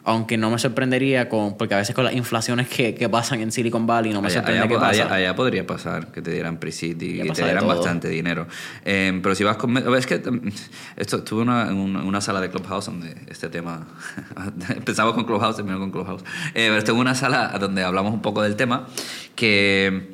aunque 0.07 0.37
no 0.37 0.51
me 0.51 0.59
sorprendería, 0.59 1.29
con 1.29 1.57
porque 1.57 1.75
a 1.75 1.79
veces 1.79 1.95
con 1.95 2.05
las 2.05 2.15
inflaciones 2.15 2.69
que, 2.69 2.95
que 2.95 3.09
pasan 3.09 3.41
en 3.41 3.51
Silicon 3.51 3.87
Valley 3.87 4.13
no 4.13 4.21
me 4.21 4.27
Allá, 4.29 4.37
sorprende 4.37 4.61
allá 4.61 4.69
que 4.69 4.75
pasa. 4.75 4.89
allá- 5.05 5.15
allá 5.15 5.35
podría 5.37 5.67
pasar 5.67 6.13
que 6.13 6.21
te 6.21 6.31
dieran 6.31 6.59
pre-seed 6.59 7.01
y, 7.01 7.23
y 7.23 7.31
te 7.31 7.43
dieran 7.43 7.67
bastante 7.67 8.09
dinero. 8.09 8.47
Eh, 8.85 9.19
pero 9.23 9.35
si 9.35 9.45
vas 9.45 9.57
con... 9.57 9.77
Es 9.97 10.07
que 10.07 10.19
mm, 10.19 10.49
esto, 10.97 11.23
tuve 11.25 11.43
una, 11.43 11.65
una, 11.73 12.03
una 12.03 12.21
sala 12.21 12.41
de 12.41 12.51
Clubhouse 12.51 12.87
donde 12.87 13.15
este 13.29 13.49
tema... 13.49 13.87
Empezamos 14.77 15.15
con 15.15 15.25
Clubhouse, 15.25 15.57
terminó 15.57 15.79
con 15.79 15.91
Clubhouse. 15.91 16.23
Eh, 16.49 16.67
pero 16.69 16.77
estuve 16.77 16.97
en 16.97 17.01
una 17.01 17.15
sala 17.15 17.57
donde 17.59 17.83
hablamos 17.83 18.13
un 18.13 18.21
poco 18.23 18.43
del 18.43 18.57
tema 18.57 18.87
que... 19.35 20.13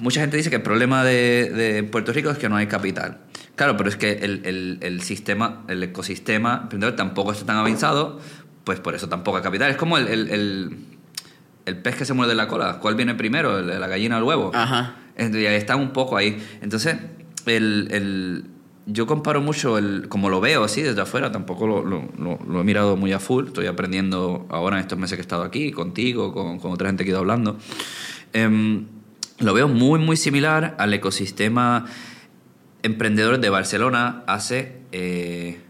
Mucha 0.00 0.20
gente 0.20 0.36
dice 0.38 0.48
que 0.50 0.56
el 0.56 0.62
problema 0.62 1.04
de, 1.04 1.50
de 1.50 1.82
Puerto 1.82 2.12
Rico 2.12 2.30
es 2.30 2.38
que 2.38 2.48
no 2.48 2.56
hay 2.56 2.66
capital. 2.68 3.18
Claro, 3.54 3.76
pero 3.76 3.88
es 3.90 3.96
que 3.96 4.12
el, 4.12 4.40
el- 4.46 4.78
el 4.80 5.02
sistema, 5.02 5.62
el 5.68 5.82
ecosistema, 5.82 6.68
primero, 6.70 6.94
tampoco 6.94 7.32
está 7.32 7.44
tan 7.46 7.56
avanzado, 7.56 8.18
pues 8.64 8.80
por 8.80 8.94
eso 8.94 9.08
tampoco 9.08 9.36
hay 9.36 9.42
capital. 9.42 9.70
Es 9.70 9.76
como 9.76 9.98
el, 9.98 10.08
el- 10.08 10.28
el- 10.30 10.76
el 11.66 11.76
pez 11.78 11.96
que 11.96 12.04
se 12.04 12.12
muerde 12.14 12.34
la 12.34 12.48
cola. 12.48 12.78
¿Cuál 12.80 12.94
viene 12.94 13.14
primero? 13.14 13.58
¿El- 13.58 13.68
¿La 13.80 13.86
gallina 13.88 14.16
o 14.16 14.18
el 14.18 14.24
huevo? 14.24 14.50
Ajá. 14.54 14.96
Entonces, 15.16 15.42
ya 15.44 15.54
está 15.54 15.76
un 15.76 15.92
poco 15.92 16.16
ahí. 16.16 16.42
Entonces, 16.62 16.96
el, 17.46 17.88
el- 17.90 18.44
yo 18.86 19.06
comparo 19.06 19.40
mucho, 19.40 19.78
el, 19.78 20.08
como 20.08 20.28
lo 20.28 20.40
veo 20.42 20.62
así 20.64 20.82
desde 20.82 21.00
afuera, 21.00 21.32
tampoco 21.32 21.66
lo, 21.66 21.84
lo- 21.84 22.08
lo- 22.18 22.38
lo 22.46 22.60
he 22.60 22.64
mirado 22.64 22.96
muy 22.96 23.12
a 23.12 23.18
full, 23.18 23.46
estoy 23.46 23.66
aprendiendo 23.66 24.46
ahora 24.50 24.76
en 24.76 24.82
estos 24.82 24.98
meses 24.98 25.16
que 25.16 25.20
he 25.20 25.22
estado 25.22 25.42
aquí, 25.42 25.70
contigo, 25.72 26.32
con, 26.34 26.58
con 26.58 26.72
otra 26.72 26.88
gente 26.88 27.04
que 27.04 27.10
he 27.10 27.12
ido 27.12 27.20
hablando. 27.20 27.56
Em, 28.34 28.84
lo 29.38 29.54
veo 29.54 29.68
muy, 29.68 29.98
muy 30.00 30.16
similar 30.18 30.74
al 30.78 30.92
ecosistema 30.92 31.86
emprendedor 32.82 33.38
de 33.40 33.48
Barcelona 33.48 34.22
hace, 34.26 34.80
eh, 34.92 35.60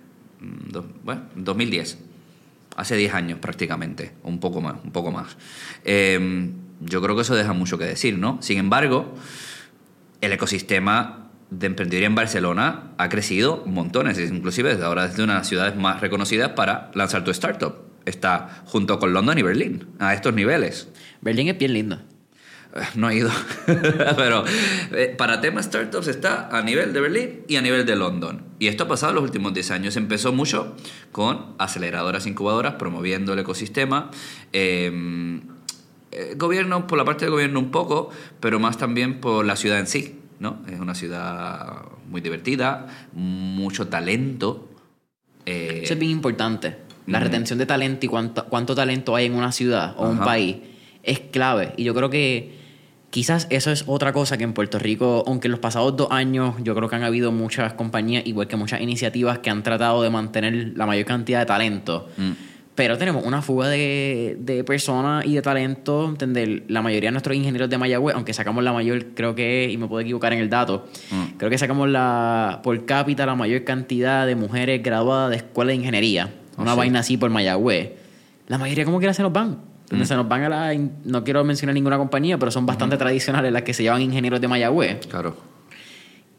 do- 0.71 0.87
bueno, 1.05 1.23
2010, 1.37 1.99
hace 2.77 2.97
10 2.97 3.15
años 3.15 3.39
prácticamente, 3.39 4.13
un 4.23 4.41
poco 4.41 4.61
más, 4.61 4.77
un 4.85 4.91
poco 4.91 5.11
más. 5.11 5.37
Em, 5.85 6.53
yo 6.81 7.01
creo 7.03 7.15
que 7.17 7.23
eso 7.23 7.35
deja 7.35 7.53
mucho 7.53 7.79
que 7.79 7.85
decir, 7.85 8.19
¿no? 8.19 8.39
Sin 8.41 8.59
embargo, 8.59 9.15
el 10.21 10.33
ecosistema 10.33 11.31
de 11.51 11.67
emprendeduría 11.67 12.07
en 12.07 12.15
Barcelona 12.15 12.93
ha 12.99 13.09
crecido 13.09 13.63
montones, 13.67 14.19
inclusive 14.19 14.71
desde 14.71 14.85
ahora 14.85 15.07
es 15.07 15.17
de 15.17 15.23
una 15.23 15.35
de 15.35 15.39
las 15.41 15.49
ciudades 15.49 15.77
más 15.77 16.01
reconocidas 16.01 16.51
para 16.51 16.91
lanzar 16.95 17.25
tu 17.25 17.31
startup. 17.31 17.75
Está 18.05 18.63
junto 18.67 18.99
con 18.99 19.13
London 19.13 19.39
y 19.39 19.43
Berlín, 19.43 19.87
a 19.99 20.15
estos 20.15 20.35
niveles. 20.35 20.89
Berlín 21.21 21.49
es 21.49 21.59
bien 21.59 21.73
lindo. 21.73 22.14
No 22.97 23.09
he 23.11 23.17
ido, 23.17 23.31
pero 24.17 24.45
eh, 24.93 25.15
para 25.17 25.41
temas 25.41 25.67
startups 25.67 26.09
está 26.09 26.49
a 26.57 26.63
nivel 26.63 26.93
de 26.93 27.01
Berlín 27.01 27.41
y 27.49 27.57
a 27.57 27.63
nivel 27.63 27.87
de 27.87 27.97
London. 27.97 28.43
Y 28.59 28.67
esto 28.67 28.85
ha 28.85 28.89
pasado 28.89 29.11
en 29.11 29.17
los 29.17 29.25
últimos 29.25 29.55
10 29.55 29.71
años. 29.71 29.97
Empezó 29.97 30.33
mucho 30.33 30.75
con 31.13 31.55
aceleradoras, 31.59 32.27
incubadoras, 32.27 32.75
promoviendo 32.75 33.33
el 33.33 33.39
ecosistema. 33.39 34.11
Eh, 34.53 35.41
eh, 36.11 36.35
gobierno, 36.37 36.87
por 36.87 36.99
la 36.99 37.05
parte 37.05 37.25
del 37.25 37.33
gobierno 37.33 37.59
un 37.59 37.71
poco, 37.71 38.11
pero 38.41 38.59
más 38.59 38.79
también 38.79 39.21
por 39.21 39.45
la 39.45 39.57
ciudad 39.57 39.79
en 39.79 39.87
sí. 39.87 40.21
¿no? 40.41 40.59
Es 40.69 40.81
una 40.81 40.95
ciudad 40.95 41.83
muy 42.09 42.21
divertida, 42.21 42.87
mucho 43.13 43.89
talento. 43.89 44.69
eh, 45.47 45.81
Eso 45.85 45.95
es 45.95 45.99
bien 45.99 46.13
importante. 46.13 46.79
La 47.07 47.21
retención 47.21 47.59
de 47.59 47.67
talento 47.67 48.07
y 48.07 48.09
cuánto, 48.09 48.47
cuánto 48.47 48.75
talento 48.75 49.15
hay 49.15 49.27
en 49.27 49.35
una 49.35 49.53
ciudad 49.53 49.95
o 49.99 50.09
un 50.09 50.21
país 50.21 50.57
es 51.03 51.21
clave. 51.21 51.75
Y 51.77 51.85
yo 51.85 51.95
creo 51.95 52.09
que 52.09 52.64
quizás 53.15 53.47
eso 53.51 53.71
es 53.71 53.85
otra 53.87 54.13
cosa 54.13 54.37
que 54.37 54.43
en 54.43 54.53
Puerto 54.55 54.81
Rico, 54.81 55.23
aunque 55.29 55.47
en 55.47 55.53
los 55.53 55.61
pasados 55.61 55.97
dos 55.97 56.09
años 56.11 56.57
yo 56.65 56.75
creo 56.75 56.89
que 56.89 56.97
han 56.97 57.05
habido 57.05 57.31
muchas 57.31 57.75
compañías, 57.75 58.27
igual 58.27 58.49
que 58.49 58.57
muchas 58.57 58.81
iniciativas 58.81 59.39
que 59.39 59.51
han 59.51 59.63
tratado 59.63 60.03
de 60.03 60.11
mantener 60.11 60.73
la 60.77 60.85
mayor 60.85 61.05
cantidad 61.07 61.39
de 61.39 61.47
talento. 61.47 62.09
mm, 62.17 62.31
Pero 62.75 62.99
tenemos 62.99 63.25
una 63.25 63.41
fuga 63.41 63.69
de, 63.69 64.37
de 64.41 64.65
personas 64.65 65.25
y 65.27 65.35
de 65.37 65.43
talento. 65.43 66.07
¿entender? 66.09 66.65
La 66.67 66.83
mayoría 66.83 67.07
de 67.11 67.13
nuestros 67.13 67.37
ingenieros 67.37 67.71
de 67.71 67.79
Mayagüez, 67.79 68.17
aunque 68.17 68.35
sacamos 68.35 68.65
la 68.65 68.73
mayor, 68.73 69.15
creo 69.15 69.33
que, 69.37 69.71
y 69.71 69.77
me 69.77 69.87
puedo 69.87 70.01
equivocar 70.01 70.33
en 70.33 70.41
el 70.41 70.51
dato, 70.51 70.85
Mm. 71.13 71.37
creo 71.39 71.51
que 71.51 71.57
sacamos 71.59 71.89
la 71.89 72.59
por 72.65 72.85
cápita 72.85 73.27
la 73.27 73.37
mayor 73.37 73.63
cantidad 73.63 74.27
de 74.27 74.35
mujeres 74.35 74.83
graduadas 74.83 75.31
de 75.31 75.37
escuela 75.37 75.69
de 75.69 75.77
ingeniería. 75.77 76.35
Oh, 76.57 76.63
Una 76.63 76.73
sí. 76.73 76.79
vaina 76.79 76.99
así 76.99 77.17
por 77.17 77.31
Mayagüez. 77.31 77.93
La 78.49 78.59
mayoría 78.59 78.85
como 78.85 78.99
quiera 78.99 79.15
se 79.15 79.23
nos 79.23 79.33
van. 79.33 79.59
Mm. 80.03 80.07
Se 80.07 80.15
nos 80.17 80.29
van 80.29 80.43
a 80.45 80.49
la... 80.49 80.75
No 81.05 81.25
quiero 81.25 81.45
mencionar 81.45 81.75
ninguna 81.75 81.99
compañía, 81.99 82.39
pero 82.39 82.51
son 82.51 82.67
bastante 82.67 82.97
tradicionales 82.97 83.53
las 83.53 83.63
que 83.63 83.75
se 83.75 83.83
llevan 83.83 84.03
ingenieros 84.03 84.41
de 84.41 84.49
Mayagüez. 84.49 85.07
claro. 85.07 85.37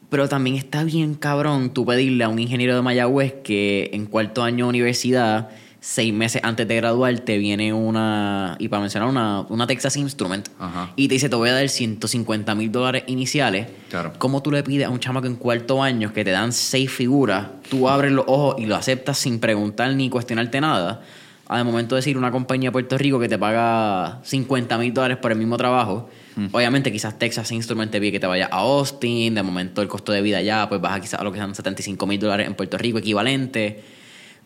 Pero 0.08 0.28
también 0.28 0.54
está 0.54 0.84
bien 0.84 1.14
cabrón 1.14 1.70
tú 1.70 1.84
pedirle 1.84 2.22
a 2.22 2.28
un 2.28 2.38
ingeniero 2.38 2.76
de 2.76 2.82
Mayagüez 2.82 3.34
que 3.42 3.90
en 3.92 4.06
cuarto 4.06 4.44
año 4.44 4.66
de 4.66 4.68
universidad, 4.68 5.48
seis 5.80 6.14
meses 6.14 6.42
antes 6.44 6.68
de 6.68 6.76
graduarte, 6.76 7.38
viene 7.38 7.72
una, 7.72 8.54
y 8.60 8.68
para 8.68 8.80
mencionar 8.82 9.08
una, 9.08 9.40
una 9.48 9.66
Texas 9.66 9.96
Instrument, 9.96 10.48
Ajá. 10.60 10.92
y 10.94 11.08
te 11.08 11.14
dice, 11.14 11.28
te 11.28 11.34
voy 11.34 11.48
a 11.48 11.54
dar 11.54 11.68
150 11.68 12.54
mil 12.54 12.70
dólares 12.70 13.02
iniciales. 13.08 13.66
Claro. 13.90 14.12
¿Cómo 14.18 14.42
tú 14.42 14.52
le 14.52 14.62
pides 14.62 14.86
a 14.86 14.90
un 14.90 15.00
chamaco 15.00 15.26
en 15.26 15.34
cuarto 15.34 15.82
año 15.82 16.12
que 16.12 16.24
te 16.24 16.30
dan 16.30 16.52
seis 16.52 16.88
figuras, 16.88 17.48
tú 17.68 17.88
abres 17.88 18.12
los 18.12 18.26
ojos 18.28 18.56
y 18.58 18.66
lo 18.66 18.76
aceptas 18.76 19.18
sin 19.18 19.40
preguntar 19.40 19.92
ni 19.94 20.08
cuestionarte 20.08 20.60
nada? 20.60 21.02
De 21.48 21.62
momento 21.64 21.94
decir 21.94 22.18
una 22.18 22.30
compañía 22.32 22.68
de 22.68 22.72
Puerto 22.72 22.98
Rico 22.98 23.20
que 23.20 23.28
te 23.28 23.38
paga 23.38 24.20
50 24.24 24.78
mil 24.78 24.92
dólares 24.92 25.18
por 25.18 25.30
el 25.32 25.38
mismo 25.38 25.56
trabajo. 25.56 26.08
Obviamente 26.52 26.90
quizás 26.92 27.18
Texas 27.18 27.50
Instrument 27.52 27.90
te 27.90 27.98
pide 28.00 28.12
que 28.12 28.20
te 28.20 28.26
vayas 28.26 28.50
a 28.52 28.56
Austin, 28.56 29.34
de 29.34 29.42
momento 29.42 29.80
el 29.80 29.88
costo 29.88 30.12
de 30.12 30.20
vida 30.22 30.38
allá 30.38 30.68
pues 30.68 30.80
baja 30.80 31.00
quizás 31.00 31.20
a 31.20 31.24
lo 31.24 31.32
que 31.32 31.38
sean 31.38 31.54
75 31.54 32.06
mil 32.06 32.18
dólares 32.20 32.46
en 32.46 32.54
Puerto 32.54 32.76
Rico 32.78 32.98
equivalente. 32.98 33.82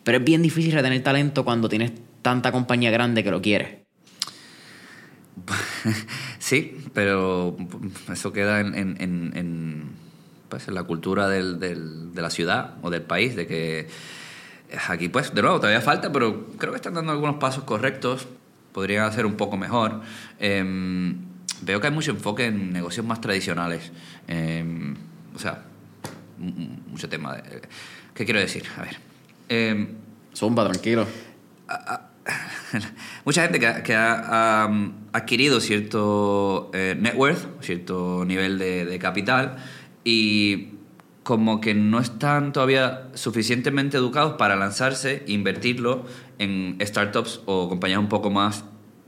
Pero 0.03 0.19
es 0.19 0.23
bien 0.23 0.41
difícil 0.41 0.71
retener 0.73 1.01
talento 1.03 1.43
cuando 1.43 1.67
tienes 1.69 1.91
tanta 2.21 2.51
compañía 2.51 2.91
grande 2.91 3.23
que 3.23 3.31
lo 3.31 3.41
quiere. 3.41 3.83
Sí, 6.39 6.77
pero 6.93 7.55
eso 8.11 8.33
queda 8.33 8.59
en, 8.59 8.75
en- 8.75 8.97
en- 8.99 9.31
en, 9.35 9.89
pues, 10.49 10.67
en 10.67 10.73
la 10.75 10.83
cultura 10.83 11.27
del- 11.29 11.59
del- 11.59 12.13
de 12.13 12.21
la 12.21 12.29
ciudad 12.29 12.75
o 12.81 12.89
del 12.89 13.03
país, 13.03 13.35
de 13.35 13.47
que 13.47 13.87
aquí, 14.87 15.09
pues, 15.09 15.33
de 15.33 15.41
nuevo, 15.41 15.57
todavía 15.59 15.81
falta, 15.81 16.11
pero 16.11 16.47
creo 16.57 16.71
que 16.71 16.77
están 16.77 16.93
dando 16.93 17.11
algunos 17.11 17.35
pasos 17.37 17.63
correctos, 17.63 18.27
podrían 18.71 19.05
hacer 19.05 19.25
un 19.25 19.35
poco 19.35 19.57
mejor. 19.57 20.01
Em, 20.39 21.17
veo 21.61 21.79
que 21.81 21.87
hay 21.87 21.93
mucho 21.93 22.11
enfoque 22.11 22.45
en 22.45 22.71
negocios 22.73 23.05
más 23.05 23.21
tradicionales, 23.21 23.91
Em, 24.27 24.95
o 25.35 25.39
sea, 25.39 25.63
mucho 26.87 27.07
tema. 27.09 27.35
De, 27.35 27.61
¿Qué 28.13 28.25
quiero 28.25 28.39
decir? 28.39 28.63
A 28.77 28.81
ver. 28.83 28.97
Em, 29.49 29.87
Zumba, 30.35 30.63
tranquilo. 30.69 31.05
mucha 33.25 33.43
gente 33.43 33.59
que, 33.59 33.67
ha- 33.67 33.83
que 33.83 33.93
ha, 33.95 34.63
ha 34.63 34.69
adquirido 35.13 35.59
cierto 35.59 36.71
eh, 36.73 36.95
net 36.99 37.15
worth, 37.15 37.61
cierto 37.63 38.23
nivel 38.25 38.57
de, 38.57 38.85
de 38.85 38.99
capital 38.99 39.57
y 40.03 40.69
como 41.23 41.61
que 41.61 41.73
no 41.75 41.99
están 41.99 42.51
todavía 42.51 43.07
suficientemente 43.13 43.97
educados 43.97 44.33
para 44.37 44.55
lanzarse 44.55 45.23
e 45.27 45.31
invertirlo 45.33 46.05
en 46.39 46.77
startups 46.81 47.41
o 47.45 47.69
compañías 47.69 47.99
un 47.99 48.09
poco 48.09 48.31
más 48.31 48.63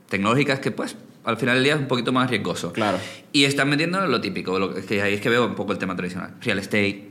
tecnológicas 0.09 0.59
que 0.59 0.69
pues 0.71 0.95
al 1.23 1.37
final 1.37 1.55
del 1.55 1.63
día 1.63 1.73
es 1.75 1.79
un 1.79 1.87
poquito 1.87 2.11
más 2.11 2.29
riesgoso. 2.29 2.71
Claro. 2.73 2.97
Y 3.31 3.45
están 3.45 3.69
metiendo 3.69 4.05
lo 4.07 4.21
típico, 4.21 4.59
lo 4.59 4.73
que, 4.75 5.01
ahí 5.01 5.13
es 5.15 5.21
que 5.21 5.29
veo 5.29 5.45
un 5.47 5.55
poco 5.55 5.71
el 5.71 5.77
tema 5.79 5.95
tradicional. 5.95 6.35
Real 6.41 6.59
estate, 6.59 7.09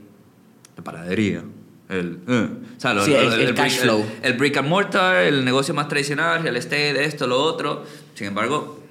la 0.77 0.83
panadería, 0.83 1.43
el... 1.89 2.19
eh, 2.27 2.49
o 2.77 2.79
sea, 2.79 2.93
lo- 2.93 3.03
Sí, 3.03 3.11
lo- 3.11 3.33
el- 3.33 3.41
el 3.41 3.55
cash 3.55 3.73
brick- 3.79 3.81
flow. 3.81 4.05
el 4.21 4.33
brick 4.33 4.55
and 4.57 4.69
mortar, 4.69 5.15
el 5.23 5.43
negocio 5.43 5.73
más 5.73 5.87
tradicional, 5.89 6.43
real 6.43 6.55
estate, 6.55 7.03
esto, 7.03 7.25
lo 7.27 7.41
otro. 7.41 7.83
Sin 8.13 8.27
embargo, 8.27 8.82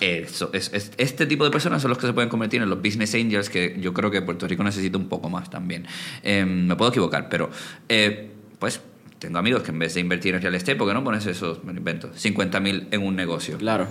eso, 0.00 0.50
es, 0.52 0.70
es- 0.74 0.92
este 0.98 1.26
tipo 1.26 1.44
de 1.44 1.50
personas 1.50 1.80
son 1.82 1.88
los 1.88 1.98
que 1.98 2.06
se 2.06 2.12
pueden 2.12 2.28
convertir 2.28 2.60
en 2.62 2.68
los 2.68 2.80
business 2.82 3.14
angels 3.14 3.48
que 3.50 3.76
yo 3.80 3.92
creo 3.94 4.10
que 4.10 4.20
Puerto 4.22 4.46
Rico 4.46 4.62
necesita 4.62 4.98
un 4.98 5.08
poco 5.08 5.30
más 5.30 5.48
también. 5.50 5.86
Eh, 6.22 6.44
me 6.44 6.76
puedo 6.76 6.90
equivocar, 6.90 7.28
pero 7.28 7.50
eh, 7.88 8.30
pues 8.58 8.80
tengo 9.18 9.38
amigos 9.38 9.62
que 9.62 9.70
en 9.70 9.78
vez 9.78 9.94
de 9.94 10.00
invertir 10.00 10.34
en 10.34 10.42
real 10.42 10.54
estate, 10.54 10.76
¿por 10.76 10.86
qué 10.86 10.92
no 10.94 11.02
pones 11.02 11.24
esos, 11.26 11.64
me 11.64 11.72
invento, 11.72 12.10
50 12.14 12.60
mil 12.60 12.88
en 12.90 13.02
un 13.02 13.16
negocio? 13.16 13.56
Claro. 13.56 13.88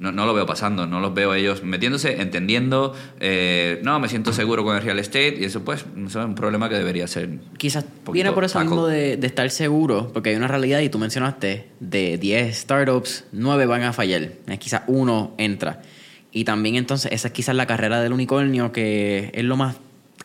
No, 0.00 0.12
no 0.12 0.26
lo 0.26 0.32
veo 0.34 0.46
pasando, 0.46 0.86
no 0.86 1.00
los 1.00 1.12
veo 1.12 1.34
ellos 1.34 1.64
metiéndose, 1.64 2.20
entendiendo, 2.22 2.94
eh, 3.18 3.80
no, 3.82 3.98
me 3.98 4.08
siento 4.08 4.32
seguro 4.32 4.62
con 4.62 4.76
el 4.76 4.82
real 4.82 4.98
estate 5.00 5.38
y 5.40 5.44
eso 5.44 5.64
pues 5.64 5.84
eso 6.06 6.20
es 6.20 6.24
un 6.26 6.36
problema 6.36 6.68
que 6.68 6.76
debería 6.76 7.06
ser. 7.08 7.30
Quizás 7.56 7.84
viene 8.12 8.30
por 8.30 8.44
eso 8.44 8.60
mismo 8.60 8.86
de, 8.86 9.16
de 9.16 9.26
estar 9.26 9.50
seguro, 9.50 10.10
porque 10.14 10.30
hay 10.30 10.36
una 10.36 10.46
realidad 10.46 10.78
y 10.80 10.88
tú 10.88 10.98
mencionaste, 11.00 11.66
de 11.80 12.16
10 12.16 12.56
startups, 12.56 13.24
9 13.32 13.66
van 13.66 13.82
a 13.82 13.92
fallar, 13.92 14.28
quizás 14.60 14.82
uno 14.86 15.34
entra. 15.36 15.82
Y 16.30 16.44
también 16.44 16.76
entonces 16.76 17.10
esa 17.10 17.28
es 17.28 17.34
quizás 17.34 17.56
la 17.56 17.66
carrera 17.66 18.00
del 18.00 18.12
unicornio, 18.12 18.70
que 18.70 19.30
es 19.34 19.44
lo 19.44 19.56
más 19.56 19.76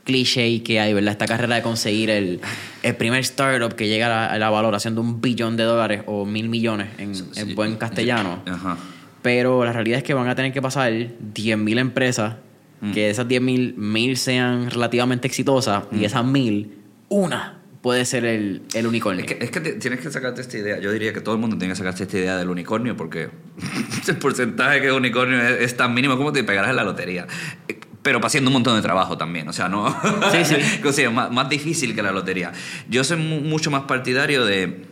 cliché 0.03 0.61
que 0.63 0.79
hay, 0.81 0.93
¿verdad? 0.93 1.13
Esta 1.13 1.25
carrera 1.27 1.55
de 1.55 1.61
conseguir 1.61 2.09
el, 2.09 2.41
el 2.83 2.95
primer 2.95 3.21
startup 3.21 3.73
que 3.73 3.87
llega 3.87 4.07
a 4.07 4.09
la, 4.09 4.25
a 4.27 4.37
la 4.37 4.49
valoración 4.49 4.95
de 4.95 5.01
un 5.01 5.21
billón 5.21 5.55
de 5.55 5.63
dólares 5.63 6.03
o 6.07 6.25
mil 6.25 6.49
millones 6.49 6.89
en, 6.97 7.11
en 7.11 7.15
Sí. 7.33 7.53
buen 7.53 7.77
castellano. 7.77 8.43
Ajá. 8.45 8.77
Pero 9.23 9.65
la 9.65 9.73
realidad 9.73 9.97
es 9.97 10.03
que 10.03 10.13
van 10.13 10.27
a 10.27 10.35
tener 10.35 10.53
que 10.53 10.61
pasar 10.61 10.91
10.000 10.93 11.79
empresas, 11.79 12.35
Mm. 12.81 12.91
que 12.91 12.99
de 13.05 13.09
esas 13.11 13.27
10.000, 13.27 13.75
1.000 13.77 14.15
sean 14.17 14.69
relativamente 14.69 15.25
exitosas, 15.27 15.85
y 15.91 16.03
esas 16.03 16.23
1.000, 16.25 16.67
una 17.07 17.59
puede 17.81 18.03
ser 18.05 18.25
el, 18.25 18.61
el 18.73 18.87
unicornio. 18.87 19.25
Es 19.25 19.33
que, 19.33 19.43
es 19.45 19.51
que 19.51 19.59
te- 19.61 19.73
tienes 19.73 19.99
que 20.01 20.09
sacarte 20.11 20.41
esta 20.41 20.57
idea. 20.57 20.79
Yo 20.79 20.91
diría 20.91 21.11
que 21.13 21.21
todo 21.21 21.35
el 21.35 21.41
mundo 21.41 21.57
tiene 21.57 21.73
que 21.73 21.77
sacarse 21.77 22.03
esta 22.03 22.17
idea 22.17 22.37
del 22.37 22.49
unicornio 22.49 22.95
porque 22.97 23.29
el 24.07 24.17
porcentaje 24.17 24.81
que 24.81 24.87
es 24.87 24.93
unicornio 24.93 25.41
es, 25.41 25.61
es 25.61 25.77
tan 25.77 25.93
mínimo 25.93 26.17
como 26.17 26.31
te 26.33 26.43
pegarás 26.43 26.69
en 26.71 26.75
la 26.77 26.83
lotería. 26.83 27.25
Eh, 27.67 27.79
Pero 28.01 28.19
pasando 28.21 28.49
un 28.49 28.53
montón 28.53 28.75
de 28.75 28.81
trabajo 28.81 29.17
también, 29.17 29.47
o 29.47 29.53
sea, 29.53 29.69
no. 29.69 29.89
Sí, 30.31 30.43
sí. 30.45 30.55
o 30.85 30.91
sea, 30.91 31.09
más, 31.09 31.31
más 31.31 31.47
difícil 31.49 31.95
que 31.95 32.01
la 32.01 32.11
lotería. 32.11 32.51
Yo 32.89 33.03
soy 33.05 33.17
mu- 33.17 33.39
mucho 33.41 33.71
más 33.71 33.83
partidario 33.83 34.45
de. 34.45 34.91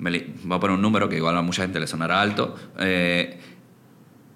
Me 0.00 0.10
li- 0.10 0.34
voy 0.44 0.56
a 0.56 0.60
poner 0.60 0.74
un 0.76 0.82
número 0.82 1.08
que 1.08 1.16
igual 1.16 1.36
a 1.36 1.42
mucha 1.42 1.62
gente 1.62 1.78
le 1.78 1.86
sonará 1.86 2.20
alto. 2.20 2.56
eh, 2.78 3.38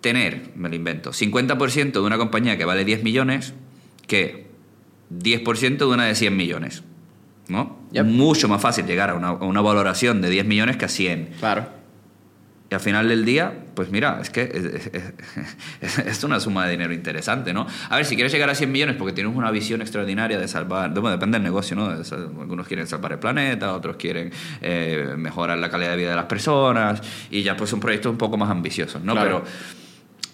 tener, 0.01 0.51
me 0.57 0.69
lo 0.69 0.75
invento, 0.75 1.13
50% 1.13 1.93
de 1.93 2.01
una 2.01 2.19
compañía 2.19 2.59
que 2.59 2.65
vale 2.67 2.85
10 2.85 3.03
millones 3.03 3.55
que 4.07 4.47
10% 5.11 5.79
de 5.79 5.85
una 5.87 6.05
de 6.05 6.15
100 6.15 6.37
millones. 6.37 6.83
¿No? 7.49 7.79
Yep. 7.93 8.07
Mucho 8.07 8.49
más 8.49 8.61
fácil 8.63 8.87
llegar 8.87 9.11
a 9.11 9.15
una, 9.15 9.29
a 9.29 9.45
una 9.45 9.61
valoración 9.61 10.21
de 10.23 10.31
10 10.31 10.47
millones 10.47 10.77
que 10.79 10.85
a 10.87 10.89
100. 10.89 11.31
Claro. 11.41 11.69
Y 12.71 12.75
al 12.75 12.81
final 12.81 13.09
del 13.09 13.27
día, 13.27 13.53
pues 13.75 13.91
mira, 13.91 14.19
es 14.23 14.31
que 14.31 14.43
es, 14.43 14.65
es- 14.95 15.99
es 16.07 16.25
una 16.25 16.41
suma 16.41 16.65
de 16.65 16.73
dinero 16.73 16.95
interesante, 16.95 17.53
¿no? 17.53 17.67
A 17.91 17.97
ver, 17.97 18.07
si 18.07 18.15
quieres 18.15 18.33
llegar 18.33 18.49
a 18.49 18.55
100 18.55 18.73
millones 18.73 18.97
porque 18.97 19.13
tienes 19.13 19.37
una 19.37 19.51
visión 19.51 19.83
extraordinaria 19.83 20.39
de 20.39 20.49
salvar, 20.49 20.91
bueno, 20.93 21.11
depende 21.11 21.37
del 21.37 21.43
negocio, 21.45 21.77
¿no? 21.77 21.87
Algunos 21.91 22.67
quieren 22.67 22.87
salvar 22.87 23.13
el 23.13 23.19
planeta, 23.19 23.75
otros 23.75 23.97
quieren 23.97 24.33
eh, 24.63 25.15
mejorar 25.17 25.59
la 25.59 25.69
calidad 25.69 25.91
de 25.91 25.97
vida 25.99 26.11
de 26.11 26.17
las 26.17 26.25
personas 26.25 27.03
y 27.31 27.43
ya 27.43 27.55
pues 27.57 27.69
son 27.69 27.81
proyectos 27.81 28.11
un 28.11 28.19
poco 28.19 28.39
más 28.39 28.51
ambiciosos, 28.51 29.03
¿no? 29.03 29.13
Claro. 29.13 29.43
Pero 29.45 29.55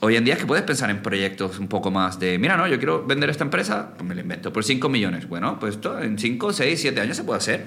hoy 0.03 0.17
en 0.17 0.25
día 0.25 0.35
es 0.35 0.41
que 0.41 0.47
puedes 0.47 0.65
pensar 0.65 0.89
en 0.89 1.03
proyectos 1.03 1.59
un 1.59 1.67
poco 1.67 1.91
más 1.91 2.19
de, 2.21 2.39
mira, 2.39 2.57
no, 2.57 2.67
yo 2.69 2.79
quiero 2.79 3.05
vender 3.05 3.29
esta 3.29 3.43
empresa, 3.45 3.91
pues 3.97 4.09
me 4.09 4.15
la 4.15 4.21
invento 4.21 4.53
por 4.53 4.63
5 4.65 4.89
millones. 4.89 5.29
Bueno, 5.29 5.59
pues 5.59 5.75
esto 5.75 6.01
en 6.01 6.17
5, 6.17 6.53
6, 6.53 6.81
7 6.81 7.01
años 7.01 7.17
se 7.17 7.25
puede 7.25 7.39
hacer. 7.39 7.67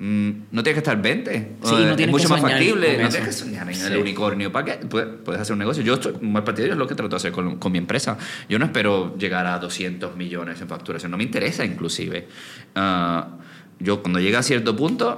Mm, 0.00 0.30
no 0.52 0.62
tienes 0.62 0.82
que 0.82 0.90
estar 0.90 1.00
20. 1.00 1.32
Sí, 1.32 1.46
no 1.62 1.78
eh, 1.78 1.94
tienes 1.94 2.06
es 2.06 2.10
mucho 2.10 2.28
más 2.30 2.40
factible. 2.40 2.96
No 2.96 3.02
eso. 3.02 3.10
tienes 3.10 3.28
que 3.28 3.32
soñar 3.32 3.68
en 3.68 3.74
Sí. 3.74 3.86
el 3.86 3.98
unicornio. 3.98 4.50
¿Para 4.50 4.64
qué? 4.64 4.86
Puedes, 4.86 5.40
hacer 5.40 5.52
un 5.52 5.58
negocio. 5.58 5.82
Yo 5.82 5.94
estoy 5.94 6.14
muy 6.22 6.40
partidario, 6.40 6.72
es 6.72 6.78
lo 6.78 6.86
que 6.86 6.94
trato 6.94 7.10
de 7.10 7.16
hacer 7.16 7.32
con, 7.32 7.58
con 7.58 7.70
mi 7.70 7.76
empresa. 7.76 8.16
Yo 8.48 8.58
no 8.58 8.64
espero 8.64 9.14
llegar 9.18 9.46
a 9.46 9.58
200 9.58 10.16
millones 10.16 10.58
en 10.62 10.68
facturación. 10.68 11.10
No 11.10 11.18
me 11.18 11.24
interesa, 11.24 11.66
inclusive. 11.66 12.28
Ah, 12.74 13.36
yo 13.78 14.00
cuando 14.00 14.20
llegue 14.20 14.38
a 14.38 14.42
cierto 14.42 14.74
punto, 14.74 15.14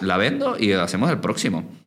la 0.00 0.16
vendo 0.16 0.56
y 0.58 0.72
hacemos 0.72 1.10
el 1.10 1.18
próximo. 1.18 1.81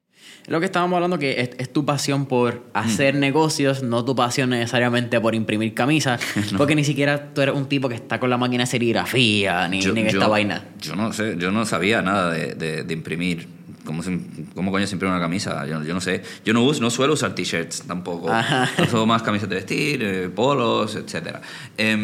Lo 0.47 0.59
que 0.59 0.65
estábamos 0.67 0.95
hablando, 0.97 1.17
que 1.17 1.41
es, 1.41 1.49
es 1.57 1.73
tu 1.73 1.85
pasión 1.85 2.25
por 2.27 2.55
Mm. 2.55 2.59
hacer 2.73 3.15
negocios, 3.15 3.81
no 3.83 4.05
tu 4.05 4.15
pasión 4.15 4.51
necesariamente 4.51 5.19
por 5.19 5.33
imprimir 5.35 5.73
camisas, 5.73 6.21
porque 6.57 6.75
ni 6.75 6.83
siquiera 6.83 7.33
tú 7.33 7.41
eres 7.41 7.55
un 7.55 7.65
tipo 7.67 7.89
que 7.89 7.95
está 7.95 8.19
con 8.19 8.29
la 8.29 8.37
máquina 8.37 8.63
de 8.63 8.67
serigrafía, 8.67 9.67
ni, 9.67 9.79
ni 9.79 10.01
en 10.01 10.07
esta 10.07 10.27
vaina. 10.27 10.63
Yo 10.81 10.95
no 10.95 11.11
sé, 11.13 11.35
yo 11.39 11.51
no 11.51 11.65
sabía 11.65 12.01
nada 12.01 12.31
de, 12.31 12.53
de- 12.55 12.83
de 12.83 12.93
imprimir. 12.93 13.47
¿Cómo, 13.85 14.01
cómo 14.53 14.71
coño 14.71 14.87
se 14.87 14.95
imprime 14.95 15.13
una 15.13 15.21
camisa? 15.21 15.65
Yo, 15.65 15.81
yo 15.83 15.93
no 15.93 16.01
sé. 16.01 16.23
Yo 16.43 16.53
no, 16.53 16.63
uso, 16.63 16.81
no 16.81 16.89
suelo 16.89 17.13
usar 17.13 17.35
t-shirts 17.35 17.83
tampoco. 17.83 18.31
Ajá. 18.31 18.69
Uso 18.83 19.05
más 19.05 19.23
camisas 19.23 19.47
de 19.47 19.55
vestir, 19.55 20.03
eh, 20.03 20.29
polos, 20.29 20.95
etc. 20.95 21.37
a 21.77 21.95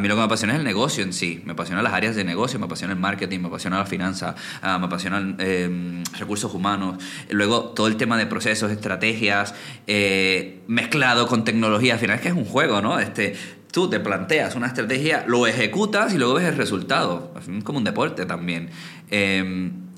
mí 0.00 0.08
lo 0.08 0.14
que 0.14 0.18
me 0.18 0.22
apasiona 0.22 0.54
es 0.54 0.60
el 0.60 0.64
negocio 0.64 1.02
en 1.02 1.12
sí. 1.12 1.42
Me 1.44 1.52
apasiona 1.52 1.82
las 1.82 1.92
áreas 1.92 2.16
de 2.16 2.24
negocio, 2.24 2.58
me 2.58 2.66
apasiona 2.66 2.94
el 2.94 3.00
marketing, 3.00 3.40
me 3.40 3.48
apasiona 3.48 3.78
la 3.78 3.86
finanza, 3.86 4.34
ah, 4.62 4.78
me 4.78 4.86
apasionan 4.86 5.36
eh, 5.38 6.02
recursos 6.18 6.54
humanos. 6.54 7.02
Luego 7.30 7.70
todo 7.70 7.88
el 7.88 7.96
tema 7.96 8.16
de 8.16 8.26
procesos, 8.26 8.70
estrategias, 8.70 9.54
eh, 9.86 10.60
mezclado 10.68 11.26
con 11.26 11.44
tecnología. 11.44 11.94
Al 11.94 12.00
final 12.00 12.16
es 12.16 12.22
que 12.22 12.28
es 12.28 12.34
un 12.34 12.44
juego, 12.44 12.80
¿no? 12.80 12.98
Este, 12.98 13.34
tú 13.72 13.90
te 13.90 14.00
planteas 14.00 14.54
una 14.54 14.68
estrategia, 14.68 15.24
lo 15.26 15.46
ejecutas 15.46 16.14
y 16.14 16.18
luego 16.18 16.34
ves 16.34 16.44
el 16.46 16.56
resultado. 16.56 17.34
Es 17.38 17.64
como 17.64 17.78
un 17.78 17.84
deporte 17.84 18.24
también. 18.26 18.70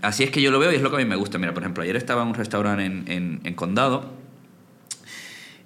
Así 0.03 0.23
es 0.25 0.31
que 0.31 0.41
yo 0.41 0.51
lo 0.51 0.59
veo 0.59 0.73
y 0.73 0.77
es 0.77 0.83
lo 0.83 0.91
que 0.91 0.97
a 0.97 0.99
mí 1.01 1.05
me 1.05 1.17
gusta. 1.17 1.39
Mira, 1.39 1.53
por 1.55 1.63
ejemplo, 1.63 1.83
ayer 1.83 1.97
estaba 1.97 2.23
en 2.23 2.29
un 2.29 2.35
restaurante 2.35 2.85
en, 2.85 3.05
en- 3.09 3.41
en 3.45 3.55
Condado. 3.55 4.13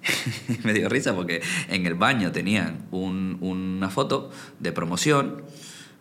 me 0.63 0.73
dio 0.73 0.89
risa 0.89 1.15
porque 1.15 1.41
en 1.69 1.85
el 1.85 1.93
baño 1.95 2.31
tenían 2.31 2.85
un- 2.91 3.37
una 3.41 3.89
foto 3.89 4.31
de 4.59 4.71
promoción 4.71 5.43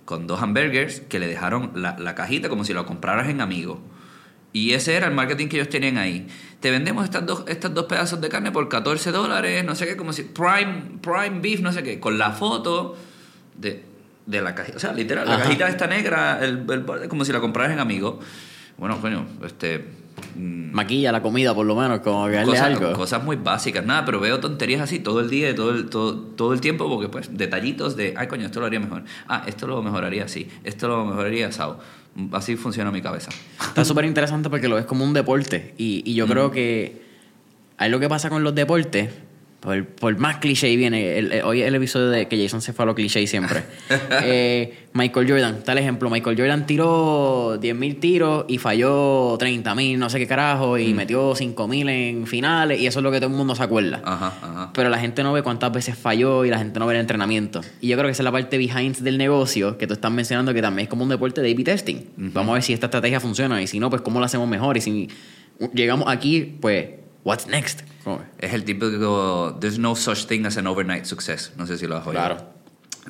con 0.04 0.26
dos 0.26 0.42
hamburgers 0.42 1.00
que 1.00 1.18
le 1.20 1.26
dejaron 1.28 1.72
la, 1.76 1.96
la 1.98 2.14
cajita 2.14 2.48
como 2.48 2.64
si 2.64 2.72
lo 2.72 2.84
compraras 2.86 3.28
en 3.28 3.40
Amigo. 3.40 3.80
Y 4.54 4.72
ese 4.72 4.94
era 4.96 5.06
el 5.06 5.14
marketing 5.14 5.48
que 5.48 5.56
ellos 5.56 5.68
tenían 5.70 5.96
ahí. 5.96 6.26
Te 6.60 6.70
vendemos 6.70 7.04
estas 7.04 7.24
dos, 7.24 7.44
estas 7.48 7.72
dos 7.72 7.84
pedazos 7.86 8.20
de 8.20 8.28
carne 8.28 8.50
por 8.52 8.68
14 8.68 9.10
dólares, 9.10 9.64
no 9.64 9.74
sé 9.74 9.86
qué, 9.86 9.96
como 9.96 10.12
si. 10.12 10.24
Prime, 10.24 10.98
prime 11.00 11.40
beef, 11.40 11.60
no 11.60 11.72
sé 11.72 11.82
qué, 11.82 11.98
con 12.00 12.18
la 12.18 12.32
foto 12.32 12.96
de, 13.56 13.82
de 14.26 14.40
la 14.40 14.54
cajita. 14.54 14.76
O 14.76 14.80
sea, 14.80 14.92
literal, 14.92 15.28
la 15.28 15.38
cajita 15.38 15.68
esta 15.68 15.86
negra, 15.86 16.38
el, 16.42 16.64
el 16.68 17.08
como 17.08 17.24
si 17.24 17.32
la 17.32 17.40
compraras 17.40 17.72
en 17.72 17.78
Amigo. 17.80 18.20
Bueno, 18.78 19.00
coño, 19.00 19.26
este. 19.44 19.84
mm, 20.36 20.72
Maquilla 20.72 21.12
la 21.12 21.22
comida, 21.22 21.54
por 21.54 21.66
lo 21.66 21.76
menos, 21.76 22.00
como 22.00 22.26
que 22.28 22.42
cosas, 22.42 22.62
algo. 22.62 22.92
cosas 22.94 23.22
muy 23.22 23.36
básicas, 23.36 23.84
nada, 23.84 24.04
pero 24.04 24.18
veo 24.18 24.40
tonterías 24.40 24.80
así 24.80 24.98
todo 24.98 25.20
el 25.20 25.28
día 25.28 25.54
todo 25.54 25.70
el, 25.70 25.90
todo, 25.90 26.16
todo 26.18 26.52
el 26.52 26.60
tiempo 26.60 26.88
porque 26.88 27.08
pues 27.08 27.36
detallitos 27.36 27.96
de, 27.96 28.14
ay 28.16 28.26
coño, 28.28 28.46
esto 28.46 28.60
lo 28.60 28.66
haría 28.66 28.80
mejor, 28.80 29.04
ah, 29.28 29.44
esto 29.46 29.66
lo 29.66 29.82
mejoraría 29.82 30.24
así, 30.24 30.48
esto 30.64 30.88
lo 30.88 31.04
mejoraría 31.04 31.48
asado. 31.48 31.80
Así 32.32 32.56
funciona 32.56 32.90
mi 32.90 33.02
cabeza. 33.02 33.30
Está 33.60 33.84
súper 33.86 34.04
interesante 34.04 34.50
porque 34.50 34.68
lo 34.68 34.76
ves 34.76 34.84
como 34.86 35.04
un 35.04 35.12
deporte. 35.12 35.74
Y, 35.78 36.02
y 36.04 36.14
yo 36.14 36.26
creo 36.26 36.50
que 36.50 37.02
hay 37.78 37.90
lo 37.90 38.00
que 38.00 38.08
pasa 38.08 38.30
con 38.30 38.42
los 38.42 38.54
deportes. 38.54 39.10
Por, 39.62 39.86
por 39.86 40.18
más 40.18 40.38
cliché 40.38 40.74
viene. 40.74 41.18
el- 41.18 41.30
el- 41.32 41.42
hoy 41.44 41.62
el 41.62 41.72
episodio 41.76 42.08
de 42.10 42.26
que 42.26 42.36
Jason 42.42 42.60
se 42.60 42.72
fue 42.72 42.82
a 42.82 42.86
lo 42.86 42.94
cliché 42.96 43.24
siempre. 43.28 43.62
Eh, 44.24 44.78
Michael 44.94 45.30
Jordan, 45.30 45.62
tal 45.64 45.78
ejemplo. 45.78 46.10
Michael 46.10 46.36
Jordan 46.36 46.66
tiró 46.66 47.58
10.000 47.60 47.98
tiros 48.00 48.44
y 48.48 48.58
falló 48.58 49.38
30.000, 49.38 49.96
no 49.98 50.10
sé 50.10 50.18
qué 50.18 50.26
carajo, 50.26 50.76
y 50.78 50.92
metió 50.92 51.34
5.000 51.34 51.88
en 51.88 52.26
finales. 52.26 52.80
Y 52.80 52.86
eso 52.86 52.98
es 52.98 53.02
lo 53.04 53.10
que 53.12 53.18
todo 53.18 53.30
el 53.30 53.36
mundo 53.36 53.54
se 53.54 53.62
acuerda. 53.62 54.02
Ajá, 54.04 54.34
ajá. 54.42 54.70
Pero 54.74 54.90
la 54.90 54.98
gente 54.98 55.22
no 55.22 55.32
ve 55.32 55.42
cuántas 55.42 55.72
veces 55.72 55.96
falló 55.96 56.44
y 56.44 56.50
la 56.50 56.58
gente 56.58 56.78
no 56.78 56.86
ve 56.86 56.94
el 56.94 57.00
entrenamiento. 57.00 57.60
Y 57.80 57.88
yo 57.88 57.96
creo 57.96 58.06
que 58.08 58.12
esa 58.12 58.22
es 58.22 58.24
la 58.24 58.32
parte 58.32 58.58
behind 58.58 58.98
del 58.98 59.16
negocio 59.16 59.78
que 59.78 59.86
tú 59.86 59.94
estás 59.94 60.10
mencionando, 60.12 60.52
que 60.52 60.60
también 60.60 60.84
es 60.86 60.88
como 60.90 61.04
un 61.04 61.08
deporte 61.08 61.40
de 61.40 61.52
A-B 61.52 61.64
testing. 61.64 61.96
Vamos 62.16 62.50
a 62.50 62.54
ver 62.54 62.62
si 62.64 62.72
esta 62.72 62.86
estrategia 62.86 63.20
funciona 63.20 63.62
y 63.62 63.66
si 63.68 63.78
no, 63.78 63.88
pues 63.88 64.02
cómo 64.02 64.18
lo 64.18 64.26
hacemos 64.26 64.48
mejor. 64.48 64.76
Y 64.76 64.80
si 64.82 65.08
llegamos 65.72 66.08
aquí, 66.08 66.56
pues, 66.60 66.86
what's 67.24 67.46
next? 67.46 67.82
Es 68.38 68.52
el 68.52 68.64
típico, 68.64 69.56
there's 69.60 69.78
no 69.78 69.94
such 69.96 70.26
thing 70.26 70.44
as 70.46 70.56
an 70.56 70.66
overnight 70.66 71.04
success. 71.04 71.52
No 71.56 71.66
sé 71.66 71.78
si 71.78 71.86
lo 71.86 71.96
has 71.96 72.06
oído. 72.06 72.12
Claro. 72.20 72.36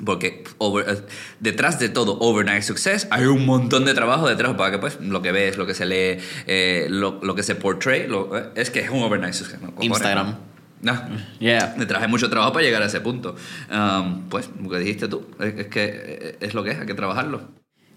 Porque 0.05 0.43
over- 0.57 0.85
eh, 0.89 1.01
detrás 1.39 1.79
de 1.79 1.87
todo 1.89 2.17
overnight 2.19 2.63
success 2.63 3.07
hay 3.11 3.25
un 3.25 3.45
montón 3.45 3.85
de 3.85 3.93
trabajo 3.93 4.27
detrás 4.27 4.55
para 4.55 4.71
que 4.71 4.79
pues 4.79 4.99
lo 4.99 5.21
que 5.21 5.31
ves, 5.31 5.55
lo 5.57 5.67
que 5.67 5.75
se 5.75 5.85
lee, 5.85 6.17
eh, 6.47 6.87
lo, 6.89 7.19
lo 7.21 7.35
que 7.35 7.43
se 7.43 7.53
portray, 7.55 8.07
lo- 8.07 8.35
eh, 8.37 8.49
es 8.55 8.71
que 8.71 8.79
es 8.79 8.89
un 8.89 9.03
overnight 9.03 9.33
success. 9.35 9.61
¿no? 9.61 9.71
Instagram. 9.81 10.35
¿no? 10.81 10.93
No. 10.93 11.17
Yeah. 11.39 11.75
Detrás 11.77 12.01
hay 12.03 12.09
mucho 12.09 12.29
trabajo 12.29 12.51
para 12.53 12.65
llegar 12.65 12.81
a 12.81 12.87
ese 12.87 13.01
punto. 13.01 13.35
Um, 13.71 14.23
pues 14.29 14.49
lo 14.61 14.69
que 14.69 14.79
dijiste 14.79 15.07
tú, 15.07 15.27
es, 15.39 15.53
es 15.57 15.67
que 15.67 15.83
eh, 15.93 16.37
es 16.41 16.53
lo 16.55 16.63
que 16.63 16.71
es, 16.71 16.79
hay 16.79 16.85
que 16.87 16.93
trabajarlo. 16.95 17.41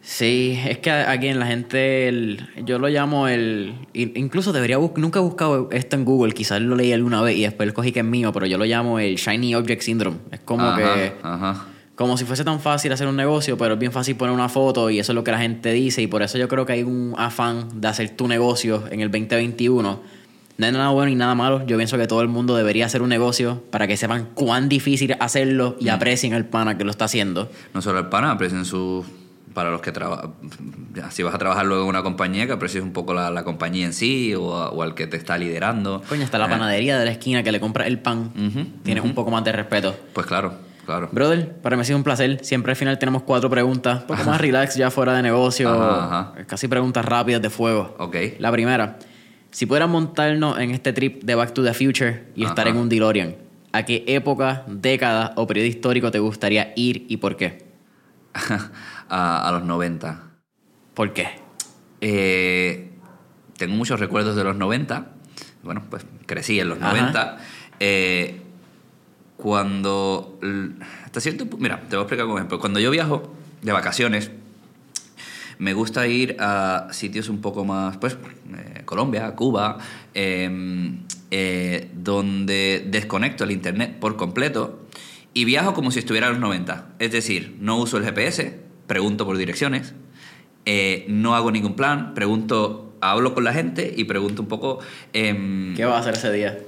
Sí, 0.09 0.57
es 0.65 0.79
que 0.79 0.93
aquí 0.93 1.27
en 1.27 1.41
la 1.41 1.47
gente, 1.49 2.07
el- 2.07 2.49
yo 2.65 2.79
lo 2.79 2.87
llamo 2.87 3.27
el... 3.27 3.75
in- 3.93 4.13
Incluso 4.15 4.53
debería 4.53 4.77
buscar, 4.79 5.01
nunca 5.01 5.19
he 5.19 5.23
buscado 5.23 5.69
esto 5.73 5.97
en 5.97 6.05
Google, 6.05 6.33
quizás 6.33 6.61
lo 6.63 6.77
leí 6.77 6.93
alguna 6.93 7.23
vez 7.23 7.37
y 7.37 7.43
después 7.43 7.73
cogí 7.73 7.91
que 7.91 8.01
es 8.01 8.05
mío, 8.07 8.33
pero 8.33 8.47
yo 8.47 8.57
lo 8.57 8.65
llamo 8.65 9.01
el 9.01 9.17
Shiny 9.17 9.57
Object 9.57 9.83
Syndrome. 9.83 10.19
Es 10.31 10.39
como 10.41 10.65
Ajá, 10.65 10.77
que... 10.95 11.13
Ajá. 11.25 11.67
Como 11.97 12.17
si 12.17 12.25
fuese 12.25 12.45
tan 12.45 12.61
fácil 12.61 12.93
hacer 12.93 13.09
un 13.09 13.17
negocio, 13.17 13.59
pero 13.59 13.75
es 13.75 13.81
bien 13.81 13.91
fácil 13.91 14.15
poner 14.15 14.33
una 14.33 14.49
foto 14.49 14.91
y 14.91 15.01
eso 15.01 15.11
es 15.11 15.15
lo 15.17 15.25
que 15.25 15.33
la 15.33 15.39
gente 15.39 15.73
dice 15.73 16.03
y 16.03 16.07
por 16.07 16.23
eso 16.23 16.39
yo 16.39 16.47
creo 16.47 16.65
que 16.67 16.75
hay 16.75 16.83
un 16.85 17.15
afán 17.19 17.81
de 17.81 17.89
hacer 17.89 18.11
tu 18.11 18.29
negocio 18.29 18.85
en 18.93 19.01
el 19.01 19.11
2021. 19.11 20.01
No 20.59 20.67
hay 20.67 20.73
nada 20.73 20.91
bueno 20.91 21.09
ni 21.11 21.17
nada 21.17 21.35
malo. 21.35 21.67
Yo 21.67 21.77
pienso 21.79 21.99
que 21.99 22.07
todo 22.07 22.21
el 22.23 22.29
mundo 22.29 22.55
debería 22.55 22.87
hacer 22.87 23.03
un 23.03 23.09
negocio 23.09 23.65
para 23.71 23.87
que 23.89 23.97
sepan 23.97 24.29
cuán 24.35 24.69
difícil 24.69 25.17
hacerlo 25.19 25.77
y 25.81 25.89
aprecien 25.89 26.33
el 26.33 26.45
pana 26.45 26.79
que 26.79 26.85
lo 26.85 26.91
está 26.91 27.07
haciendo. 27.07 27.51
No 27.75 27.83
solo 27.83 27.99
el 27.99 28.07
pana, 28.07 28.31
aprecien 28.31 28.65
su... 28.67 29.05
Para 29.57 29.71
los 29.71 29.81
que 29.81 29.91
trabajan... 29.91 30.35
Si 31.13 31.23
vas 31.23 31.35
a 31.35 31.39
trabajar 31.39 31.65
luego 31.65 31.85
en 31.85 31.89
una 31.89 32.03
compañía, 32.03 32.47
que 32.47 32.53
aprecies 32.53 32.85
un 32.85 32.93
poco 32.93 33.15
la, 33.15 33.31
la 33.31 33.43
compañía 33.43 33.87
en 33.87 33.95
sí 33.95 34.35
o, 34.35 34.55
a- 34.55 34.69
o 34.69 34.83
al 34.83 34.95
que 34.95 35.07
te 35.07 35.17
está 35.17 35.39
liderando. 35.39 36.03
Coño, 36.11 36.25
hasta 36.25 36.37
la 36.37 36.45
Eh, 36.45 36.51
panadería 36.51 36.99
de 36.99 37.07
la 37.07 37.11
esquina 37.13 37.43
que 37.43 37.51
le 37.51 37.59
compra 37.59 37.87
el 37.87 37.99
pan. 37.99 38.31
Tienes 38.83 39.03
un 39.03 39.15
poco 39.15 39.31
más 39.31 39.43
de 39.45 39.53
respeto. 39.53 39.97
Pues 40.13 40.27
claro, 40.27 40.53
claro. 40.85 41.09
Brother, 41.11 41.55
para 41.63 41.75
mí 41.75 41.81
ha 41.81 41.85
sido 41.87 41.97
un 41.97 42.05
placer. 42.05 42.45
Siempre 42.45 42.73
al 42.73 42.77
final 42.77 42.99
tenemos 42.99 43.23
cuatro 43.23 43.49
preguntas. 43.49 44.03
Un 44.03 44.07
poco 44.09 44.25
más 44.25 44.39
relax 44.39 44.75
ya 44.77 44.91
fuera 44.91 45.15
de 45.15 45.23
negocio. 45.23 45.71
Ajá, 45.71 46.05
ajá. 46.35 46.45
Casi 46.47 46.69
preguntas 46.69 47.03
rápidas 47.07 47.41
de 47.41 47.49
fuego. 47.49 47.97
Ok. 47.99 48.15
La 48.39 48.53
primera. 48.53 48.99
Si 49.53 49.65
pudieras 49.65 49.89
montarnos 49.89 50.59
en 50.59 50.73
este 50.73 50.93
trip 50.93 51.23
de 51.25 51.35
Back 51.35 51.55
to 51.55 51.65
the 51.65 51.73
Future 51.73 52.25
y 52.37 52.45
estar 52.45 52.69
en 52.69 52.77
un 52.77 52.91
DeLorean, 52.91 53.37
¿a 53.73 53.85
qué 53.85 54.05
época, 54.07 54.65
década 54.67 55.33
o 55.37 55.47
periodo 55.47 55.67
histórico 55.69 56.11
te 56.11 56.19
gustaría 56.19 56.75
ir 56.77 57.07
y 57.09 57.17
por 57.17 57.39
qué? 57.39 57.65
a, 59.09 59.49
a 59.49 59.53
los 59.53 59.65
90. 59.65 60.23
¿Por 60.95 61.13
qué? 61.13 61.29
Eh, 62.01 62.91
tengo 63.57 63.75
muchos 63.75 64.01
recuerdos 64.01 64.37
de 64.37 64.45
los 64.45 64.57
90. 64.57 65.13
Bueno, 65.63 65.83
pues 65.91 66.07
crecí 66.26 66.61
en 66.61 66.68
los 66.68 66.79
Ajá. 66.80 66.93
90. 66.93 67.39
Eh, 67.80 68.41
cuando. 69.37 70.39
Hasta 71.05 71.21
cierto 71.21 71.47
Mira, 71.59 71.80
te 71.80 71.97
voy 71.97 71.99
a 71.99 72.03
explicar 72.03 72.26
como 72.26 72.39
ejemplo. 72.39 72.59
Cuando 72.59 72.80
yo 72.80 72.91
viajo 72.91 73.35
de 73.63 73.72
vacaciones, 73.72 74.30
me 75.59 75.72
gusta 75.72 76.07
ir 76.07 76.37
a 76.39 76.89
sitios 76.93 77.29
un 77.29 77.41
poco 77.41 77.64
más. 77.64 77.97
Pues, 77.97 78.14
eh, 78.14 78.83
Colombia, 78.85 79.35
Cuba, 79.35 79.79
eh, 80.14 80.99
eh, 81.30 81.91
donde 81.95 82.87
desconecto 82.89 83.45
el 83.45 83.51
internet 83.51 83.99
por 83.99 84.17
completo 84.17 84.87
y 85.35 85.45
viajo 85.45 85.75
como 85.75 85.91
si 85.91 85.99
estuviera 85.99 86.29
en 86.29 86.35
los 86.35 86.41
90. 86.41 86.95
Es 86.99 87.13
decir, 87.13 87.57
no 87.61 87.79
uso 87.79 87.99
el 87.99 88.05
GPS, 88.05 88.66
pregunto 88.87 89.25
por 89.26 89.37
direcciones, 89.37 89.95
eh, 90.64 91.04
no 91.08 91.34
hago 91.34 91.50
ningún 91.50 91.75
plan, 91.75 92.14
pregunto, 92.14 92.95
hablo 93.00 93.34
con 93.34 93.45
la 93.45 93.53
gente 93.53 93.92
y 93.96 94.04
pregunto 94.04 94.42
un 94.42 94.49
poco. 94.49 94.79
em, 95.13 95.75
¿Qué 95.76 95.84
vas 95.84 95.96
a 95.96 95.99
hacer 96.00 96.14
ese 96.14 96.33
día? 96.33 96.58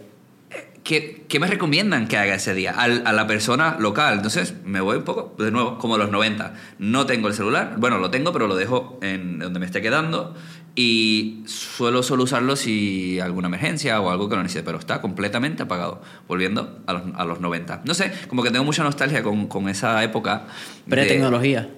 ¿qué, 0.85 1.25
qué 1.29 1.39
me 1.39 1.47
recomiendan 1.47 2.09
que 2.09 2.17
haga 2.17 2.35
ese 2.37 2.55
día? 2.55 2.73
Al- 2.73 3.03
a 3.07 3.13
la 3.13 3.27
persona 3.27 3.77
local. 3.79 4.15
Entonces 4.15 4.55
me 4.65 4.81
voy 4.81 4.97
un 4.97 5.05
poco, 5.05 5.35
de 5.39 5.51
nuevo, 5.51 5.77
como 5.79 5.97
a 5.97 5.99
los 5.99 6.11
90. 6.11 6.55
No 6.79 7.05
tengo 7.05 7.29
el 7.29 7.35
celular. 7.35 7.75
Bueno, 7.77 7.99
lo 7.99 8.11
tengo, 8.11 8.33
pero 8.33 8.47
lo 8.47 8.57
dejo 8.57 8.99
en 9.03 9.39
donde 9.39 9.61
me 9.61 9.67
esté 9.67 9.83
quedando. 9.83 10.35
Y 10.75 11.43
suelo 11.47 12.03
solo 12.03 12.23
usarlo 12.25 12.55
si 12.57 13.19
alguna 13.21 13.49
emergencia 13.49 14.01
o 14.01 14.11
algo 14.11 14.29
que 14.31 14.37
lo 14.37 14.43
necesite, 14.43 14.65
pero 14.65 14.79
está 14.79 15.01
completamente 15.03 15.63
apagado. 15.65 16.01
Volviendo 16.29 16.79
a 16.87 16.93
los, 16.95 17.03
a 17.17 17.25
los 17.27 17.41
90. 17.41 17.83
No 17.85 17.93
sé, 17.95 18.11
como 18.29 18.43
que 18.43 18.51
tengo 18.51 18.65
mucha 18.65 18.83
nostalgia 18.85 19.23
con, 19.23 19.47
con 19.49 19.69
esa 19.69 20.03
época. 20.05 20.47
Pre-tecnología. 20.89 21.69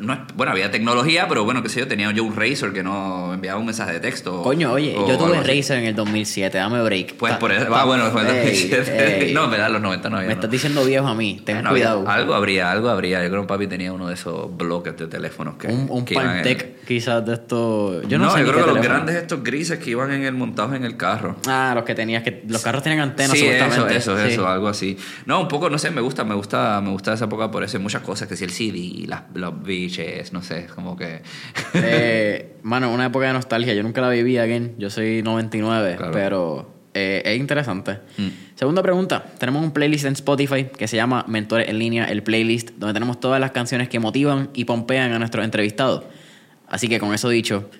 No 0.00 0.12
es- 0.14 0.18
bueno, 0.34 0.52
había 0.52 0.70
tecnología, 0.70 1.26
pero 1.28 1.44
bueno, 1.44 1.62
qué 1.62 1.68
sé 1.68 1.80
yo, 1.80 1.86
tenía 1.88 2.10
yo 2.12 2.24
un 2.24 2.34
Razor 2.34 2.72
que 2.72 2.82
no 2.82 3.34
enviaba 3.34 3.58
un 3.60 3.66
mensaje 3.66 3.92
de 3.92 4.00
texto. 4.00 4.42
Coño, 4.42 4.72
oye, 4.72 4.94
o 4.96 5.06
yo 5.06 5.18
tuve. 5.18 5.38
Razer 5.42 5.78
en 5.78 5.84
el 5.86 5.94
2007, 5.94 6.56
dame 6.58 6.82
break. 6.82 7.14
Pues 7.16 7.34
Ta- 7.34 7.38
por 7.38 7.52
eso. 7.52 7.66
Ah, 7.74 7.84
bueno, 7.84 8.10
fue 8.10 8.22
Ey, 8.22 8.28
2007. 8.68 9.26
ey. 9.28 9.34
No, 9.34 9.48
verdad, 9.48 9.66
en 9.68 9.72
los 9.74 9.82
90 9.82 10.08
no 10.10 10.16
había. 10.16 10.28
Me 10.28 10.34
no. 10.34 10.40
estás 10.40 10.50
diciendo 10.50 10.84
viejo 10.84 11.06
a 11.06 11.14
mí, 11.14 11.40
ten 11.44 11.62
No 11.62 11.70
había- 11.70 11.92
cuidado. 11.94 12.08
algo 12.08 12.34
habría, 12.34 12.70
algo 12.70 12.88
habría. 12.88 13.22
Yo 13.22 13.30
creo 13.30 13.42
que 13.42 13.48
papi 13.48 13.66
tenía 13.66 13.92
uno 13.92 14.08
de 14.08 14.14
esos 14.14 14.56
bloques 14.56 14.96
de 14.96 15.06
teléfonos 15.06 15.56
que. 15.56 15.66
un 15.68 15.86
un 15.90 16.04
que 16.04 16.14
en- 16.14 16.20
Pantec 16.20 16.84
quizás 16.86 17.24
de 17.24 17.34
estos. 17.34 18.08
Yo 18.08 18.18
no, 18.18 18.30
sé 18.30 18.40
yo 18.40 18.46
creo 18.52 18.64
que 18.66 18.72
los 18.72 18.82
grandes 18.82 19.16
estos 19.16 19.42
grises 19.44 19.78
que 19.78 19.90
iban 19.90 20.10
en 20.12 20.24
el 20.24 20.32
montados 20.34 20.74
en 20.74 20.84
el 20.84 20.96
carro. 20.96 21.36
Ah, 21.46 21.72
los 21.74 21.84
que 21.84 21.94
tenías 21.94 22.22
que. 22.22 22.42
Los 22.48 22.62
carros 22.62 22.82
tienen 22.82 23.00
antenas 23.00 23.32
sí, 23.32 23.46
eso, 23.46 23.86
eso, 23.88 24.16
Sí. 24.18 24.32
eso, 24.32 24.48
algo 24.48 24.68
así. 24.68 24.96
No, 25.26 25.40
un 25.40 25.48
poco, 25.48 25.68
no 25.70 25.78
sé, 25.78 25.90
me 25.90 26.00
gusta, 26.00 26.24
me 26.24 26.34
gusta, 26.34 26.80
me 26.80 26.90
gusta 26.90 27.12
esa 27.14 27.26
época 27.26 27.50
por 27.50 27.62
eso. 27.62 27.76
Hay 27.76 27.82
muchas 27.82 28.02
cosas, 28.02 28.26
que 28.28 28.36
si 28.36 28.44
el 28.44 28.50
CD, 28.50 29.06
las, 29.06 29.22
los 29.34 29.62
no 30.32 30.42
sé, 30.42 30.66
como 30.74 30.96
que... 30.96 31.22
Eh, 31.74 32.56
mano, 32.62 32.92
una 32.92 33.06
época 33.06 33.26
de 33.26 33.32
nostalgia. 33.32 33.72
Yo 33.74 33.82
nunca 33.82 34.00
la 34.00 34.10
viví 34.10 34.36
again. 34.38 34.74
Yo 34.78 34.90
soy 34.90 35.22
99, 35.22 35.96
Claro. 35.96 36.12
pero 36.12 36.70
eh, 36.94 37.22
es 37.24 37.38
interesante. 37.38 37.98
Mm. 38.18 38.28
Segunda 38.54 38.82
pregunta. 38.82 39.24
Tenemos 39.38 39.62
un 39.64 39.72
playlist 39.72 40.04
en 40.04 40.12
Spotify 40.12 40.66
que 40.76 40.86
se 40.86 40.96
llama 40.96 41.24
Mentores 41.28 41.68
en 41.68 41.78
línea, 41.78 42.04
el 42.04 42.22
playlist, 42.22 42.70
donde 42.76 42.92
tenemos 42.94 43.20
todas 43.20 43.40
las 43.40 43.52
canciones 43.52 43.88
que 43.88 43.98
motivan 43.98 44.50
y 44.54 44.64
pompean 44.66 45.12
a 45.12 45.18
nuestros 45.18 45.44
entrevistados. 45.44 46.04
Así 46.68 46.88
que 46.88 46.98
con 47.00 47.14
eso 47.14 47.28
dicho, 47.28 47.70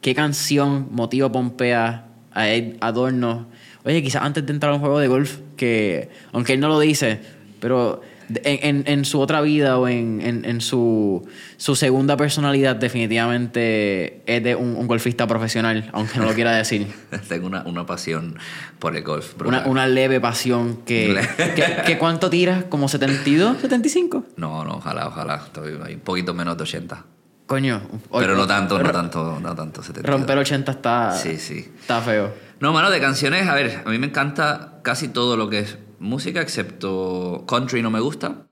¿qué 0.00 0.14
canción 0.14 0.88
motiva 0.90 1.30
pompea 1.30 2.06
a 2.32 2.48
Ed 2.48 2.76
Adorno? 2.80 3.46
Oye, 3.84 4.02
quizás 4.02 4.22
antes 4.22 4.44
de 4.46 4.52
entrar 4.52 4.72
a 4.72 4.76
un 4.76 4.80
juego 4.80 4.98
de 4.98 5.08
golf, 5.08 5.38
que 5.56 6.08
aunque 6.32 6.54
él 6.54 6.60
no 6.60 6.68
lo 6.68 6.80
dice, 6.80 7.20
pero 7.60 8.00
en, 8.44 8.76
en- 8.78 8.84
en 8.86 9.04
su 9.04 9.20
otra 9.20 9.40
vida 9.40 9.78
o 9.78 9.88
en, 9.88 10.20
en- 10.20 10.44
en 10.44 10.60
su, 10.60 11.26
su 11.56 11.76
segunda 11.76 12.16
personalidad, 12.16 12.76
definitivamente 12.76 14.22
es 14.26 14.42
de 14.42 14.54
un, 14.54 14.76
un 14.76 14.86
golfista 14.86 15.26
profesional, 15.26 15.88
aunque 15.92 16.18
no 16.18 16.26
lo 16.26 16.34
quiera 16.34 16.52
decir. 16.52 16.86
Tengo 17.28 17.46
una, 17.46 17.62
una 17.64 17.86
pasión 17.86 18.36
por 18.78 18.96
el 18.96 19.02
golf. 19.02 19.34
Una, 19.44 19.66
una 19.66 19.86
leve 19.86 20.20
pasión 20.20 20.78
que, 20.84 21.20
que, 21.56 21.82
que 21.86 21.98
¿Cuánto 21.98 22.30
tiras? 22.30 22.64
¿Como 22.68 22.88
72? 22.88 23.62
¿75? 23.62 24.24
No, 24.36 24.64
no, 24.64 24.76
ojalá, 24.76 25.08
ojalá. 25.08 25.36
Estoy 25.46 25.78
ahí 25.84 25.94
un 25.94 26.00
poquito 26.00 26.34
menos 26.34 26.56
de 26.56 26.62
80. 26.62 27.04
Coño. 27.46 27.82
Pero 28.10 28.36
no 28.36 28.46
tanto, 28.46 28.82
no 28.82 28.90
tanto, 28.90 29.38
no 29.40 29.54
tanto. 29.54 29.82
72. 29.82 30.18
Romper 30.18 30.38
80 30.38 30.72
está, 30.72 31.12
Sí, 31.12 31.36
sí. 31.36 31.70
está 31.80 32.00
feo. 32.00 32.32
No, 32.60 32.72
mano, 32.72 32.90
de 32.90 33.00
canciones, 33.00 33.46
a 33.48 33.54
ver, 33.54 33.82
a 33.84 33.90
mí 33.90 33.98
me 33.98 34.06
encanta 34.06 34.78
casi 34.82 35.08
todo 35.08 35.36
lo 35.36 35.50
que 35.50 35.58
es 35.58 35.76
música, 36.04 36.40
excepto 36.40 37.44
country 37.48 37.82
no 37.82 37.90
me 37.90 38.00
gusta. 38.00 38.46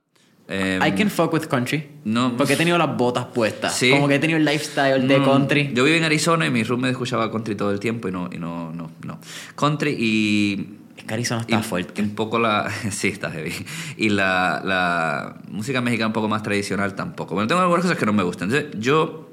Em, 0.49 0.83
I 0.85 0.93
can 0.93 1.09
fuck 1.09 1.33
with 1.33 1.43
country. 1.47 1.89
no- 2.05 2.37
Porque 2.37 2.55
he 2.55 2.57
tenido 2.57 2.77
las 2.77 2.97
botas 2.97 3.27
puestas. 3.27 3.75
Sí. 3.77 3.91
Como 3.91 4.09
que 4.09 4.17
he 4.17 4.19
tenido 4.19 4.39
el 4.39 4.45
lifestyle 4.45 5.07
de 5.07 5.19
Mm, 5.21 5.25
country. 5.25 5.71
Yo 5.73 5.85
vivo 5.85 5.97
en 5.97 6.05
Arizona 6.05 6.47
y 6.47 6.51
mi 6.51 6.63
roommate 6.65 6.91
escuchaba 6.93 7.31
country 7.31 7.55
todo 7.55 7.71
el 7.71 7.79
tiempo 7.81 8.09
y 8.09 8.13
no, 8.13 8.29
y 8.31 8.39
no, 8.39 8.73
no, 8.73 8.91
no. 9.07 9.19
Country 9.55 9.95
y... 9.99 10.79
Es 10.97 11.05
que 11.05 11.15
Arizona 11.15 11.43
y 11.49 11.53
está 11.55 11.63
fuerte. 11.63 12.03
Un 12.03 12.11
poco 12.15 12.39
la... 12.39 12.71
Sí, 12.91 13.09
está 13.09 13.31
heavy. 13.31 13.53
Y 13.97 14.09
la, 14.11 14.61
la 14.65 15.37
música 15.49 15.81
mexicana 15.81 16.09
un 16.09 16.13
poco 16.13 16.29
más 16.29 16.43
tradicional 16.43 16.95
tampoco. 16.97 17.35
Bueno, 17.35 17.47
tengo 17.49 17.61
algunas 17.63 17.83
cosas 17.85 17.97
que 17.97 18.05
no 18.07 18.13
me 18.13 18.23
gustan. 18.25 18.51
Entonces, 18.53 18.79
yo... 18.81 19.31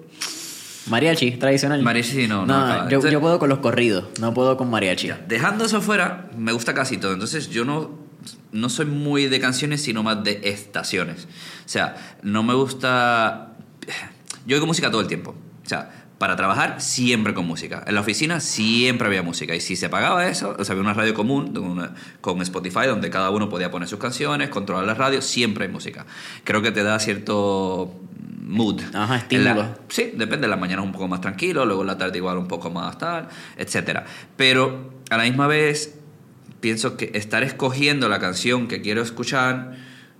Mariachi, 0.87 1.31
tradicional. 1.31 1.81
Mariachi, 1.83 2.27
no, 2.27 2.45
no 2.45 2.55
acaba. 2.55 2.77
yo, 2.77 2.83
Entonces- 2.85 3.11
yo 3.11 3.19
puedo 3.21 3.37
con 3.39 3.49
los 3.49 3.59
corridos, 3.59 4.05
no 4.19 4.33
puedo 4.33 4.57
con 4.57 4.69
mariachi. 4.69 5.09
Dejando 5.27 5.65
eso 5.65 5.81
fuera, 5.81 6.29
me 6.37 6.51
gusta 6.51 6.73
casi 6.73 6.97
todo. 6.97 7.13
Entonces 7.13 7.49
yo 7.49 7.63
no, 7.65 7.91
no 8.51 8.69
soy 8.69 8.85
muy 8.85 9.27
de 9.27 9.39
canciones, 9.39 9.81
sino 9.81 10.03
más 10.03 10.23
de 10.23 10.41
estaciones. 10.43 11.25
O 11.65 11.69
sea, 11.69 12.17
no 12.23 12.43
me 12.43 12.53
gusta... 12.53 13.53
Yo 14.45 14.55
oigo 14.55 14.65
música 14.67 14.89
todo 14.91 15.01
el 15.01 15.07
tiempo. 15.07 15.35
O 15.65 15.69
sea, 15.69 15.91
para 16.17 16.35
trabajar 16.35 16.81
siempre 16.81 17.33
con 17.33 17.45
música. 17.45 17.83
En 17.87 17.95
la 17.95 18.01
oficina 18.01 18.39
siempre 18.39 19.07
había 19.07 19.21
música. 19.23 19.55
Y 19.55 19.61
si 19.61 19.75
se 19.75 19.87
pagaba 19.89 20.27
eso, 20.27 20.55
o 20.57 20.63
sea, 20.65 20.73
había 20.73 20.81
una 20.83 20.93
radio 20.93 21.13
común 21.13 21.53
con, 21.53 21.63
una- 21.63 21.93
con 22.21 22.41
Spotify 22.41 22.87
donde 22.87 23.09
cada 23.09 23.29
uno 23.29 23.47
podía 23.49 23.71
poner 23.71 23.87
sus 23.87 23.99
canciones, 23.99 24.49
controlar 24.49 24.85
la 24.85 24.95
radio, 24.95 25.21
siempre 25.21 25.65
hay 25.65 25.71
música. 25.71 26.05
Creo 26.43 26.61
que 26.61 26.71
te 26.71 26.83
da 26.83 26.99
cierto 26.99 27.93
mood. 28.41 28.81
Ajá, 28.93 29.17
estímulo. 29.17 29.53
la- 29.55 29.77
Sí, 29.89 30.11
depende. 30.15 30.47
La 30.47 30.57
mañana 30.57 30.81
es 30.81 30.85
un 30.87 30.91
poco 30.91 31.07
más 31.07 31.21
tranquilo, 31.21 31.65
luego 31.65 31.81
en 31.81 31.87
la 31.87 31.97
tarde 31.97 32.17
igual 32.17 32.37
un 32.37 32.47
poco 32.47 32.69
más 32.71 32.97
tal, 32.97 33.29
etcétera. 33.55 34.03
Pero 34.35 34.95
a 35.09 35.17
la 35.17 35.23
misma 35.23 35.47
vez 35.47 35.98
pienso 36.59 36.97
que 36.97 37.11
estar 37.13 37.43
escogiendo 37.43 38.09
la 38.09 38.19
canción 38.19 38.67
que 38.67 38.81
quiero 38.81 39.01
escuchar 39.01 39.77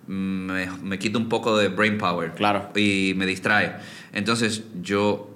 mm, 0.07 0.11
me, 0.11 0.72
me 0.84 0.99
quita 0.99 1.18
un 1.18 1.30
poco 1.30 1.57
de 1.57 1.70
brain 1.70 1.98
power. 1.98 2.34
Claro. 2.34 2.70
Y 2.76 3.14
me 3.16 3.26
distrae. 3.26 3.76
Entonces 4.14 4.64
yo 4.82 5.30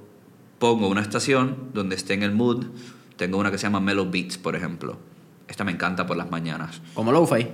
pongo 0.59 0.88
una 0.88 1.01
estación 1.01 1.71
donde 1.73 1.95
esté 1.95 2.13
en 2.13 2.23
el 2.23 2.31
mood. 2.31 2.65
Tengo 3.17 3.38
una 3.38 3.51
que 3.51 3.57
se 3.57 3.63
llama 3.63 3.80
Mellow 3.80 4.09
Beats, 4.09 4.38
por 4.38 4.55
ejemplo. 4.55 4.97
Esta 5.47 5.63
me 5.63 5.71
encanta 5.71 6.07
por 6.07 6.17
las 6.17 6.31
mañanas. 6.31 6.81
Como 6.93 7.11
lo-fi. 7.11 7.47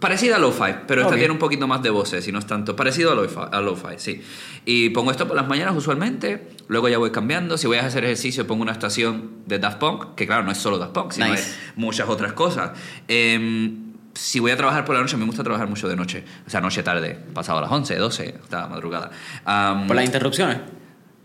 Parecida 0.00 0.36
a 0.36 0.38
lo-fi, 0.38 0.72
pero 0.86 1.02
esta 1.02 1.14
tiene 1.16 1.30
un 1.32 1.38
poquito 1.38 1.68
más 1.68 1.82
de 1.82 1.90
voces 1.90 2.26
y 2.26 2.32
no 2.32 2.38
es 2.38 2.46
tanto. 2.46 2.74
Parecido 2.74 3.12
a 3.12 3.14
lo-fi, 3.14 3.40
a 3.52 3.60
lo-fi, 3.60 3.94
sí. 3.98 4.22
Y 4.64 4.88
pongo 4.90 5.10
esto 5.10 5.26
por 5.28 5.36
las 5.36 5.46
mañanas 5.46 5.76
usualmente, 5.76 6.48
luego 6.68 6.88
ya 6.88 6.98
voy 6.98 7.10
cambiando. 7.10 7.58
Si 7.58 7.66
voy 7.66 7.76
a 7.76 7.86
hacer 7.86 8.04
ejercicio, 8.04 8.46
pongo 8.46 8.62
una 8.62 8.72
estación 8.72 9.30
de 9.46 9.58
Daft 9.58 9.78
Punk, 9.78 10.14
que 10.14 10.26
claro, 10.26 10.44
no 10.44 10.50
es 10.50 10.58
solo 10.58 10.78
Daft 10.78 10.92
Punk, 10.92 11.12
sino 11.12 11.28
Nice. 11.28 11.54
muchas 11.76 12.08
otras 12.08 12.32
cosas. 12.32 12.72
Em, 13.06 13.92
si 14.14 14.40
voy 14.40 14.50
a 14.50 14.56
trabajar 14.56 14.84
por 14.84 14.94
la 14.94 15.02
noche, 15.02 15.16
me 15.16 15.24
gusta 15.26 15.42
trabajar 15.42 15.68
mucho 15.68 15.88
de 15.88 15.96
noche. 15.96 16.24
O 16.46 16.50
sea, 16.50 16.60
noche 16.60 16.82
tarde, 16.82 17.18
pasado 17.34 17.60
las 17.60 17.70
11, 17.70 17.96
12, 17.96 18.34
hasta 18.42 18.66
madrugada. 18.68 19.10
Am, 19.44 19.86
Por 19.86 19.96
las 19.96 20.04
interrupciones. 20.04 20.58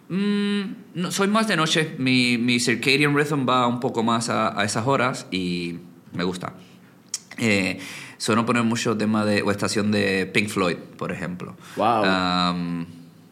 Mm, 0.09 0.61
no, 0.95 1.11
soy 1.11 1.27
más 1.27 1.47
de 1.47 1.57
noche. 1.57 1.95
Mi, 1.97 2.37
mi 2.37 2.59
circadian 2.59 3.15
rhythm 3.15 3.47
va 3.47 3.67
un 3.67 3.79
poco 3.79 4.03
más 4.03 4.29
a, 4.29 4.59
a 4.59 4.63
esas 4.63 4.87
horas 4.87 5.27
y 5.31 5.79
me 6.13 6.23
gusta. 6.23 6.53
Eh, 7.37 7.79
suelo 8.17 8.45
poner 8.45 8.63
mucho 8.63 8.97
tema 8.97 9.25
de 9.25 9.41
o 9.41 9.51
estación 9.51 9.91
de 9.91 10.25
Pink 10.33 10.49
Floyd, 10.49 10.77
por 10.97 11.11
ejemplo. 11.11 11.55
Wow. 11.75 12.03
Am, 12.05 12.85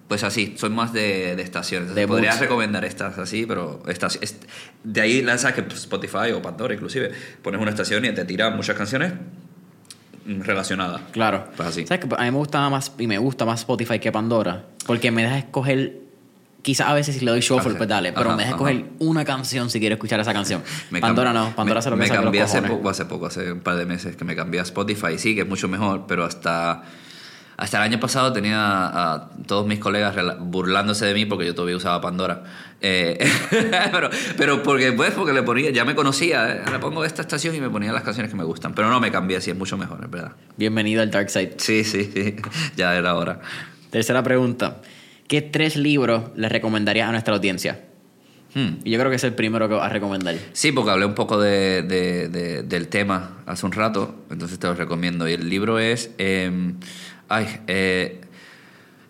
pues 0.07 0.23
así, 0.23 0.53
soy 0.57 0.69
más 0.69 0.93
de, 0.93 1.35
de 1.35 1.41
estaciones. 1.41 1.95
De 1.95 2.07
Podría 2.07 2.35
recomendar 2.35 2.85
estas 2.85 3.17
así, 3.17 3.45
pero 3.47 3.81
estas, 3.87 4.19
est- 4.21 4.43
de 4.83 5.01
ahí 5.01 5.21
lanzas 5.23 5.53
que 5.53 5.61
Spotify 5.61 6.31
o 6.33 6.41
Pandora 6.41 6.73
inclusive 6.75 7.11
pones 7.41 7.59
una 7.59 7.71
estación 7.71 8.05
y 8.05 8.13
te 8.13 8.23
tira 8.25 8.51
muchas 8.51 8.75
canciones 8.77 9.13
relacionadas. 10.25 11.01
Claro. 11.11 11.45
Pues 11.55 11.69
así. 11.69 11.85
¿Sabes 11.85 12.05
que 12.05 12.15
A 12.15 12.19
mí 12.23 12.31
me 12.31 12.37
gusta 12.37 12.67
más 12.69 12.91
y 12.97 13.07
me 13.07 13.17
gusta 13.17 13.45
más 13.45 13.61
Spotify 13.61 13.99
que 13.99 14.11
Pandora. 14.11 14.65
Porque 14.87 15.11
me 15.11 15.23
deja 15.23 15.37
escoger. 15.39 16.04
Quizás 16.65 16.87
a 16.87 16.95
veces 16.95 17.15
si 17.15 17.23
le 17.23 17.29
doy 17.29 17.41
shuffle, 17.41 17.75
pues 17.75 17.87
dale. 17.87 18.11
Pero 18.11 18.29
Ajá, 18.29 18.37
me 18.37 18.41
deja 18.41 18.55
ajá. 18.55 18.71
escoger 18.71 18.89
una 18.97 19.23
canción 19.23 19.69
si 19.69 19.79
quiero 19.79 19.93
escuchar 19.93 20.19
esa 20.19 20.33
canción. 20.33 20.63
Me 20.89 20.99
Pandora 20.99 21.31
no. 21.31 21.55
Pandora 21.55 21.77
me, 21.77 21.83
se 21.83 21.89
lo 21.91 21.95
me 21.95 22.09
cambié 22.09 22.41
hace 22.41 22.59
poco, 22.63 22.89
hace 22.89 23.05
poco, 23.05 23.27
hace 23.27 23.51
un 23.51 23.59
par 23.59 23.75
de 23.75 23.85
meses 23.85 24.15
que 24.15 24.25
me 24.25 24.35
cambié 24.35 24.61
a 24.61 24.63
Spotify. 24.63 25.19
Sí, 25.19 25.35
que 25.35 25.41
es 25.41 25.47
mucho 25.47 25.67
mejor, 25.67 26.05
pero 26.07 26.25
hasta, 26.25 26.81
hasta 27.55 27.77
el 27.77 27.83
año 27.83 27.99
pasado 27.99 28.33
tenía 28.33 28.57
a 28.57 29.29
todos 29.45 29.67
mis 29.67 29.77
colegas 29.77 30.15
burlándose 30.39 31.05
de 31.05 31.13
mí 31.13 31.27
porque 31.27 31.45
yo 31.45 31.53
todavía 31.53 31.77
usaba 31.77 32.01
Pandora. 32.01 32.45
Eh, 32.81 33.23
pero, 33.91 34.09
pero 34.35 34.63
porque, 34.63 34.91
pues, 34.91 35.11
porque 35.11 35.33
le 35.33 35.43
ponía, 35.43 35.69
ya 35.69 35.85
me 35.85 35.93
conocía, 35.93 36.51
eh, 36.51 36.63
le 36.71 36.79
pongo 36.79 37.05
esta 37.05 37.21
estación 37.21 37.53
y 37.53 37.61
me 37.61 37.69
ponía 37.69 37.93
las 37.93 38.01
canciones 38.01 38.31
que 38.31 38.37
me 38.37 38.43
gustan. 38.43 38.73
Pero 38.73 38.89
no 38.89 38.99
me 38.99 39.11
cambié 39.11 39.37
así, 39.37 39.51
es 39.51 39.55
mucho 39.55 39.77
mejor, 39.77 39.99
es 40.03 40.09
verdad. 40.09 40.31
Bienvenido 40.57 41.03
al 41.03 41.11
Dark 41.11 41.29
Side. 41.29 41.57
Sí, 41.57 41.83
sí, 41.83 42.09
sí, 42.11 42.37
ya 42.75 42.95
era 42.95 43.13
hora. 43.13 43.39
Tercera 43.91 44.23
pregunta. 44.23 44.77
¿Qué 45.27 45.41
tres 45.41 45.75
libros 45.75 46.23
le 46.35 46.49
recomendarías 46.49 47.09
a 47.09 47.11
nuestra 47.11 47.33
audiencia? 47.35 47.83
Hmm. 48.53 48.77
Y 48.83 48.91
yo 48.91 48.99
creo 48.99 49.09
que 49.09 49.17
es 49.17 49.23
el 49.23 49.33
primero 49.33 49.67
que 49.67 49.73
vas 49.75 49.85
a 49.89 49.89
recomendar. 49.93 50.35
Sí, 50.53 50.71
porque 50.71 50.91
hablé 50.91 51.05
un 51.05 51.13
poco 51.15 51.39
de, 51.39 51.81
de- 51.81 52.29
de- 52.29 52.63
del 52.63 52.87
tema 52.87 53.37
hace 53.45 53.65
un 53.65 53.71
rato, 53.73 54.15
entonces 54.29 54.59
te 54.59 54.67
lo 54.67 54.75
recomiendo. 54.75 55.27
Y 55.27 55.33
el 55.33 55.49
libro 55.49 55.77
es. 55.79 56.11
eh, 56.17 56.73
ay, 57.27 57.47
eh, 57.67 58.21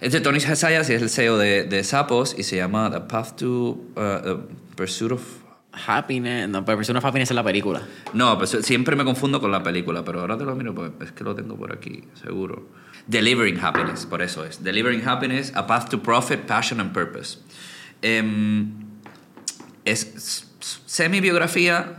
es 0.01 0.13
de 0.13 0.21
Tony 0.21 0.39
Hasayas 0.39 0.89
y 0.89 0.93
es 0.93 1.01
el 1.01 1.09
CEO 1.09 1.37
de, 1.37 1.83
Sapos 1.83 2.35
y 2.37 2.43
se 2.43 2.55
llama 2.57 2.89
The 2.91 3.01
Path 3.01 3.35
to 3.37 3.47
uh, 3.47 3.99
uh, 3.99 4.47
Pursuit 4.75 5.11
of. 5.11 5.21
Happiness. 5.87 6.47
No, 6.47 6.63
pero 6.63 6.77
Persona 6.77 6.99
of 6.99 7.05
Happiness 7.05 7.29
es 7.31 7.35
la 7.35 7.43
película. 7.43 7.81
No, 8.13 8.37
pues 8.37 8.51
siempre 8.61 8.95
me 8.95 9.03
confundo 9.03 9.41
con 9.41 9.51
la 9.51 9.61
película, 9.61 10.05
pero 10.05 10.21
ahora 10.21 10.37
te 10.37 10.45
lo 10.45 10.55
miro, 10.55 10.73
pues 10.73 10.91
es 11.01 11.11
que 11.11 11.23
lo 11.25 11.35
tengo 11.35 11.57
por 11.57 11.73
aquí, 11.73 12.01
seguro. 12.23 12.69
Delivering 13.07 13.59
Happiness, 13.59 14.05
por 14.05 14.21
eso 14.21 14.43
es. 14.45 14.63
Delivering 14.63 15.07
Happiness, 15.07 15.51
A 15.55 15.65
Path 15.67 15.89
to 15.89 15.99
Profit, 16.01 16.41
Passion 16.47 16.79
and 16.79 16.91
Purpose. 16.91 17.37
Em, 18.01 18.71
es 19.85 20.03
s- 20.15 20.45
s- 20.59 20.79
semi-biografía, 20.85 21.97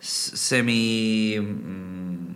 s- 0.00 0.32
semi... 0.36 1.38
mm, 1.40 2.34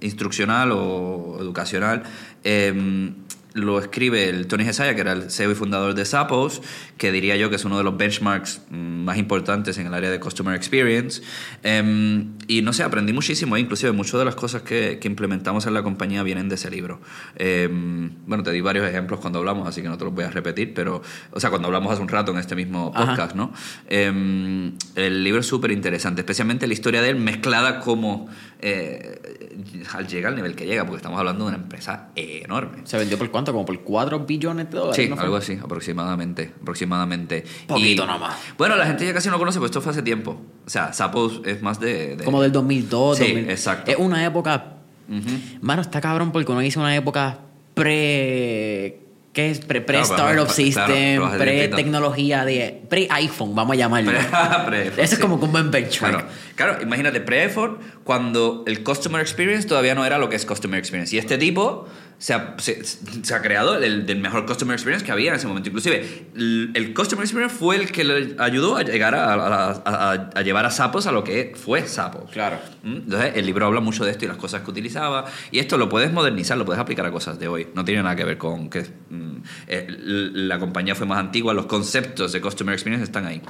instruccional 0.00 0.70
o 0.72 1.38
educacional. 1.40 2.02
em, 2.44 3.14
lo 3.58 3.78
escribe 3.78 4.28
el 4.28 4.46
Tony 4.46 4.64
Hesaya, 4.64 4.94
que 4.94 5.00
era 5.00 5.12
el 5.12 5.30
CEO 5.30 5.52
y 5.52 5.54
fundador 5.54 5.94
de 5.94 6.04
Zappos, 6.04 6.62
que 6.96 7.12
diría 7.12 7.36
yo 7.36 7.50
que 7.50 7.56
es 7.56 7.64
uno 7.64 7.78
de 7.78 7.84
los 7.84 7.96
benchmarks 7.96 8.62
mm, 8.70 8.76
más 8.76 9.18
importantes 9.18 9.78
en 9.78 9.86
el 9.86 9.94
área 9.94 10.10
de 10.10 10.20
Customer 10.20 10.54
Experience. 10.54 11.22
Em, 11.62 12.32
y 12.46 12.62
no 12.62 12.72
sé, 12.72 12.82
aprendí 12.82 13.12
muchísimo, 13.12 13.56
inclusive 13.56 13.92
muchas 13.92 14.18
de 14.18 14.24
las 14.24 14.34
cosas 14.34 14.62
que, 14.62 14.98
que 15.00 15.08
implementamos 15.08 15.66
en 15.66 15.74
la 15.74 15.82
compañía 15.82 16.22
vienen 16.22 16.48
de 16.48 16.54
ese 16.54 16.70
libro. 16.70 17.00
Em, 17.36 18.10
bueno, 18.26 18.42
te 18.42 18.52
di 18.52 18.60
varios 18.60 18.88
ejemplos 18.88 19.20
cuando 19.20 19.38
hablamos, 19.38 19.68
así 19.68 19.82
que 19.82 19.88
no 19.88 19.98
te 19.98 20.04
los 20.04 20.14
voy 20.14 20.24
a 20.24 20.30
repetir, 20.30 20.74
pero, 20.74 21.02
o 21.32 21.40
sea, 21.40 21.50
cuando 21.50 21.68
hablamos 21.68 21.92
hace 21.92 22.02
un 22.02 22.08
rato 22.08 22.32
en 22.32 22.38
este 22.38 22.54
mismo 22.54 22.92
Ajá. 22.94 23.06
podcast, 23.06 23.36
¿no? 23.36 23.52
Em, 23.88 24.72
el 24.94 25.24
libro 25.24 25.40
es 25.40 25.46
súper 25.46 25.70
interesante, 25.70 26.20
especialmente 26.20 26.66
la 26.66 26.72
historia 26.72 27.02
de 27.02 27.10
él 27.10 27.16
mezclada 27.16 27.80
como 27.80 28.28
eh, 28.60 29.56
al 29.92 30.06
llegar 30.08 30.30
al 30.30 30.36
nivel 30.36 30.54
que 30.56 30.66
llega, 30.66 30.84
porque 30.84 30.96
estamos 30.96 31.18
hablando 31.18 31.44
de 31.44 31.48
una 31.48 31.56
empresa 31.62 32.08
enorme. 32.16 32.78
¿Se 32.84 32.96
vendió 32.98 33.16
por 33.18 33.30
cuánto? 33.30 33.52
Como 33.52 33.64
por 33.64 33.80
4 33.82 34.20
billones 34.26 34.70
de 34.70 34.76
dólares. 34.78 34.96
Sí, 34.96 35.12
algo 35.16 35.36
así, 35.36 35.58
aproximadamente. 35.62 36.52
aproximadamente. 36.60 37.44
Poquito 37.66 38.04
Y- 38.04 38.06
nomás. 38.06 38.36
Bueno, 38.56 38.76
la 38.76 38.86
gente 38.86 39.04
ya 39.06 39.14
casi 39.14 39.28
no 39.30 39.38
conoce, 39.38 39.58
pues 39.58 39.70
esto 39.70 39.80
fue 39.80 39.92
hace 39.92 40.02
tiempo. 40.02 40.40
O 40.66 40.70
sea, 40.70 40.92
Zappos 40.92 41.40
es 41.44 41.62
más 41.62 41.78
de... 41.80 42.16
de- 42.16 42.24
Como 42.24 42.42
del 42.42 42.52
2002, 42.52 43.18
Sí, 43.18 43.24
2000. 43.32 43.50
exacto. 43.50 43.90
Es 43.90 43.96
una 43.98 44.24
época. 44.24 44.74
Ujú. 45.08 45.38
Mano, 45.62 45.80
está 45.82 46.00
cabrón 46.00 46.32
porque 46.32 46.50
uno 46.52 46.60
dice 46.60 46.78
una 46.78 46.94
época 46.94 47.38
pre. 47.74 49.00
¿Qué 49.38 49.52
es? 49.52 49.60
Pre- 49.60 49.80
Pre-Startup 49.82 50.26
claro, 50.26 50.48
System, 50.48 50.84
pero 50.88 51.26
hace 51.26 51.36
tiempito. 51.36 51.76
pre-tecnología 51.76 52.44
de. 52.44 52.82
Pre-iPhone, 52.88 53.54
vamos 53.54 53.74
a 53.74 53.76
llamarlo. 53.76 54.10
Pre- 54.66 54.88
Ese 55.00 55.14
es 55.14 55.18
como 55.20 55.36
un 55.36 55.52
buen 55.52 55.70
benchmark. 55.70 56.26
Claro, 56.26 56.28
claro, 56.56 56.82
imagínate 56.82 57.20
pre-iPhone 57.20 57.78
cuando 58.02 58.64
el 58.66 58.82
Customer 58.82 59.20
Experience 59.20 59.68
todavía 59.68 59.94
no 59.94 60.04
era 60.04 60.18
lo 60.18 60.28
que 60.28 60.34
es 60.34 60.44
Customer 60.44 60.76
Experience. 60.76 61.14
Y 61.14 61.20
este 61.20 61.38
tipo 61.38 61.86
se 62.18 62.34
ha, 62.34 62.56
se, 62.58 62.82
se 62.84 63.34
ha 63.34 63.40
creado 63.40 63.76
el 63.76 64.04
del 64.04 64.18
mejor 64.18 64.44
Customer 64.44 64.74
Experience 64.74 65.06
que 65.06 65.12
había 65.12 65.30
en 65.30 65.36
ese 65.36 65.46
momento. 65.46 65.68
Inclusive, 65.68 66.26
el, 66.34 66.70
el 66.74 66.92
Customer 66.92 67.22
Experience 67.24 67.54
fue 67.56 67.76
el 67.76 67.92
que 67.92 68.02
le 68.04 68.34
ayudó 68.38 68.76
a 68.76 68.82
llegar 68.82 69.14
a, 69.14 69.34
a- 69.34 69.70
a- 69.84 70.30
a 70.34 70.42
llevar 70.42 70.66
a 70.66 70.70
Sapos 70.70 71.06
a 71.06 71.12
lo 71.12 71.22
que 71.22 71.52
fue 71.56 71.86
Sapos. 71.86 72.30
Claro. 72.32 72.58
¿Mm? 72.82 72.92
Entonces, 72.96 73.32
el 73.36 73.46
libro 73.46 73.66
habla 73.66 73.80
mucho 73.80 74.04
de 74.04 74.10
esto 74.10 74.24
y 74.24 74.28
las 74.28 74.36
cosas 74.36 74.62
que 74.62 74.70
utilizaba. 74.70 75.26
Y 75.52 75.60
esto 75.60 75.78
lo 75.78 75.88
puedes 75.88 76.12
modernizar, 76.12 76.58
lo 76.58 76.64
puedes 76.64 76.80
aplicar 76.80 77.06
a 77.06 77.12
cosas 77.12 77.38
de 77.38 77.46
hoy. 77.46 77.68
No 77.74 77.84
tiene 77.84 78.02
nada 78.02 78.16
que 78.16 78.24
ver 78.24 78.36
con 78.36 78.68
que 78.68 78.80
mm, 79.10 79.36
eh, 79.68 79.86
la 79.88 80.58
compañía 80.58 80.94
fue 80.96 81.06
más 81.06 81.18
antigua, 81.20 81.54
los 81.54 81.66
conceptos 81.66 82.32
de 82.32 82.40
Customer 82.40 82.72
Experience 82.74 83.04
están 83.04 83.26
ahí. 83.26 83.40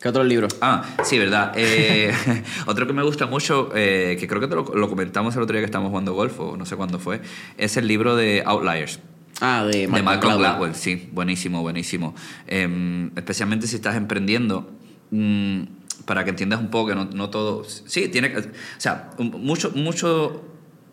¿Qué 0.00 0.08
otro 0.08 0.22
libro? 0.22 0.46
Ah, 0.60 0.84
sí, 1.02 1.18
verdad. 1.18 1.52
Eh, 1.56 2.12
otro 2.66 2.86
que 2.86 2.92
me 2.92 3.02
gusta 3.02 3.26
mucho, 3.26 3.70
eh, 3.74 4.16
que 4.18 4.28
creo 4.28 4.40
que 4.40 4.46
te 4.46 4.54
lo, 4.54 4.62
lo 4.62 4.88
comentamos 4.88 5.34
el 5.34 5.42
otro 5.42 5.54
día 5.54 5.60
que 5.60 5.66
estábamos 5.66 5.90
jugando 5.90 6.14
golf, 6.14 6.38
o 6.38 6.56
no 6.56 6.66
sé 6.66 6.76
cuándo 6.76 6.98
fue, 7.00 7.20
es 7.56 7.76
el 7.76 7.88
libro 7.88 8.14
de 8.14 8.42
Outliers. 8.46 9.00
Ah, 9.40 9.64
de 9.64 9.80
de 9.80 9.86
Malcolm 9.88 10.04
Malcolm 10.04 10.38
Gladwell. 10.38 10.50
Gladwell, 10.50 10.74
sí, 10.74 11.08
buenísimo, 11.12 11.62
buenísimo. 11.62 12.14
Em, 12.46 13.10
especialmente 13.16 13.66
si 13.66 13.76
estás 13.76 13.96
emprendiendo, 13.96 14.70
mm, 15.10 15.62
para 16.04 16.24
que 16.24 16.30
entiendas 16.30 16.60
un 16.60 16.70
poco 16.70 16.88
que 16.88 16.94
no, 16.94 17.04
no 17.06 17.30
todo. 17.30 17.64
Sí, 17.64 18.08
tiene 18.08 18.32
que. 18.32 18.38
O 18.38 18.44
sea, 18.78 19.10
mucho, 19.18 19.72
mucho, 19.74 20.42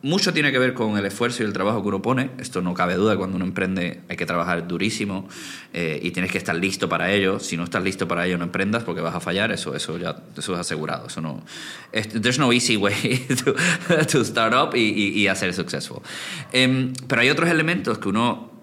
mucho 0.06 0.32
tiene 0.34 0.52
que 0.52 0.60
ver 0.60 0.74
con 0.74 0.98
el 0.98 1.06
esfuerzo 1.06 1.42
y 1.42 1.46
el 1.48 1.54
trabajo 1.54 1.82
que 1.82 1.88
uno 1.88 2.02
pone. 2.02 2.30
Esto 2.38 2.62
no 2.62 2.74
cabe 2.74 2.94
duda, 2.96 3.18
cuando 3.18 3.38
uno 3.38 3.46
emprende 3.46 4.02
hay 4.08 4.16
que 4.16 4.26
trabajar 4.26 4.68
durísimo 4.68 5.28
eh, 5.74 6.00
y 6.02 6.12
tienes 6.12 6.32
que 6.32 6.38
estar 6.38 6.56
listo 6.56 6.88
para 6.88 7.12
ello. 7.12 7.40
Si 7.40 7.58
no 7.58 7.64
estás 7.64 7.84
listo 7.84 8.08
para 8.08 8.26
ello, 8.28 8.38
no 8.38 8.44
emprendas 8.44 8.84
porque 8.84 9.02
vas 9.02 9.16
a 9.16 9.20
fallar, 9.20 9.52
eso, 9.52 9.76
eso 9.76 9.98
ya 9.98 10.16
eso 10.38 10.54
es 10.54 10.60
asegurado. 10.60 11.08
Eso 11.08 11.22
no, 11.22 11.44
es- 11.92 12.10
there's 12.22 12.38
no 12.40 12.54
easy 12.54 12.78
way 12.78 13.26
to, 13.44 13.56
to 14.12 14.24
start 14.24 14.54
up 14.54 14.76
y, 14.78 14.82
y, 14.82 15.20
y 15.22 15.28
hacer 15.28 15.54
successful. 15.54 16.02
Em, 16.54 16.94
pero 17.08 17.22
hay 17.22 17.30
otros 17.30 17.50
elementos 17.50 17.98
que 17.98 18.10
uno 18.10 18.54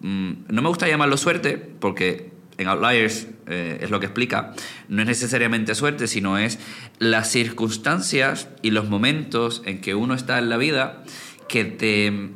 Mm, 0.00 0.44
no 0.50 0.62
me 0.62 0.68
gusta 0.68 0.86
llamarlo 0.86 1.16
suerte 1.16 1.58
porque 1.58 2.30
en 2.58 2.68
Outliers 2.68 3.28
eh, 3.46 3.78
es 3.80 3.90
lo 3.90 4.00
que 4.00 4.06
explica, 4.06 4.52
no 4.88 5.02
es 5.02 5.08
necesariamente 5.08 5.74
suerte, 5.74 6.06
sino 6.06 6.38
es 6.38 6.58
las 6.98 7.30
circunstancias 7.30 8.48
y 8.62 8.72
los 8.72 8.88
momentos 8.88 9.62
en 9.64 9.80
que 9.80 9.94
uno 9.94 10.14
está 10.14 10.38
en 10.38 10.50
la 10.50 10.56
vida 10.56 11.02
que 11.48 11.64
te 11.64 12.30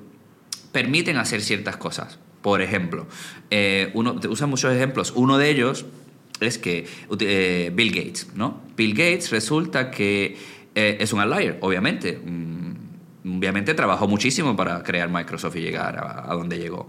permiten 0.72 1.18
hacer 1.18 1.42
ciertas 1.42 1.76
cosas. 1.76 2.18
Por 2.40 2.60
ejemplo, 2.60 3.06
eh, 3.50 3.90
uno 3.94 4.18
te 4.18 4.26
usa 4.26 4.46
muchos 4.46 4.74
ejemplos. 4.74 5.12
Uno 5.14 5.38
de 5.38 5.50
ellos 5.50 5.86
es 6.40 6.58
que 6.58 6.86
eh, 7.20 7.70
Bill 7.72 7.92
Gates, 7.94 8.30
¿no? 8.34 8.62
Bill 8.76 8.94
Gates 8.94 9.30
resulta 9.30 9.90
que 9.90 10.36
eh, 10.74 10.96
es 10.98 11.12
un 11.12 11.20
outlier, 11.20 11.58
obviamente. 11.60 12.18
Mm, 12.18 13.36
obviamente 13.38 13.74
trabajó 13.74 14.08
muchísimo 14.08 14.56
para 14.56 14.82
crear 14.82 15.08
Microsoft 15.08 15.56
y 15.56 15.60
llegar 15.60 15.96
a, 15.98 16.32
a 16.32 16.34
donde 16.34 16.58
llegó. 16.58 16.88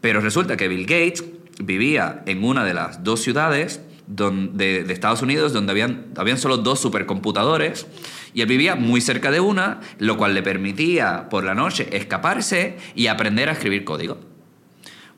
Pero 0.00 0.20
resulta 0.20 0.56
que 0.56 0.68
Bill 0.68 0.86
Gates 0.86 1.22
vivía 1.58 2.22
en 2.26 2.44
una 2.44 2.64
de 2.64 2.74
las 2.74 3.04
dos 3.04 3.20
ciudades 3.20 3.80
donde, 4.06 4.84
de 4.84 4.92
Estados 4.92 5.22
Unidos 5.22 5.52
donde 5.52 5.72
habían, 5.72 6.06
habían 6.16 6.38
solo 6.38 6.58
dos 6.58 6.80
supercomputadores 6.80 7.86
y 8.34 8.42
él 8.42 8.48
vivía 8.48 8.74
muy 8.74 9.00
cerca 9.00 9.30
de 9.30 9.40
una, 9.40 9.80
lo 9.98 10.16
cual 10.16 10.34
le 10.34 10.42
permitía 10.42 11.28
por 11.28 11.44
la 11.44 11.54
noche 11.54 11.88
escaparse 11.96 12.76
y 12.94 13.06
aprender 13.06 13.48
a 13.48 13.52
escribir 13.52 13.84
código. 13.84 14.18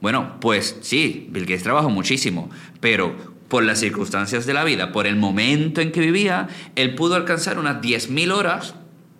Bueno, 0.01 0.37
pues 0.41 0.77
sí, 0.83 1.27
Bill 1.31 1.47
Gates 1.47 1.63
trabajó 1.63 1.89
muchísimo, 1.89 2.51
pero 2.81 3.17
por 3.49 3.65
las 3.65 3.81
circunstancias 3.81 4.45
de 4.45 4.53
la 4.53 4.65
vida, 4.65 4.93
por 4.93 5.07
el 5.07 5.17
momento 5.17 5.81
en 5.81 5.93
que 5.93 6.01
vivía, 6.01 6.49
él 6.75 6.95
pudo 6.95 7.15
alcanzar 7.15 7.59
unas 7.59 7.81
10.000 7.81 8.33
horas, 8.33 8.75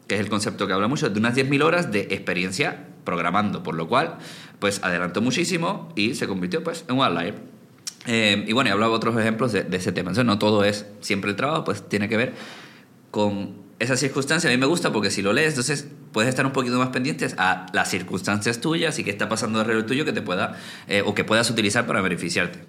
que 0.07 0.17
es 0.17 0.21
el 0.21 0.29
concepto 0.29 0.67
que 0.67 0.75
habla 0.75 0.89
mucho, 0.89 1.09
de 1.09 1.19
unas 1.19 1.35
10.000 1.35 1.63
horas 1.63 1.93
de 1.93 2.01
experiencia 2.11 2.89
programando, 3.05 3.63
por 3.63 3.75
lo 3.75 3.89
cual, 3.89 4.19
pues 4.59 4.83
adelantó 4.83 5.21
muchísimo 5.21 5.93
y 5.97 6.15
se 6.15 6.27
convirtió 6.27 6.63
pues 6.65 6.85
en 6.89 6.97
un 6.97 7.05
outlier. 7.05 7.35
Eh, 8.07 8.45
y 8.47 8.53
bueno, 8.53 8.71
y 8.71 8.73
hablaba 8.73 8.95
otros 8.95 9.19
ejemplos 9.19 9.53
de, 9.53 9.65
de 9.65 9.77
ese 9.77 9.93
tema. 9.93 10.11
Entonces, 10.11 10.27
no 10.27 10.39
todo 10.39 10.65
es 10.65 10.87
siempre 11.01 11.31
el 11.31 11.37
trabajo, 11.37 11.65
pues 11.65 11.89
tiene 11.89 12.09
que 12.09 12.17
ver 12.17 12.35
con 13.11 13.67
esa 13.79 13.97
circunstancia. 13.97 14.49
A 14.49 14.53
mí 14.53 14.59
me 14.59 14.67
gusta 14.67 14.93
porque 14.93 15.11
si 15.11 15.23
lo 15.23 15.33
lees, 15.33 15.51
entonces 15.51 15.89
puedes 16.13 16.29
estar 16.29 16.47
un 16.47 16.53
poquito 16.53 16.79
más 16.79 16.89
pendientes 16.89 17.35
a 17.39 17.67
las 17.73 17.91
circunstancias 17.91 18.61
tuyas 18.61 18.99
y 18.99 19.05
qué 19.05 19.11
está 19.11 19.29
pasando 19.29 19.61
alrededor 19.61 19.87
tuyo 19.87 20.05
que 20.05 20.13
te 20.13 20.23
pueda 20.23 20.59
eh, 20.89 21.03
o 21.05 21.15
que 21.15 21.25
puedas 21.25 21.51
utilizar 21.51 21.87
para 21.87 22.01
beneficiarte. 22.01 22.61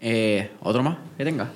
Eh, 0.00 0.50
¿Otro 0.60 0.82
más 0.82 0.98
que 1.16 1.24
tenga? 1.24 1.52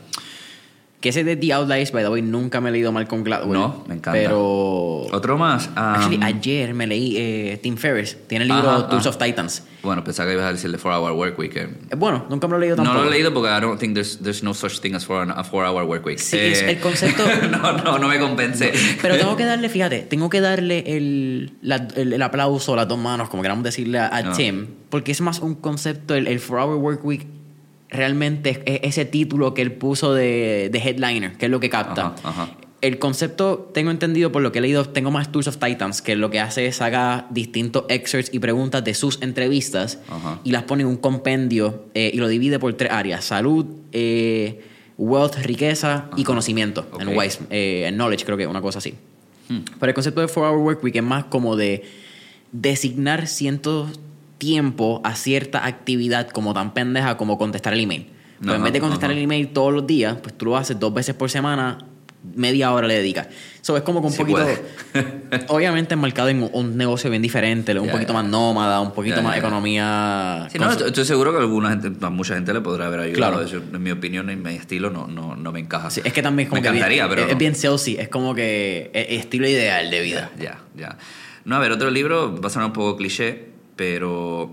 Que 1.00 1.10
ese 1.10 1.22
de 1.22 1.36
The 1.36 1.52
Outliers, 1.52 1.92
by 1.92 2.02
the 2.02 2.08
way, 2.08 2.22
nunca 2.22 2.60
me 2.60 2.70
he 2.70 2.72
leído 2.72 2.90
Malcolm 2.90 3.22
Gladwell. 3.22 3.52
No, 3.52 3.84
me 3.86 3.94
encanta. 3.94 4.18
Pero... 4.18 5.02
Otro 5.12 5.38
más. 5.38 5.68
um, 5.68 5.72
Actually, 5.76 6.18
ayer 6.24 6.74
me 6.74 6.88
leí 6.88 7.14
eh, 7.16 7.60
Tim 7.62 7.76
Ferriss. 7.76 8.16
Tiene 8.26 8.42
el 8.46 8.48
libro 8.48 8.68
Ajá, 8.68 8.88
Tools 8.88 9.06
ajá. 9.06 9.10
of 9.10 9.18
Titans. 9.18 9.62
bueno, 9.84 10.02
pensaba 10.02 10.28
que 10.28 10.34
ibas 10.34 10.46
a 10.46 10.52
decir 10.52 10.72
the 10.72 10.76
4 10.76 10.98
Hour 11.00 11.12
Work 11.12 11.38
Week. 11.38 11.54
eh. 11.56 11.68
Eh, 11.90 11.94
bueno, 11.96 12.26
nunca 12.28 12.48
me 12.48 12.54
lo 12.54 12.56
he 12.58 12.60
leído 12.62 12.76
No 12.78 12.82
tampoco. 12.82 13.04
lo 13.04 13.10
he 13.10 13.14
leído 13.14 13.32
porque 13.32 13.48
I 13.48 13.60
don't 13.60 13.78
think 13.78 13.94
there's, 13.94 14.18
there's 14.20 14.42
no 14.42 14.54
such 14.54 14.80
thing 14.80 14.94
as 14.96 15.06
for 15.06 15.22
an- 15.22 15.30
a 15.30 15.44
4 15.44 15.68
Hour 15.68 15.84
Work 15.84 16.04
Week. 16.04 16.18
Sí, 16.18 16.36
es 16.36 16.62
el 16.62 16.80
concepto- 16.80 17.24
no, 17.52 17.72
no, 17.74 17.98
no 18.00 18.08
me 18.08 18.18
convence. 18.18 18.72
Pero 19.00 19.16
tengo 19.16 19.36
que 19.36 19.44
darle, 19.44 19.68
fíjate, 19.68 20.00
tengo 20.00 20.28
que 20.28 20.40
darle 20.40 20.82
el, 20.96 21.52
la- 21.62 21.86
el, 21.94 22.12
el 22.12 22.22
aplauso, 22.22 22.74
las 22.74 22.88
dos 22.88 22.98
manos, 22.98 23.28
como 23.28 23.44
queramos 23.44 23.62
decirle 23.62 24.00
a, 24.00 24.06
a 24.08 24.18
Ah. 24.18 24.32
Tim, 24.32 24.66
porque 24.90 25.12
es 25.12 25.20
más 25.20 25.38
un 25.38 25.54
concepto, 25.54 26.16
el, 26.16 26.26
el 26.26 26.40
Four 26.40 26.58
Hour 26.58 26.76
Work 26.78 27.04
Week 27.04 27.24
realmente 27.90 28.50
es, 28.50 28.60
es 28.66 28.80
ese 28.82 29.04
título 29.04 29.54
que 29.54 29.62
él 29.62 29.72
puso 29.72 30.14
de, 30.14 30.68
de 30.70 30.78
headliner, 30.78 31.36
que 31.36 31.46
es 31.46 31.50
lo 31.50 31.60
que 31.60 31.70
capta. 31.70 32.14
Ajá, 32.22 32.28
ajá. 32.42 32.50
El 32.80 33.00
concepto, 33.00 33.70
tengo 33.74 33.90
entendido 33.90 34.30
por 34.30 34.40
lo 34.40 34.52
que 34.52 34.60
he 34.60 34.62
leído, 34.62 34.84
tengo 34.84 35.10
más 35.10 35.32
Tools 35.32 35.48
of 35.48 35.56
Titans, 35.56 36.00
que 36.00 36.14
lo 36.14 36.30
que 36.30 36.38
hace 36.38 36.66
es 36.66 36.80
haga 36.80 37.26
distintos 37.30 37.84
excerpts 37.88 38.32
y 38.32 38.38
preguntas 38.38 38.84
de 38.84 38.94
sus 38.94 39.20
entrevistas 39.20 39.98
Ajá. 40.08 40.38
y 40.44 40.52
las 40.52 40.62
pone 40.62 40.82
en 40.82 40.88
un 40.88 40.96
compendio 40.96 41.86
eh, 41.94 42.12
y 42.14 42.18
lo 42.18 42.28
divide 42.28 42.60
por 42.60 42.72
tres 42.74 42.92
áreas: 42.92 43.24
salud, 43.24 43.66
eh, 43.90 44.60
wealth, 44.96 45.38
riqueza 45.42 46.08
y 46.16 46.22
conocimiento. 46.22 46.86
En. 47.00 47.08
Wise, 47.16 47.40
eh, 47.50 47.86
en 47.88 47.96
knowledge, 47.96 48.24
creo 48.24 48.36
que 48.36 48.46
una 48.46 48.60
cosa 48.60 48.78
así. 48.78 48.94
Hmm. 49.48 49.62
Pero 49.80 49.90
el 49.90 49.94
concepto 49.94 50.20
de 50.20 50.28
4 50.28 50.48
Hour 50.48 50.58
Work 50.58 50.84
Week 50.84 50.94
es 50.94 51.02
más 51.02 51.24
como 51.24 51.56
de 51.56 51.82
designar 52.52 53.26
cierto 53.26 53.88
tiempo 54.38 55.00
a 55.04 55.14
cierta 55.14 55.66
actividad 55.66 56.28
como 56.30 56.54
tan 56.54 56.72
pendeja 56.74 57.16
como 57.16 57.36
contestar 57.38 57.72
el 57.74 57.80
email. 57.80 58.06
Pero 58.40 58.52
en 58.52 58.56
Ajá, 58.56 58.64
vez 58.64 58.72
de 58.72 58.80
contestar 58.80 59.10
ajá. 59.10 59.18
el 59.18 59.24
email 59.24 59.48
todos 59.48 59.72
los 59.72 59.86
días, 59.86 60.16
pues 60.22 60.36
tú 60.38 60.44
lo 60.46 60.56
haces 60.56 60.78
dos 60.78 60.94
veces 60.94 61.14
por 61.16 61.28
semana, 61.28 61.78
media 62.36 62.72
hora 62.72 62.86
le 62.86 62.94
dedicas. 62.94 63.26
Eso 63.60 63.76
es 63.76 63.82
como 63.82 64.00
que 64.00 64.06
un 64.06 64.12
Sí 64.12 64.18
poquito, 64.20 64.46
obviamente 65.48 65.94
enmarcado 65.94 66.28
en 66.28 66.48
un- 66.52 66.76
negocio 66.76 67.10
bien 67.10 67.20
diferente, 67.22 67.76
un 67.78 67.86
Ya, 67.86 67.92
poquito 67.92 68.12
ya. 68.12 68.22
más 68.22 68.30
nómada, 68.30 68.80
un 68.80 68.92
poquito 68.92 69.16
Ya, 69.16 69.22
más 69.22 69.34
ya. 69.34 69.38
economía. 69.40 70.48
Sí, 70.50 70.58
no, 70.58 70.66
cons- 70.66 70.70
estoy 70.72 70.86
estoy 70.88 71.04
seguro 71.04 71.32
que 71.32 71.38
a 71.38 71.40
alguna 71.40 71.70
gente, 71.70 71.90
a 72.04 72.10
mucha 72.10 72.34
gente 72.34 72.52
le 72.54 72.60
podrá 72.60 72.86
haber 72.86 73.00
ayudado. 73.00 73.32
Claro. 73.40 73.42
Eso, 73.46 73.56
en 73.56 73.82
mi 73.82 73.90
opinión, 73.90 74.30
en 74.30 74.42
mi 74.42 74.54
estilo, 74.54 74.90
no, 74.90 75.06
no, 75.08 75.34
no 75.36 75.52
me 75.52 75.58
encaja. 75.60 75.90
Sí, 75.90 76.00
es 76.04 76.12
que 76.12 76.22
también 76.22 76.46
es 76.46 76.50
como 76.50 76.60
me 76.60 76.66
que 76.68 76.72
bien- 76.72 76.84
encantaría, 76.84 77.08
pero 77.08 77.22
es, 77.22 77.26
no. 77.26 77.32
es 77.32 77.38
bien 77.38 77.54
salesy, 77.56 77.96
es 77.98 78.08
como 78.08 78.34
que 78.34 78.90
es 78.94 79.20
estilo 79.20 79.48
ideal 79.48 79.90
de 79.90 80.00
vida. 80.00 80.30
Ya, 80.38 80.58
ya. 80.76 80.96
No, 81.44 81.56
a 81.56 81.58
ver, 81.58 81.72
otro 81.72 81.90
libro 81.90 82.40
va 82.40 82.46
a 82.48 82.50
sonar 82.50 82.66
un 82.68 82.72
poco 82.72 82.96
cliché, 82.96 83.47
pero 83.78 84.52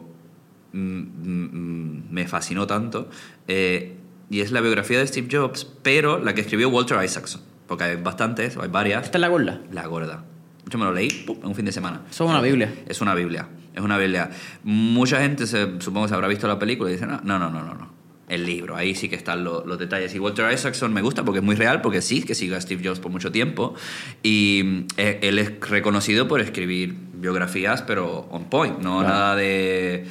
mm, 0.72 0.78
mm, 0.78 2.04
me 2.12 2.28
fascinó 2.28 2.68
tanto. 2.68 3.10
eh, 3.50 3.98
y 4.30 4.42
es 4.42 4.52
la 4.52 4.62
biografía 4.62 4.98
de 5.00 5.06
Steve 5.06 5.28
Jobs, 5.32 5.68
pero 5.84 6.18
la 6.20 6.34
que 6.34 6.42
escribió 6.42 6.70
Walter 6.70 7.04
Isaacson. 7.04 7.42
Porque 7.68 7.84
hay 7.84 7.96
bastantes, 7.98 8.58
hay 8.58 8.70
varias. 8.70 9.04
Esta 9.06 9.18
es 9.18 9.22
la 9.22 9.28
gorda. 9.28 9.62
La 9.72 9.86
gorda. 9.88 10.24
Yo 10.68 10.80
me 10.80 10.86
lo 10.86 10.94
leí 10.94 11.10
¡pum! 11.10 11.38
en 11.42 11.48
un 11.50 11.56
fin 11.56 11.66
de 11.66 11.72
semana. 11.72 12.02
Eso 12.10 12.24
es 12.24 12.30
una 12.30 12.42
Biblia. 12.42 12.74
Es 12.88 13.02
una 13.02 13.14
Biblia. 13.14 13.48
Es 13.74 13.82
una 13.82 13.98
Biblia. 14.00 14.32
Mucha 14.64 15.22
gente, 15.22 15.46
se, 15.46 15.80
supongo, 15.80 16.08
se 16.08 16.16
habrá 16.16 16.28
visto 16.28 16.48
la 16.48 16.58
película 16.58 16.90
y 16.90 16.94
dice, 16.94 17.06
no, 17.06 17.20
no, 17.24 17.38
no, 17.38 17.50
no, 17.52 17.64
no. 17.64 17.95
El 18.28 18.46
libro, 18.46 18.76
ahí 18.76 18.96
sí 18.96 19.08
que 19.08 19.16
están 19.16 19.44
lo- 19.44 19.66
los 19.68 19.78
detalles. 19.78 20.16
Y 20.16 20.20
Walter 20.20 20.52
Isaacson 20.52 20.92
me 20.92 21.02
gusta 21.04 21.24
porque 21.24 21.40
es 21.40 21.46
muy 21.46 21.56
real, 21.56 21.82
porque 21.82 22.02
sí 22.02 22.24
que 22.24 22.34
sigue 22.34 22.56
a 22.56 22.62
Steve 22.62 22.82
Jobs 22.88 23.00
por 23.00 23.12
mucho 23.12 23.32
tiempo. 23.32 23.76
Y 24.24 24.86
eh, 24.98 25.20
él 25.22 25.38
es 25.38 25.60
reconocido 25.70 26.28
por 26.28 26.42
escribir 26.42 26.96
biografías, 27.14 27.84
pero 27.84 28.28
on 28.32 28.46
point, 28.46 28.80
no 28.80 29.00
Claro. 29.02 29.14
nada 29.14 29.36
de. 29.36 30.06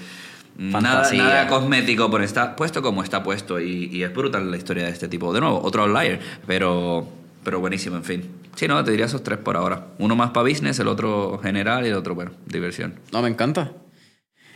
Nada, 0.56 0.80
Fantasía. 0.80 1.24
nada 1.24 1.46
cosmético, 1.48 2.08
pero 2.12 2.22
está 2.22 2.54
puesto 2.54 2.80
como 2.82 3.02
está 3.02 3.24
puesto. 3.24 3.58
Y, 3.58 3.86
y 3.86 4.04
es 4.04 4.14
brutal 4.14 4.48
la 4.48 4.56
historia 4.56 4.84
de 4.84 4.90
este 4.90 5.08
tipo. 5.08 5.32
De 5.32 5.40
nuevo, 5.40 5.60
otro 5.64 5.82
outlier, 5.82 6.20
pero, 6.46 7.08
pero 7.42 7.58
buenísimo, 7.58 7.96
en 7.96 8.04
fin. 8.04 8.30
Sí, 8.54 8.68
no, 8.68 8.84
te 8.84 8.92
diría 8.92 9.06
esos 9.06 9.24
tres 9.24 9.38
por 9.38 9.56
ahora. 9.56 9.88
Uno 9.98 10.14
más 10.14 10.30
para 10.30 10.48
business, 10.48 10.78
el 10.78 10.86
otro 10.86 11.40
general 11.42 11.84
y 11.84 11.88
el 11.88 11.94
otro, 11.96 12.14
bueno, 12.14 12.30
diversión. 12.46 12.94
No, 13.12 13.20
me 13.20 13.28
encanta. 13.28 13.72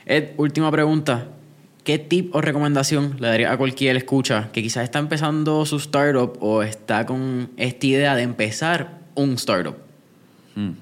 Ed, 0.06 0.30
última 0.36 0.70
pregunta. 0.70 1.26
¿Qué 1.88 1.98
tip 1.98 2.34
o 2.34 2.42
recomendación 2.42 3.16
le 3.18 3.28
daría 3.28 3.50
a 3.50 3.56
cualquier 3.56 3.96
escucha 3.96 4.50
que 4.52 4.62
quizás 4.62 4.84
está 4.84 4.98
empezando 4.98 5.64
su 5.64 5.76
startup 5.78 6.36
o 6.42 6.62
está 6.62 7.06
con 7.06 7.48
esta 7.56 7.86
idea 7.86 8.14
de 8.14 8.24
empezar 8.24 8.98
un 9.14 9.30
startup? 9.36 9.74
Mm. 10.54 10.72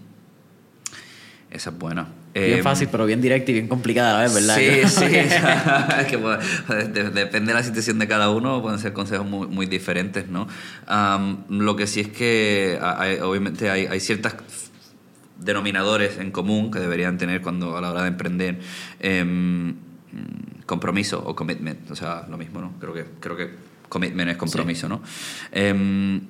Esa 1.52 1.70
es 1.70 1.78
buena. 1.78 2.08
Bien 2.34 2.58
Eh, 2.58 2.62
fácil, 2.64 2.88
pero 2.90 3.06
bien 3.06 3.20
directa 3.22 3.52
y 3.52 3.54
bien 3.54 3.68
complicada, 3.68 4.20
¿ves? 4.20 4.34
¿verdad? 4.34 4.56
Sí, 4.56 4.88
sí. 4.88 5.04
es 6.00 6.06
que, 6.08 6.16
bueno, 6.16 6.38
de- 6.68 7.10
depende 7.10 7.52
de 7.52 7.54
la 7.54 7.62
situación 7.62 8.00
de 8.00 8.08
cada 8.08 8.28
uno, 8.30 8.60
pueden 8.60 8.80
ser 8.80 8.92
consejos 8.92 9.24
muy, 9.28 9.46
muy 9.46 9.66
diferentes, 9.66 10.26
¿no? 10.26 10.48
Lo 11.48 11.76
que 11.76 11.86
sí 11.86 12.00
es 12.00 12.08
que 12.08 12.80
hay- 12.82 13.20
obviamente 13.20 13.70
hay, 13.70 13.86
hay 13.86 14.00
ciertas 14.00 14.34
denominadores 15.38 16.18
en 16.18 16.32
común 16.32 16.72
que 16.72 16.80
deberían 16.80 17.16
tener 17.16 17.42
cuando 17.42 17.76
a 17.76 17.80
la 17.80 17.92
hora 17.92 18.02
de 18.02 18.08
emprender 18.08 18.58
em, 18.98 19.76
compromiso 20.66 21.22
o 21.24 21.34
commitment, 21.34 21.90
o 21.90 21.96
sea, 21.96 22.26
lo 22.28 22.36
mismo, 22.36 22.60
¿no? 22.60 22.74
Creo 22.80 22.92
que, 22.92 23.04
creo 23.20 23.36
que 23.36 23.50
commitment 23.88 24.30
es 24.30 24.36
compromiso, 24.36 24.88
¿no? 24.88 25.02
Em, 25.52 26.20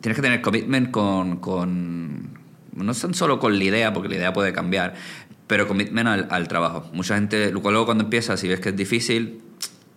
tienes 0.00 0.16
que 0.16 0.22
tener 0.22 0.40
commitment 0.40 0.90
con, 0.90 1.36
con 1.38 2.38
no 2.74 2.94
tan 2.94 3.14
solo 3.14 3.38
con 3.38 3.58
la 3.58 3.64
idea, 3.64 3.92
porque 3.92 4.08
la 4.08 4.16
idea 4.16 4.32
puede 4.32 4.52
cambiar, 4.52 4.94
pero 5.46 5.66
commitment 5.66 6.08
al, 6.08 6.28
al 6.30 6.48
trabajo. 6.48 6.90
Mucha 6.92 7.14
gente, 7.14 7.50
luego 7.50 7.84
cuando 7.84 8.04
empiezas 8.04 8.42
y 8.44 8.48
ves 8.48 8.60
que 8.60 8.70
es 8.70 8.76
difícil, 8.76 9.40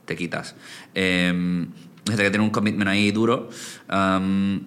te 0.05 0.15
quitas. 0.15 0.55
Eh, 0.95 1.67
gente 2.07 2.23
que 2.23 2.29
tiene 2.29 2.43
un 2.43 2.51
commitment 2.51 2.89
ahí 2.89 3.11
duro. 3.11 3.49
am, 3.87 4.65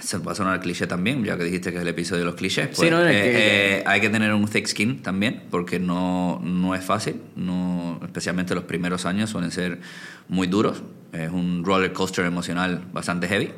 se 0.00 0.18
va 0.18 0.32
a 0.32 0.34
sonar 0.34 0.60
cliché 0.60 0.86
también, 0.86 1.24
ya 1.24 1.36
que 1.36 1.44
dijiste 1.44 1.70
que 1.70 1.76
es 1.76 1.82
el 1.82 1.88
episodio 1.88 2.20
de 2.20 2.26
los 2.26 2.34
clichés. 2.34 2.68
Pues, 2.68 2.78
Sí, 2.78 2.90
no, 2.90 3.00
eh, 3.06 3.10
que- 3.10 3.78
eh, 3.78 3.82
hay 3.86 4.00
que 4.00 4.08
tener 4.10 4.32
un 4.34 4.46
thick 4.48 4.66
skin 4.66 5.02
también, 5.02 5.44
porque 5.50 5.78
no, 5.80 6.40
no 6.42 6.74
es 6.74 6.84
fácil, 6.84 7.20
no, 7.36 8.00
especialmente 8.04 8.54
los 8.54 8.64
primeros 8.64 9.06
años 9.06 9.30
suelen 9.30 9.50
ser 9.50 9.80
muy 10.28 10.46
duros. 10.46 10.82
Es 11.12 11.30
un 11.30 11.64
roller 11.64 11.92
coaster 11.92 12.24
emocional 12.26 12.84
bastante 12.92 13.28
heavy, 13.28 13.50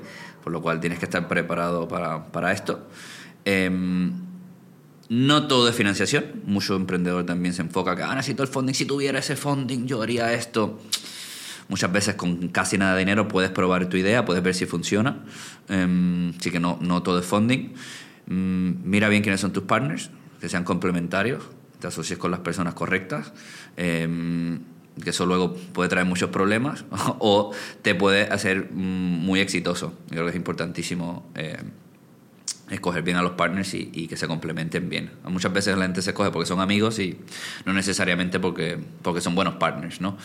por 0.43 0.53
lo 0.53 0.63
cual 0.63 0.81
tienes 0.81 0.99
que 0.99 1.05
estar 1.07 1.27
preparado 1.29 1.89
para, 1.89 2.27
para 2.33 2.53
esto. 2.53 2.89
Em, 3.45 4.13
no 5.09 5.49
todo 5.49 5.69
es 5.69 5.75
financiación. 5.75 6.25
Mucho 6.47 6.77
emprendedor 6.77 7.27
también 7.27 7.53
se 7.55 7.63
enfoca 7.63 7.97
que 7.97 8.03
ah, 8.03 8.15
necesito 8.15 8.43
el 8.43 8.49
funding. 8.49 8.75
Si 8.75 8.85
tuviera 8.85 9.19
ese 9.19 9.35
funding, 9.37 9.87
yo 9.87 10.03
haría 10.03 10.33
esto. 10.33 10.81
Muchas 11.71 11.93
veces 11.93 12.17
con 12.17 12.49
casi 12.49 12.77
nada 12.79 12.95
de 12.95 12.99
dinero 12.99 13.29
puedes 13.29 13.51
probar 13.51 13.89
tu 13.89 13.97
idea, 13.97 14.25
puedes 14.25 14.43
ver 14.43 14.55
si 14.55 14.67
funciona. 14.67 15.19
Em, 15.69 16.31
así 16.31 16.51
que 16.51 16.59
no, 16.59 16.79
no 16.81 17.03
todo 17.05 17.21
es 17.21 17.25
funding. 17.25 17.73
Mm, 18.27 18.71
mira 18.85 19.09
bien 19.09 19.23
quiénes 19.23 19.41
son 19.41 19.53
tus 19.53 19.63
partners, 19.63 20.11
que 20.41 20.49
sean 20.49 20.65
complementarios, 20.65 21.45
te 21.79 21.87
asocies 21.87 22.19
con 22.19 22.33
las 22.33 22.41
personas 22.41 22.75
correctas. 22.75 23.33
em, 23.77 24.59
que 25.01 25.11
eso 25.11 25.25
luego 25.25 25.55
puede 25.55 25.89
traer 25.89 26.07
muchos 26.07 26.29
problemas 26.31 26.85
o 27.21 27.53
te 27.83 27.95
puede 27.95 28.23
hacer 28.25 28.69
mm, 28.73 28.77
muy 28.77 29.39
exitoso. 29.39 29.95
Yo 30.09 30.17
creo 30.17 30.25
que 30.25 30.31
es 30.31 30.37
importantísimo 30.37 31.31
eh, 31.37 31.57
escoger 32.69 33.03
bien 33.05 33.17
a 33.17 33.23
los 33.23 33.33
partners 33.33 33.75
y, 33.75 33.91
y 33.95 34.09
que 34.09 34.17
se 34.17 34.27
complementen 34.27 34.89
bien. 34.89 35.11
Muchas 35.25 35.53
veces 35.53 35.79
la 35.79 35.85
gente 35.85 36.03
se 36.03 36.11
escoge 36.11 36.33
porque 36.33 36.47
son 36.47 36.61
amigos 36.61 36.99
y 36.99 37.19
no 37.65 37.73
necesariamente 37.73 38.41
porque, 38.41 38.79
porque 39.03 39.21
son 39.21 39.37
buenos 39.37 39.55
partners, 39.55 40.01
¿no? 40.01 40.19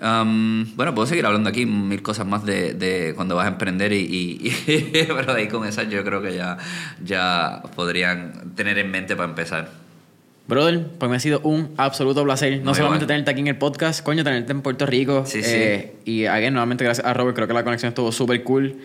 Am, 0.00 0.74
bueno, 0.76 0.94
puedo 0.94 1.06
seguir 1.06 1.24
hablando 1.26 1.48
aquí 1.50 1.66
mil 1.66 2.02
cosas 2.02 2.26
más 2.26 2.44
de, 2.44 2.74
de 2.74 3.12
cuando 3.14 3.36
vas 3.36 3.46
a 3.46 3.48
emprender 3.48 3.92
y, 3.92 3.96
y- 4.00 4.48
y- 4.72 4.90
pero 5.08 5.34
de 5.34 5.40
ahí 5.42 5.48
con 5.48 5.66
esas 5.66 5.88
yo 5.88 6.04
creo 6.04 6.20
que 6.22 6.34
ya, 6.34 6.58
ya 7.04 7.62
podrían 7.76 8.52
tener 8.54 8.78
en 8.78 8.90
mente 8.90 9.16
para 9.16 9.28
empezar. 9.28 9.70
Brother, 10.46 10.86
pues 10.98 11.10
me 11.10 11.16
ha 11.16 11.20
sido 11.20 11.40
un 11.40 11.70
absoluto 11.78 12.22
placer. 12.22 12.58
No 12.58 12.64
No, 12.66 12.74
solamente 12.74 13.04
igual. 13.04 13.06
tenerte 13.08 13.30
aquí 13.30 13.40
en 13.40 13.46
el 13.46 13.56
podcast, 13.56 14.04
coño, 14.04 14.24
tenerte 14.24 14.52
en 14.52 14.60
Puerto 14.60 14.84
Rico. 14.84 15.24
Sí, 15.26 15.42
sí. 15.42 15.50
Eh, 15.54 15.96
y 16.04 16.26
again, 16.26 16.52
nuevamente 16.52 16.84
gracias 16.84 17.06
a 17.06 17.14
Robert, 17.14 17.34
creo 17.34 17.48
que 17.48 17.54
la 17.54 17.64
conexión 17.64 17.88
estuvo 17.88 18.12
súper 18.12 18.42
cool. 18.44 18.76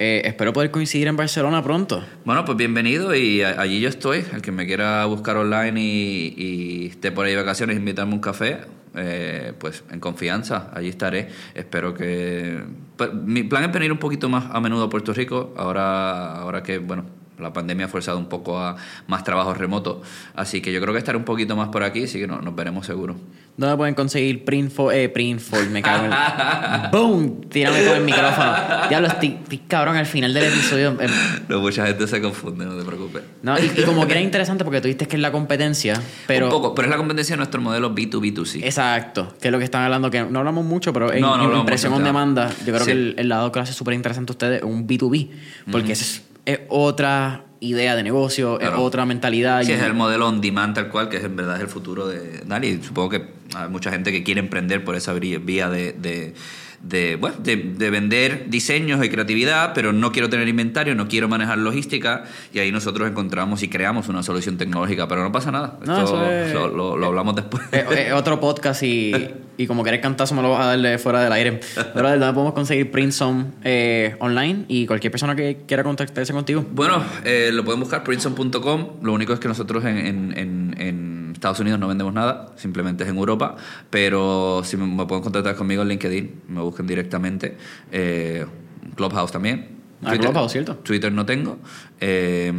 Eh, 0.00 0.20
espero 0.26 0.52
poder 0.52 0.70
coincidir 0.70 1.08
en 1.08 1.16
Barcelona 1.16 1.62
pronto. 1.62 2.04
Bueno, 2.24 2.44
pues 2.44 2.58
bienvenido 2.58 3.14
y 3.16 3.40
a- 3.42 3.58
allí 3.60 3.80
yo 3.80 3.88
estoy. 3.88 4.22
El 4.34 4.42
que 4.42 4.52
me 4.52 4.66
quiera 4.66 5.06
buscar 5.06 5.36
online 5.38 5.80
y, 5.80 6.34
y 6.36 6.86
esté 6.88 7.10
por 7.10 7.24
ahí 7.24 7.32
de 7.32 7.38
vacaciones, 7.38 7.76
invitarme 7.78 8.12
un 8.12 8.20
café, 8.20 8.58
eh, 8.98 9.52
pues 9.58 9.84
en 9.90 10.00
confianza, 10.00 10.70
allí 10.74 10.88
estaré. 10.88 11.28
Espero 11.54 11.94
que... 11.94 12.62
pues, 12.96 13.14
mi 13.14 13.42
plan 13.42 13.64
es 13.64 13.72
venir 13.72 13.92
un 13.92 13.98
poquito 13.98 14.28
más 14.28 14.46
a 14.50 14.60
menudo 14.60 14.84
a 14.84 14.90
Puerto 14.90 15.12
Rico, 15.12 15.54
ahora, 15.56 16.36
ahora 16.36 16.62
que, 16.62 16.78
bueno, 16.78 17.17
la 17.38 17.52
pandemia 17.52 17.86
ha 17.86 17.88
forzado 17.88 18.18
un 18.18 18.26
poco 18.26 18.58
a 18.58 18.76
más 19.06 19.24
trabajo 19.24 19.54
remoto. 19.54 20.02
Así 20.34 20.60
que 20.60 20.72
yo 20.72 20.80
creo 20.80 20.92
que 20.92 20.98
estaré 20.98 21.16
un 21.18 21.24
poquito 21.24 21.56
más 21.56 21.68
por 21.68 21.82
aquí, 21.82 22.04
así 22.04 22.18
que 22.18 22.26
no- 22.26 22.40
nos 22.40 22.54
veremos 22.54 22.86
seguro. 22.86 23.16
¿Dónde 23.56 23.76
pueden 23.76 23.94
conseguir 23.96 24.44
Printful? 24.44 24.94
Eh, 24.94 25.08
Printful, 25.08 25.68
me 25.70 25.82
cago 25.82 26.04
en 26.06 26.12
el... 26.12 26.90
¡Boom! 26.92 27.40
Tírame 27.48 27.84
con 27.84 27.96
el 27.96 28.04
micrófono. 28.04 28.52
Diablo, 28.88 29.08
estoy, 29.08 29.36
estoy 29.42 29.58
cabrón 29.66 29.96
al 29.96 30.06
final 30.06 30.32
del 30.32 30.44
episodio. 30.44 30.96
Eh, 31.00 31.08
No, 31.48 31.58
mucha 31.60 31.84
gente 31.84 32.06
se 32.06 32.20
confunde, 32.22 32.64
no 32.64 32.76
te 32.78 32.84
preocupes. 32.84 33.22
No, 33.42 33.58
y, 33.58 33.72
y 33.76 33.82
como 33.82 34.06
que 34.06 34.12
era 34.12 34.20
interesante 34.20 34.62
porque 34.64 34.80
tú 34.80 34.86
dices 34.86 35.08
que 35.08 35.16
es 35.16 35.22
la 35.22 35.32
competencia, 35.32 36.00
pero... 36.28 36.46
Un 36.46 36.52
poco, 36.52 36.72
pero 36.74 36.86
es 36.86 36.90
la 36.90 36.98
competencia 36.98 37.32
de 37.32 37.38
nuestro 37.38 37.60
modelo 37.60 37.92
B2B2C. 37.94 38.60
Exacto, 38.62 39.34
que 39.40 39.48
es 39.48 39.52
lo 39.52 39.58
que 39.58 39.64
están 39.64 39.82
hablando, 39.82 40.08
que 40.08 40.22
no 40.22 40.38
hablamos 40.38 40.64
mucho, 40.64 40.92
pero 40.92 41.12
en, 41.12 41.20
No, 41.20 41.36
no 41.36 41.52
en 41.52 41.58
impresión 41.58 41.90
mucho, 41.92 41.98
on 42.02 42.04
demanda, 42.04 42.50
yo 42.64 42.66
creo 42.72 42.78
Sí. 42.80 42.86
que 42.86 42.92
el, 42.92 43.14
el 43.18 43.28
lado 43.28 43.50
que 43.50 43.58
hace 43.58 43.72
súper 43.72 43.94
interesante 43.94 44.30
a 44.30 44.34
ustedes 44.34 44.58
es 44.58 44.62
un 44.64 44.86
B2B, 44.86 45.30
porque 45.72 45.92
esa 45.92 46.04
es, 46.04 46.22
es 46.52 46.60
otra 46.68 47.44
idea 47.60 47.96
de 47.96 48.02
negocio, 48.02 48.60
es 48.60 48.70
otra 48.76 49.04
mentalidad. 49.04 49.62
Sí, 49.62 49.72
y- 49.72 49.74
es 49.74 49.82
el 49.82 49.94
modelo 49.94 50.28
on 50.28 50.40
demand 50.40 50.74
tal 50.74 50.88
cual, 50.88 51.08
que 51.08 51.16
es 51.18 51.24
en 51.24 51.36
verdad 51.36 51.56
es 51.56 51.62
el 51.62 51.68
futuro 51.68 52.06
de 52.06 52.42
Dali. 52.46 52.68
Y 52.68 52.82
supongo 52.82 53.10
que 53.10 53.22
hay 53.54 53.68
mucha 53.68 53.90
gente 53.90 54.12
que 54.12 54.22
quiere 54.22 54.40
emprender 54.40 54.84
por 54.84 54.94
esa 54.96 55.12
vía 55.12 55.68
de, 55.68 55.92
de, 55.92 56.34
de, 56.82 57.16
bueno, 57.16 57.36
de, 57.42 57.56
de 57.56 57.90
vender 57.90 58.46
diseños 58.48 59.04
y 59.04 59.08
creatividad, 59.08 59.72
pero 59.74 59.92
no 59.92 60.12
quiero 60.12 60.28
tener 60.30 60.46
inventario, 60.48 60.94
no 60.94 61.08
quiero 61.08 61.28
manejar 61.28 61.58
logística, 61.58 62.24
y 62.54 62.60
ahí 62.60 62.70
nosotros 62.70 63.08
encontramos 63.10 63.62
y 63.64 63.68
creamos 63.68 64.08
una 64.08 64.22
solución 64.22 64.56
tecnológica, 64.56 65.08
pero 65.08 65.22
no 65.24 65.32
pasa 65.32 65.50
nada. 65.50 65.78
No, 65.84 65.98
Esto 66.04 66.30
es- 66.30 66.52
lo, 66.54 66.68
lo- 66.68 66.96
lo 66.96 67.06
hablamos 67.08 67.34
después. 67.34 67.64
es- 67.72 67.90
es 67.90 68.12
otro 68.12 68.38
podcast 68.38 68.82
y, 68.84 69.12
y 69.58 69.66
como 69.66 69.82
que 69.82 69.90
eres 69.90 70.00
cantazo 70.00 70.34
me 70.34 70.40
lo 70.40 70.50
vas 70.52 70.60
a 70.60 70.66
darle 70.68 70.96
fuera 70.96 71.22
del 71.22 71.32
aire. 71.32 71.60
Pero 71.94 72.08
¿dónde 72.08 72.32
podemos 72.32 72.54
conseguir 72.54 72.90
Princeton 72.90 73.54
eh, 73.64 74.16
online? 74.20 74.64
Y 74.68 74.86
cualquier 74.86 75.10
persona 75.10 75.36
que 75.36 75.64
quiera 75.66 75.82
contactarse 75.84 76.32
contigo. 76.32 76.64
Bueno, 76.72 77.04
eh, 77.24 77.50
lo 77.52 77.64
pueden 77.64 77.80
buscar 77.80 78.02
princeton.com. 78.04 78.86
Lo 79.02 79.12
único 79.12 79.34
es 79.34 79.40
que 79.40 79.48
nosotros 79.48 79.84
en, 79.84 79.98
en- 79.98 80.38
en- 80.38 80.74
en 80.78 81.30
Estados 81.34 81.60
Unidos 81.60 81.78
no 81.78 81.88
vendemos 81.88 82.14
nada, 82.14 82.52
simplemente 82.56 83.04
es 83.04 83.10
en 83.10 83.16
Europa. 83.16 83.56
Pero 83.90 84.62
si 84.64 84.76
me, 84.76 84.86
me 84.86 85.04
pueden 85.06 85.22
contactar 85.22 85.54
conmigo 85.56 85.82
en 85.82 85.88
LinkedIn, 85.88 86.42
me 86.48 86.60
busquen 86.62 86.86
directamente. 86.86 87.56
Eh, 87.92 88.46
Clubhouse 88.94 89.32
también. 89.32 89.68
Ah, 90.04 90.16
Clubhouse, 90.16 90.52
¿cierto? 90.52 90.76
Twitter 90.76 91.10
no 91.12 91.26
tengo. 91.26 91.58
Eh, 92.00 92.52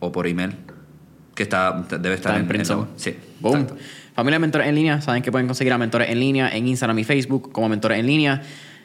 o 0.00 0.10
por 0.12 0.26
email, 0.26 0.56
que 1.34 1.42
está 1.44 1.72
debe 1.88 2.14
estar 2.14 2.32
Está 2.32 2.34
en 2.36 2.40
en, 2.42 2.48
Princeton. 2.48 2.88
Sí. 2.96 3.16
Boom. 3.40 3.60
exacto. 3.60 3.76
Familia 4.20 4.38
Mentores 4.38 4.68
en 4.68 4.74
Línea, 4.74 5.00
saben 5.00 5.22
que 5.22 5.32
pueden 5.32 5.46
conseguir 5.46 5.72
a 5.72 5.78
Mentores 5.78 6.10
en 6.10 6.20
Línea 6.20 6.54
en 6.54 6.68
Instagram 6.68 6.98
y 6.98 7.04
Facebook 7.04 7.52
como 7.52 7.70
Mentores 7.70 7.98
en 7.98 8.06
Línea. 8.06 8.42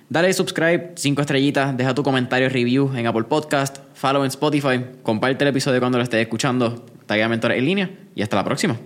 Dale 0.07 0.31
subscribe, 0.31 0.93
cinco 0.95 1.19
estrellitas, 1.19 1.75
deja 1.75 1.93
tu 1.93 2.03
comentario, 2.03 2.47
review 2.47 2.95
en 2.95 3.05
Apple 3.05 3.25
Podcast, 3.25 3.79
follow 3.93 4.23
en 4.23 4.27
Spotify, 4.27 4.79
comparte 5.03 5.43
el 5.43 5.49
episodio 5.49 5.81
cuando 5.81 5.97
lo 5.97 6.05
estés 6.05 6.21
escuchando, 6.21 6.85
tagga 7.05 7.27
Mentores 7.27 7.57
en 7.57 7.65
Línea 7.65 7.89
y 8.15 8.21
hasta 8.21 8.37
la 8.37 8.45
próxima. 8.45 8.77